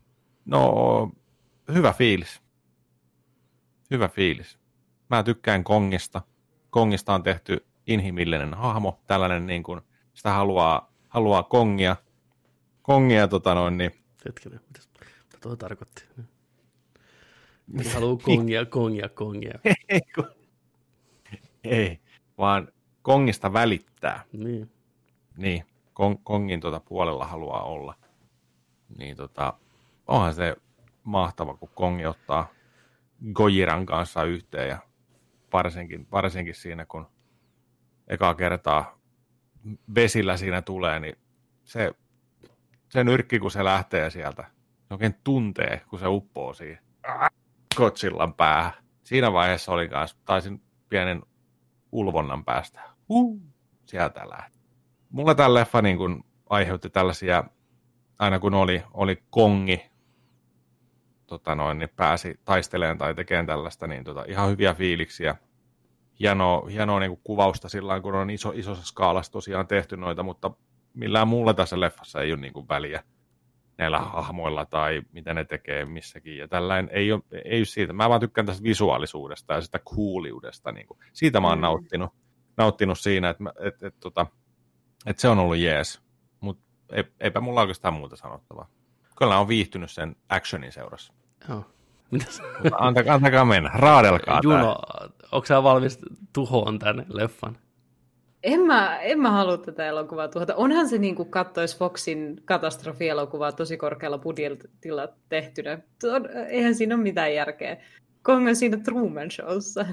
[0.44, 1.12] no,
[1.74, 2.42] hyvä fiilis.
[3.90, 4.58] Hyvä fiilis.
[5.10, 6.22] Mä tykkään Kongista.
[6.70, 9.80] Kongista on tehty inhimillinen hahmo, tällainen niin kuin,
[10.14, 11.96] sitä haluaa, haluaa Kongia.
[12.82, 13.99] Kongia tota noin, niin...
[14.24, 16.04] Hetkinen, mitä, mitä tuo tarkoitti?
[17.66, 19.58] Mitä haluaa kongia, kongia, kongia.
[19.88, 20.30] Ei, kun...
[21.64, 22.00] Ei,
[22.38, 22.68] vaan
[23.02, 24.24] Kongista välittää.
[24.32, 24.70] Niin.
[25.36, 27.94] Niin, Kong, Kongin tuota puolella haluaa olla
[28.98, 29.54] niin tota,
[30.06, 30.56] onhan se
[31.04, 32.48] mahtava, kun Kongi ottaa
[33.32, 34.78] Gojiran kanssa yhteen ja
[35.52, 37.06] varsinkin, varsinkin siinä, kun
[38.08, 38.98] ekaa kertaa
[39.94, 41.16] vesillä siinä tulee, niin
[41.64, 41.92] se,
[42.90, 44.44] se nyrkki, kun se lähtee sieltä,
[44.88, 46.78] se oikein tuntee, kun se uppoo siihen
[47.76, 48.72] Kotsillan päähän.
[49.02, 51.22] Siinä vaiheessa oli kanssa, taisin pienen
[51.92, 52.80] ulvonnan päästä.
[53.08, 53.40] Uh,
[53.84, 54.58] sieltä lähti.
[55.10, 57.44] Mulla tämä leffa niin kun aiheutti tällaisia
[58.18, 59.90] aina kun oli, oli kongi,
[61.26, 65.36] tota noin, niin pääsi taisteleen tai tekemään tällaista, niin tota, ihan hyviä fiiliksiä.
[66.20, 70.50] Hienoa, hienoa niin kuvausta sillä kun on iso, isossa skaalassa tosiaan tehty noita, mutta
[70.94, 73.02] millään muulla tässä leffassa ei ole niin kuin väliä
[73.78, 76.36] näillä hahmoilla tai mitä ne tekee missäkin.
[76.36, 77.92] Ja tällainen ei ole, ei ole siitä.
[77.92, 80.72] Mä vaan tykkään tästä visuaalisuudesta ja sitä cooliudesta.
[80.72, 80.98] Niin kuin.
[81.12, 81.62] Siitä mä oon mm.
[81.62, 82.10] nauttinut,
[82.56, 84.26] nauttinut siinä, että, että, että, että, että,
[85.06, 86.02] että se on ollut jees
[86.92, 88.68] ei, eipä mulla oikeastaan muuta sanottavaa.
[89.18, 91.12] Kyllä on viihtynyt sen actionin seurassa.
[91.48, 91.64] Joo.
[92.10, 92.42] Mitäs?
[92.78, 94.76] Antakaa, antakaa mennä, raadelkaa Juno,
[95.32, 95.98] onko sä valmis
[96.32, 97.58] tuhoon tämän leffan?
[98.42, 100.54] En mä, en mä halua tätä elokuvaa tuhota.
[100.54, 105.78] Onhan se niin kuin kattoisi Foxin katastrofielokuvaa tosi korkealla budjetilla tehtynä.
[106.48, 107.76] Eihän siinä ole mitään järkeä.
[108.22, 109.86] Kong on siinä Truman Showssa.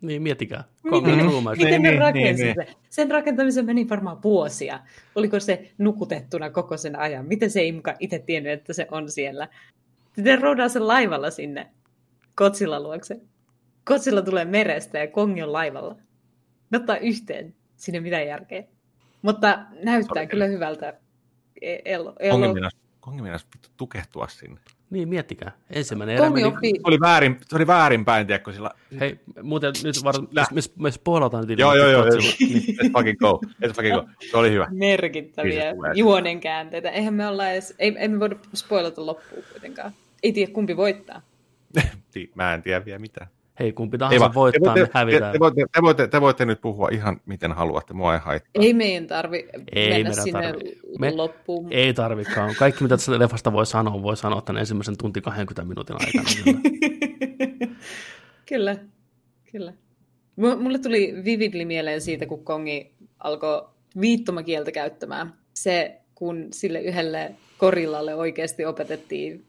[0.00, 0.64] Niin, miettikää.
[0.84, 1.18] Miten,
[1.58, 2.76] miten ne niin, rakensi niin, niin.
[2.90, 4.80] Sen rakentamiseen meni varmaan vuosia.
[5.14, 7.26] Oliko se nukutettuna koko sen ajan?
[7.26, 9.48] Miten se ei mukaan itse tiennyt, että se on siellä?
[10.12, 11.66] Sitten roudaa sen laivalla sinne
[12.34, 13.20] Kotsilla luokse.
[13.84, 15.96] Kotsilla tulee merestä ja Kongi on laivalla.
[16.70, 17.54] Ne ottaa yhteen.
[17.76, 18.64] Sinne mitään järkeä.
[19.22, 20.26] Mutta näyttää Sorry.
[20.26, 20.94] kyllä hyvältä.
[21.60, 22.38] E- elo, elo...
[23.00, 24.60] Kongi meinasi vittu tukehtua sinne.
[24.90, 25.52] Niin, miettikää.
[25.70, 26.50] Ensimmäinen erä meni...
[26.60, 28.70] Se oli väärin, se oli väärinpäin, tiedätkö, sillä...
[29.00, 30.14] Hei, muuten nyt var...
[30.20, 34.08] me, me, me spoilataan nyt Joo, joo, joo, let's fucking go, let's fucking go.
[34.30, 34.66] Se oli hyvä.
[34.70, 36.90] merkittäviä Niin juonen käänteitä.
[36.90, 39.92] Eihän me olla edes, ei, ei me voida spoilata loppuun kuitenkaan.
[40.22, 41.22] Ei tiedä kumpi voittaa.
[42.34, 43.28] Mä en tiedä vielä mitään.
[43.58, 45.32] Hei, kumpi Ei tahansa vaan, voittaa, te, me te, hävitään.
[45.32, 48.62] te, voitte, te, voitte, te voitte nyt puhua ihan miten haluatte, mua ei haittaa.
[48.62, 50.78] Ei meidän tarvi Ei mennä meidän sinne tarvi.
[50.98, 51.72] Me- loppuun.
[51.72, 52.54] Ei tarvikaan.
[52.58, 56.60] Kaikki, mitä tästä leffasta voi sanoa, voi sanoa tämän ensimmäisen tunti 20 minuutin aikana.
[58.48, 58.76] kyllä,
[59.52, 59.72] kyllä.
[60.36, 63.68] Mulle tuli vividly mieleen siitä, kun Kongi alkoi
[64.00, 65.34] viittomakieltä käyttämään.
[65.54, 69.47] Se, kun sille yhdelle korillalle oikeasti opetettiin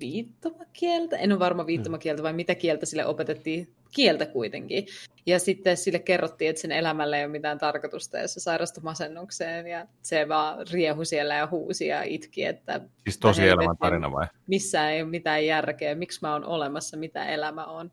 [0.00, 1.16] viittomakieltä.
[1.16, 3.68] En ole varma viittomakieltä vai mitä kieltä sille opetettiin.
[3.94, 4.86] Kieltä kuitenkin.
[5.26, 9.66] Ja sitten sille kerrottiin, että sen elämällä ei ole mitään tarkoitusta ja se sairastui masennukseen
[9.66, 14.26] ja se vaan riehu siellä ja huusi ja itki, että Siis tosi elämän tarina vai?
[14.46, 17.90] missään ei ole mitään järkeä, miksi mä oon olemassa, mitä elämä on.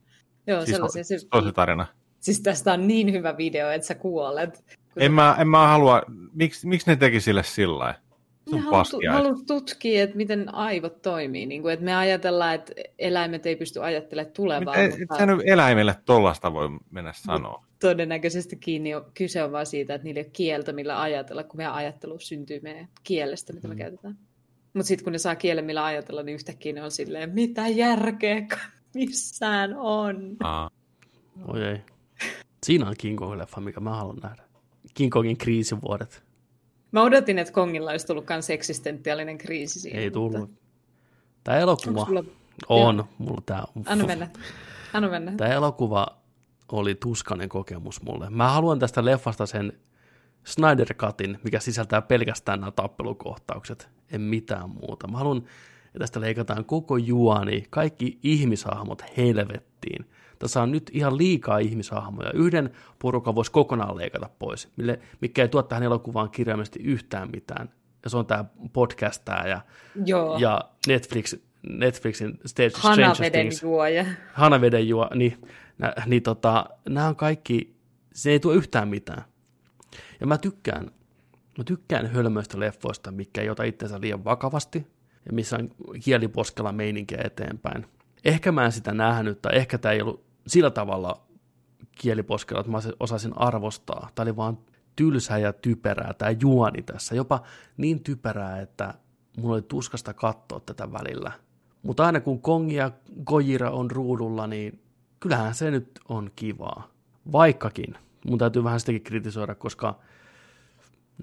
[0.48, 1.04] Joo, Siis sellaisia.
[1.04, 1.86] Siis, Tosi tarina.
[2.20, 4.64] siis tästä on niin hyvä video, että sä kuolet.
[4.94, 6.02] Kun En mä, en mä halua,
[6.34, 7.96] miksi, miksi ne teki sille sillä
[8.52, 9.14] haluaa tu- paskia.
[9.14, 11.46] haluaa tutkia, että miten aivot toimii.
[11.46, 15.40] Niin kuin, että me ajatellaan, että eläimet ei pysty ajattelemaan tulevaa, Ei, mutta sä nyt
[15.46, 17.66] eläimelle tollasta voi mennä sanoa.
[17.80, 21.58] todennäköisesti kiinni on, kyse on vain siitä, että niillä ei ole kieltä, millä ajatella, kun
[21.58, 23.78] meidän ajattelu syntyy meidän kielestä, mitä me Mm.
[23.78, 24.18] käytetään.
[24.74, 28.48] Mutta sitten kun ne saa kielen, millä ajatella, niin yhtäkkiä ne on silleen, mitä järkeä
[28.96, 30.36] missään on.
[30.44, 30.70] Aa.
[31.48, 31.78] Oi ei.
[32.66, 34.44] Siinä on King Kong-leffa, mikä mä haluan nähdä.
[34.94, 36.24] King Kongin kriisivuodet.
[36.94, 40.00] Mä odotin, että Kongilla olisi tullut myös eksistentiaalinen kriisi siinä.
[40.00, 40.52] Ei mutta- tullut.
[41.44, 42.24] Tämä elokuva sulla...
[42.70, 43.08] on, Joo.
[43.18, 44.30] mulla tää, Anna mennä.
[44.94, 45.32] Anna mennä.
[45.38, 46.08] Tämä elokuva
[46.72, 48.30] oli tuskainen kokemus mulle.
[48.30, 49.74] Mä haluan tästä leffasta sen
[50.44, 55.08] Snyder Cutin, mikä sisältää pelkästään nämä tappelukohtaukset, en mitään muuta.
[55.08, 60.06] Mä haluan, että tästä leikataan koko juoni, kaikki ihmishahmot helvettiin.
[60.44, 62.32] Tässä on nyt ihan liikaa ihmishahmoja.
[62.34, 67.70] Yhden porukan voisi kokonaan leikata pois, mille, mikä ei tuo tähän elokuvaan kirjaimellisesti yhtään mitään.
[68.04, 69.62] Ja se on tämä podcast tää ja,
[70.06, 70.38] Joo.
[70.38, 71.36] ja Netflix,
[71.70, 73.64] Netflixin Stage Stranger Things.
[73.64, 74.06] juoja.
[74.34, 75.38] Hanaveden juo, niin,
[75.78, 77.76] nä, niin tota, nämä on kaikki,
[78.14, 79.24] se ei tuo yhtään mitään.
[80.20, 80.92] Ja mä tykkään,
[81.58, 84.88] mä tykkään hölmöistä leffoista, mikä ei ota itseensä liian vakavasti,
[85.26, 85.70] ja missä on
[86.04, 87.86] kieliposkella meininkiä eteenpäin.
[88.26, 91.22] Ehkä mä en sitä nähnyt, tai ehkä tämä ei ollut sillä tavalla
[91.92, 94.10] kieliposkella, että mä osaisin arvostaa.
[94.16, 94.58] Tämä oli vaan
[94.96, 97.16] tylsää ja typerää, tämä juoni tässä.
[97.16, 97.44] Jopa
[97.78, 98.94] niin typerää, että
[99.38, 101.32] mulla oli tuskasta katsoa tätä välillä.
[101.84, 102.92] Mutta aina kun Kong ja
[103.26, 104.84] Gojira on ruudulla, niin
[105.20, 106.88] kyllähän se nyt on kivaa.
[107.32, 107.98] Vaikkakin,
[108.28, 110.00] mun täytyy vähän sitäkin kritisoida, koska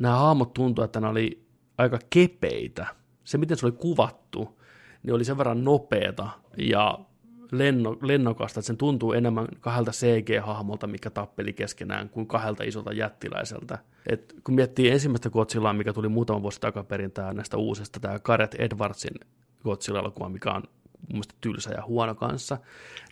[0.00, 1.47] nämä hahmot tuntuu, että ne oli
[1.78, 2.86] aika kepeitä.
[3.24, 4.60] Se, miten se oli kuvattu,
[5.02, 6.99] niin oli sen verran nopeeta ja
[7.50, 13.78] lenno, lennokasta, että sen tuntuu enemmän kahdelta CG-hahmolta, mikä tappeli keskenään, kuin kahdelta isolta jättiläiseltä.
[14.06, 18.60] Et kun miettii ensimmäistä Godzillaa, mikä tuli muutama vuosi takaperin tää, näistä uusista, tämä Gareth
[18.60, 19.14] Edwardsin
[19.64, 20.62] Godzilla-elokuva, mikä on
[21.00, 22.58] mun mielestä tylsä ja huono kanssa,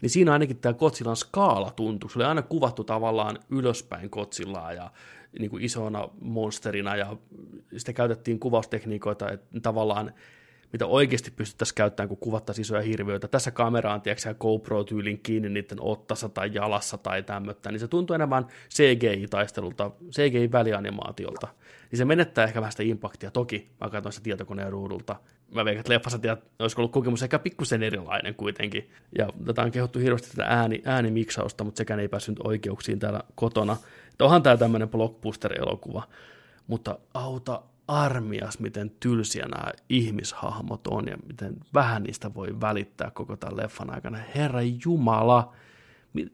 [0.03, 2.11] niin siinä ainakin tämä Godzillan skaala tuntui.
[2.11, 4.91] Se oli aina kuvattu tavallaan ylöspäin Godzillaa ja
[5.39, 7.17] niin kuin isona monsterina ja
[7.77, 10.13] sitä käytettiin kuvaustekniikoita, että tavallaan
[10.73, 13.29] mitä oikeasti pystyttäisiin käyttämään, kun kuvattaisiin isoja hirviöitä.
[13.29, 18.15] Tässä kamera on, tiedätkö, GoPro-tyylin kiinni niiden ottassa tai jalassa tai tämmöttä, niin se tuntuu
[18.15, 21.49] enemmän CGI-taistelulta, CGI-välianimaatiolta.
[21.91, 23.31] Niin se menettää ehkä vähän sitä impaktia.
[23.31, 25.17] Toki mä katsoin sitä tietokoneen ruudulta.
[25.55, 28.91] Mä veikän, että leffassa tiedät, olisiko ollut kokemus ehkä pikkusen erilainen kuitenkin.
[29.19, 33.77] Ja tätä on kehuttu hirveästi tätä ääni, äänimiksausta, mutta sekään ei päässyt oikeuksiin täällä kotona.
[34.13, 36.03] Että onhan tämä tämmöinen blockbuster-elokuva.
[36.67, 43.37] Mutta auta armias, miten tylsiä nämä ihmishahmot on ja miten vähän niistä voi välittää koko
[43.37, 44.19] tämän leffan aikana.
[44.35, 45.53] Herra Jumala,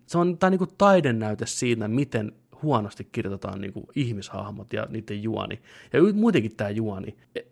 [0.07, 5.63] se on tämä niinku taidenäyte siitä, miten huonosti kirjoitetaan niinku ihmishahmot ja niiden juoni.
[5.93, 7.17] Ja muutenkin tämä juoni.
[7.35, 7.45] Eh,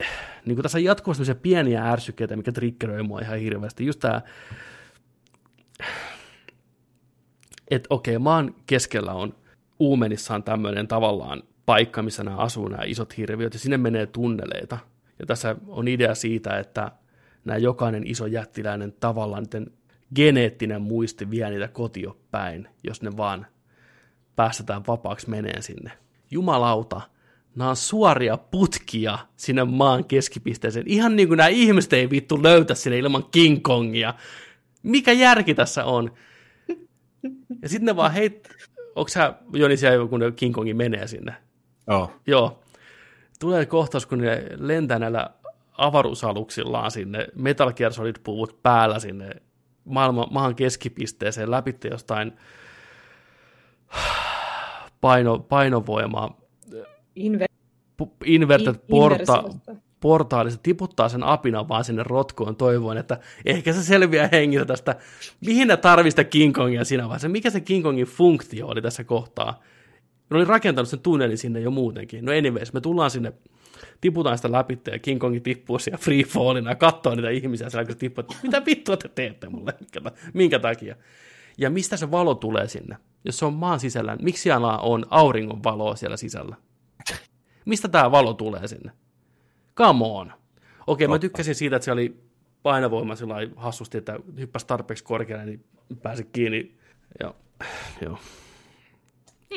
[0.47, 3.87] Niin kuin tässä on jatkuvasti pieniä ärsykkeitä, mikä triggeröi mua ihan hirveästi.
[3.87, 4.21] Just tämä,
[7.71, 9.35] että okei, maan keskellä on
[9.79, 14.79] Uumenissaan tämmöinen tavallaan paikka, missä nämä asuu, nämä isot hirviöt, ja sinne menee tunneleita.
[15.19, 16.93] Ja tässä on idea siitä, että
[17.45, 19.73] nämä jokainen iso jättiläinen tavallaan niiden
[20.15, 23.47] geneettinen muisti vie niitä kotio päin, jos ne vaan
[24.37, 25.91] päästetään vapaaksi meneen sinne.
[26.31, 27.01] Jumalauta,
[27.55, 30.89] nämä on suoria putkia sinne maan keskipisteeseen.
[30.89, 34.15] Ihan niin kuin nämä ihmiset ei vittu löytä sinne ilman King Kongia.
[34.83, 36.13] Mikä järki tässä on?
[37.63, 38.49] Ja sitten ne vaan heit...
[38.95, 41.35] Onko sä, Joni, siellä kun King Kongi menee sinne?
[41.87, 42.11] Joo.
[42.27, 42.63] Joo.
[43.41, 45.31] Tulee kohtaus, kun ne lentää näillä
[45.79, 49.31] avaruusaluksillaan sinne Metal Gear Solid-puvut päällä sinne
[49.85, 52.33] maailman, maan keskipisteeseen läpi jostain
[55.01, 56.41] paino, painovoimaa
[57.21, 59.45] Inve- inverted in- porta,
[60.01, 64.97] portaalista tiputtaa sen apinan vaan sinne rotkoon toivoen, että ehkä se selviää hengissä tästä.
[65.47, 67.29] Mihin ne tarvii sitä King Kongia siinä vaiheessa?
[67.29, 69.61] Mikä se King Kongin funktio oli tässä kohtaa?
[70.33, 72.25] Ne oli rakentanut sen tunnelin sinne jo muutenkin.
[72.25, 73.33] No anyways, me tullaan sinne,
[74.01, 77.87] tiputaan sitä läpi ja King Kongi tippuu siellä free fallina ja katsoo niitä ihmisiä siellä,
[77.87, 80.97] kun tippuu, että mitä vittua te teette mulle, minkä, ta- minkä takia?
[81.59, 82.97] Ja mistä se valo tulee sinne?
[83.25, 86.57] Jos se on maan sisällä, miksi siellä on auringon valoa siellä sisällä?
[87.65, 88.93] Mistä tämä valo tulee sinne?
[89.77, 90.33] Come on.
[90.87, 91.21] Okei, mä Totta.
[91.21, 92.21] tykkäsin siitä, että se oli
[92.63, 95.65] painovoima sillä hassusti, että hyppäsi tarpeeksi korkealle, niin
[96.03, 96.75] pääsi kiinni.
[97.21, 97.35] Ja,
[98.01, 98.19] joo.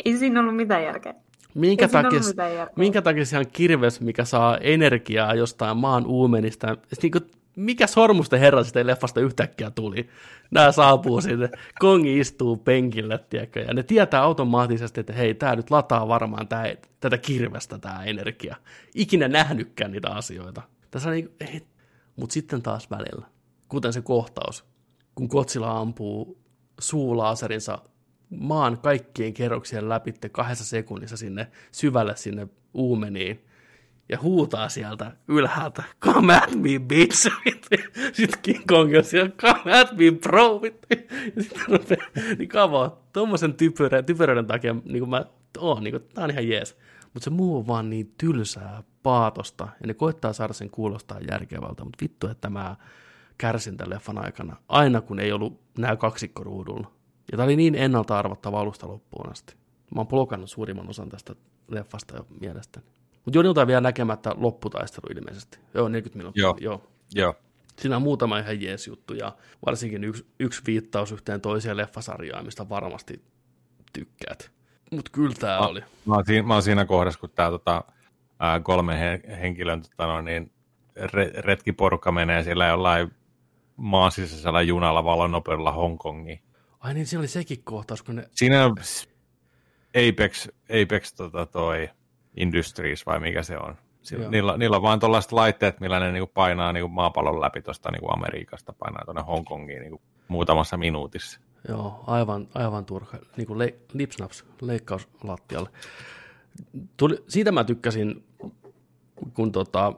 [0.05, 1.13] Ei siinä ollut mitään järkeä.
[1.53, 6.67] Minkä takia, mitään minkä takia se on kirves, mikä saa energiaa jostain maan uumenista?
[6.87, 10.09] Siis Niin kuin, mikä sormusten herra sitä leffasta yhtäkkiä tuli?
[10.51, 11.49] Nämä saapuu sinne,
[11.79, 16.75] kongi istuu penkille, tiedätkö, ja ne tietää automaattisesti, että hei, tämä nyt lataa varmaan tää,
[16.99, 18.55] tätä kirvestä tämä energia.
[18.95, 20.61] Ikinä nähnytkään niitä asioita.
[20.91, 21.29] Tässä niin,
[22.15, 23.25] mutta sitten taas välillä,
[23.69, 24.65] kuten se kohtaus,
[25.15, 26.37] kun Kotsila ampuu
[26.79, 27.79] suulaaserinsa
[28.29, 33.45] maan kaikkien kerroksien läpi kahdessa sekunnissa sinne syvälle sinne uumeniin
[34.09, 37.29] ja huutaa sieltä ylhäältä, come at me, bitch.
[38.13, 40.61] Sitten King Kong on siellä, come at me, bro.
[41.35, 45.25] Ja sitten rupeaa, niin kavaa, tuommoisen typerä, typeryyden takia, niin kuin mä
[45.57, 46.77] oon, niin kuin, tää on ihan jees.
[47.13, 51.83] Mutta se muu on vaan niin tylsää paatosta, ja ne koittaa saada sen kuulostaa järkevältä,
[51.83, 52.75] mutta vittu, että mä
[53.37, 56.91] kärsin tämän leffan aikana, aina kun ei ollut nämä kaksikko ruudulla.
[57.31, 59.55] Ja tämä oli niin ennalta arvattava alusta loppuun asti.
[59.95, 61.35] Mä oon blokannut suurimman osan tästä
[61.67, 62.85] leffasta jo mielestäni.
[63.25, 65.59] Mutta Jonilta on vielä näkemättä lopputaistelu ilmeisesti.
[65.73, 66.41] Joo, 40 minuuttia.
[66.41, 66.57] Joo.
[66.59, 66.83] Joo.
[67.15, 67.35] Joo.
[67.79, 69.31] Siinä on muutama ihan jees juttu ja
[69.65, 73.21] varsinkin yksi, yksi viittaus yhteen toiseen leffasarjaan, mistä varmasti
[73.93, 74.51] tykkäät.
[74.91, 75.83] Mutta kyllä tämä oli.
[76.05, 77.83] Mä oon siinä, mä oon siinä kohdassa, kun tämä tota,
[78.39, 80.51] ää, kolme he, henkilön tota, no, niin,
[80.95, 83.11] re, retkiporukka menee siellä jollain
[83.77, 86.39] maan sisäisellä junalla valonnopeudella Hongkongiin.
[86.85, 88.29] Ai niin, siinä oli sekin kohtaus, kun ne...
[88.31, 88.75] Siinä on
[90.09, 90.47] Apex,
[90.83, 91.89] Apex tota, toi
[92.37, 93.75] Industries vai mikä se on.
[94.01, 94.31] Sillä, Joo.
[94.31, 98.11] niillä, niillä on vaan tuollaiset laitteet, millä ne niinku painaa niinku maapallon läpi tuosta niinku
[98.11, 101.39] Amerikasta, painaa tuonne Hongkongiin niinku muutamassa minuutissa.
[101.67, 103.17] Joo, aivan, aivan turha.
[103.37, 105.69] Niin kuin le, lipsnaps, leikkaus lattialle.
[106.97, 108.23] Tuli, siitä mä tykkäsin,
[109.33, 109.93] kun tota,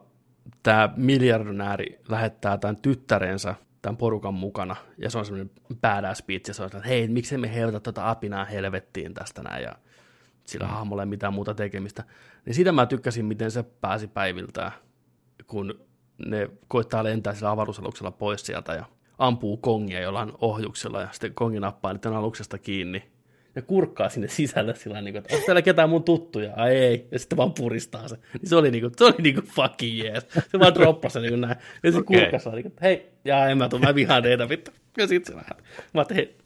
[0.63, 3.55] tämä miljardinääri lähettää tämän tyttärensä
[3.87, 5.51] tämän porukan mukana, ja se on semmoinen
[5.81, 9.63] badass speech, ja se on että hei, miksei me heiltä tota apinaa helvettiin tästä näin,
[9.63, 9.75] ja
[10.45, 12.03] sillä hahmolla ei mitään muuta tekemistä.
[12.45, 14.71] Niin siitä mä tykkäsin, miten se pääsi päiviltään,
[15.47, 15.79] kun
[16.25, 18.85] ne koittaa lentää sillä avaruusaluksella pois sieltä, ja
[19.17, 23.11] ampuu kongia jollain ohjuksella, ja sitten kongi nappaa niiden aluksesta kiinni,
[23.57, 26.53] ja kurkkaa sinne sisälle sillä niin kuin, että onko täällä ketään mun tuttuja?
[26.55, 27.07] Ai ei.
[27.11, 28.15] Ja sitten vaan puristaa se.
[28.33, 30.27] Niin se oli niin kuin, se oli niin kuin fucking yes.
[30.51, 31.55] Se vaan droppasi se niin kuin näin.
[31.83, 32.19] Ja sitten Okei.
[32.19, 34.71] kurkkasi niin kuin, että hei, jaa en mä tuu, mä vihaan teitä vittu.
[34.97, 35.63] Ja sitten se lähti.
[35.93, 36.37] Mä ajattelin, hei,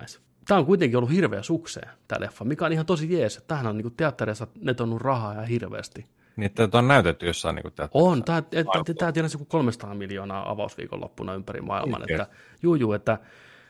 [0.00, 0.18] nice.
[0.48, 3.44] Tämä on kuitenkin ollut hirveä sukseen, tämä leffa, mikä on ihan tosi jees.
[3.46, 6.04] Tähän on niin kuin teattereissa netonnut rahaa ihan hirveästi.
[6.36, 8.08] Niin, että on näytetty jossain niinku teatterissa.
[8.08, 8.42] On, tämä,
[8.98, 12.02] tämä tienasi kuin 300 miljoonaa avausviikonloppuna ympäri maailman.
[12.10, 12.26] Että,
[12.62, 13.18] juu, juu, että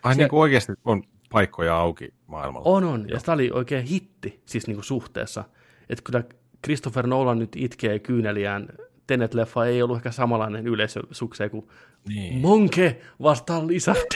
[0.03, 1.03] Ai se- niin kuin oikeasti on
[1.37, 2.71] paikkoja auki maailmalla.
[2.71, 3.09] On, on.
[3.09, 5.45] Ja tämä oli oikein hitti siis niin kuin suhteessa.
[5.89, 6.25] Että kyllä
[6.65, 8.69] Christopher Nolan nyt itkee kyyneliään.
[9.07, 11.69] Tenet-leffa ei ollut ehkä samanlainen yleisösukseen kuin
[12.09, 12.39] Niin.
[12.39, 14.07] Monke vastaan Lizard.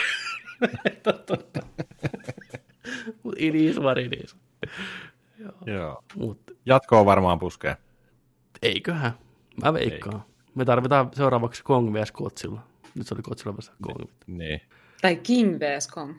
[3.22, 4.36] Mut it is what it is.
[5.66, 6.04] Joo.
[6.16, 7.76] Mut Jatkoa varmaan puskee.
[8.62, 9.12] eiköhän.
[9.62, 10.24] Mä veikkaan.
[10.54, 12.12] Me tarvitaan seuraavaksi Kong vs.
[12.12, 12.60] Godzilla.
[12.94, 13.72] Nyt se oli Godzilla vs.
[13.82, 14.10] Kong.
[14.26, 14.60] Niin.
[15.02, 15.88] Tai King vs.
[15.88, 16.14] Kong.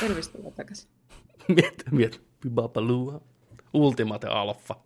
[0.00, 0.90] Tervetuloa takaisin.
[1.56, 2.20] Miet, miet.
[2.40, 3.20] Bipapalua.
[3.74, 4.76] Ultimate Alpha.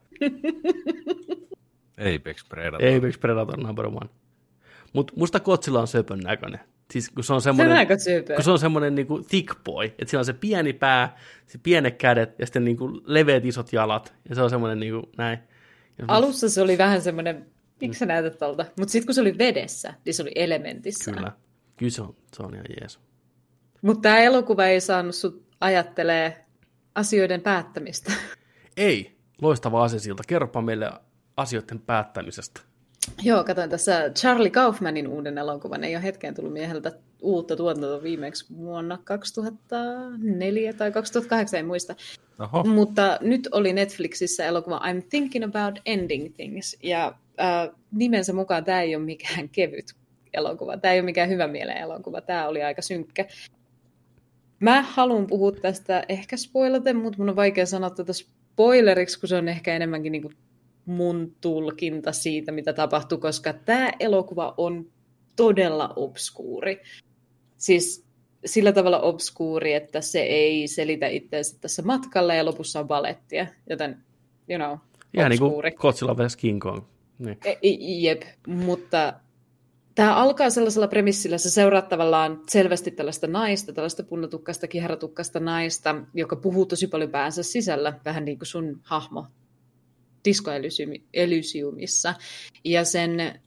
[1.99, 2.89] Apex Predator.
[2.97, 4.09] Apex Predator number one.
[4.93, 6.61] Mutta musta Godzilla on söpön näköinen.
[6.91, 8.35] Siis kun se on Se on semmoinen, aika söpö.
[8.35, 11.97] kun se on semmoinen niinku thick boy, että sillä on se pieni pää, se pienet
[11.97, 14.15] kädet ja sitten niinku leveät isot jalat.
[14.29, 15.39] Ja se on semmoinen niinku näin.
[15.99, 17.47] Ja Alussa se oli vähän semmoinen,
[17.81, 18.65] miksi sä näytät tolta?
[18.79, 21.13] Mutta sitten kun se oli vedessä, niin se oli elementissä.
[21.13, 21.33] Kyllä.
[21.77, 23.01] Kyllä se on, se on ihan jees.
[23.83, 26.45] Mutta tämä elokuva ei saanut sut ajattelee
[26.95, 28.13] asioiden päättämistä.
[28.77, 30.23] Ei, loistava asesilta.
[30.27, 30.91] Kerropa meille
[31.37, 32.61] asioiden päättämisestä.
[33.23, 35.85] Joo, katsoin tässä Charlie Kaufmanin uuden elokuvan.
[35.85, 36.93] Ei ole hetkeen tullut mieheltä
[37.23, 41.95] uutta tuotantoa viimeksi vuonna 2004 tai 2008, en muista.
[42.39, 42.65] Oho.
[42.65, 46.77] Mutta nyt oli Netflixissä elokuva I'm Thinking About Ending Things.
[46.83, 49.95] Ja äh, nimensä mukaan tämä ei ole mikään kevyt
[50.35, 50.77] elokuva.
[50.77, 52.21] Tämä ei ole mikään hyvä mielen elokuva.
[52.21, 53.27] Tämä oli aika synkkä.
[54.61, 59.37] Mä haluan puhua tästä ehkä spoilaten, mutta mun on vaikea sanoa tätä spoileriksi, kun se
[59.37, 60.35] on ehkä enemmänkin niin kuin
[60.87, 64.87] mun tulkinta siitä, mitä tapahtuu, koska tämä elokuva on
[65.37, 66.83] todella obskuuri.
[67.57, 68.07] Siis
[68.45, 73.99] sillä tavalla obskuuri, että se ei selitä itseänsä tässä matkalla ja lopussa on balettia, joten,
[74.49, 74.79] you know,
[75.15, 76.37] Ihan niin kuin Godzilla vs.
[76.37, 76.83] King Kong.
[77.19, 77.39] Niin.
[77.45, 79.15] E, jep, mutta
[79.99, 86.37] tämä alkaa sellaisella premissillä, se seuraa tavallaan selvästi tällaista naista, tällaista punnatukkaista, kiharatukkasta naista, joka
[86.37, 89.27] puhuu tosi paljon päänsä sisällä, vähän niin kuin sun hahmo
[90.25, 90.51] Disco
[91.15, 92.15] Elysiumissa.
[92.65, 93.41] Ja sen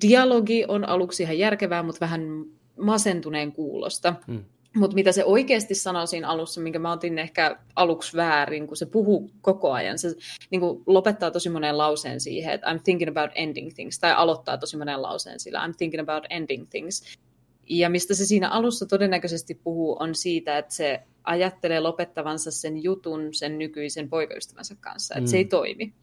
[0.00, 2.44] dialogi on aluksi ihan järkevää, mutta vähän
[2.80, 4.14] masentuneen kuulosta.
[4.26, 4.44] Hmm.
[4.76, 8.86] Mutta mitä se oikeasti sanoo siinä alussa, minkä mä otin ehkä aluksi väärin, kun se
[8.86, 10.14] puhuu koko ajan, se
[10.50, 14.58] niin kuin lopettaa tosi monen lauseen siihen, että I'm thinking about ending things, tai aloittaa
[14.58, 17.02] tosi monen lauseen sillä I'm thinking about ending things.
[17.68, 23.34] Ja mistä se siinä alussa todennäköisesti puhuu, on siitä, että se ajattelee lopettavansa sen jutun
[23.34, 25.30] sen nykyisen poikaystävänsä kanssa, että mm.
[25.30, 25.94] se ei toimi.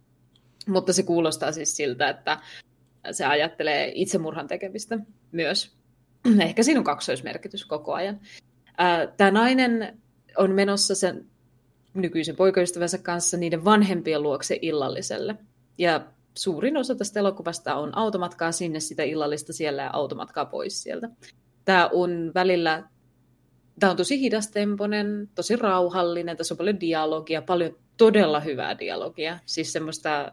[0.68, 2.40] Mutta se kuulostaa siis siltä, että
[3.12, 5.00] se ajattelee itsemurhan tekemistä
[5.32, 5.72] myös.
[6.48, 8.20] Ehkä siinä on kaksoismerkitys koko ajan.
[9.18, 10.00] Tämä nainen
[10.38, 11.26] on menossa sen
[11.94, 15.36] nykyisen poikaystävänsä kanssa niiden vanhempien luokse illalliselle.
[15.78, 21.10] Ja suurin osa tästä elokuvasta on automatkaa sinne, sitä illallista siellä ja automatkaa pois sieltä.
[21.66, 22.84] Tämä on välillä,
[23.80, 29.40] tämä on tosi hidastemponen, tosi rauhallinen, tässä on paljon dialogia, paljon todella hyvää dialogia.
[29.46, 30.32] Siis semmoista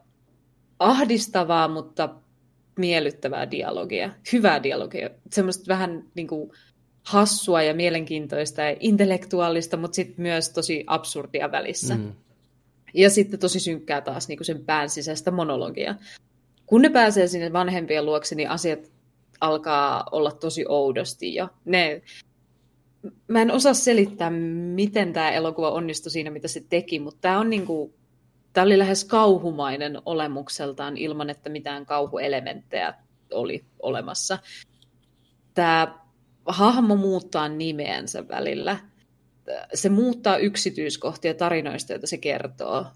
[0.79, 2.15] ahdistavaa, mutta
[2.79, 6.51] miellyttävää dialogia, hyvää dialogia, semmoista vähän niin kuin
[7.03, 11.95] hassua ja mielenkiintoista ja intellektuaalista, mutta sitten myös tosi absurdia välissä.
[11.95, 12.13] Mm.
[12.95, 15.95] Ja sitten tosi synkkää taas niin kuin sen pään sisäistä monologia.
[16.67, 18.91] Kun ne pääsee sinne vanhempien luokse, niin asiat
[19.41, 21.49] alkaa olla tosi oudosti jo.
[21.65, 22.03] Ne,
[23.29, 24.31] mä en osaa selittää,
[24.75, 27.95] miten tämä elokuva onnistui siinä, mitä se teki, mutta tämä on niin kuin,
[28.53, 32.95] tämä oli lähes kauhumainen olemukseltaan ilman, että mitään kauhuelementtejä
[33.31, 34.39] oli olemassa.
[35.55, 36.00] Tämä
[36.53, 38.77] hahmo muuttaa nimeensä välillä.
[39.75, 42.87] Se muuttaa yksityiskohtia tarinoista, joita se kertoo.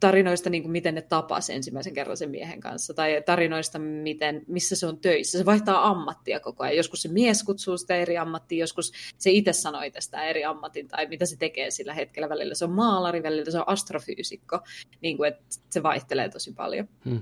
[0.00, 4.76] Tarinoista, niin kuin miten ne tapas ensimmäisen kerran sen miehen kanssa, tai tarinoista, miten, missä
[4.76, 5.38] se on töissä.
[5.38, 6.76] Se vaihtaa ammattia koko ajan.
[6.76, 11.06] Joskus se mies kutsuu sitä eri ammattia, joskus se itse sanoo tästä eri ammatin, tai
[11.06, 12.28] mitä se tekee sillä hetkellä.
[12.28, 14.60] Välillä se on maalari, välillä se on astrofyysikko.
[15.00, 16.88] Niin kuin, että se vaihtelee tosi paljon.
[17.04, 17.20] Hmm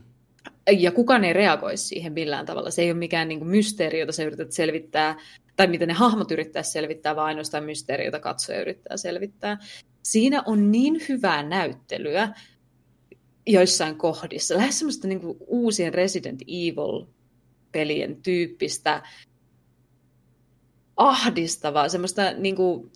[0.78, 2.70] ja kukaan ei reagoi siihen millään tavalla.
[2.70, 5.18] Se ei ole mikään niin kuin mysteeri, jota sä yrität selvittää,
[5.56, 9.58] tai mitä ne hahmot yrittää selvittää, vaan ainoastaan mysteeri, jota katsoja yrittää selvittää.
[10.02, 12.34] Siinä on niin hyvää näyttelyä
[13.46, 19.02] joissain kohdissa, lähes semmoista niin kuin uusien Resident Evil-pelien tyyppistä
[20.96, 22.92] ahdistavaa, semmoista niin kuin,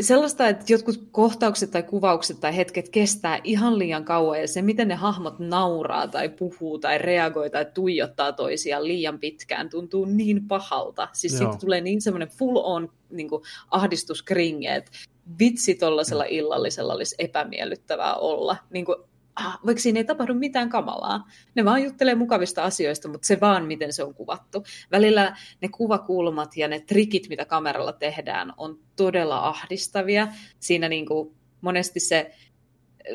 [0.00, 4.88] sellaista, että jotkut kohtaukset tai kuvaukset tai hetket kestää ihan liian kauan ja se, miten
[4.88, 11.08] ne hahmot nauraa tai puhuu tai reagoi tai tuijottaa toisiaan liian pitkään, tuntuu niin pahalta.
[11.12, 13.28] Siis siitä tulee niin semmoinen full on niin
[13.70, 14.90] ahdistuskringe, että
[15.38, 18.56] vitsi tollasella illallisella olisi epämiellyttävää olla.
[18.70, 18.96] Niin kuin,
[19.40, 21.28] ah, vaikka siinä ei tapahdu mitään kamalaa.
[21.54, 24.64] Ne vaan juttelee mukavista asioista, mutta se vaan, miten se on kuvattu.
[24.90, 30.28] Välillä ne kuvakulmat ja ne trikit, mitä kameralla tehdään, on todella ahdistavia.
[30.60, 32.34] Siinä niin kuin monesti se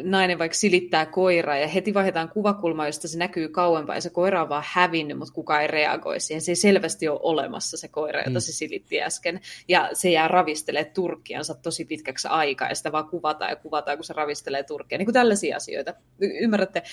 [0.04, 4.42] nainen vaikka silittää koiraa ja heti vaihdetaan kuvakulma, josta se näkyy kauempaa ja se koira
[4.42, 6.42] on vaan hävinnyt, mutta kukaan ei reagoi siihen.
[6.42, 8.40] Se ei selvästi ole olemassa se koira, jota mm.
[8.40, 9.42] se silitti äsken.
[9.68, 14.06] Ja se jää ravistelee turkkiansa tosi pitkäksi aikaa ja sitä vaan kuvataan ja kuvataan, kun
[14.06, 14.98] se ravistelee turkkia.
[14.98, 15.94] Niin kuin tällaisia asioita.
[16.20, 16.84] Y- ymmärrätte,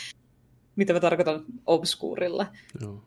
[0.77, 2.47] mitä mä tarkoitan obskuurilla.
[2.81, 3.03] Joo.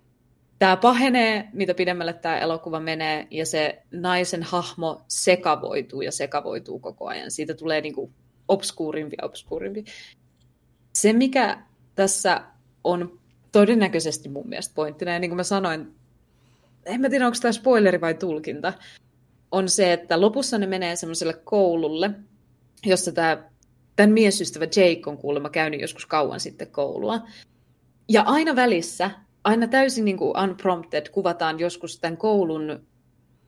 [0.60, 7.08] Tämä pahenee, mitä pidemmälle tämä elokuva menee, ja se naisen hahmo sekavoituu ja sekavoituu koko
[7.08, 7.32] ajan.
[7.32, 8.14] Siitä tulee niin kuin
[8.48, 9.86] obskuurimpi ja obskuurimpi.
[10.94, 11.64] Se, mikä
[11.96, 12.42] tässä
[12.84, 13.20] on
[13.52, 15.96] todennäköisesti mun mielestä pointtina, ja niin kuin mä sanoin,
[16.86, 18.74] en mä tiedä, onko tämä spoileri vai tulkinta,
[19.52, 22.12] on se, että lopussa ne menee semmoiselle koululle,
[22.86, 23.44] jossa tämä,
[23.96, 27.22] tämän miesystävä Jake on kuulemma käynyt joskus kauan sitten koulua.
[28.10, 29.12] Ja aina välissä,
[29.44, 32.86] aina täysin niin kuin unprompted, kuvataan joskus tämän koulun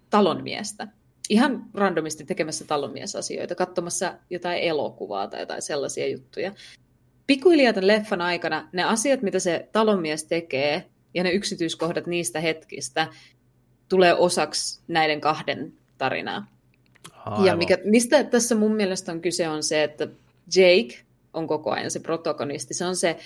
[0.09, 0.87] talonmiestä
[1.29, 6.51] ihan randomisti tekemässä talonmiesasioita, katsomassa jotain elokuvaa tai jotain sellaisia juttuja.
[7.27, 13.07] Pikkuhiljaa tämän leffan aikana ne asiat, mitä se talonmies tekee, ja ne yksityiskohdat niistä hetkistä,
[13.89, 16.47] tulee osaksi näiden kahden tarinaa.
[17.25, 17.45] Aivan.
[17.45, 20.07] Ja mikä, mistä tässä mun mielestä on kyse on se, että
[20.55, 22.73] Jake on koko ajan se protagonisti.
[22.73, 23.17] Se on se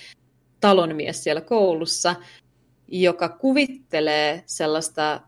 [0.60, 2.14] talonmies siellä koulussa,
[2.88, 5.20] joka kuvittelee sellaista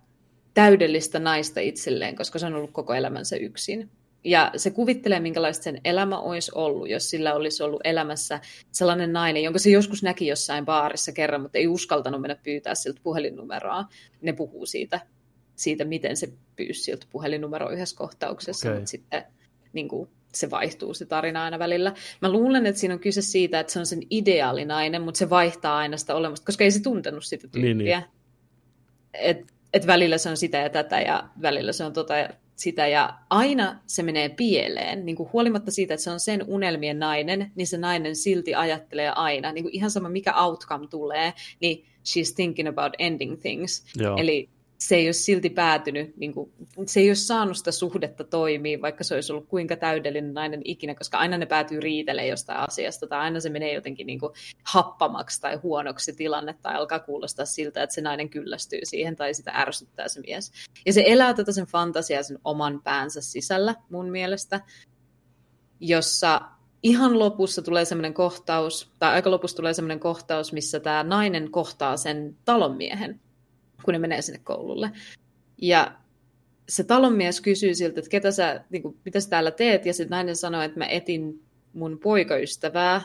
[0.54, 3.90] täydellistä naista itselleen, koska se on ollut koko elämänsä yksin.
[4.24, 8.40] Ja se kuvittelee, minkälaista sen elämä olisi ollut, jos sillä olisi ollut elämässä
[8.72, 13.00] sellainen nainen, jonka se joskus näki jossain baarissa kerran, mutta ei uskaltanut mennä pyytää siltä
[13.02, 13.84] puhelinnumeroa.
[14.22, 15.00] Ne puhuu siitä,
[15.56, 18.78] siitä miten se pyysi siltä puhelinnumeroa yhdessä kohtauksessa, okay.
[18.78, 19.24] mutta sitten
[19.72, 21.94] niin kuin, se vaihtuu se tarina aina välillä.
[22.22, 25.76] Mä luulen, että siinä on kyse siitä, että se on sen ideaalinainen, mutta se vaihtaa
[25.76, 27.62] aina sitä olemasta, koska ei se tuntenut sitä tyyppiä.
[27.62, 28.04] Niin, niin.
[29.14, 32.86] Et, et välillä se on sitä ja tätä ja välillä se on tota ja sitä
[32.86, 35.06] ja aina se menee pieleen.
[35.06, 39.10] Niin kuin huolimatta siitä, että se on sen unelmien nainen, niin se nainen silti ajattelee
[39.10, 43.84] aina, niin kuin ihan sama mikä outcome tulee, niin she's thinking about ending things.
[43.96, 44.16] Joo.
[44.16, 44.48] Eli
[44.84, 46.52] se ei ole silti päätynyt, niin kuin,
[46.86, 50.94] se ei ole saanut sitä suhdetta toimia, vaikka se olisi ollut kuinka täydellinen nainen ikinä,
[50.94, 54.32] koska aina ne päätyy riitelemään jostain asiasta, tai aina se menee jotenkin niin kuin
[54.64, 59.50] happamaksi tai huonoksi tilanne, tai alkaa kuulostaa siltä, että se nainen kyllästyy siihen, tai sitä
[59.50, 60.52] ärsyttää se mies.
[60.86, 64.60] Ja se elää tätä sen fantasiaa sen oman päänsä sisällä, mun mielestä,
[65.80, 66.40] jossa
[66.82, 71.96] ihan lopussa tulee semmoinen kohtaus, tai aika lopussa tulee semmoinen kohtaus, missä tämä nainen kohtaa
[71.96, 73.20] sen talonmiehen,
[73.84, 74.90] kun ne menee sinne koululle.
[75.62, 75.94] Ja
[76.68, 80.10] se talonmies kysyy siltä, että ketä sä, niin kuin, mitä sä täällä teet, ja sitten
[80.10, 83.02] nainen sanoo, että mä etin mun poikaystävää.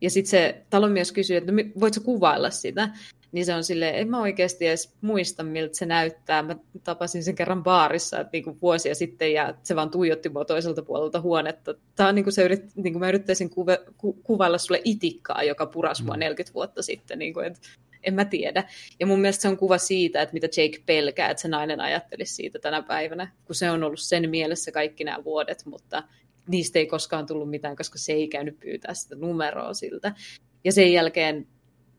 [0.00, 2.88] Ja sitten se talonmies kysyy, että no, voitko kuvailla sitä?
[3.32, 6.42] Niin se on silleen, en mä oikeasti edes muista, miltä se näyttää.
[6.42, 10.82] Mä tapasin sen kerran baarissa että niinku vuosia sitten ja se vaan tuijotti mua toiselta
[10.82, 11.74] puolelta huonetta.
[11.94, 15.42] Tämä on niin kuin se yrit, niin kuin mä yrittäisin kuva, ku, kuvailla sulle itikkaa,
[15.42, 16.54] joka purasi mua 40 mm.
[16.54, 17.18] vuotta sitten.
[17.18, 17.60] Niin kuin, että
[18.06, 18.64] en mä tiedä.
[19.00, 22.34] Ja mun mielestä se on kuva siitä, että mitä Jake pelkää, että se nainen ajattelisi
[22.34, 26.02] siitä tänä päivänä, kun se on ollut sen mielessä kaikki nämä vuodet, mutta
[26.48, 30.14] niistä ei koskaan tullut mitään, koska se ei käynyt pyytää sitä numeroa siltä.
[30.64, 31.46] Ja sen jälkeen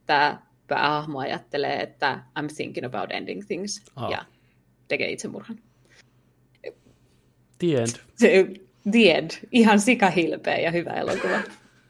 [0.06, 4.10] tämä päähahmo ajattelee, että I'm thinking about ending things, oh.
[4.10, 4.24] ja
[4.88, 5.58] tekee itsemurhan.
[7.58, 7.90] The end.
[8.20, 8.46] Se,
[8.90, 9.30] the end.
[9.52, 11.40] Ihan sikahilpeä ja hyvä elokuva.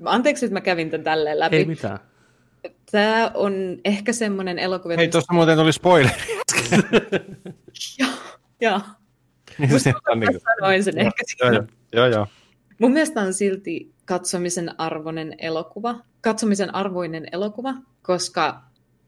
[0.04, 1.56] Anteeksi, että mä kävin tämän tälleen läpi.
[1.56, 1.98] Ei mitään.
[2.90, 4.94] Tämä on ehkä semmoinen elokuva...
[4.96, 6.14] Hei, tuossa muuten tuli spoileri.
[7.98, 8.10] joo,
[8.60, 8.80] joo.
[9.58, 12.26] Niin, niin sanoin sen ehkä joo, joo, joo, joo.
[12.78, 18.62] Mun mielestä on silti katsomisen arvoinen elokuva, katsomisen arvoinen elokuva, koska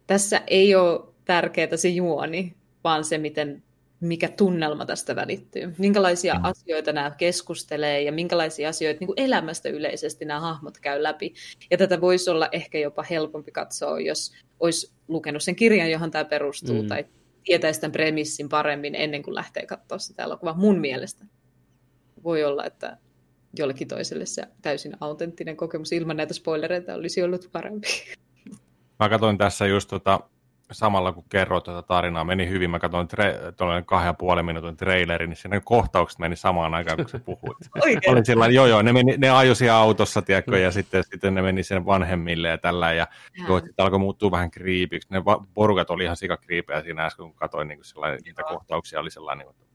[0.06, 2.54] tässä ei ole tärkeää se juoni,
[2.84, 3.62] vaan se, miten
[4.00, 5.74] mikä tunnelma tästä välittyy.
[5.78, 6.44] Minkälaisia mm.
[6.44, 11.34] asioita nämä keskustelee ja minkälaisia asioita niin kuin elämästä yleisesti nämä hahmot käy läpi.
[11.70, 16.24] Ja tätä voisi olla ehkä jopa helpompi katsoa, jos olisi lukenut sen kirjan, johon tämä
[16.24, 16.88] perustuu, mm.
[16.88, 17.04] tai
[17.44, 21.24] tietäisi tämän premissin paremmin ennen kuin lähtee katsoa sitä elokuvaa, mun mielestä.
[22.24, 22.96] Voi olla, että
[23.58, 27.88] jollekin toiselle se täysin autenttinen kokemus ilman näitä spoilereita olisi ollut parempi.
[28.98, 30.20] Mä katsoin tässä just tota
[30.74, 32.70] samalla kun kerroit tätä tarinaa, meni hyvin.
[32.70, 37.08] Mä katsoin tre- kahden ja puolen minuutin trailerin, niin siinä kohtaukset meni samaan aikaan, kun
[37.08, 37.58] sä puhuit.
[38.07, 41.42] Olin sillä joo joo, ne, meni, ne ajoi siellä autossa, tiedätkö, ja sitten, sitten ne
[41.42, 43.07] meni sen vanhemmille ja tällä, ja
[43.49, 45.08] joo, sitten alkoi muuttua vähän kriipiksi.
[45.10, 47.81] Ne va- porukat oli ihan sikakriipejä siinä äsken, kun katsoin niin
[48.24, 49.70] niitä kohtauksia, oli sellainen, että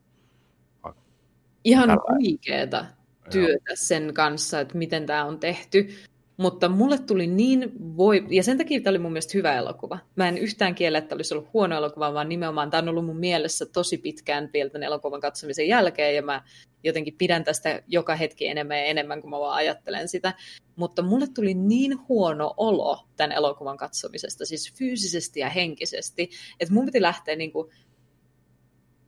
[1.64, 2.85] Ihan huikeeta
[3.32, 5.90] työtä sen kanssa, että miten tämä on tehty.
[6.38, 8.25] Mutta mulle tuli niin voi...
[8.30, 9.99] Ja sen takia tämä oli mun mielestä hyvä elokuva.
[10.15, 13.19] Mä en yhtään kiellä, että olisi ollut huono elokuva, vaan nimenomaan tämä on ollut mun
[13.19, 16.43] mielessä tosi pitkään vielä tämän elokuvan katsomisen jälkeen, ja mä
[16.83, 20.33] jotenkin pidän tästä joka hetki enemmän ja enemmän, kun mä vaan ajattelen sitä.
[20.75, 26.85] Mutta mulle tuli niin huono olo tämän elokuvan katsomisesta, siis fyysisesti ja henkisesti, että mun
[26.85, 27.72] piti lähteä niin kuin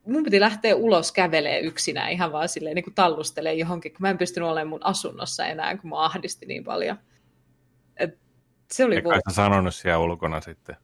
[0.06, 4.10] mun piti lähteä ulos kävelee yksinään ihan vaan silleen niin kuin tallustelee johonkin, kun mä
[4.10, 6.96] en pystynyt olemaan mun asunnossa enää, kun mä ahdisti niin paljon.
[7.98, 8.18] Et
[8.72, 10.76] se oli Eikä sä sanonut siellä ulkona sitten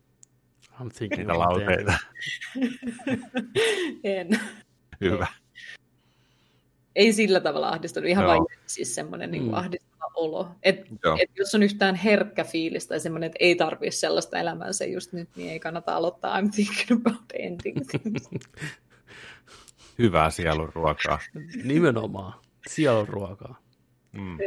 [0.80, 1.98] I'm thinking niitä lauteita.
[4.04, 4.28] en.
[5.00, 5.26] Hyvä.
[6.96, 9.54] Ei sillä tavalla ahdistunut, ihan vain siis semmoinen niin mm.
[9.54, 10.50] ahdistava olo.
[10.62, 10.80] Et,
[11.20, 15.28] et jos on yhtään herkkä fiilis tai semmoinen, että ei tarvitse sellaista elämäänsä just nyt,
[15.36, 18.30] niin ei kannata aloittaa I'm thinking about ending things.
[19.98, 21.18] Hyvää sielun ruokaa.
[21.64, 23.60] Nimenomaan, sielun ruokaa.
[24.12, 24.38] Mm.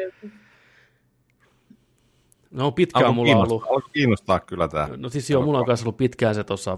[2.51, 3.63] No pitkään alku mulla on ollut...
[3.63, 4.89] Alku kiinnostaa kyllä tämä.
[4.97, 6.77] No siis joo, mulla on kanssa ollut pitkään se tuossa,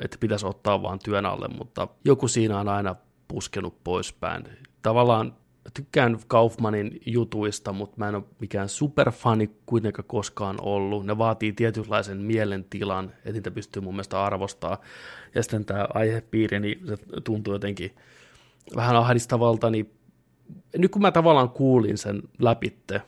[0.00, 2.96] että pitäisi ottaa vaan työn alle, mutta joku siinä on aina
[3.28, 4.44] puskenut poispäin.
[4.82, 5.34] Tavallaan
[5.74, 11.06] tykkään Kaufmanin jutuista, mutta mä en ole mikään superfani kuitenkaan koskaan ollut.
[11.06, 14.80] Ne vaatii tietynlaisen mielentilan, että niitä pystyy mun mielestä arvostaa.
[15.34, 17.94] Ja sitten tämä aihepiiri, niin se tuntuu jotenkin
[18.76, 19.90] vähän ahdistavalta, niin
[20.76, 23.02] nyt kun mä tavallaan kuulin sen läpitte,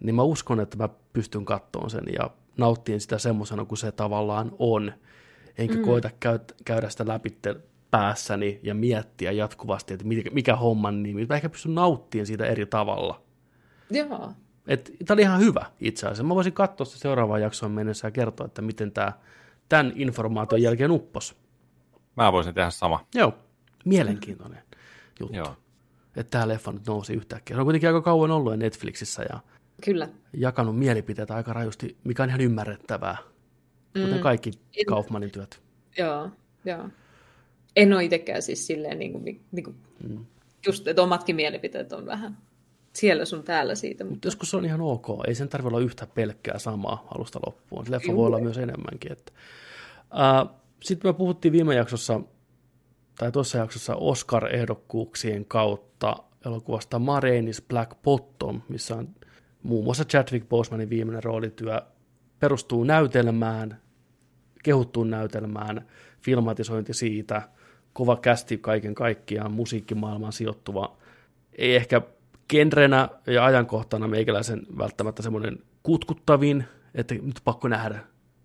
[0.00, 4.52] niin mä uskon, että mä pystyn kattoon sen ja nauttien sitä semmoisena kuin se tavallaan
[4.58, 4.92] on,
[5.58, 5.82] enkä mm.
[5.82, 7.38] koita käy, käydä sitä läpi
[7.90, 11.26] päässäni ja miettiä jatkuvasti, että mikä, mikä homman nimi.
[11.26, 13.22] Mä ehkä pystyn nauttimaan siitä eri tavalla.
[13.90, 14.32] Joo.
[15.06, 16.22] Tämä oli ihan hyvä itse asiassa.
[16.22, 19.12] Mä voisin katsoa sitä seuraavaan jaksoon mennessä ja kertoa, että miten tämä
[19.68, 21.36] tämän informaation jälkeen uppos.
[22.16, 23.06] Mä voisin tehdä sama.
[23.14, 23.34] Joo,
[23.84, 24.62] mielenkiintoinen
[25.20, 25.36] juttu.
[25.36, 25.56] Joo.
[26.16, 27.56] Että tämä leffa nyt nousi yhtäkkiä.
[27.56, 29.40] Se on kuitenkin aika kauan ollut Netflixissä ja
[29.84, 30.08] Kyllä.
[30.32, 33.16] jakanut mielipiteitä aika rajusti, mikä on ihan ymmärrettävää,
[33.86, 34.20] kuten mm.
[34.20, 35.62] kaikki en, Kaufmanin työt.
[35.98, 36.30] Joo,
[36.64, 36.88] joo.
[37.76, 39.76] En ole itsekään siis silleen, niin kuin, niin kuin,
[40.08, 40.24] mm.
[40.66, 42.38] just, että omatkin mielipiteet on vähän
[42.92, 44.04] siellä sun täällä siitä.
[44.04, 45.06] Mutta joskus se on ihan ok.
[45.26, 47.86] Ei sen tarvitse olla yhtä pelkkää samaa alusta loppuun.
[47.86, 48.16] Se leffa Juu.
[48.16, 49.12] voi olla myös enemmänkin.
[49.12, 49.32] Että.
[50.12, 52.20] Uh, Sitten me puhuttiin viime jaksossa,
[53.18, 59.08] tai tuossa jaksossa Oscar-ehdokkuuksien kautta elokuvasta Marainis Black Bottom, missä on
[59.62, 61.82] muun muassa Chadwick Bosemanin viimeinen roolityö,
[62.38, 63.80] perustuu näytelmään,
[64.62, 65.86] kehuttuun näytelmään,
[66.20, 67.42] filmatisointi siitä,
[67.92, 70.96] kova kästi kaiken kaikkiaan, musiikkimaailmaan sijoittuva,
[71.58, 72.02] ei ehkä
[72.48, 76.64] genrenä ja ajankohtana meikäläisen välttämättä semmoinen kutkuttavin,
[76.94, 78.00] että nyt pakko nähdä,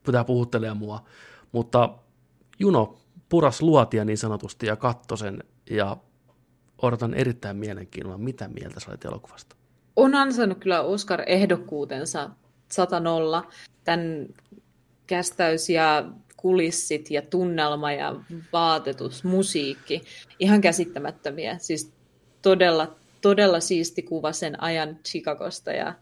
[0.05, 1.05] pitää puhuttelee mua,
[1.51, 1.89] mutta
[2.59, 2.97] Juno
[3.29, 5.97] puras luotia niin sanotusti ja katto sen ja
[6.81, 9.55] odotan erittäin mielenkiinnolla, mitä mieltä sä olet elokuvasta.
[9.95, 12.29] On ansainnut kyllä Oscar-ehdokkuutensa
[12.71, 13.01] 100
[13.83, 14.27] Tämän
[15.07, 16.05] kästäys ja
[16.37, 18.15] kulissit ja tunnelma ja
[18.53, 20.01] vaatetus, musiikki,
[20.39, 21.57] ihan käsittämättömiä.
[21.57, 21.93] Siis
[22.41, 25.93] todella, todella siisti kuva sen ajan Chicagosta ja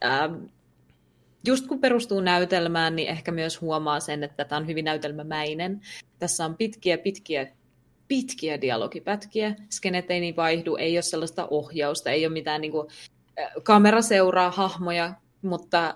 [0.00, 0.30] ää,
[1.46, 5.80] just kun perustuu näytelmään, niin ehkä myös huomaa sen, että tämä on hyvin näytelmämäinen.
[6.18, 7.46] Tässä on pitkiä, pitkiä,
[8.08, 9.54] pitkiä dialogipätkiä.
[9.70, 12.88] Skenet ei niin vaihdu, ei ole sellaista ohjausta, ei ole mitään niin kuin,
[13.62, 15.94] kamera seuraa hahmoja, mutta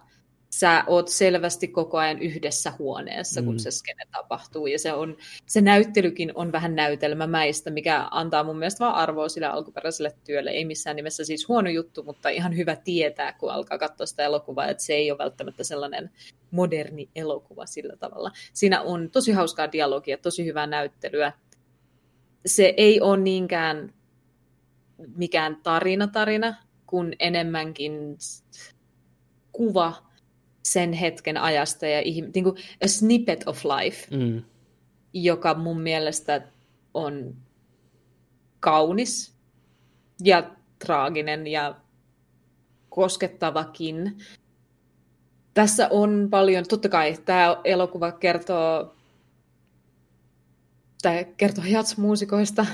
[0.50, 3.58] sä oot selvästi koko ajan yhdessä huoneessa, kun mm.
[3.58, 4.66] se skene tapahtuu.
[4.66, 5.16] Ja se, on,
[5.46, 10.50] se näyttelykin on vähän näytelmämäistä, mikä antaa mun mielestä vaan arvoa sille alkuperäiselle työlle.
[10.50, 14.66] Ei missään nimessä siis huono juttu, mutta ihan hyvä tietää, kun alkaa katsoa sitä elokuvaa,
[14.66, 16.10] että se ei ole välttämättä sellainen
[16.50, 18.30] moderni elokuva sillä tavalla.
[18.52, 21.32] Siinä on tosi hauskaa dialogia, tosi hyvää näyttelyä.
[22.46, 23.94] Se ei ole niinkään
[25.16, 26.54] mikään tarina-tarina,
[26.94, 28.18] kun enemmänkin
[29.52, 30.06] kuva
[30.62, 32.00] sen hetken ajasta ja
[32.34, 34.42] niin kuin a snippet of life, mm.
[35.12, 36.48] joka mun mielestä
[36.94, 37.36] on
[38.60, 39.34] kaunis
[40.24, 40.50] ja
[40.86, 41.76] traaginen ja
[42.88, 44.18] koskettavakin.
[45.54, 48.94] Tässä on paljon, totta kai tämä elokuva kertoo,
[51.02, 52.66] tämä kertoo jatsmuusikoista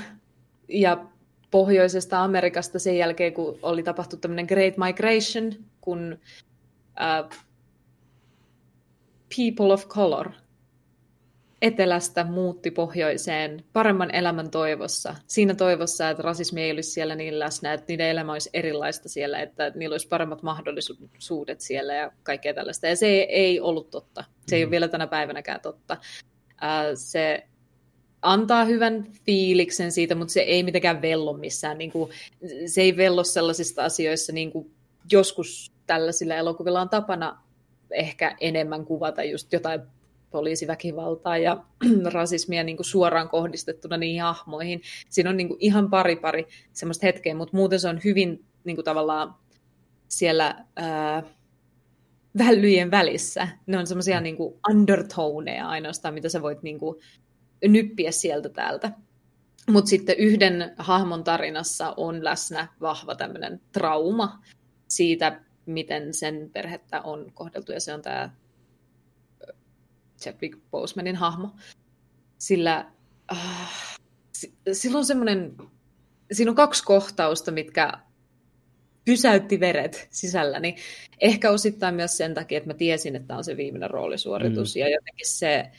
[0.67, 1.10] ja
[1.51, 6.19] pohjoisesta Amerikasta sen jälkeen, kun oli tapahtunut tämmöinen Great Migration, kun
[7.01, 7.39] äh,
[9.35, 10.31] people of color
[11.61, 15.15] etelästä muutti pohjoiseen paremman elämän toivossa.
[15.27, 19.39] Siinä toivossa, että rasismi ei olisi siellä niin läsnä, että niiden elämä olisi erilaista siellä,
[19.39, 22.87] että niillä olisi paremmat mahdollisuudet siellä ja kaikkea tällaista.
[22.87, 24.23] Ja se ei ollut totta.
[24.47, 25.97] Se ei ole vielä tänä päivänäkään totta.
[26.95, 27.47] Se
[28.21, 31.77] antaa hyvän fiiliksen siitä, mutta se ei mitenkään vello missään.
[31.77, 32.11] Niin kuin,
[32.65, 34.71] se ei vello sellaisista asioissa, niin kuin
[35.11, 37.41] joskus tällaisilla elokuvilla on tapana
[37.91, 39.81] ehkä enemmän kuvata just jotain
[40.31, 41.63] poliisiväkivaltaa ja
[42.13, 44.81] rasismia niin kuin suoraan kohdistettuna niihin hahmoihin.
[45.09, 48.75] Siinä on niin kuin ihan pari pari semmoista hetkeä, mutta muuten se on hyvin niin
[48.75, 49.35] kuin tavallaan
[50.07, 51.23] siellä ää,
[52.37, 53.47] vällyjen välissä.
[53.65, 54.23] Ne on semmoisia mm.
[54.23, 54.37] niin
[54.69, 56.97] undertoneja ainoastaan, mitä sä voit niin kuin,
[57.67, 58.91] nyppiä sieltä täältä.
[59.69, 64.43] Mutta sitten yhden hahmon tarinassa on läsnä vahva tämmöinen trauma
[64.87, 68.29] siitä miten sen perhettä on kohdeltu, ja se on tämä
[70.21, 71.55] Chadwick Bosemanin hahmo.
[72.37, 72.91] Sillä
[73.31, 73.97] äh,
[74.73, 75.57] sillä on semmoinen,
[76.31, 77.91] siinä on kaksi kohtausta, mitkä
[79.05, 80.75] pysäytti veret sisälläni.
[81.21, 84.79] Ehkä osittain myös sen takia, että mä tiesin, että tämä on se viimeinen roolisuoritus, mm.
[84.79, 85.71] ja jotenkin se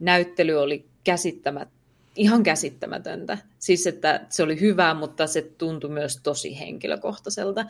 [0.00, 1.68] näyttely oli käsittämät,
[2.16, 3.38] ihan käsittämätöntä.
[3.58, 7.64] Siis, että se oli hyvää, mutta se tuntui myös tosi henkilökohtaiselta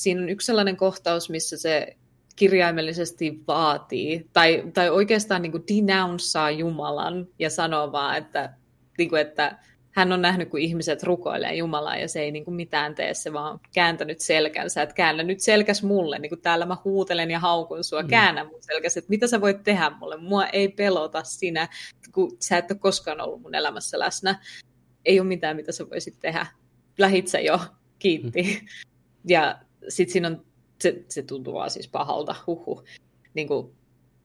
[0.00, 1.96] siinä on yksi sellainen kohtaus, missä se
[2.36, 8.54] kirjaimellisesti vaatii, tai, tai oikeastaan niin denouncea Jumalan ja sanoo vaan, että,
[8.98, 9.58] niin kuin, että
[9.90, 13.32] hän on nähnyt, kun ihmiset rukoilee Jumalaa ja se ei niin kuin mitään tee, se
[13.32, 17.84] vaan kääntänyt selkänsä, että käännä nyt selkäs mulle, niin kuin täällä mä huutelen ja haukun
[17.84, 18.08] sua, mm.
[18.08, 21.68] käännä mun selkäs, että mitä sä voit tehdä mulle, mua ei pelota sinä,
[22.14, 24.42] kun sä et ole koskaan ollut mun elämässä läsnä,
[25.04, 26.46] ei ole mitään, mitä sä voisit tehdä,
[26.98, 27.60] lähit sä jo,
[27.98, 28.42] kiitti.
[28.42, 28.66] Mm.
[29.28, 30.44] Ja sitten siinä on,
[30.82, 32.82] se, se tuntuu vaan siis pahalta, huhu.
[33.34, 33.72] Niin kuin,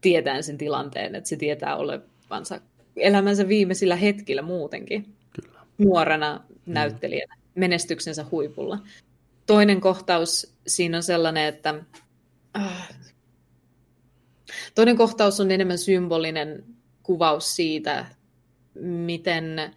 [0.01, 2.61] tietäen sen tilanteen, että se tietää olevansa
[2.95, 5.14] elämänsä viimeisillä hetkillä muutenkin.
[5.77, 6.73] Nuorena mm.
[6.73, 8.79] näyttelijänä, menestyksensä huipulla.
[9.45, 11.83] Toinen kohtaus siinä on sellainen, että
[12.57, 12.89] äh,
[14.75, 16.63] toinen kohtaus on enemmän symbolinen
[17.03, 18.05] kuvaus siitä,
[18.81, 19.73] miten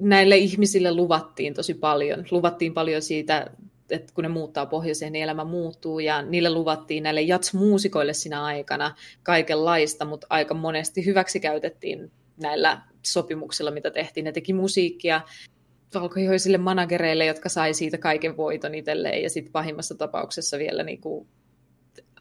[0.00, 2.24] näille ihmisille luvattiin tosi paljon.
[2.30, 3.50] Luvattiin paljon siitä,
[3.90, 8.94] että kun ne muuttaa pohjoiseen, niin elämä muuttuu, ja niille luvattiin näille jats-muusikoille siinä aikana
[9.22, 14.24] kaikenlaista, mutta aika monesti hyväksi käytettiin näillä sopimuksilla, mitä tehtiin.
[14.24, 15.20] Ne teki musiikkia
[15.94, 21.28] valkoihoisille managereille, jotka sai siitä kaiken voiton itselleen, ja sitten pahimmassa tapauksessa vielä niin kuin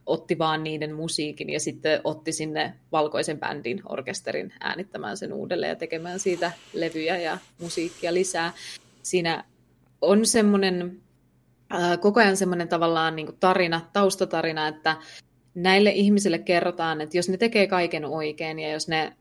[0.05, 5.75] otti vaan niiden musiikin ja sitten otti sinne valkoisen bändin orkesterin äänittämään sen uudelleen ja
[5.75, 8.53] tekemään siitä levyjä ja musiikkia lisää.
[9.03, 9.43] Siinä
[10.01, 11.01] on semmoinen
[11.99, 14.97] koko ajan semmoinen tavallaan niin tarina, taustatarina, että
[15.55, 19.13] näille ihmisille kerrotaan, että jos ne tekee kaiken oikein ja jos ne,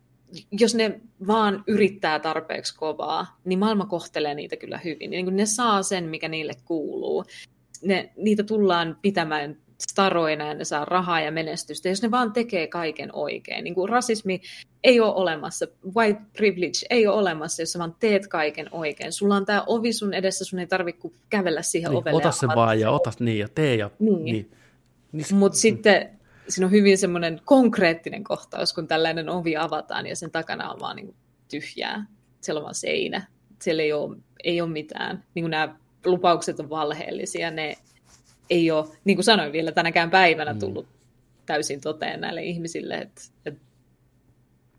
[0.53, 5.11] jos ne vaan yrittää tarpeeksi kovaa, niin maailma kohtelee niitä kyllä hyvin.
[5.11, 7.25] Niin kuin ne saa sen, mikä niille kuuluu.
[7.83, 9.57] Ne, niitä tullaan pitämään
[9.91, 13.65] staroina ja ne saa rahaa ja menestystä, jos ne vaan tekee kaiken oikein.
[13.65, 14.41] Niin kuin rasismi
[14.85, 19.13] ei ole olemassa, white privilege ei ole olemassa, jos sä vaan teet kaiken oikein.
[19.13, 22.17] Sulla on tämä ovi sun edessä, sun ei tarvitse kävellä siihen niin, ovelle.
[22.17, 24.25] Ota se vaan ja ota niin ja tee ja niin.
[24.25, 24.51] niin.
[25.13, 25.27] niin.
[25.35, 30.71] Mutta sitten siinä on hyvin semmoinen konkreettinen kohtaus, kun tällainen ovi avataan ja sen takana
[30.71, 31.15] on vaan niin
[31.51, 32.07] tyhjää.
[32.41, 33.27] Siellä on vaan seinä.
[33.63, 35.25] Siellä ei ole, ei ole mitään.
[35.35, 37.77] Niin kuin nämä lupaukset on valheellisia, ne
[38.51, 40.59] ei ole, niin kuin sanoin vielä tänäkään päivänä, mm.
[40.59, 40.93] tullut mm.
[41.47, 43.61] täysin toteen näille ihmisille, että, että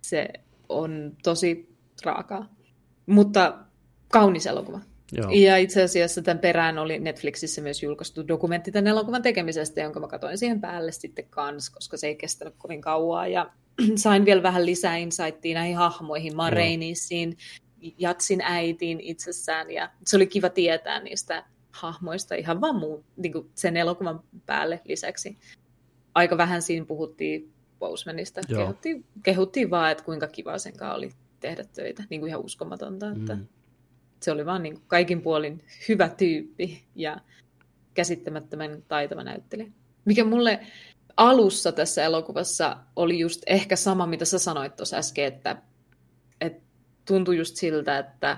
[0.02, 0.30] se
[0.70, 2.50] on tosi raakaa.
[3.06, 3.58] Mutta
[4.12, 4.80] kaunis elokuva.
[5.18, 5.30] Joo.
[5.32, 10.08] Ja itse asiassa tämän perään oli Netflixissä myös julkaistu dokumentti tämän elokuvan tekemisestä, jonka mä
[10.08, 13.28] katsoin siihen päälle sitten kanssa, koska se ei kestänyt kovin kauaa.
[13.28, 13.52] Ja
[13.96, 17.38] sain vielä vähän lisää insightia näihin hahmoihin, Mareiniisiin,
[17.98, 19.72] Jatsin äitiin itsessään.
[19.72, 24.82] Ja se oli kiva tietää niistä hahmoista ihan vaan muu, niin kuin sen elokuvan päälle
[24.86, 25.38] lisäksi.
[26.16, 28.42] Aika vähän siinä puhuttiin Bosemanista.
[28.48, 32.04] Kehuttiin, kehuttiin vaan, että kuinka kiva sen kanssa oli tehdä töitä.
[32.10, 33.48] Niin kuin ihan uskomatonta, että mm.
[34.24, 37.18] Se oli vaan niin kuin kaikin puolin hyvä tyyppi ja
[37.94, 39.72] käsittämättömän taitava näyttelijä.
[40.06, 40.60] Mikä mulle
[41.18, 45.58] alussa tässä elokuvassa oli just ehkä sama, mitä sä sanoit tuossa äsken, että,
[46.42, 46.64] että
[47.06, 48.38] tuntui just siltä, että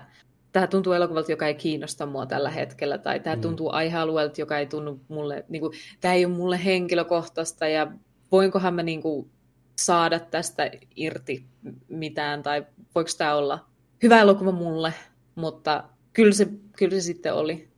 [0.52, 3.42] tämä tuntuu elokuvalta, joka ei kiinnosta mua tällä hetkellä, tai tämä mm.
[3.42, 7.92] tuntuu aihealueelta, joka ei tunnu mulle, niin kuin, tämä ei ole mulle henkilökohtaista, ja
[8.32, 9.32] voinkohan mä niin kuin,
[9.80, 11.46] saada tästä irti
[11.88, 12.66] mitään, tai
[12.96, 13.66] voiko tämä olla
[14.04, 14.94] hyvä elokuva mulle,
[15.36, 15.84] mutta
[16.14, 16.48] kyllä se,
[16.78, 17.70] kyllä se sitten oli.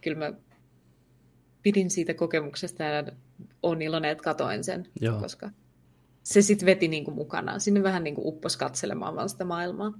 [0.00, 0.32] Kyllä mä
[1.62, 3.04] pidin siitä kokemuksesta ja
[3.62, 5.20] on iloinen, että katoin sen, Joo.
[5.20, 5.50] koska
[6.22, 7.60] se sitten veti niin kuin mukanaan.
[7.60, 9.92] Sinne vähän niin kuin uppos katselemaan vaan sitä maailmaa.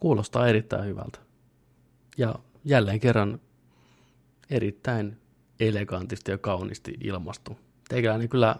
[0.00, 1.18] Kuulostaa erittäin hyvältä.
[2.18, 3.40] Ja jälleen kerran
[4.50, 5.16] erittäin
[5.60, 7.58] elegantisti ja kauniisti ilmastu.
[7.88, 8.56] Teikäläinen kyllä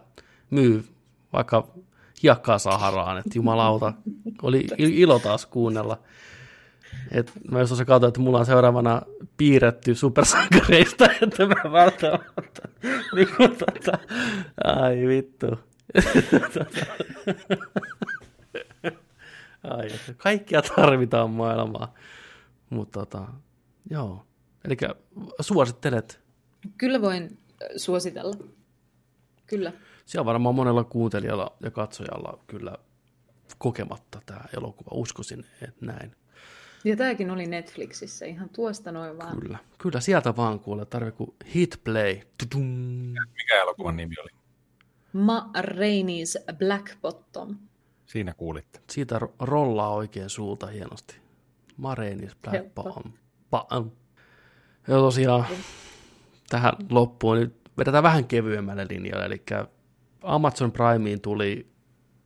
[0.50, 0.84] myy
[1.32, 1.68] vaikka
[2.22, 3.92] hiekkaa Saharaan, että jumalauta,
[4.42, 6.02] oli ilo taas kuunnella.
[7.10, 9.02] Et mä jos katsoin, että mulla on seuraavana
[9.36, 12.68] piirretty supersankareista, että mä välttämättä,
[13.14, 13.98] niin kuin, tota,
[14.64, 15.46] ai vittu.
[19.62, 21.94] ai, kaikkia tarvitaan maailmaa.
[22.70, 23.26] Mutta tota,
[23.90, 24.24] Joo.
[24.64, 24.76] Eli
[25.40, 26.20] suosittelet?
[26.78, 27.38] Kyllä voin
[27.76, 28.36] suositella.
[29.46, 29.72] Kyllä.
[30.06, 32.74] Siellä on varmaan monella kuuntelijalla ja katsojalla kyllä
[33.58, 34.90] kokematta tämä elokuva.
[34.94, 36.16] Uskoisin, että näin.
[36.84, 39.40] Ja tämäkin oli Netflixissä ihan tuosta noin vaan.
[39.40, 40.84] Kyllä, kyllä sieltä vaan kuule.
[40.84, 42.20] Tarvii kuin hit play.
[42.38, 42.66] Tudum.
[43.36, 44.30] Mikä elokuvan nimi oli?
[45.12, 47.56] Ma Rainey's Black Bottom.
[48.06, 48.80] Siinä kuulitte.
[48.90, 51.16] Siitä rollaa oikein suulta hienosti.
[51.76, 53.90] Ma Rainey's Black Bottom.
[54.88, 55.46] Ja tosiaan
[56.48, 59.42] tähän loppuun nyt vedetään vähän kevyemmälle linjalle, eli
[60.22, 61.66] Amazon Primeen tuli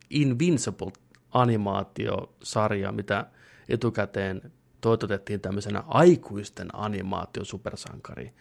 [0.09, 0.91] Invincible
[1.31, 3.25] animaatiosarja, mitä
[3.69, 4.51] etukäteen
[4.81, 8.33] toitotettiin tämmöisenä aikuisten animaatio supersankari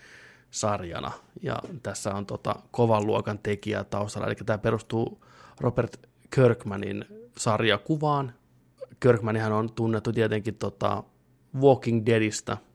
[0.50, 1.12] sarjana.
[1.42, 5.24] Ja tässä on tota, kovan luokan tekijä taustalla, eli tämä perustuu
[5.60, 5.96] Robert
[6.34, 7.04] Kirkmanin
[7.38, 8.34] sarjakuvaan.
[9.00, 11.04] Kirkmanihan on tunnettu tietenkin tota,
[11.60, 12.56] Walking Deadistä–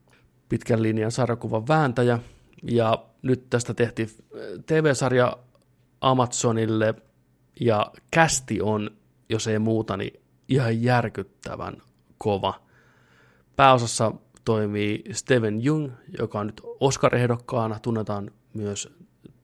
[0.50, 2.20] pitkän linjan sarjakuvan vääntäjä,
[2.64, 4.10] ja nyt tästä tehtiin
[4.66, 5.38] TV-sarja
[6.02, 6.94] Amazonille,
[7.60, 8.92] ja kästi on,
[9.30, 11.78] jos ei muuta, niin ihan järkyttävän
[12.18, 12.62] kova.
[13.56, 14.12] Pääosassa
[14.46, 18.90] toimii Steven Jung, joka on nyt Oscar-ehdokkaana, tunnetaan myös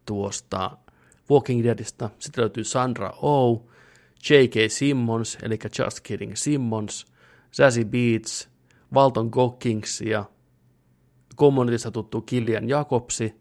[0.06, 0.78] tuosta
[1.32, 2.10] Walking Deadista.
[2.20, 3.70] Sitten löytyy Sandra Oh,
[4.30, 4.54] J.K.
[4.68, 7.06] Simmons, eli Just Kidding Simmons,
[7.52, 8.50] Sassy Beats,
[8.94, 10.26] Walton Goggins ja
[11.38, 13.36] Communitysta tuttu Kilian Jakobsi,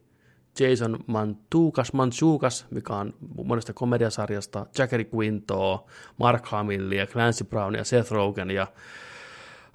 [0.61, 5.87] Jason Mantukas, Manchukas, mikä on monesta komediasarjasta, Jackery Quinto,
[6.19, 8.67] Mark Hamillia, Clancy Brown ja Seth Rogen ja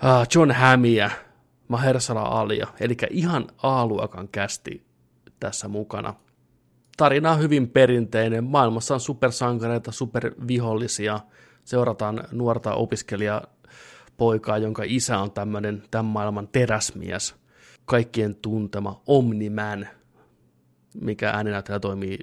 [0.04, 1.10] uh, John Hammia,
[1.68, 4.86] Mahershala Alia, eli ihan A-luokan kästi
[5.40, 6.14] tässä mukana.
[6.98, 11.20] Tarina on hyvin perinteinen, maailmassa on supersankareita, supervihollisia,
[11.64, 17.36] seurataan nuorta opiskelijapoikaa, jonka isä on tämmöinen tämän maailman teräsmies,
[17.86, 19.88] kaikkien tuntema Omniman,
[21.02, 22.18] mikä ääninäyttelijä toimii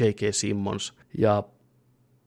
[0.00, 0.20] J.K.
[0.30, 0.94] Simmons.
[1.18, 1.42] Ja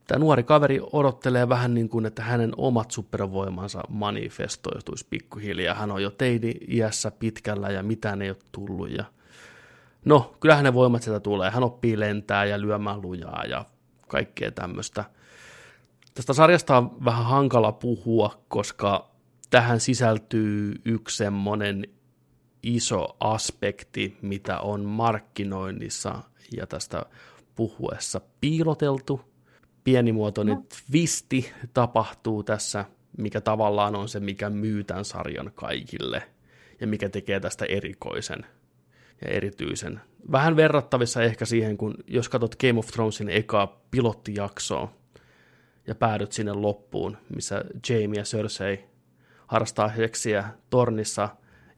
[0.07, 5.75] tämä nuori kaveri odottelee vähän niin kuin, että hänen omat supervoimansa manifestoituisi pikkuhiljaa.
[5.75, 8.91] Hän on jo teini-iässä pitkällä ja mitään ei ole tullut.
[8.91, 9.05] Ja
[10.05, 11.51] no, kyllähän ne voimat sieltä tulee.
[11.51, 13.65] Hän oppii lentää ja lyömään lujaa ja
[14.07, 15.05] kaikkea tämmöistä.
[16.13, 19.11] Tästä sarjasta on vähän hankala puhua, koska
[19.49, 21.87] tähän sisältyy yksi semmoinen
[22.63, 26.23] iso aspekti, mitä on markkinoinnissa
[26.57, 27.05] ja tästä
[27.55, 29.32] puhuessa piiloteltu.
[29.83, 30.65] Pienimuotoinen no.
[30.89, 32.85] twisti tapahtuu tässä,
[33.17, 36.23] mikä tavallaan on se, mikä myy tämän sarjan kaikille
[36.81, 38.45] ja mikä tekee tästä erikoisen
[39.21, 40.01] ja erityisen.
[40.31, 44.93] Vähän verrattavissa ehkä siihen, kun jos katsot Game of Thronesin ekaa pilottijaksoa
[45.87, 48.85] ja päädyt sinne loppuun, missä Jamie ja Cersei
[49.47, 51.29] harrastaa seksiä tornissa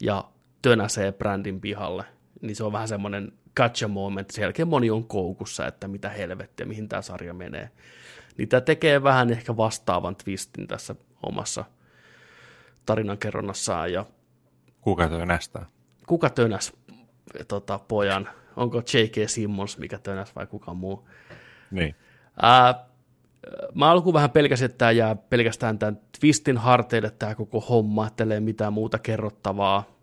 [0.02, 0.24] ja
[0.62, 2.04] tönäsee brändin pihalle,
[2.42, 4.30] niin se on vähän semmoinen gotcha moment.
[4.30, 7.70] Sen jälkeen moni on koukussa, että mitä helvettiä, mihin tämä sarja menee.
[8.38, 11.66] Niin tämä tekee vähän ehkä vastaavan twistin tässä omassa
[12.86, 13.94] tarinankerronnassaan.
[13.94, 14.06] Ja
[14.82, 15.66] kuka tönästää?
[16.08, 16.74] Kuka tönäs
[17.48, 18.30] tota, pojan?
[18.56, 19.30] Onko J.K.
[19.30, 21.10] Simmons, mikä tönäs vai kuka muu?
[21.72, 21.96] Niin.
[22.42, 22.86] Ää,
[23.74, 28.28] mä alkuun vähän pelkäsin, että tämä jää pelkästään tämän twistin harteille tämä koko homma, että
[28.34, 29.95] ei mitään muuta kerrottavaa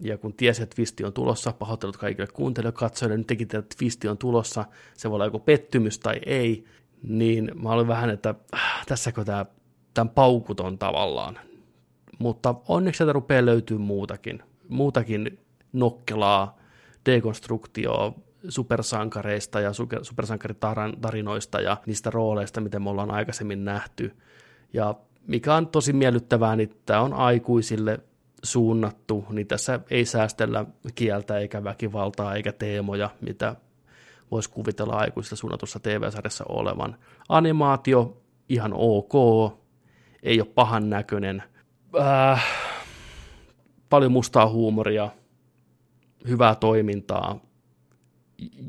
[0.00, 4.08] ja kun tiesi, että twisti on tulossa, pahoittelut kaikille kuuntelijoille, katsojille, nyt tekin että twisti
[4.08, 6.64] on tulossa, se voi olla joku pettymys tai ei,
[7.02, 9.46] niin mä olin vähän, että äh, tässäkö tämä
[9.94, 11.38] tämän paukuton tavallaan.
[12.18, 15.38] Mutta onneksi sieltä rupeaa löytyy muutakin, muutakin
[15.72, 16.58] nokkelaa,
[17.06, 18.12] dekonstruktioa,
[18.48, 19.70] supersankareista ja
[20.02, 24.16] supersankaritarinoista ja niistä rooleista, miten me ollaan aikaisemmin nähty.
[24.72, 24.94] Ja
[25.26, 28.00] mikä on tosi miellyttävää, niin tämä on aikuisille
[28.46, 33.56] suunnattu, niin tässä ei säästellä kieltä eikä väkivaltaa eikä teemoja, mitä
[34.30, 36.96] voisi kuvitella aikuisista suunnatussa TV-sarjassa olevan.
[37.28, 39.12] Animaatio ihan ok,
[40.22, 41.42] ei ole pahan näköinen,
[42.00, 42.44] äh,
[43.90, 45.10] paljon mustaa huumoria,
[46.28, 47.40] hyvää toimintaa.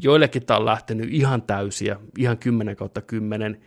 [0.02, 3.62] Joillekin tämä on lähtenyt ihan täysiä, ihan 10 kautta 10.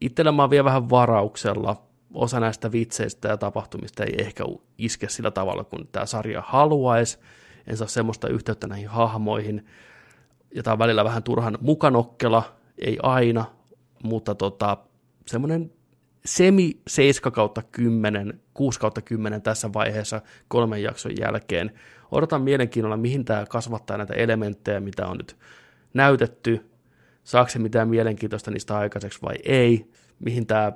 [0.00, 1.82] Itsellä mä oon vielä vähän varauksella,
[2.14, 4.44] osa näistä vitseistä ja tapahtumista ei ehkä
[4.78, 7.18] iske sillä tavalla, kun tämä sarja haluaisi.
[7.66, 9.66] En saa semmoista yhteyttä näihin hahmoihin.
[10.54, 13.44] Ja tämä on välillä vähän turhan mukanokkela, ei aina,
[14.02, 14.76] mutta tota,
[15.26, 15.72] semmoinen
[16.24, 21.72] semi 7 kautta 10, 6 kautta 10 tässä vaiheessa kolmen jakson jälkeen.
[22.10, 25.36] Odotan mielenkiinnolla, mihin tämä kasvattaa näitä elementtejä, mitä on nyt
[25.94, 26.70] näytetty.
[27.24, 29.90] Saako se mitään mielenkiintoista niistä aikaiseksi vai ei?
[30.18, 30.72] Mihin tämä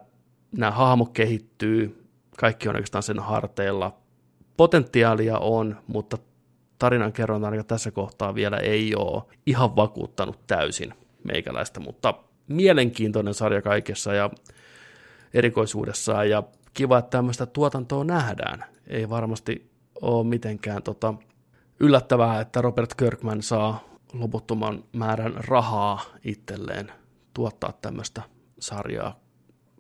[0.53, 2.05] nämä hahmot kehittyy,
[2.37, 3.97] kaikki on oikeastaan sen harteilla.
[4.57, 6.19] Potentiaalia on, mutta
[6.79, 10.95] tarinan kerronta tässä kohtaa vielä ei ole ihan vakuuttanut täysin
[11.25, 12.15] meikäläistä, mutta
[12.49, 14.31] mielenkiintoinen sarja kaikessa ja
[15.35, 16.43] erikoisuudessaan ja
[16.75, 18.65] kiva, että tämmöistä tuotantoa nähdään.
[18.87, 19.71] Ei varmasti
[20.03, 21.15] ole mitenkään tota,
[21.81, 26.93] yllättävää, että Robert Kirkman saa loputtoman määrän rahaa itselleen
[27.35, 28.23] tuottaa tämmöistä
[28.61, 29.21] sarjaa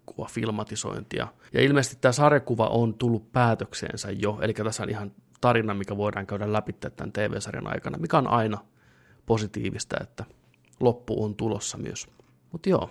[0.09, 1.29] sarjakuva, filmatisointia.
[1.53, 6.27] Ja ilmeisesti tämä sarjakuva on tullut päätökseensä jo, eli tässä on ihan tarina, mikä voidaan
[6.27, 8.59] käydä läpi tämän TV-sarjan aikana, mikä on aina
[9.27, 10.25] positiivista, että
[10.81, 12.07] loppu on tulossa myös.
[12.53, 12.91] Mutta joo,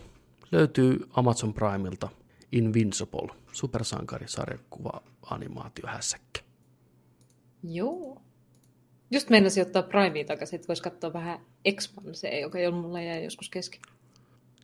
[0.52, 2.10] löytyy Amazon Primeilta
[2.52, 6.42] Invincible, supersankarisarjakuva animaatiohässäkkä.
[7.64, 8.22] Joo.
[9.12, 13.50] Just meinasin ottaa Primea takaisin, että voisi katsoa vähän Expanse, joka ollut mulla jäi joskus
[13.50, 13.82] kesken.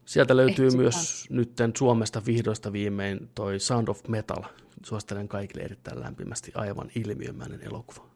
[0.05, 4.43] Sieltä löytyy Ehkä myös nyt Suomesta vihdoista viimein toi Sound of Metal.
[4.83, 8.07] Suosittelen kaikille erittäin lämpimästi aivan ilmiömäinen elokuva.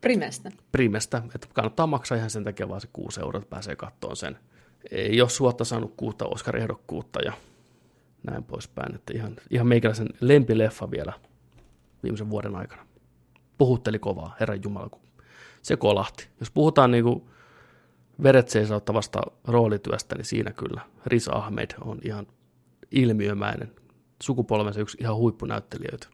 [0.00, 0.50] Primestä.
[0.72, 4.38] Primestä, että kannattaa maksaa ihan sen takia vaan se 6 euroa, että pääsee kattoon sen.
[4.90, 7.32] Ei ole suotta saanut kuutta Oscar-ehdokkuutta ja
[8.22, 8.94] näin poispäin.
[8.94, 11.12] Että ihan, ihan meikäläisen lempileffa vielä
[12.02, 12.86] viimeisen vuoden aikana.
[13.58, 15.00] Puhutteli kovaa, Herran Jumala, kun
[15.62, 16.28] se kolahti.
[16.40, 17.22] Jos puhutaan niin kuin
[18.22, 22.26] veret seisauttavasta roolityöstä, niin siinä kyllä Riz Ahmed on ihan
[22.90, 23.72] ilmiömäinen
[24.22, 26.06] sukupolvensa yksi ihan huippunäyttelijöitä.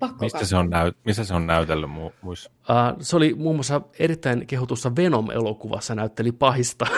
[0.00, 2.50] Pakko Mistä se, on näyt, missä se on näytellyt mu- muissa?
[2.60, 6.86] Uh, se oli muun muassa erittäin kehutussa Venom-elokuvassa näytteli pahista.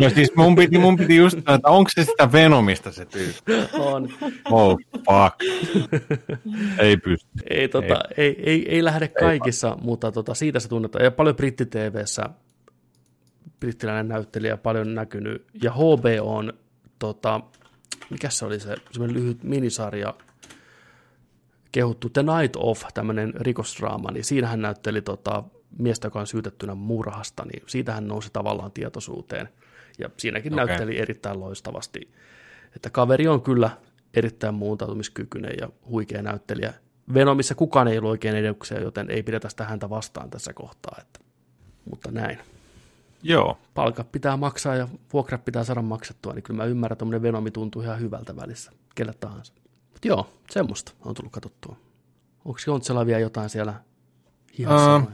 [0.00, 3.52] No siis mun piti, mun piti just sanoa, että onko se sitä Venomista se tyyppi?
[3.78, 4.08] on.
[4.50, 5.40] Oh fuck.
[6.78, 7.28] ei pysty.
[7.50, 8.26] Ei, tota, ei.
[8.26, 9.84] Ei, ei, ei lähde kaikissa, ei.
[9.84, 11.04] mutta tota, siitä se tunnetaan.
[11.04, 12.30] Ja paljon britti-TVssä
[13.60, 15.46] brittiläinen näyttelijä paljon näkynyt.
[15.62, 16.52] Ja HB on,
[16.98, 17.40] tota,
[18.10, 20.14] mikä se oli se, semmoinen lyhyt minisarja,
[21.72, 25.44] kehuttu The Night Of, tämmöinen rikosdraama, niin siinä hän näytteli tota,
[25.78, 29.48] miestä, joka on syytettynä murhasta, niin siitä hän nousi tavallaan tietoisuuteen.
[29.98, 30.66] Ja siinäkin okay.
[30.66, 32.10] näytteli erittäin loistavasti.
[32.76, 33.70] Että kaveri on kyllä
[34.14, 36.74] erittäin muuntautumiskykyinen ja huikea näyttelijä.
[37.14, 40.96] Venomissa kukaan ei ollut oikein eduksia, joten ei pidetä sitä häntä vastaan tässä kohtaa.
[41.00, 41.20] Että,
[41.90, 42.38] mutta näin.
[43.22, 43.58] Joo.
[43.74, 47.82] Palkat pitää maksaa ja vuokrat pitää saada maksettua, niin kyllä mä ymmärrän, että Venomi tuntuu
[47.82, 49.52] ihan hyvältä välissä, kelle tahansa.
[49.92, 51.76] Mutta joo, semmoista on tullut katsottua.
[52.44, 53.74] Onko Jontsella vielä jotain siellä
[54.58, 54.96] hihassa?
[54.96, 55.10] Uh,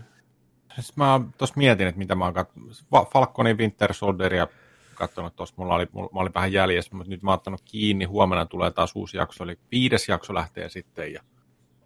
[0.75, 2.85] siis mä tuossa mietin, että mitä mä oon katsonut.
[3.13, 4.49] Falconin Winter Soldieria
[4.95, 5.55] katsonut tuossa.
[5.59, 8.05] Mulla oli, mulla, mä olin vähän jäljessä, mutta nyt mä oon ottanut kiinni.
[8.05, 11.13] Huomenna tulee taas uusi jakso, eli viides jakso lähtee sitten.
[11.13, 11.23] Ja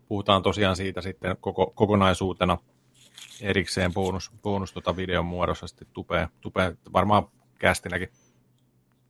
[0.08, 2.58] puhutaan tosiaan siitä sitten koko, kokonaisuutena
[3.40, 7.28] erikseen bonus, bonus tota videon muodossa sitten tupee, tupee varmaan
[7.58, 8.08] kästinäkin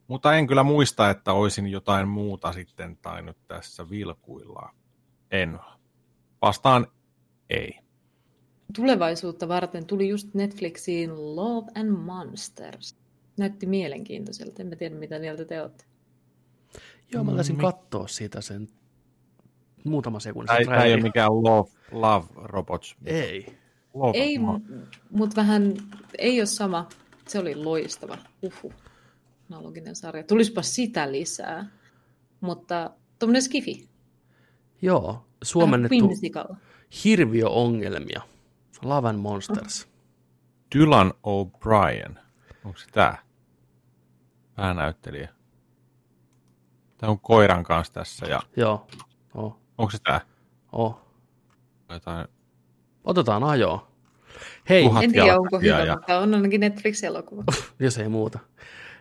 [0.09, 4.71] mutta en kyllä muista, että olisin jotain muuta sitten tainnut tässä vilkuilla.
[5.31, 5.59] En.
[6.43, 6.87] Vastaan
[7.51, 7.79] ei.
[8.75, 12.97] Tulevaisuutta varten tuli just Netflixiin Love and Monsters.
[13.37, 14.63] Näytti mielenkiintoiselta.
[14.63, 15.85] En tiedä, mitä mieltä te olette.
[17.13, 18.69] Joo, mä taisin mm, katsoa siitä sen
[19.85, 20.53] muutama sekunti.
[20.65, 22.97] Tämä ei ole mikään Love, love Robots.
[23.05, 23.59] Ei.
[24.15, 24.39] Ei,
[25.11, 25.75] mutta vähän
[26.19, 26.89] ei ole sama.
[27.29, 28.19] Se oli loistava.
[28.43, 28.73] Uhu
[29.51, 30.25] analoginen sarja.
[30.25, 31.67] Tulispa sitä lisää,
[32.41, 33.89] mutta tuommoinen skifi.
[34.83, 36.11] Joo, suomennettu
[37.05, 38.23] hirviöongelmia.
[38.83, 39.89] Love and Monsters.
[40.75, 42.19] Dylan O'Brien.
[42.65, 43.19] Onko se tämä?
[44.55, 45.29] Päänäyttelijä.
[46.99, 48.27] Tämä on koiran kanssa tässä.
[48.27, 48.43] Ja...
[48.57, 48.87] Joo.
[49.35, 49.59] Oh.
[49.79, 50.21] Onko se tämä?
[50.73, 51.01] Oh.
[51.91, 52.29] Jotain...
[53.07, 53.91] Otetaan ajoa.
[54.69, 54.91] Hei.
[55.03, 55.95] en tiedä, onko hyvä, ja...
[55.95, 57.45] mutta on ainakin Netflix-elokuva.
[57.79, 58.39] Jos ei muuta.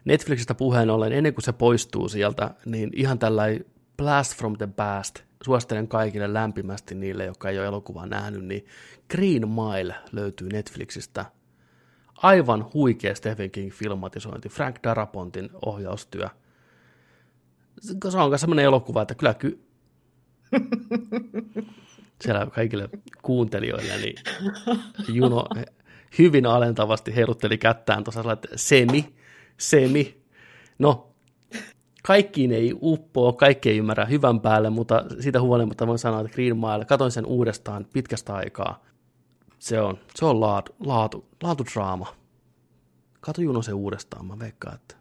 [0.06, 3.66] Netflixistä puheen ollen, ennen kuin se poistuu sieltä, niin ihan tällainen
[3.98, 8.66] Blast from the Past, suosittelen kaikille lämpimästi niille, jotka ei ole elokuvaa nähnyt, niin
[9.10, 11.26] Green Mile löytyy Netflixistä.
[12.16, 16.30] Aivan huikea Stephen King-filmatisointi, Frank Darapontin ohjaustyö.
[17.82, 19.60] Se on myös sellainen elokuva, että kyllä ky...
[22.22, 22.90] siellä kaikille
[23.22, 24.16] kuuntelijoille, niin
[25.08, 25.46] Juno
[26.18, 29.16] hyvin alentavasti heilutteli kättään tuossa että semi,
[29.58, 30.22] semi.
[30.80, 31.16] No,
[32.04, 36.58] kaikkiin ei uppoa, kaikki ei ymmärrä hyvän päälle, mutta siitä huolimatta voin sanoa, että Green
[36.58, 38.86] Mile, katoin sen uudestaan pitkästä aikaa.
[39.60, 42.16] Se on, se on laatu, laatu, laatudraama.
[43.20, 44.96] Kato Juno se uudestaan, mä veikkaan, että...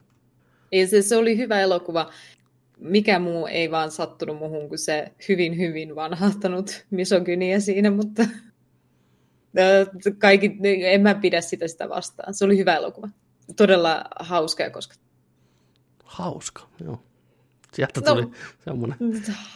[0.73, 2.10] Ei, se, se oli hyvä elokuva.
[2.78, 8.23] Mikä muu ei vaan sattunut muhun kuin se hyvin, hyvin vanhahtanut misogynia siinä, mutta
[10.19, 12.35] kaikki, en mä pidä sitä sitä vastaan.
[12.35, 13.09] Se oli hyvä elokuva
[13.57, 14.94] todella hauska ja koska...
[16.05, 17.03] Hauska, joo.
[17.73, 18.31] Sieltä no, tuli no,
[18.65, 18.99] semmoinen.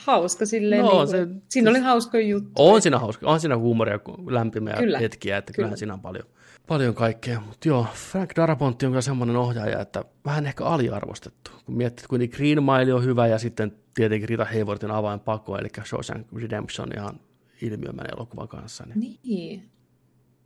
[0.04, 0.82] Hauska silleen.
[0.82, 2.52] No, niin se, siinä oli hauska juttu.
[2.54, 3.30] On siinä hauska.
[3.30, 4.98] On siinä huumoria lämpimiä Kyllä.
[4.98, 5.56] hetkiä, että kyllä.
[5.56, 6.24] kyllähän siinä on paljon,
[6.68, 7.40] paljon kaikkea.
[7.40, 11.50] Mutta joo, Frank Darapontti on kyllä semmoinen ohjaaja, että vähän ehkä aliarvostettu.
[11.64, 15.68] Kun miettii, että kuitenkin Green Mile on hyvä ja sitten tietenkin Rita Hayworthin avainpako, eli
[15.84, 17.20] Shawshank Redemption ihan
[17.62, 18.84] ilmiömäinen elokuvan kanssa.
[18.94, 19.20] Niin.
[19.24, 19.70] niin,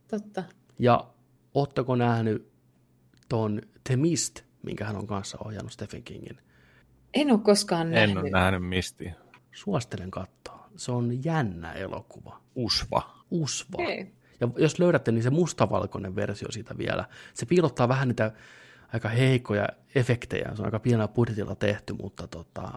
[0.07, 0.43] totta.
[0.79, 1.07] Ja
[1.53, 2.51] ootteko nähnyt
[3.29, 6.37] tuon The Mist, minkä hän on kanssa ohjannut Stephen Kingin.
[7.13, 8.17] En ole koskaan nähnyt.
[8.17, 9.13] En ole nähnyt Mistia.
[9.51, 10.69] Suosittelen katsoa.
[10.75, 12.41] Se on jännä elokuva.
[12.55, 13.23] Usva.
[13.31, 13.83] Usva.
[13.83, 14.05] Okay.
[14.43, 17.05] Ja jos löydätte, niin se mustavalkoinen versio siitä vielä.
[17.33, 18.31] Se piilottaa vähän niitä
[18.93, 20.51] aika heikkoja efektejä.
[20.55, 22.71] Se on aika pienellä budjetilla tehty, mutta tota,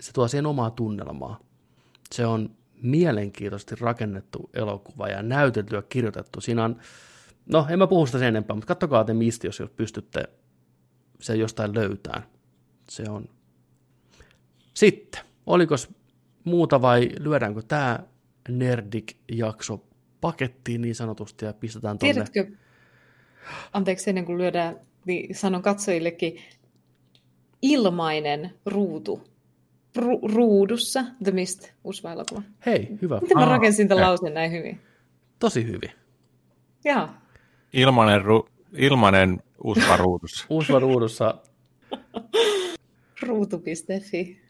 [0.00, 1.40] se tuo siihen omaa tunnelmaa.
[2.12, 2.50] Se on
[2.82, 6.40] mielenkiintoisesti rakennettu elokuva ja näytelty ja kirjoitettu.
[6.40, 6.80] Siinä on
[7.48, 10.24] No, en mä puhu sitä sen enempää, mutta kattokaa te mistä, jos pystytte
[11.20, 12.22] se jostain löytää.
[12.90, 13.28] Se on.
[14.74, 15.74] Sitten, oliko
[16.44, 17.98] muuta vai lyödäänkö tämä
[18.48, 19.87] Nerdik-jakso
[20.20, 22.12] pakettiin niin sanotusti ja pistetään tuonne.
[22.12, 22.56] Tiedätkö,
[23.72, 26.40] anteeksi ennen kuin lyödään, niin sanon katsojillekin,
[27.62, 29.22] ilmainen ruutu
[29.98, 31.72] ru- ruudussa The Mist,
[32.12, 32.42] elokuva.
[32.66, 33.20] Hei, hyvä.
[33.20, 34.80] Miten mä rakensin tämän lauseen näin hyvin?
[35.38, 35.90] Tosi hyvin.
[36.84, 37.08] Joo
[37.72, 40.46] ilmanen, ru, ilmanen Uusva ruudussa.
[40.48, 41.34] Uusva ruudussa.
[43.22, 44.40] Ruutu.fi.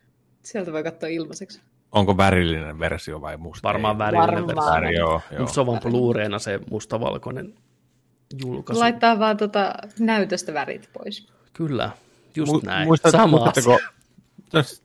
[0.42, 1.60] Sieltä voi katsoa ilmaiseksi.
[1.92, 3.68] Onko värillinen versio vai musta?
[3.68, 4.82] Varmaan värillinen Varmaan.
[4.82, 4.98] versio.
[5.00, 5.38] Joo, joo.
[5.40, 7.54] Mutta se on vaan Blu-rayna se mustavalkoinen
[8.44, 8.80] julkaisu.
[8.80, 11.26] Laittaa vaan tota näytöstä värit pois.
[11.52, 11.90] Kyllä,
[12.36, 12.88] just Mu- näin.
[12.88, 13.78] muistat- Sama asia.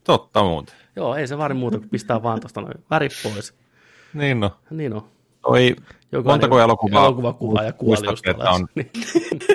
[0.04, 0.76] Totta muuten.
[0.96, 3.54] Joo, ei se vaari muuta kuin pistää vaan tuosta noin värit pois.
[4.14, 4.52] Niin no.
[4.70, 5.06] Niin on.
[5.42, 5.76] Toi,
[6.12, 8.92] Jokainen montako elokuvaa, elokuvakuvaa ja kuoli just että on, Niin.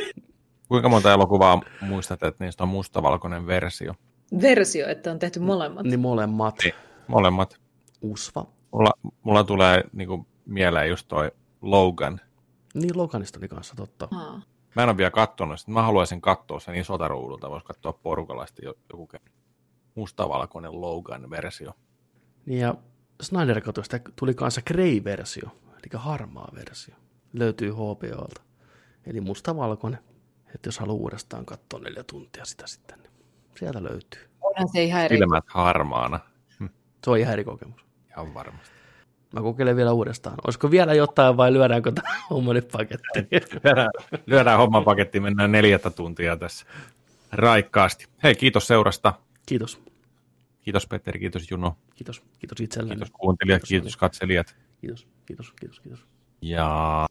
[0.69, 3.95] kuinka monta elokuvaa muistat, että niistä on mustavalkoinen versio?
[4.43, 5.85] Versio, että on tehty molemmat.
[5.87, 6.55] niin molemmat.
[6.65, 6.75] Niin.
[7.09, 7.61] Molemmat.
[8.03, 8.47] Usva.
[8.73, 8.91] Mulla,
[9.23, 11.31] mulla tulee niinku mieleen just toi
[11.63, 12.21] Logan.
[12.75, 14.09] Niin Loganista oli kanssa totta.
[14.11, 14.43] Aa.
[14.77, 15.73] Mä en ole vielä kattonut sitä.
[15.73, 17.51] Mä haluaisin katsoa sen isolta ruudulta.
[17.51, 17.99] Voisi katsoa
[18.63, 19.31] jo- joku kerta.
[19.95, 21.73] Mustavalkoinen Logan-versio.
[22.47, 22.75] Niin ja
[23.23, 26.95] Snyder Cutista tuli kanssa Grey-versio, eli harmaa versio.
[27.33, 28.43] Löytyy HBOlta.
[29.07, 30.01] Eli mustavalkoinen.
[30.55, 33.11] Että jos haluaa uudestaan katsoa neljä tuntia sitä sitten, niin
[33.59, 34.31] sieltä löytyy.
[34.41, 35.17] Onhan se ihan eri.
[35.17, 36.21] Silmät harmaana.
[37.05, 37.85] Se on ihan eri kokemus.
[38.11, 38.79] Ihan varmasti.
[39.33, 40.37] Mä kokeilen vielä uudestaan.
[40.47, 43.29] Olisiko vielä jotain vai lyödäänkö tämä homma nyt pakettiin?
[43.65, 43.91] Lyödään,
[44.27, 46.67] lyödään hommapaketti, mennään neljättä tuntia tässä
[47.33, 48.07] raikkaasti.
[48.23, 49.15] Hei, kiitos seurasta.
[49.47, 49.83] Kiitos.
[50.63, 52.23] Kiitos Petteri, kiitos Juno, Kiitos.
[52.39, 52.97] Kiitos itselleni.
[52.97, 54.57] kiitos kuuntelijat, Kiitos, kiitos katselijat.
[54.81, 55.07] Kiitos.
[55.27, 55.53] Kiitos.
[55.53, 55.81] Kiitos.
[55.81, 56.07] Kiitos.
[56.41, 57.07] Ja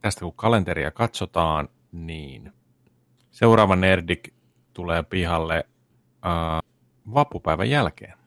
[0.00, 2.52] tästä kun kalenteria katsotaan, niin
[3.30, 4.34] seuraava Nerdik
[4.72, 5.64] tulee pihalle
[6.26, 6.62] äh,
[7.14, 8.17] vappupäivän jälkeen.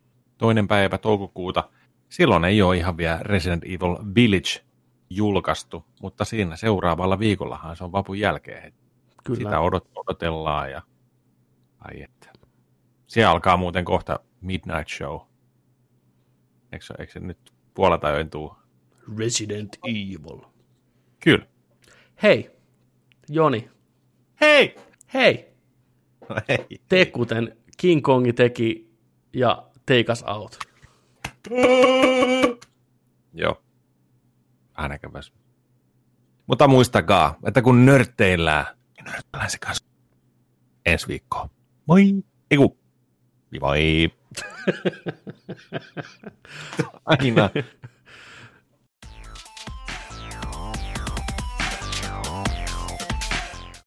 [0.42, 1.70] Toinen päivä toukokuuta.
[2.10, 4.66] Silloin ei ole ihan vielä Resident Evil Village
[5.10, 8.74] julkaistu, mutta siinä seuraavalla viikollahan se on vapun jälkeen.
[9.24, 9.38] Kyllä.
[9.38, 10.82] Sitä odot, odotellaan ja
[11.80, 12.32] ai että.
[13.08, 15.20] Siellä alkaa muuten kohta Midnight Show.
[16.72, 18.56] Eikö se, eikö se nyt puolelta ajoin tuu?
[19.18, 20.42] Resident Evil.
[21.20, 21.46] Kyllä.
[22.24, 22.52] Hei,
[23.30, 23.70] Joni.
[24.42, 24.76] Hei!
[25.14, 25.54] Hei,
[26.30, 26.68] No hei.
[26.90, 28.92] tee kuten King Kongi teki
[29.34, 30.60] ja Take Us Out.
[33.34, 33.64] Joo.
[35.14, 35.34] Väsy.
[36.48, 38.66] Mutta muistakaa, että kun nörtteillään,
[38.98, 39.86] niin nörtteillään se kanssa
[40.86, 41.50] ensi viikkoon.
[41.86, 42.24] Moi!
[42.52, 42.78] Eiku.
[43.62, 44.10] Moi!
[47.06, 47.50] Aina.